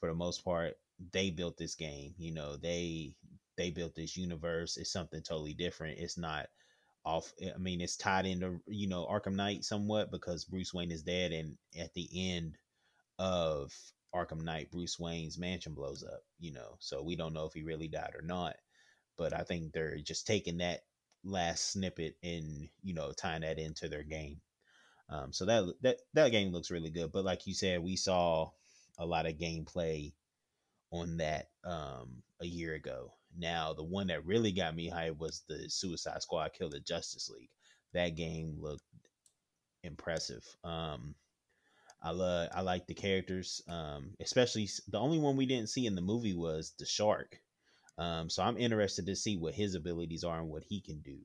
for 0.00 0.08
the 0.08 0.14
most 0.14 0.44
part, 0.44 0.74
they 1.12 1.30
built 1.30 1.56
this 1.56 1.74
game. 1.74 2.14
You 2.18 2.32
know, 2.32 2.56
they 2.56 3.16
they 3.56 3.70
built 3.70 3.94
this 3.94 4.16
universe. 4.16 4.76
It's 4.76 4.92
something 4.92 5.22
totally 5.22 5.54
different. 5.54 5.98
It's 5.98 6.18
not 6.18 6.46
off 7.04 7.32
I 7.42 7.58
mean, 7.58 7.80
it's 7.80 7.96
tied 7.96 8.26
into, 8.26 8.60
you 8.66 8.88
know, 8.88 9.06
Arkham 9.06 9.34
Knight 9.34 9.64
somewhat 9.64 10.10
because 10.10 10.44
Bruce 10.44 10.74
Wayne 10.74 10.90
is 10.90 11.02
dead 11.02 11.32
and 11.32 11.56
at 11.78 11.94
the 11.94 12.08
end 12.14 12.56
of 13.18 13.72
Arkham 14.14 14.42
Knight, 14.42 14.70
Bruce 14.70 14.98
Wayne's 14.98 15.38
mansion 15.38 15.74
blows 15.74 16.02
up, 16.04 16.22
you 16.38 16.52
know. 16.52 16.76
So 16.80 17.02
we 17.02 17.16
don't 17.16 17.34
know 17.34 17.46
if 17.46 17.54
he 17.54 17.62
really 17.62 17.88
died 17.88 18.14
or 18.14 18.22
not 18.22 18.56
but 19.20 19.34
I 19.34 19.42
think 19.42 19.72
they're 19.72 19.98
just 19.98 20.26
taking 20.26 20.58
that 20.58 20.80
last 21.22 21.72
snippet 21.72 22.16
and 22.22 22.70
you 22.82 22.94
know 22.94 23.12
tying 23.12 23.42
that 23.42 23.58
into 23.58 23.86
their 23.86 24.02
game. 24.02 24.40
Um, 25.10 25.32
so 25.32 25.44
that 25.44 25.74
that 25.82 25.96
that 26.14 26.30
game 26.30 26.52
looks 26.52 26.70
really 26.70 26.88
good. 26.90 27.12
But 27.12 27.26
like 27.26 27.46
you 27.46 27.52
said, 27.52 27.82
we 27.82 27.96
saw 27.96 28.50
a 28.98 29.06
lot 29.06 29.26
of 29.26 29.38
gameplay 29.38 30.12
on 30.90 31.16
that 31.18 31.48
um, 31.64 32.22
a 32.40 32.46
year 32.46 32.74
ago. 32.74 33.12
Now 33.36 33.72
the 33.72 33.84
one 33.84 34.08
that 34.08 34.26
really 34.26 34.52
got 34.52 34.74
me 34.74 34.90
hyped 34.90 35.18
was 35.18 35.42
the 35.48 35.68
Suicide 35.68 36.22
Squad 36.22 36.52
Kill 36.52 36.70
the 36.70 36.80
Justice 36.80 37.30
League. 37.30 37.50
That 37.92 38.16
game 38.16 38.56
looked 38.60 38.82
impressive. 39.82 40.44
Um, 40.64 41.14
I 42.02 42.10
love 42.10 42.48
I 42.54 42.62
like 42.62 42.86
the 42.86 42.94
characters, 42.94 43.62
um, 43.68 44.12
especially 44.20 44.68
the 44.88 44.98
only 44.98 45.18
one 45.18 45.36
we 45.36 45.46
didn't 45.46 45.68
see 45.68 45.86
in 45.86 45.94
the 45.94 46.00
movie 46.00 46.34
was 46.34 46.72
the 46.78 46.86
shark. 46.86 47.40
Um, 47.98 48.30
so 48.30 48.42
I'm 48.42 48.56
interested 48.56 49.06
to 49.06 49.16
see 49.16 49.36
what 49.36 49.54
his 49.54 49.74
abilities 49.74 50.24
are 50.24 50.40
and 50.40 50.48
what 50.48 50.62
he 50.62 50.80
can 50.80 51.00
do. 51.00 51.18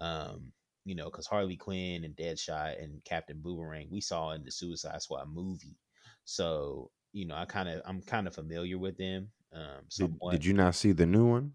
Um, 0.00 0.52
you 0.84 0.94
know, 0.94 1.04
because 1.04 1.26
Harley 1.26 1.56
Quinn 1.56 2.02
and 2.04 2.16
Deadshot 2.16 2.82
and 2.82 3.04
Captain 3.04 3.40
Boomerang 3.40 3.88
we 3.90 4.00
saw 4.00 4.32
in 4.32 4.44
the 4.44 4.50
Suicide 4.50 5.00
Squad 5.02 5.28
movie. 5.32 5.76
So 6.24 6.90
you 7.12 7.26
know, 7.26 7.36
I 7.36 7.44
kind 7.46 7.68
of 7.68 7.82
I'm 7.86 8.02
kind 8.02 8.26
of 8.26 8.34
familiar 8.34 8.78
with 8.78 8.96
them. 8.98 9.30
Um, 9.52 9.88
did, 9.96 10.20
did 10.28 10.44
you 10.46 10.54
not 10.54 10.74
see 10.74 10.92
the 10.92 11.04
new 11.06 11.26
one? 11.26 11.52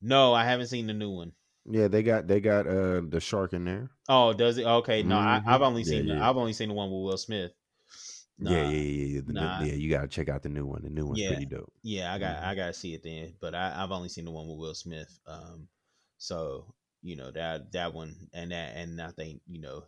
No, 0.00 0.34
I 0.34 0.42
haven't 0.44 0.66
seen 0.66 0.88
the 0.88 0.92
new 0.92 1.10
one. 1.10 1.34
Yeah, 1.64 1.86
they 1.88 2.02
got 2.02 2.26
they 2.26 2.40
got 2.40 2.66
uh 2.66 3.00
the 3.02 3.20
shark 3.20 3.52
in 3.52 3.64
there. 3.64 3.90
Oh, 4.08 4.32
does 4.34 4.58
it? 4.58 4.66
Okay, 4.66 5.02
no, 5.02 5.16
Mhm. 5.16 5.18
I, 5.18 5.40
I've 5.46 5.62
only 5.62 5.82
Yeah, 5.82 5.84
seen 5.84 6.06
the, 6.08 6.16
yeah. 6.16 6.22
I've 6.22 6.36
only 6.36 6.52
seen 6.52 6.68
the 6.68 6.74
one 6.74 6.90
with 6.90 7.02
Will 7.04 7.16
Smith. 7.18 7.52
Yeah, 8.40 8.60
Nah. 8.60 8.62
yeah, 8.62 8.78
yeah, 8.78 9.06
yeah. 9.16 9.20
The 9.26 9.32
new- 9.32 9.52
yeah, 9.56 9.74
you 9.74 9.90
gotta 9.90 10.08
check 10.08 10.28
out 10.28 10.42
the 10.42 10.48
new 10.48 10.66
one. 10.66 10.82
The 10.82 10.90
new 10.90 11.06
one's 11.06 11.22
Yeah. 11.22 11.22
pretty 11.22 11.46
dope. 11.46 11.72
Yeah, 11.82 12.12
I 12.12 12.18
got 12.18 12.42
Mhm. 12.42 12.42
I 12.42 12.54
gotta 12.54 12.72
see 12.74 12.94
it 12.94 13.02
then, 13.04 13.36
but 13.40 13.54
I, 13.54 13.82
I've 13.82 13.92
only 13.92 14.08
seen 14.08 14.24
the 14.24 14.30
one 14.32 14.48
with 14.48 14.58
Will 14.58 14.74
Smith. 14.74 15.18
Um, 15.26 15.68
so 16.18 16.74
you 17.02 17.16
know 17.16 17.30
that 17.30 17.72
that 17.72 17.94
one 17.94 18.28
and 18.32 18.50
that 18.52 18.76
and 18.76 19.00
I 19.00 19.12
think 19.12 19.42
you 19.46 19.60
know 19.60 19.84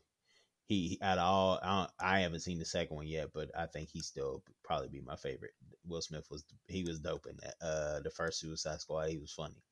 he 0.70 0.96
at 1.02 1.18
all 1.18 1.58
I, 1.62 1.88
I 1.98 2.20
haven't 2.20 2.40
seen 2.40 2.60
the 2.60 2.64
second 2.64 2.94
one 2.94 3.08
yet, 3.08 3.30
but 3.34 3.50
I 3.58 3.66
think 3.66 3.88
he 3.88 4.00
still 4.00 4.44
probably 4.62 4.88
be 4.88 5.00
my 5.00 5.16
favorite. 5.16 5.50
Will 5.84 6.00
Smith 6.00 6.26
was 6.30 6.44
he 6.68 6.84
was 6.84 7.00
dope 7.00 7.26
in 7.26 7.36
that. 7.42 7.54
Uh, 7.60 8.00
the 8.00 8.10
first 8.10 8.38
Suicide 8.38 8.80
Squad, 8.80 9.08
he 9.08 9.18
was 9.18 9.32
funny, 9.32 9.62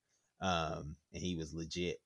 um, 0.40 0.96
and 1.14 1.22
he 1.22 1.36
was 1.36 1.55
legit. 1.55 2.01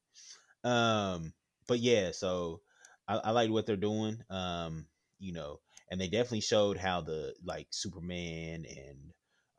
Um, 0.63 1.33
but 1.67 1.79
yeah, 1.79 2.11
so 2.13 2.61
I, 3.09 3.17
I 3.17 3.31
like 3.31 3.51
what 3.51 3.65
they're 3.65 3.77
doing. 3.77 4.19
Um, 4.29 4.85
you 5.19 5.33
know, 5.33 5.61
and 5.91 5.99
they 5.99 6.09
definitely 6.09 6.43
showed 6.43 6.77
how 6.77 7.01
the 7.01 7.35
like 7.43 7.69
Superman 7.71 8.67
and 8.69 8.99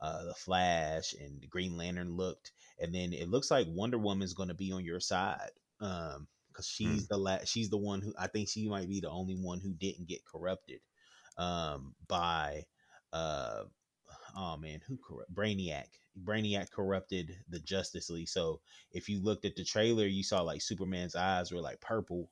uh, 0.00 0.26
the 0.26 0.34
Flash 0.34 1.12
and 1.20 1.40
the 1.40 1.48
Green 1.48 1.76
Lantern 1.76 2.16
looked, 2.16 2.52
and 2.80 2.94
then 2.94 3.12
it 3.12 3.28
looks 3.28 3.50
like 3.50 3.66
Wonder 3.68 3.98
Woman's 3.98 4.34
going 4.34 4.48
to 4.48 4.54
be 4.54 4.70
on 4.70 4.84
your 4.84 5.00
side. 5.00 5.50
Um, 5.80 6.28
because 6.54 6.68
she's 6.68 7.04
mm. 7.04 7.08
the 7.08 7.16
la- 7.16 7.44
she's 7.44 7.68
the 7.68 7.76
one 7.76 8.00
who 8.00 8.14
I 8.18 8.28
think 8.28 8.48
she 8.48 8.68
might 8.68 8.88
be 8.88 9.00
the 9.00 9.10
only 9.10 9.34
one 9.34 9.60
who 9.60 9.72
didn't 9.74 10.08
get 10.08 10.24
corrupted 10.24 10.80
um 11.36 11.94
by 12.06 12.64
uh 13.12 13.64
oh 14.36 14.56
man 14.56 14.80
who 14.86 14.96
corrupt 14.96 15.34
Brainiac. 15.34 15.86
Brainiac 16.22 16.70
corrupted 16.70 17.34
the 17.48 17.58
Justice 17.58 18.08
League. 18.08 18.28
So 18.28 18.60
if 18.92 19.08
you 19.08 19.20
looked 19.20 19.44
at 19.44 19.56
the 19.56 19.64
trailer 19.64 20.06
you 20.06 20.22
saw 20.22 20.42
like 20.42 20.62
Superman's 20.62 21.16
eyes 21.16 21.50
were 21.50 21.60
like 21.60 21.80
purple 21.80 22.30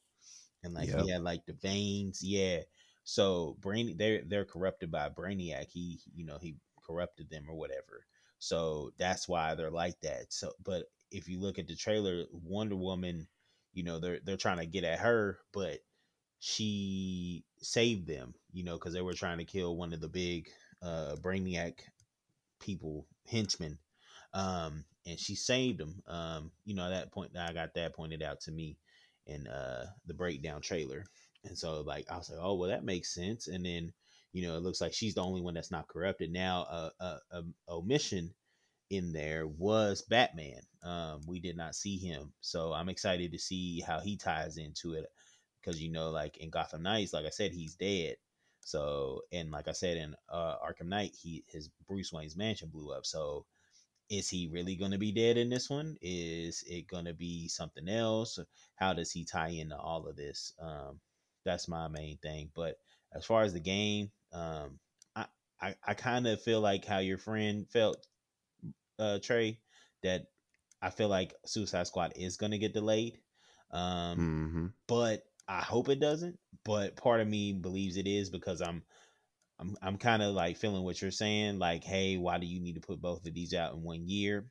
and 0.63 0.75
like 0.75 0.89
yep. 0.89 1.01
he 1.01 1.11
had 1.11 1.23
like 1.23 1.45
the 1.47 1.55
veins 1.55 2.21
yeah. 2.23 2.61
So 3.05 3.57
brain 3.61 3.97
they're 3.99 4.23
they're 4.25 4.45
corrupted 4.45 4.91
by 4.93 5.09
Brainiac. 5.09 5.67
He 5.73 5.99
you 6.15 6.25
know 6.25 6.39
he 6.41 6.57
corrupted 6.87 7.29
them 7.31 7.47
or 7.49 7.57
whatever. 7.57 8.07
So 8.39 8.93
that's 8.99 9.29
why 9.29 9.55
they're 9.55 9.71
like 9.71 10.01
that. 10.03 10.33
So 10.33 10.53
but 10.63 10.85
if 11.11 11.29
you 11.29 11.41
look 11.41 11.59
at 11.59 11.67
the 11.67 11.77
trailer 11.77 12.25
Wonder 12.33 12.77
Woman 12.77 13.27
you 13.73 13.83
know 13.83 13.99
they're 13.99 14.21
they're 14.25 14.37
trying 14.37 14.59
to 14.59 14.67
get 14.67 14.85
at 14.85 14.99
her 15.01 15.39
but 15.53 15.79
she 16.39 17.45
saved 17.59 18.07
them 18.07 18.35
you 18.53 18.65
know 18.65 18.75
because 18.75 18.93
they 18.93 19.01
were 19.03 19.15
trying 19.15 19.39
to 19.39 19.45
kill 19.45 19.77
one 19.77 19.93
of 19.93 20.01
the 20.01 20.09
big 20.09 20.49
uh 20.83 21.15
brainiac 21.23 21.75
people 22.61 23.07
henchmen 23.29 23.79
um 24.35 24.85
and 25.07 25.19
she 25.19 25.35
saved 25.35 25.79
them 25.79 26.03
um 26.07 26.51
you 26.65 26.75
know 26.75 26.85
at 26.85 26.91
that 26.91 27.13
point 27.13 27.37
i 27.37 27.53
got 27.53 27.75
that 27.75 27.95
pointed 27.95 28.23
out 28.23 28.41
to 28.41 28.51
me 28.53 28.77
in 29.27 29.47
uh 29.47 29.87
the 30.07 30.15
breakdown 30.15 30.61
trailer. 30.61 31.05
And 31.45 31.57
so 31.59 31.81
like 31.83 32.07
i 32.11 32.17
was 32.17 32.31
like 32.31 32.39
oh 32.41 32.55
well 32.55 32.71
that 32.71 32.85
makes 32.85 33.15
sense. 33.15 33.49
And 33.49 33.65
then 33.65 33.93
you 34.33 34.47
know 34.47 34.57
it 34.57 34.63
looks 34.63 34.81
like 34.81 34.93
she's 34.95 35.15
the 35.15 35.23
only 35.23 35.41
one 35.41 35.55
that's 35.55 35.71
not 35.71 35.89
corrupted. 35.89 36.31
Now 36.33 36.67
uh, 36.71 36.91
uh, 37.01 37.19
um, 37.33 37.55
omission 37.69 38.33
in 38.93 39.13
there 39.13 39.47
was 39.47 40.03
Batman. 40.03 40.61
Um, 40.83 41.23
we 41.27 41.41
did 41.41 41.57
not 41.57 41.75
see 41.75 41.97
him, 41.97 42.33
so 42.43 42.73
I'm 42.73 42.91
excited 42.91 43.33
to 43.33 43.39
see 43.39 43.81
how 43.81 44.01
he 44.01 44.17
ties 44.17 44.59
into 44.59 44.93
it. 44.93 45.07
Because 45.61 45.81
you 45.81 45.91
know, 45.91 46.11
like 46.11 46.37
in 46.37 46.51
Gotham 46.51 46.83
Knights, 46.83 47.15
like 47.15 47.25
I 47.25 47.31
said, 47.31 47.53
he's 47.53 47.75
dead. 47.75 48.17
So, 48.61 49.23
and 49.33 49.51
like 49.51 49.67
I 49.67 49.73
said 49.73 49.97
in 49.97 50.15
uh, 50.29 50.57
Arkham 50.59 50.89
Knight, 50.89 51.13
he 51.21 51.43
his 51.49 51.71
Bruce 51.89 52.13
Wayne's 52.13 52.37
mansion 52.37 52.69
blew 52.69 52.93
up. 52.93 53.07
So, 53.07 53.47
is 54.11 54.29
he 54.29 54.49
really 54.53 54.77
going 54.77 54.91
to 54.91 54.99
be 54.99 55.11
dead 55.11 55.39
in 55.39 55.49
this 55.49 55.71
one? 55.71 55.97
Is 56.03 56.63
it 56.67 56.87
going 56.87 57.07
to 57.07 57.15
be 57.15 57.49
something 57.49 57.89
else? 57.89 58.39
How 58.77 58.93
does 58.93 59.11
he 59.11 59.25
tie 59.25 59.49
into 59.49 59.77
all 59.77 60.07
of 60.07 60.17
this? 60.17 60.53
Um, 60.61 61.01
that's 61.45 61.67
my 61.67 61.89
main 61.89 62.19
thing. 62.19 62.51
But 62.55 62.77
as 63.15 63.25
far 63.25 63.43
as 63.43 63.55
the 63.55 63.61
game, 63.61 64.11
um, 64.35 64.79
I 65.17 65.25
I, 65.63 65.75
I 65.87 65.95
kind 65.95 66.27
of 66.27 66.43
feel 66.43 66.61
like 66.61 66.85
how 66.85 66.99
your 66.99 67.19
friend 67.19 67.67
felt 67.71 68.07
uh, 69.03 69.19
Trey, 69.23 69.59
that 70.03 70.27
I 70.81 70.91
feel 70.91 71.09
like 71.09 71.35
Suicide 71.45 71.87
Squad 71.87 72.13
is 72.17 72.37
going 72.37 72.53
to 72.53 72.59
get 72.59 72.75
delayed. 72.75 73.19
Um, 73.71 74.19
mm-hmm. 74.19 74.67
But 74.87 75.23
I 75.49 75.61
hope 75.61 75.89
it 75.89 76.01
doesn't. 76.01 76.39
But 76.65 76.97
part 76.97 77.21
of 77.21 77.29
me 77.29 77.53
believes 77.53 77.97
it 77.97 78.07
is 78.07 78.31
because 78.31 78.61
I'm 78.61 78.83
I'm 79.59 79.77
I'm 79.83 79.97
kind 79.97 80.23
of 80.23 80.35
like 80.35 80.57
feeling 80.57 80.83
what 80.83 81.01
you're 81.01 81.11
saying, 81.11 81.59
like, 81.59 81.85
hey, 81.85 82.17
why 82.17 82.39
do 82.39 82.47
you 82.47 82.61
need 82.61 82.75
to 82.75 82.81
put 82.81 83.01
both 83.01 83.27
of 83.27 83.35
these 83.35 83.55
out 83.55 83.75
in 83.75 83.83
one 83.83 84.09
year? 84.09 84.47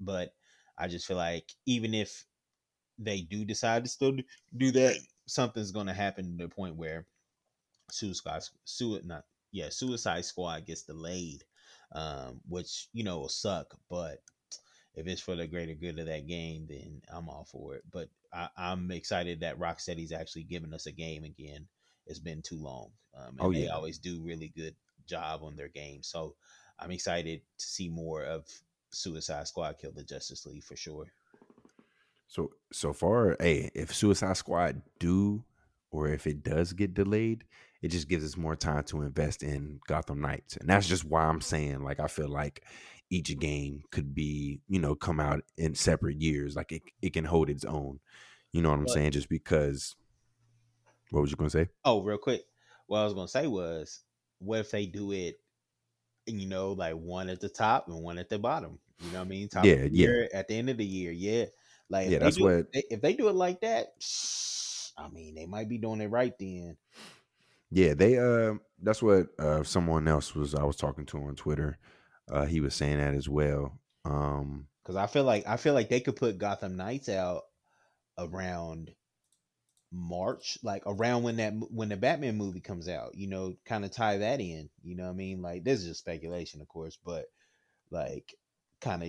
But 0.00 0.34
I 0.78 0.88
just 0.88 1.06
feel 1.06 1.16
like 1.16 1.52
even 1.66 1.94
if 1.94 2.24
they 2.98 3.20
do 3.20 3.44
decide 3.44 3.84
to 3.84 3.90
still 3.90 4.16
do 4.56 4.70
that, 4.72 4.96
something's 5.26 5.72
going 5.72 5.86
to 5.86 5.92
happen 5.92 6.36
to 6.38 6.44
the 6.44 6.48
point 6.48 6.76
where 6.76 7.06
Suicide 7.90 8.42
Suicide 8.64 9.06
not 9.06 9.24
yeah 9.52 9.68
Suicide 9.70 10.24
Squad 10.24 10.66
gets 10.66 10.82
delayed 10.82 11.44
um, 11.94 12.40
which 12.48 12.88
you 12.92 13.04
know 13.04 13.20
will 13.20 13.28
suck. 13.28 13.74
But 13.88 14.18
if 14.94 15.06
it's 15.06 15.20
for 15.20 15.36
the 15.36 15.46
greater 15.46 15.74
good 15.74 15.98
of 15.98 16.06
that 16.06 16.26
game, 16.26 16.66
then 16.68 17.02
I'm 17.12 17.28
all 17.28 17.46
for 17.50 17.74
it. 17.74 17.82
But 17.90 18.08
I, 18.32 18.48
am 18.56 18.90
excited 18.90 19.40
that 19.40 19.58
Rocksteady's 19.58 20.12
actually 20.12 20.44
giving 20.44 20.72
us 20.74 20.86
a 20.86 20.92
game 20.92 21.24
again. 21.24 21.66
It's 22.06 22.18
been 22.18 22.42
too 22.42 22.58
long. 22.58 22.90
Um, 23.16 23.36
oh, 23.40 23.50
yeah. 23.50 23.60
They 23.60 23.68
always 23.68 23.98
do 23.98 24.22
really 24.22 24.52
good 24.56 24.74
job 25.06 25.42
on 25.42 25.56
their 25.56 25.68
game. 25.68 26.02
So 26.02 26.34
I'm 26.78 26.90
excited 26.90 27.40
to 27.58 27.64
see 27.64 27.88
more 27.88 28.24
of 28.24 28.46
Suicide 28.90 29.46
Squad 29.46 29.76
kill 29.78 29.92
the 29.92 30.02
Justice 30.02 30.46
League 30.46 30.64
for 30.64 30.76
sure. 30.76 31.06
So 32.28 32.50
so 32.72 32.92
far, 32.92 33.36
hey, 33.40 33.70
if 33.74 33.94
Suicide 33.94 34.36
Squad 34.36 34.80
do 34.98 35.44
or 35.90 36.08
if 36.08 36.26
it 36.26 36.42
does 36.42 36.72
get 36.72 36.94
delayed, 36.94 37.44
it 37.82 37.88
just 37.88 38.08
gives 38.08 38.24
us 38.24 38.36
more 38.36 38.56
time 38.56 38.84
to 38.84 39.02
invest 39.02 39.42
in 39.42 39.80
Gotham 39.88 40.20
Knights. 40.20 40.56
And 40.56 40.68
that's 40.68 40.86
just 40.86 41.04
why 41.04 41.24
I'm 41.24 41.40
saying, 41.40 41.82
like, 41.82 41.98
I 41.98 42.06
feel 42.06 42.28
like 42.28 42.64
each 43.10 43.36
game 43.38 43.82
could 43.90 44.14
be, 44.14 44.60
you 44.68 44.78
know, 44.78 44.94
come 44.94 45.20
out 45.20 45.42
in 45.58 45.74
separate 45.74 46.20
years. 46.20 46.56
Like 46.56 46.72
it, 46.72 46.82
it 47.02 47.12
can 47.12 47.24
hold 47.24 47.50
its 47.50 47.64
own. 47.64 48.00
You 48.52 48.62
know 48.62 48.70
what 48.70 48.78
I'm 48.78 48.88
saying? 48.88 49.12
Just 49.12 49.28
because 49.28 49.96
what 51.10 51.20
was 51.20 51.30
you 51.30 51.36
gonna 51.36 51.50
say? 51.50 51.68
Oh, 51.84 52.02
real 52.02 52.18
quick. 52.18 52.42
What 52.86 53.00
I 53.00 53.04
was 53.04 53.14
gonna 53.14 53.28
say 53.28 53.46
was, 53.46 54.00
what 54.38 54.60
if 54.60 54.70
they 54.70 54.86
do 54.86 55.12
it, 55.12 55.36
you 56.26 56.48
know, 56.48 56.72
like 56.72 56.94
one 56.94 57.28
at 57.28 57.40
the 57.40 57.48
top 57.48 57.88
and 57.88 58.02
one 58.02 58.18
at 58.18 58.28
the 58.28 58.38
bottom? 58.38 58.78
You 59.00 59.10
know 59.10 59.18
what 59.18 59.26
I 59.26 59.28
mean? 59.28 59.48
Top 59.48 59.64
yeah, 59.64 59.86
yeah. 59.90 60.26
At 60.32 60.48
the 60.48 60.56
end 60.56 60.70
of 60.70 60.78
the 60.78 60.84
year, 60.84 61.12
yeah. 61.12 61.46
Like 61.90 62.08
yeah, 62.08 62.18
that's 62.18 62.36
do, 62.36 62.44
what. 62.44 62.66
If 62.72 63.02
they 63.02 63.14
do 63.14 63.28
it 63.28 63.34
like 63.34 63.60
that, 63.60 63.88
I 64.98 65.08
mean, 65.08 65.34
they 65.34 65.46
might 65.46 65.68
be 65.68 65.78
doing 65.78 66.00
it 66.00 66.10
right 66.10 66.32
then. 66.38 66.76
Yeah, 67.74 67.94
they 67.94 68.18
uh 68.18 68.54
that's 68.82 69.02
what 69.02 69.28
uh 69.38 69.62
someone 69.62 70.06
else 70.06 70.34
was 70.34 70.54
I 70.54 70.62
was 70.62 70.76
talking 70.76 71.06
to 71.06 71.18
on 71.24 71.36
Twitter. 71.36 71.78
Uh 72.30 72.44
he 72.44 72.60
was 72.60 72.74
saying 72.74 72.98
that 72.98 73.14
as 73.14 73.30
well. 73.30 73.80
Um 74.04 74.68
cuz 74.84 74.94
I 74.94 75.06
feel 75.06 75.24
like 75.24 75.46
I 75.46 75.56
feel 75.56 75.72
like 75.72 75.88
they 75.88 76.00
could 76.00 76.16
put 76.16 76.36
Gotham 76.36 76.76
Knights 76.76 77.08
out 77.08 77.44
around 78.18 78.94
March, 79.90 80.58
like 80.62 80.82
around 80.86 81.22
when 81.22 81.36
that 81.36 81.54
when 81.70 81.88
the 81.88 81.96
Batman 81.96 82.36
movie 82.36 82.60
comes 82.60 82.88
out, 82.88 83.14
you 83.14 83.26
know, 83.26 83.54
kind 83.64 83.86
of 83.86 83.90
tie 83.90 84.18
that 84.18 84.40
in, 84.40 84.68
you 84.82 84.94
know 84.94 85.04
what 85.04 85.10
I 85.10 85.14
mean? 85.14 85.40
Like 85.40 85.64
this 85.64 85.80
is 85.80 85.86
just 85.86 86.00
speculation 86.00 86.60
of 86.60 86.68
course, 86.68 86.98
but 87.02 87.24
like 87.90 88.34
kind 88.82 89.02
of 89.02 89.08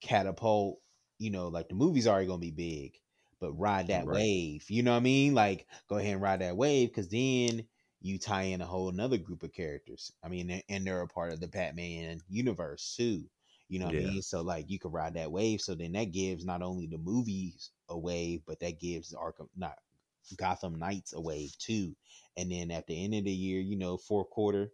catapult, 0.00 0.78
you 1.18 1.30
know, 1.30 1.48
like 1.48 1.68
the 1.68 1.74
movie's 1.74 2.06
already 2.06 2.26
going 2.26 2.40
to 2.40 2.46
be 2.46 2.50
big 2.52 2.94
but 3.40 3.52
ride 3.52 3.88
that 3.88 4.06
right. 4.06 4.16
wave. 4.16 4.64
You 4.68 4.82
know 4.82 4.92
what 4.92 4.98
I 4.98 5.00
mean? 5.00 5.34
Like 5.34 5.66
go 5.88 5.96
ahead 5.96 6.14
and 6.14 6.22
ride 6.22 6.40
that 6.40 6.56
wave 6.56 6.88
because 6.88 7.08
then 7.08 7.66
you 8.00 8.18
tie 8.18 8.42
in 8.42 8.60
a 8.60 8.66
whole 8.66 8.88
another 8.88 9.18
group 9.18 9.42
of 9.42 9.52
characters. 9.52 10.12
I 10.22 10.28
mean, 10.28 10.62
and 10.68 10.86
they're 10.86 11.02
a 11.02 11.08
part 11.08 11.32
of 11.32 11.40
the 11.40 11.48
Batman 11.48 12.20
universe 12.28 12.94
too. 12.96 13.24
You 13.68 13.80
know 13.80 13.86
what 13.86 13.94
yeah. 13.96 14.02
I 14.02 14.04
mean? 14.04 14.22
So 14.22 14.42
like 14.42 14.70
you 14.70 14.78
could 14.78 14.92
ride 14.92 15.14
that 15.14 15.32
wave. 15.32 15.60
So 15.60 15.74
then 15.74 15.92
that 15.92 16.12
gives 16.12 16.44
not 16.44 16.62
only 16.62 16.86
the 16.86 16.98
movies 16.98 17.70
a 17.88 17.98
wave, 17.98 18.42
but 18.46 18.60
that 18.60 18.80
gives 18.80 19.12
Arkham 19.12 19.48
not 19.56 19.76
Gotham 20.36 20.78
Knights 20.78 21.12
a 21.12 21.20
wave 21.20 21.56
too. 21.58 21.96
And 22.36 22.50
then 22.50 22.70
at 22.70 22.86
the 22.86 23.02
end 23.02 23.14
of 23.14 23.24
the 23.24 23.32
year, 23.32 23.60
you 23.60 23.76
know, 23.76 23.96
fourth 23.96 24.30
quarter, 24.30 24.70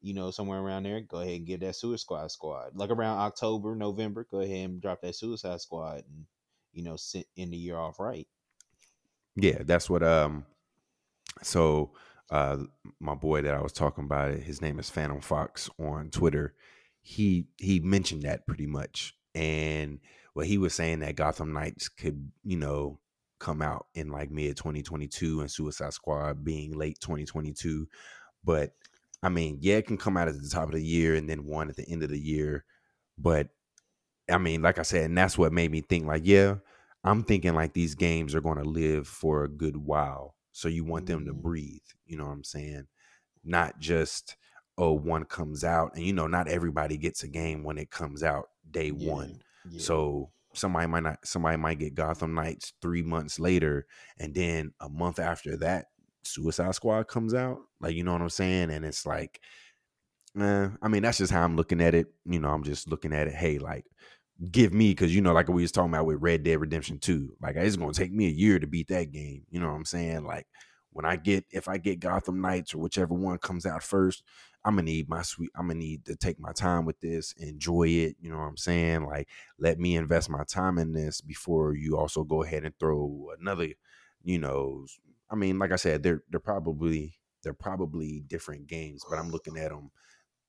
you 0.00 0.14
know, 0.14 0.30
somewhere 0.30 0.60
around 0.60 0.84
there, 0.84 1.00
go 1.00 1.20
ahead 1.20 1.36
and 1.36 1.46
get 1.46 1.60
that 1.60 1.76
Suicide 1.76 2.02
Squad 2.02 2.30
squad. 2.30 2.76
Like 2.76 2.90
around 2.90 3.18
October, 3.18 3.74
November, 3.74 4.26
go 4.30 4.40
ahead 4.40 4.70
and 4.70 4.80
drop 4.80 5.00
that 5.02 5.16
Suicide 5.16 5.60
Squad 5.60 6.04
and 6.08 6.26
you 6.74 6.82
know, 6.82 6.96
sit 6.96 7.26
in 7.36 7.50
the 7.50 7.56
year 7.56 7.76
off 7.76 7.98
right. 7.98 8.26
Yeah, 9.36 9.62
that's 9.62 9.88
what 9.88 10.02
um 10.02 10.44
so 11.42 11.92
uh 12.30 12.58
my 13.00 13.14
boy 13.14 13.42
that 13.42 13.54
I 13.54 13.62
was 13.62 13.72
talking 13.72 14.04
about 14.04 14.34
his 14.34 14.60
name 14.60 14.78
is 14.78 14.90
Phantom 14.90 15.20
Fox 15.20 15.70
on 15.78 16.10
Twitter. 16.10 16.54
He 17.00 17.46
he 17.58 17.80
mentioned 17.80 18.22
that 18.22 18.46
pretty 18.46 18.66
much. 18.66 19.14
And 19.34 20.00
what 20.34 20.46
he 20.46 20.58
was 20.58 20.74
saying 20.74 21.00
that 21.00 21.16
Gotham 21.16 21.52
Knights 21.52 21.88
could, 21.88 22.30
you 22.44 22.56
know, 22.56 23.00
come 23.38 23.60
out 23.60 23.86
in 23.94 24.08
like 24.08 24.30
mid 24.30 24.56
2022 24.56 25.40
and 25.40 25.50
Suicide 25.50 25.92
Squad 25.92 26.44
being 26.44 26.72
late 26.72 26.98
2022. 27.00 27.88
But 28.44 28.72
I 29.22 29.28
mean, 29.28 29.58
yeah, 29.60 29.76
it 29.76 29.86
can 29.86 29.96
come 29.96 30.16
out 30.16 30.28
at 30.28 30.40
the 30.40 30.48
top 30.48 30.64
of 30.68 30.74
the 30.74 30.82
year 30.82 31.14
and 31.14 31.28
then 31.28 31.46
one 31.46 31.68
at 31.68 31.76
the 31.76 31.88
end 31.88 32.02
of 32.02 32.10
the 32.10 32.18
year. 32.18 32.64
But 33.18 33.48
I 34.30 34.38
mean, 34.38 34.62
like 34.62 34.78
I 34.78 34.82
said, 34.82 35.04
and 35.04 35.18
that's 35.18 35.36
what 35.36 35.52
made 35.52 35.70
me 35.70 35.82
think 35.82 36.06
like, 36.06 36.22
yeah, 36.24 36.56
I'm 37.02 37.22
thinking 37.22 37.54
like 37.54 37.72
these 37.72 37.94
games 37.94 38.34
are 38.34 38.40
going 38.40 38.58
to 38.58 38.64
live 38.64 39.06
for 39.06 39.44
a 39.44 39.48
good 39.48 39.76
while. 39.76 40.34
So 40.52 40.68
you 40.68 40.84
want 40.84 41.06
them 41.06 41.26
to 41.26 41.32
mm-hmm. 41.32 41.40
breathe, 41.40 41.82
you 42.06 42.16
know 42.16 42.26
what 42.26 42.32
I'm 42.32 42.44
saying? 42.44 42.86
Not 43.44 43.78
just 43.78 44.36
oh 44.76 44.92
one 44.92 45.24
comes 45.24 45.62
out 45.62 45.92
and 45.94 46.04
you 46.04 46.12
know 46.12 46.26
not 46.26 46.48
everybody 46.48 46.96
gets 46.96 47.22
a 47.22 47.28
game 47.28 47.62
when 47.62 47.78
it 47.78 47.90
comes 47.90 48.22
out 48.22 48.48
day 48.70 48.92
yeah, 48.96 49.12
1. 49.12 49.42
Yeah. 49.70 49.80
So 49.80 50.30
somebody 50.54 50.86
might 50.86 51.02
not 51.02 51.18
somebody 51.24 51.56
might 51.56 51.78
get 51.78 51.94
Gotham 51.94 52.34
Knights 52.34 52.72
three 52.80 53.02
months 53.02 53.38
later, 53.38 53.86
and 54.18 54.34
then 54.34 54.72
a 54.80 54.88
month 54.88 55.18
after 55.18 55.56
that, 55.58 55.86
Suicide 56.22 56.74
Squad 56.74 57.08
comes 57.08 57.34
out. 57.34 57.58
Like, 57.80 57.94
you 57.94 58.04
know 58.04 58.12
what 58.12 58.22
I'm 58.22 58.30
saying? 58.30 58.70
And 58.70 58.84
it's 58.84 59.06
like, 59.06 59.40
eh, 60.38 60.68
I 60.80 60.88
mean, 60.88 61.02
that's 61.02 61.18
just 61.18 61.32
how 61.32 61.42
I'm 61.42 61.56
looking 61.56 61.80
at 61.80 61.94
it. 61.94 62.06
You 62.24 62.38
know, 62.38 62.50
I'm 62.50 62.64
just 62.64 62.88
looking 62.88 63.12
at 63.12 63.26
it. 63.26 63.34
Hey, 63.34 63.58
like, 63.58 63.84
give 64.50 64.72
me 64.72 64.90
because 64.90 65.14
you 65.14 65.20
know, 65.20 65.32
like 65.32 65.48
we 65.48 65.62
was 65.62 65.72
talking 65.72 65.92
about 65.92 66.06
with 66.06 66.20
Red 66.20 66.42
Dead 66.42 66.60
Redemption 66.60 66.98
2, 66.98 67.36
like 67.40 67.56
it's 67.56 67.76
gonna 67.76 67.92
take 67.92 68.12
me 68.12 68.26
a 68.26 68.30
year 68.30 68.58
to 68.58 68.66
beat 68.66 68.88
that 68.88 69.12
game. 69.12 69.44
You 69.50 69.60
know 69.60 69.68
what 69.68 69.76
I'm 69.76 69.84
saying? 69.84 70.24
Like 70.24 70.46
when 70.92 71.04
I 71.04 71.16
get 71.16 71.44
if 71.50 71.68
I 71.68 71.78
get 71.78 72.00
Gotham 72.00 72.40
Knights 72.40 72.74
or 72.74 72.78
whichever 72.78 73.14
one 73.14 73.38
comes 73.38 73.66
out 73.66 73.82
first, 73.82 74.22
I'm 74.64 74.74
gonna 74.74 74.84
need 74.84 75.08
my 75.08 75.22
sweet. 75.22 75.50
I'm 75.54 75.68
gonna 75.68 75.78
need 75.78 76.04
to 76.06 76.16
take 76.16 76.40
my 76.40 76.52
time 76.52 76.84
with 76.84 77.00
this, 77.00 77.32
enjoy 77.38 77.88
it. 77.88 78.16
You 78.20 78.30
know 78.30 78.38
what 78.38 78.44
I'm 78.44 78.56
saying? 78.56 79.04
Like, 79.06 79.28
let 79.58 79.78
me 79.78 79.96
invest 79.96 80.30
my 80.30 80.44
time 80.44 80.78
in 80.78 80.92
this 80.92 81.20
before 81.20 81.74
you 81.74 81.96
also 81.96 82.24
go 82.24 82.42
ahead 82.42 82.64
and 82.64 82.74
throw 82.78 83.28
another. 83.38 83.68
You 84.22 84.38
know, 84.38 84.86
I 85.30 85.36
mean, 85.36 85.58
like 85.58 85.72
I 85.72 85.76
said, 85.76 86.02
they're 86.02 86.22
they're 86.30 86.40
probably 86.40 87.14
they're 87.42 87.52
probably 87.54 88.24
different 88.26 88.66
games, 88.66 89.04
but 89.08 89.18
I'm 89.18 89.30
looking 89.30 89.58
at 89.58 89.70
them, 89.70 89.90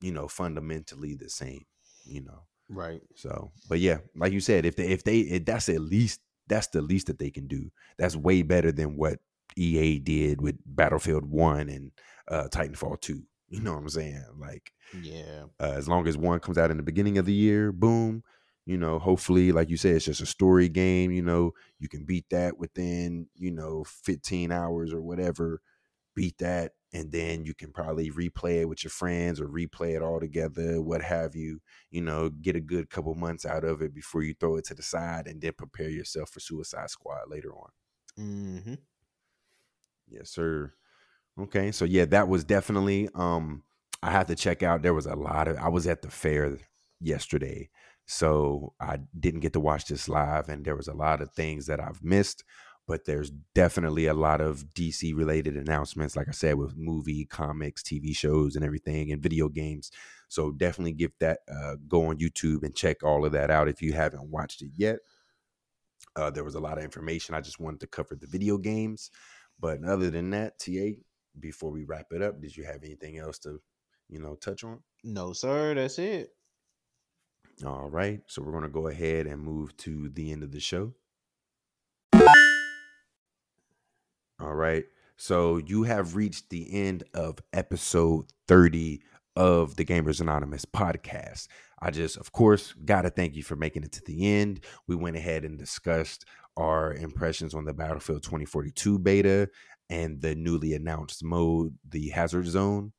you 0.02 0.12
know, 0.12 0.28
fundamentally 0.28 1.16
the 1.16 1.30
same. 1.30 1.66
You 2.06 2.22
know, 2.24 2.44
right? 2.70 3.02
So, 3.16 3.52
but 3.70 3.80
yeah, 3.80 3.98
like 4.16 4.34
you 4.34 4.40
said, 4.40 4.66
if 4.66 4.76
they 4.76 4.88
if 4.88 5.04
they 5.04 5.20
if 5.20 5.46
that's 5.46 5.70
at 5.70 5.82
least 5.82 6.22
that's 6.48 6.68
the 6.68 6.82
least 6.82 7.08
that 7.08 7.20
they 7.20 7.32
can 7.32 7.48
do. 7.48 7.72
That's 7.98 8.16
way 8.16 8.42
better 8.42 8.72
than 8.72 8.98
what 8.98 9.20
EA 9.56 10.00
did 10.00 10.42
with 10.42 10.58
Battlefield 10.66 11.26
One 11.26 11.70
and 11.70 11.92
uh, 12.30 12.48
Titanfall 12.52 13.02
Two. 13.02 13.24
You 13.50 13.62
know 13.62 13.74
what 13.74 13.80
I'm 13.80 13.90
saying? 13.90 14.24
Like, 14.40 14.72
yeah. 15.02 15.44
Uh, 15.60 15.74
as 15.76 15.88
long 15.88 16.08
as 16.08 16.18
one 16.18 16.40
comes 16.40 16.58
out 16.58 16.72
in 16.72 16.78
the 16.78 16.84
beginning 16.84 17.18
of 17.18 17.26
the 17.26 17.34
year, 17.34 17.72
boom. 17.72 18.24
You 18.66 18.78
know, 18.78 18.98
hopefully, 18.98 19.52
like 19.52 19.70
you 19.70 19.78
said, 19.78 19.96
it's 19.96 20.06
just 20.06 20.22
a 20.22 20.26
story 20.26 20.70
game. 20.70 21.12
You 21.12 21.22
know, 21.22 21.52
you 21.80 21.88
can 21.88 22.04
beat 22.04 22.26
that 22.32 22.58
within 22.58 23.28
you 23.36 23.52
know 23.52 23.84
15 23.84 24.52
hours 24.52 24.92
or 24.92 25.02
whatever. 25.02 25.62
Beat 26.16 26.38
that, 26.40 26.74
and 26.94 27.12
then 27.12 27.44
you 27.44 27.54
can 27.54 27.72
probably 27.72 28.10
replay 28.10 28.62
it 28.62 28.70
with 28.70 28.84
your 28.84 28.92
friends 28.92 29.42
or 29.42 29.48
replay 29.48 29.96
it 29.96 30.02
all 30.02 30.20
together, 30.20 30.82
what 30.82 31.02
have 31.02 31.36
you. 31.36 31.60
You 31.92 32.02
know, 32.02 32.30
get 32.30 32.56
a 32.56 32.62
good 32.62 32.90
couple 32.90 33.14
months 33.16 33.46
out 33.46 33.64
of 33.66 33.82
it 33.82 33.94
before 33.94 34.24
you 34.24 34.34
throw 34.40 34.56
it 34.56 34.66
to 34.66 34.76
the 34.76 34.84
side, 34.84 35.28
and 35.28 35.42
then 35.42 35.54
prepare 35.58 35.90
yourself 35.90 36.30
for 36.30 36.40
Suicide 36.40 36.90
Squad 36.90 37.30
later 37.30 37.52
on. 37.54 37.70
Mm-hmm. 38.18 38.76
Yes, 40.08 40.30
sir. 40.30 40.74
Okay, 41.40 41.72
so 41.72 41.86
yeah, 41.86 42.06
that 42.06 42.28
was 42.28 42.44
definitely 42.44 43.10
um 43.14 43.64
I 44.02 44.12
have 44.12 44.28
to 44.28 44.36
check 44.36 44.64
out. 44.64 44.82
There 44.82 44.94
was 44.94 45.06
a 45.06 45.16
lot 45.16 45.48
of 45.48 45.58
I 45.58 45.68
was 45.70 45.88
at 45.88 46.02
the 46.02 46.10
fair 46.10 46.58
yesterday, 47.02 47.70
so 48.06 48.74
I 48.80 49.00
didn't 49.20 49.42
get 49.42 49.54
to 49.54 49.60
watch 49.60 49.86
this 49.88 50.08
live 50.08 50.48
and 50.50 50.64
there 50.66 50.76
was 50.76 50.88
a 50.88 50.94
lot 50.94 51.22
of 51.22 51.32
things 51.34 51.66
that 51.68 51.80
I've 51.80 52.04
missed, 52.04 52.44
but 52.88 53.06
there's 53.06 53.32
definitely 53.54 54.06
a 54.06 54.14
lot 54.14 54.42
of 54.42 54.66
DC 54.74 55.16
related 55.16 55.56
announcements 55.58 56.16
like 56.16 56.28
I 56.28 56.32
said 56.32 56.56
with 56.56 56.78
movie, 56.78 57.26
comics, 57.26 57.82
TV 57.82 58.16
shows 58.16 58.56
and 58.56 58.64
everything 58.64 59.12
and 59.12 59.22
video 59.22 59.50
games. 59.50 59.92
So 60.28 60.52
definitely 60.52 60.94
give 60.94 61.12
that 61.20 61.40
uh 61.52 61.76
go 61.88 62.08
on 62.08 62.18
YouTube 62.18 62.64
and 62.64 62.76
check 62.76 63.04
all 63.04 63.26
of 63.26 63.32
that 63.34 63.50
out 63.50 63.70
if 63.70 63.82
you 63.82 63.94
haven't 63.94 64.30
watched 64.30 64.62
it 64.62 64.72
yet. 64.76 65.00
Uh, 66.16 66.30
there 66.30 66.44
was 66.44 66.56
a 66.56 66.60
lot 66.60 66.78
of 66.78 66.84
information. 66.84 67.36
I 67.36 67.42
just 67.42 67.60
wanted 67.60 67.82
to 67.82 67.88
cover 67.88 68.16
the 68.16 68.28
video 68.28 68.58
games. 68.58 69.12
But 69.60 69.84
other 69.84 70.10
than 70.10 70.30
that, 70.32 70.60
TA, 70.60 71.00
before 71.40 71.72
we 71.72 71.84
wrap 71.84 72.08
it 72.12 72.22
up, 72.22 72.42
did 72.42 72.56
you 72.56 72.64
have 72.64 72.84
anything 72.84 73.18
else 73.18 73.40
to, 73.40 73.62
you 74.10 74.20
know, 74.20 74.36
touch 74.36 74.64
on? 74.64 74.80
No, 75.04 75.34
sir. 75.34 75.74
That's 75.74 76.00
it. 76.00 76.30
All 77.66 77.90
right. 77.90 78.22
So 78.28 78.42
we're 78.42 78.52
going 78.52 78.64
to 78.64 78.70
go 78.70 78.88
ahead 78.88 79.28
and 79.28 79.42
move 79.42 79.76
to 79.78 80.10
the 80.10 80.32
end 80.32 80.44
of 80.44 80.52
the 80.52 80.60
show. 80.60 80.94
All 84.40 84.54
right. 84.54 84.86
So 85.18 85.58
you 85.58 85.84
have 85.84 86.16
reached 86.16 86.50
the 86.50 86.68
end 86.74 87.04
of 87.14 87.40
episode 87.54 88.26
30 88.48 89.02
of 89.36 89.76
the 89.76 89.86
Gamers 89.86 90.20
Anonymous 90.20 90.66
podcast. 90.66 91.48
I 91.82 91.92
just, 91.92 92.18
of 92.18 92.32
course, 92.32 92.74
got 92.86 93.04
to 93.04 93.10
thank 93.10 93.36
you 93.36 93.44
for 93.44 93.56
making 93.56 93.84
it 93.84 93.92
to 93.94 94.02
the 94.06 94.28
end. 94.28 94.62
We 94.88 94.96
went 94.96 95.16
ahead 95.16 95.46
and 95.46 95.58
discussed 95.58 96.26
our 96.58 96.94
impressions 96.94 97.54
on 97.54 97.66
the 97.66 97.74
Battlefield 97.74 98.24
2042 98.24 99.00
beta 99.00 99.50
and 99.90 100.22
the 100.22 100.36
newly 100.36 100.74
announced 100.74 101.24
mode, 101.24 101.78
the 101.88 102.10
Hazard 102.10 102.48
Zone. 102.48 102.92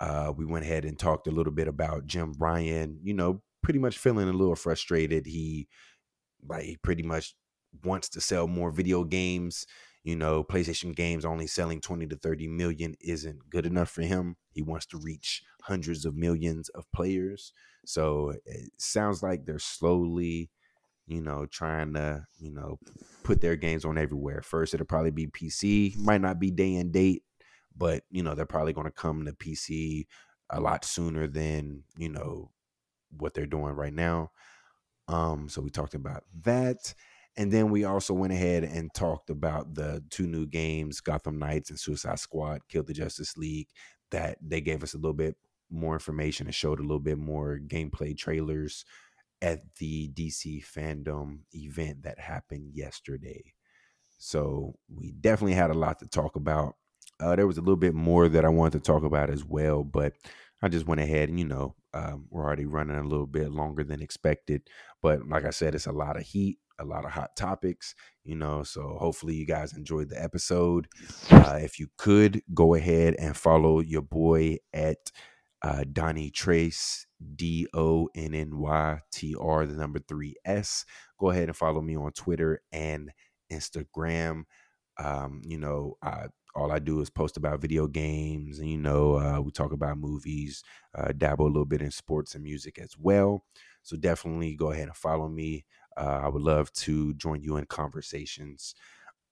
Uh, 0.00 0.32
we 0.36 0.44
went 0.44 0.64
ahead 0.64 0.84
and 0.84 0.98
talked 0.98 1.26
a 1.26 1.32
little 1.32 1.52
bit 1.52 1.68
about 1.68 2.06
Jim 2.06 2.34
Ryan, 2.38 2.98
you 3.02 3.14
know, 3.14 3.42
pretty 3.62 3.78
much 3.78 3.98
feeling 3.98 4.28
a 4.28 4.32
little 4.32 4.54
frustrated. 4.54 5.26
He 5.26 5.68
like 6.46 6.64
he 6.64 6.76
pretty 6.76 7.02
much 7.02 7.34
wants 7.84 8.08
to 8.10 8.20
sell 8.20 8.46
more 8.46 8.70
video 8.70 9.04
games. 9.04 9.66
You 10.04 10.16
know, 10.16 10.42
PlayStation 10.44 10.94
games 10.94 11.24
only 11.24 11.46
selling 11.46 11.80
20 11.80 12.06
to 12.06 12.16
30 12.16 12.48
million 12.48 12.94
isn't 13.00 13.50
good 13.50 13.66
enough 13.66 13.90
for 13.90 14.02
him. 14.02 14.36
He 14.52 14.62
wants 14.62 14.86
to 14.86 14.98
reach 14.98 15.42
hundreds 15.62 16.04
of 16.04 16.16
millions 16.16 16.68
of 16.70 16.90
players. 16.92 17.52
So 17.84 18.34
it 18.46 18.70
sounds 18.78 19.22
like 19.22 19.44
they're 19.44 19.58
slowly 19.58 20.50
you 21.08 21.22
know, 21.22 21.46
trying 21.46 21.94
to, 21.94 22.24
you 22.38 22.52
know, 22.52 22.78
put 23.24 23.40
their 23.40 23.56
games 23.56 23.84
on 23.84 23.96
everywhere. 23.98 24.42
First, 24.42 24.74
it'll 24.74 24.86
probably 24.86 25.10
be 25.10 25.26
PC, 25.26 25.96
might 25.96 26.20
not 26.20 26.38
be 26.38 26.50
day 26.50 26.76
and 26.76 26.92
date, 26.92 27.22
but, 27.76 28.02
you 28.10 28.22
know, 28.22 28.34
they're 28.34 28.44
probably 28.46 28.74
going 28.74 28.86
to 28.86 28.92
come 28.92 29.24
to 29.24 29.32
PC 29.32 30.06
a 30.50 30.60
lot 30.60 30.84
sooner 30.84 31.26
than, 31.26 31.82
you 31.96 32.10
know, 32.10 32.50
what 33.16 33.32
they're 33.32 33.46
doing 33.46 33.72
right 33.72 33.92
now. 33.92 34.30
Um, 35.08 35.48
so 35.48 35.62
we 35.62 35.70
talked 35.70 35.94
about 35.94 36.24
that. 36.42 36.94
And 37.38 37.52
then 37.52 37.70
we 37.70 37.84
also 37.84 38.12
went 38.14 38.32
ahead 38.32 38.64
and 38.64 38.92
talked 38.92 39.30
about 39.30 39.76
the 39.76 40.02
two 40.10 40.26
new 40.26 40.44
games, 40.44 41.00
Gotham 41.00 41.38
Knights 41.38 41.70
and 41.70 41.78
Suicide 41.78 42.18
Squad, 42.18 42.62
Kill 42.68 42.82
the 42.82 42.92
Justice 42.92 43.36
League, 43.36 43.68
that 44.10 44.38
they 44.42 44.60
gave 44.60 44.82
us 44.82 44.92
a 44.92 44.98
little 44.98 45.14
bit 45.14 45.36
more 45.70 45.94
information 45.94 46.46
and 46.46 46.54
showed 46.54 46.80
a 46.80 46.82
little 46.82 46.98
bit 46.98 47.16
more 47.16 47.60
gameplay 47.64 48.18
trailers 48.18 48.84
at 49.40 49.60
the 49.76 50.08
DC 50.08 50.64
Fandome 50.66 51.40
event 51.54 52.02
that 52.02 52.18
happened 52.18 52.72
yesterday. 52.74 53.54
So 54.18 54.74
we 54.92 55.12
definitely 55.12 55.54
had 55.54 55.70
a 55.70 55.74
lot 55.74 56.00
to 56.00 56.08
talk 56.08 56.34
about. 56.34 56.74
Uh, 57.20 57.36
there 57.36 57.46
was 57.46 57.58
a 57.58 57.62
little 57.62 57.76
bit 57.76 57.94
more 57.94 58.28
that 58.28 58.44
I 58.44 58.48
wanted 58.48 58.78
to 58.78 58.92
talk 58.92 59.04
about 59.04 59.30
as 59.30 59.44
well, 59.44 59.84
but 59.84 60.14
I 60.60 60.68
just 60.68 60.88
went 60.88 61.00
ahead 61.00 61.28
and, 61.28 61.38
you 61.38 61.46
know, 61.46 61.76
um, 61.94 62.26
we're 62.30 62.44
already 62.44 62.66
running 62.66 62.96
a 62.96 63.04
little 63.04 63.26
bit 63.28 63.52
longer 63.52 63.84
than 63.84 64.02
expected. 64.02 64.62
But 65.00 65.28
like 65.28 65.44
I 65.44 65.50
said, 65.50 65.76
it's 65.76 65.86
a 65.86 65.92
lot 65.92 66.16
of 66.16 66.24
heat, 66.24 66.58
a 66.78 66.84
lot 66.84 67.04
of 67.04 67.10
hot 67.10 67.36
topics, 67.36 67.94
you 68.24 68.34
know. 68.34 68.62
So 68.62 68.96
hopefully 69.00 69.34
you 69.34 69.46
guys 69.46 69.72
enjoyed 69.72 70.08
the 70.08 70.22
episode. 70.22 70.88
Uh, 71.30 71.58
if 71.60 71.78
you 71.78 71.88
could 71.96 72.42
go 72.54 72.74
ahead 72.74 73.14
and 73.18 73.36
follow 73.36 73.80
your 73.80 74.02
boy 74.02 74.58
at 74.72 75.10
uh, 75.62 75.84
Donnie 75.92 76.30
Trace, 76.30 77.06
D 77.34 77.66
O 77.74 78.08
N 78.14 78.34
N 78.34 78.58
Y 78.58 79.00
T 79.12 79.34
R, 79.38 79.66
the 79.66 79.74
number 79.74 79.98
three 79.98 80.36
S. 80.44 80.84
Go 81.18 81.30
ahead 81.30 81.48
and 81.48 81.56
follow 81.56 81.80
me 81.80 81.96
on 81.96 82.12
Twitter 82.12 82.60
and 82.72 83.10
Instagram. 83.52 84.44
Um, 85.02 85.42
you 85.44 85.58
know, 85.58 85.96
I, 86.02 86.26
all 86.54 86.72
I 86.72 86.78
do 86.78 87.00
is 87.00 87.10
post 87.10 87.36
about 87.36 87.60
video 87.60 87.86
games, 87.86 88.58
and 88.58 88.68
you 88.68 88.78
know, 88.78 89.14
uh, 89.18 89.40
we 89.40 89.50
talk 89.50 89.72
about 89.72 89.98
movies, 89.98 90.62
uh, 90.96 91.12
dabble 91.16 91.46
a 91.46 91.48
little 91.48 91.64
bit 91.64 91.82
in 91.82 91.90
sports 91.90 92.34
and 92.34 92.42
music 92.42 92.78
as 92.78 92.94
well. 92.98 93.44
So 93.82 93.96
definitely 93.96 94.54
go 94.54 94.72
ahead 94.72 94.88
and 94.88 94.96
follow 94.96 95.28
me. 95.28 95.64
Uh, 95.98 96.20
I 96.24 96.28
would 96.28 96.42
love 96.42 96.72
to 96.74 97.14
join 97.14 97.42
you 97.42 97.56
in 97.56 97.66
conversations. 97.66 98.74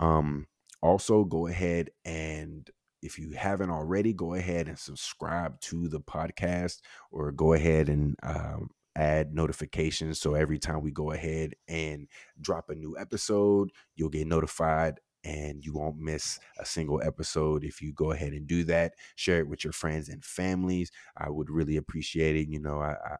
Um, 0.01 0.47
also, 0.83 1.25
go 1.25 1.47
ahead 1.47 1.91
and 2.05 2.69
if 3.03 3.19
you 3.19 3.31
haven't 3.31 3.71
already, 3.71 4.13
go 4.13 4.35
ahead 4.35 4.69
and 4.69 4.79
subscribe 4.79 5.61
to 5.61 5.89
the 5.89 6.01
podcast 6.01 6.81
or 7.11 7.31
go 7.31 7.53
ahead 7.53 7.89
and 7.89 8.17
um, 8.23 8.71
add 8.97 9.35
notifications. 9.35 10.21
So 10.21 10.35
every 10.35 10.59
time 10.59 10.83
we 10.83 10.91
go 10.91 11.13
ahead 11.13 11.55
and 11.69 12.09
drop 12.41 12.71
a 12.71 12.75
new 12.75 12.97
episode, 12.99 13.71
you'll 13.95 14.09
get 14.09 14.27
notified 14.27 15.01
and 15.25 15.65
you 15.65 15.73
won't 15.75 15.99
miss 15.99 16.39
a 16.59 16.65
single 16.65 17.03
episode 17.03 17.65
if 17.65 17.83
you 17.83 17.93
go 17.93 18.13
ahead 18.13 18.33
and 18.33 18.47
do 18.47 18.65
that. 18.65 18.95
Share 19.17 19.41
it 19.41 19.49
with 19.49 19.65
your 19.65 19.73
friends 19.73 20.09
and 20.09 20.25
families. 20.25 20.91
I 21.17 21.31
would 21.31 21.51
really 21.51 21.77
appreciate 21.77 22.37
it. 22.37 22.49
You 22.49 22.61
know, 22.61 22.81
I, 22.81 22.93
I 22.93 23.17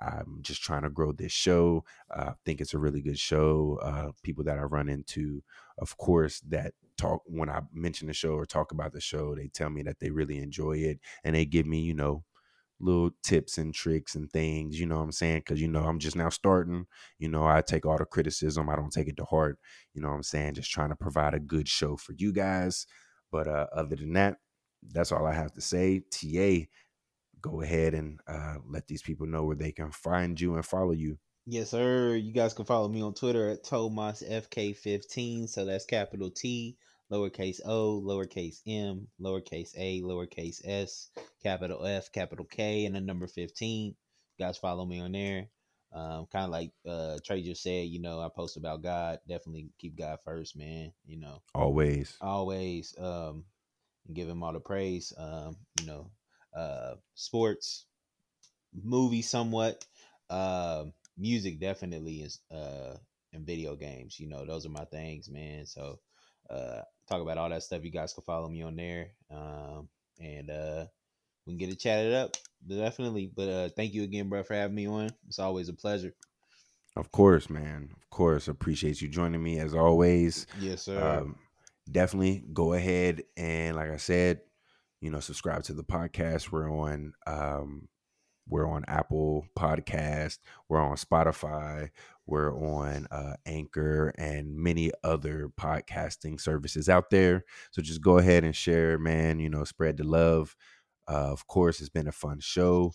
I'm 0.00 0.38
just 0.42 0.62
trying 0.62 0.82
to 0.82 0.90
grow 0.90 1.12
this 1.12 1.32
show. 1.32 1.84
Uh, 2.14 2.30
I 2.30 2.32
think 2.44 2.60
it's 2.60 2.74
a 2.74 2.78
really 2.78 3.02
good 3.02 3.18
show. 3.18 3.78
Uh, 3.82 4.12
people 4.22 4.44
that 4.44 4.58
I 4.58 4.62
run 4.62 4.88
into, 4.88 5.42
of 5.78 5.96
course, 5.98 6.40
that 6.48 6.72
talk 6.96 7.22
when 7.26 7.50
I 7.50 7.60
mention 7.72 8.06
the 8.08 8.14
show 8.14 8.32
or 8.32 8.46
talk 8.46 8.72
about 8.72 8.92
the 8.92 9.00
show, 9.00 9.34
they 9.34 9.48
tell 9.48 9.70
me 9.70 9.82
that 9.82 10.00
they 10.00 10.10
really 10.10 10.38
enjoy 10.38 10.78
it 10.78 11.00
and 11.24 11.36
they 11.36 11.44
give 11.44 11.66
me, 11.66 11.80
you 11.80 11.94
know, 11.94 12.24
little 12.80 13.10
tips 13.22 13.58
and 13.58 13.74
tricks 13.74 14.14
and 14.14 14.30
things, 14.32 14.80
you 14.80 14.86
know 14.86 14.96
what 14.96 15.02
I'm 15.02 15.12
saying? 15.12 15.42
Cause 15.46 15.60
you 15.60 15.68
know, 15.68 15.84
I'm 15.84 15.98
just 15.98 16.16
now 16.16 16.30
starting, 16.30 16.86
you 17.18 17.28
know, 17.28 17.46
I 17.46 17.60
take 17.60 17.84
all 17.84 17.98
the 17.98 18.06
criticism. 18.06 18.70
I 18.70 18.76
don't 18.76 18.92
take 18.92 19.08
it 19.08 19.16
to 19.18 19.24
heart, 19.24 19.58
you 19.94 20.00
know 20.00 20.08
what 20.08 20.14
I'm 20.14 20.22
saying? 20.22 20.54
Just 20.54 20.70
trying 20.70 20.88
to 20.88 20.96
provide 20.96 21.34
a 21.34 21.40
good 21.40 21.68
show 21.68 21.96
for 21.96 22.14
you 22.16 22.32
guys. 22.32 22.86
But 23.30 23.46
uh, 23.46 23.66
other 23.74 23.96
than 23.96 24.14
that, 24.14 24.38
that's 24.82 25.12
all 25.12 25.26
I 25.26 25.34
have 25.34 25.52
to 25.54 25.60
say. 25.60 26.02
TA, 26.10 26.66
go 27.42 27.62
ahead 27.62 27.94
and 27.94 28.20
uh, 28.26 28.56
let 28.68 28.86
these 28.86 29.02
people 29.02 29.26
know 29.26 29.44
where 29.44 29.56
they 29.56 29.72
can 29.72 29.90
find 29.90 30.40
you 30.40 30.54
and 30.54 30.64
follow 30.64 30.92
you. 30.92 31.18
Yes, 31.46 31.70
sir. 31.70 32.14
You 32.14 32.32
guys 32.32 32.54
can 32.54 32.64
follow 32.64 32.88
me 32.88 33.02
on 33.02 33.14
Twitter 33.14 33.48
at 33.48 33.64
TomasFK15. 33.64 35.48
So 35.48 35.64
that's 35.64 35.86
capital 35.86 36.30
T, 36.30 36.76
lowercase 37.10 37.60
o, 37.64 38.00
lowercase 38.00 38.60
m, 38.66 39.08
lowercase 39.20 39.74
a, 39.76 40.00
lowercase 40.02 40.60
s, 40.64 41.10
capital 41.42 41.84
F, 41.84 42.12
capital 42.12 42.44
K, 42.44 42.84
and 42.84 42.94
the 42.94 43.00
number 43.00 43.26
15. 43.26 43.86
You 43.86 43.94
guys 44.38 44.58
follow 44.58 44.84
me 44.84 45.00
on 45.00 45.12
there. 45.12 45.48
Um, 45.92 46.26
kind 46.30 46.44
of 46.44 46.50
like 46.50 46.70
uh, 46.88 47.18
Trey 47.24 47.42
just 47.42 47.62
said, 47.62 47.88
you 47.88 48.00
know, 48.00 48.20
I 48.20 48.28
post 48.28 48.56
about 48.56 48.82
God. 48.82 49.18
Definitely 49.28 49.70
keep 49.78 49.96
God 49.98 50.18
first, 50.24 50.56
man. 50.56 50.92
You 51.04 51.18
know, 51.18 51.42
always, 51.52 52.16
always, 52.20 52.94
um, 52.96 53.44
and 54.06 54.14
give 54.14 54.28
Him 54.28 54.44
all 54.44 54.52
the 54.52 54.60
praise. 54.60 55.12
Um, 55.18 55.56
you 55.80 55.86
know, 55.86 56.10
uh, 56.54 56.94
sports, 57.14 57.86
movie 58.72 59.22
somewhat. 59.22 59.84
Um, 60.28 60.92
music 61.20 61.60
definitely 61.60 62.22
is 62.22 62.40
uh 62.50 62.96
and 63.32 63.46
video 63.46 63.76
games. 63.76 64.18
You 64.18 64.28
know, 64.28 64.44
those 64.44 64.66
are 64.66 64.70
my 64.70 64.84
things, 64.86 65.28
man. 65.28 65.66
So 65.66 66.00
uh 66.48 66.82
talk 67.08 67.22
about 67.22 67.38
all 67.38 67.50
that 67.50 67.62
stuff. 67.62 67.84
You 67.84 67.90
guys 67.90 68.12
can 68.12 68.24
follow 68.24 68.48
me 68.48 68.62
on 68.62 68.74
there. 68.76 69.10
Um 69.30 69.88
and 70.18 70.50
uh 70.50 70.86
we 71.46 71.52
can 71.52 71.58
get 71.58 71.68
it 71.70 71.78
chatted 71.78 72.14
up. 72.14 72.36
Definitely. 72.66 73.30
But 73.34 73.48
uh 73.48 73.68
thank 73.76 73.94
you 73.94 74.02
again, 74.02 74.28
bro, 74.28 74.42
for 74.42 74.54
having 74.54 74.74
me 74.74 74.88
on. 74.88 75.10
It's 75.28 75.38
always 75.38 75.68
a 75.68 75.74
pleasure. 75.74 76.14
Of 76.96 77.12
course, 77.12 77.48
man. 77.48 77.90
Of 77.96 78.10
course. 78.10 78.48
Appreciate 78.48 79.00
you 79.00 79.08
joining 79.08 79.42
me 79.42 79.60
as 79.60 79.74
always. 79.74 80.46
Yes, 80.58 80.82
sir. 80.82 81.20
Um, 81.20 81.36
definitely 81.90 82.44
go 82.52 82.72
ahead 82.72 83.22
and 83.36 83.76
like 83.76 83.90
I 83.90 83.96
said, 83.96 84.40
you 85.00 85.10
know, 85.10 85.20
subscribe 85.20 85.62
to 85.64 85.72
the 85.72 85.84
podcast. 85.84 86.50
We're 86.52 86.70
on 86.70 87.14
um 87.26 87.88
we're 88.48 88.68
on 88.68 88.84
Apple 88.88 89.46
Podcast. 89.56 90.38
We're 90.68 90.80
on 90.80 90.96
Spotify. 90.96 91.90
We're 92.26 92.52
on 92.52 93.06
uh, 93.10 93.34
Anchor 93.46 94.12
and 94.18 94.56
many 94.56 94.90
other 95.04 95.50
podcasting 95.58 96.40
services 96.40 96.88
out 96.88 97.10
there. 97.10 97.44
So 97.70 97.80
just 97.80 98.02
go 98.02 98.18
ahead 98.18 98.44
and 98.44 98.54
share, 98.54 98.98
man. 98.98 99.38
You 99.38 99.50
know, 99.50 99.62
spread 99.64 99.98
the 99.98 100.04
love. 100.04 100.56
Uh, 101.08 101.30
of 101.30 101.46
course, 101.46 101.80
it's 101.80 101.88
been 101.88 102.08
a 102.08 102.12
fun 102.12 102.40
show. 102.40 102.92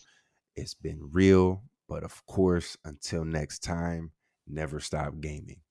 It's 0.56 0.74
been 0.74 1.10
real. 1.12 1.64
But 1.88 2.04
of 2.04 2.26
course, 2.26 2.76
until 2.84 3.24
next 3.24 3.60
time, 3.60 4.12
never 4.48 4.80
stop 4.80 5.22
gaming. 5.22 5.62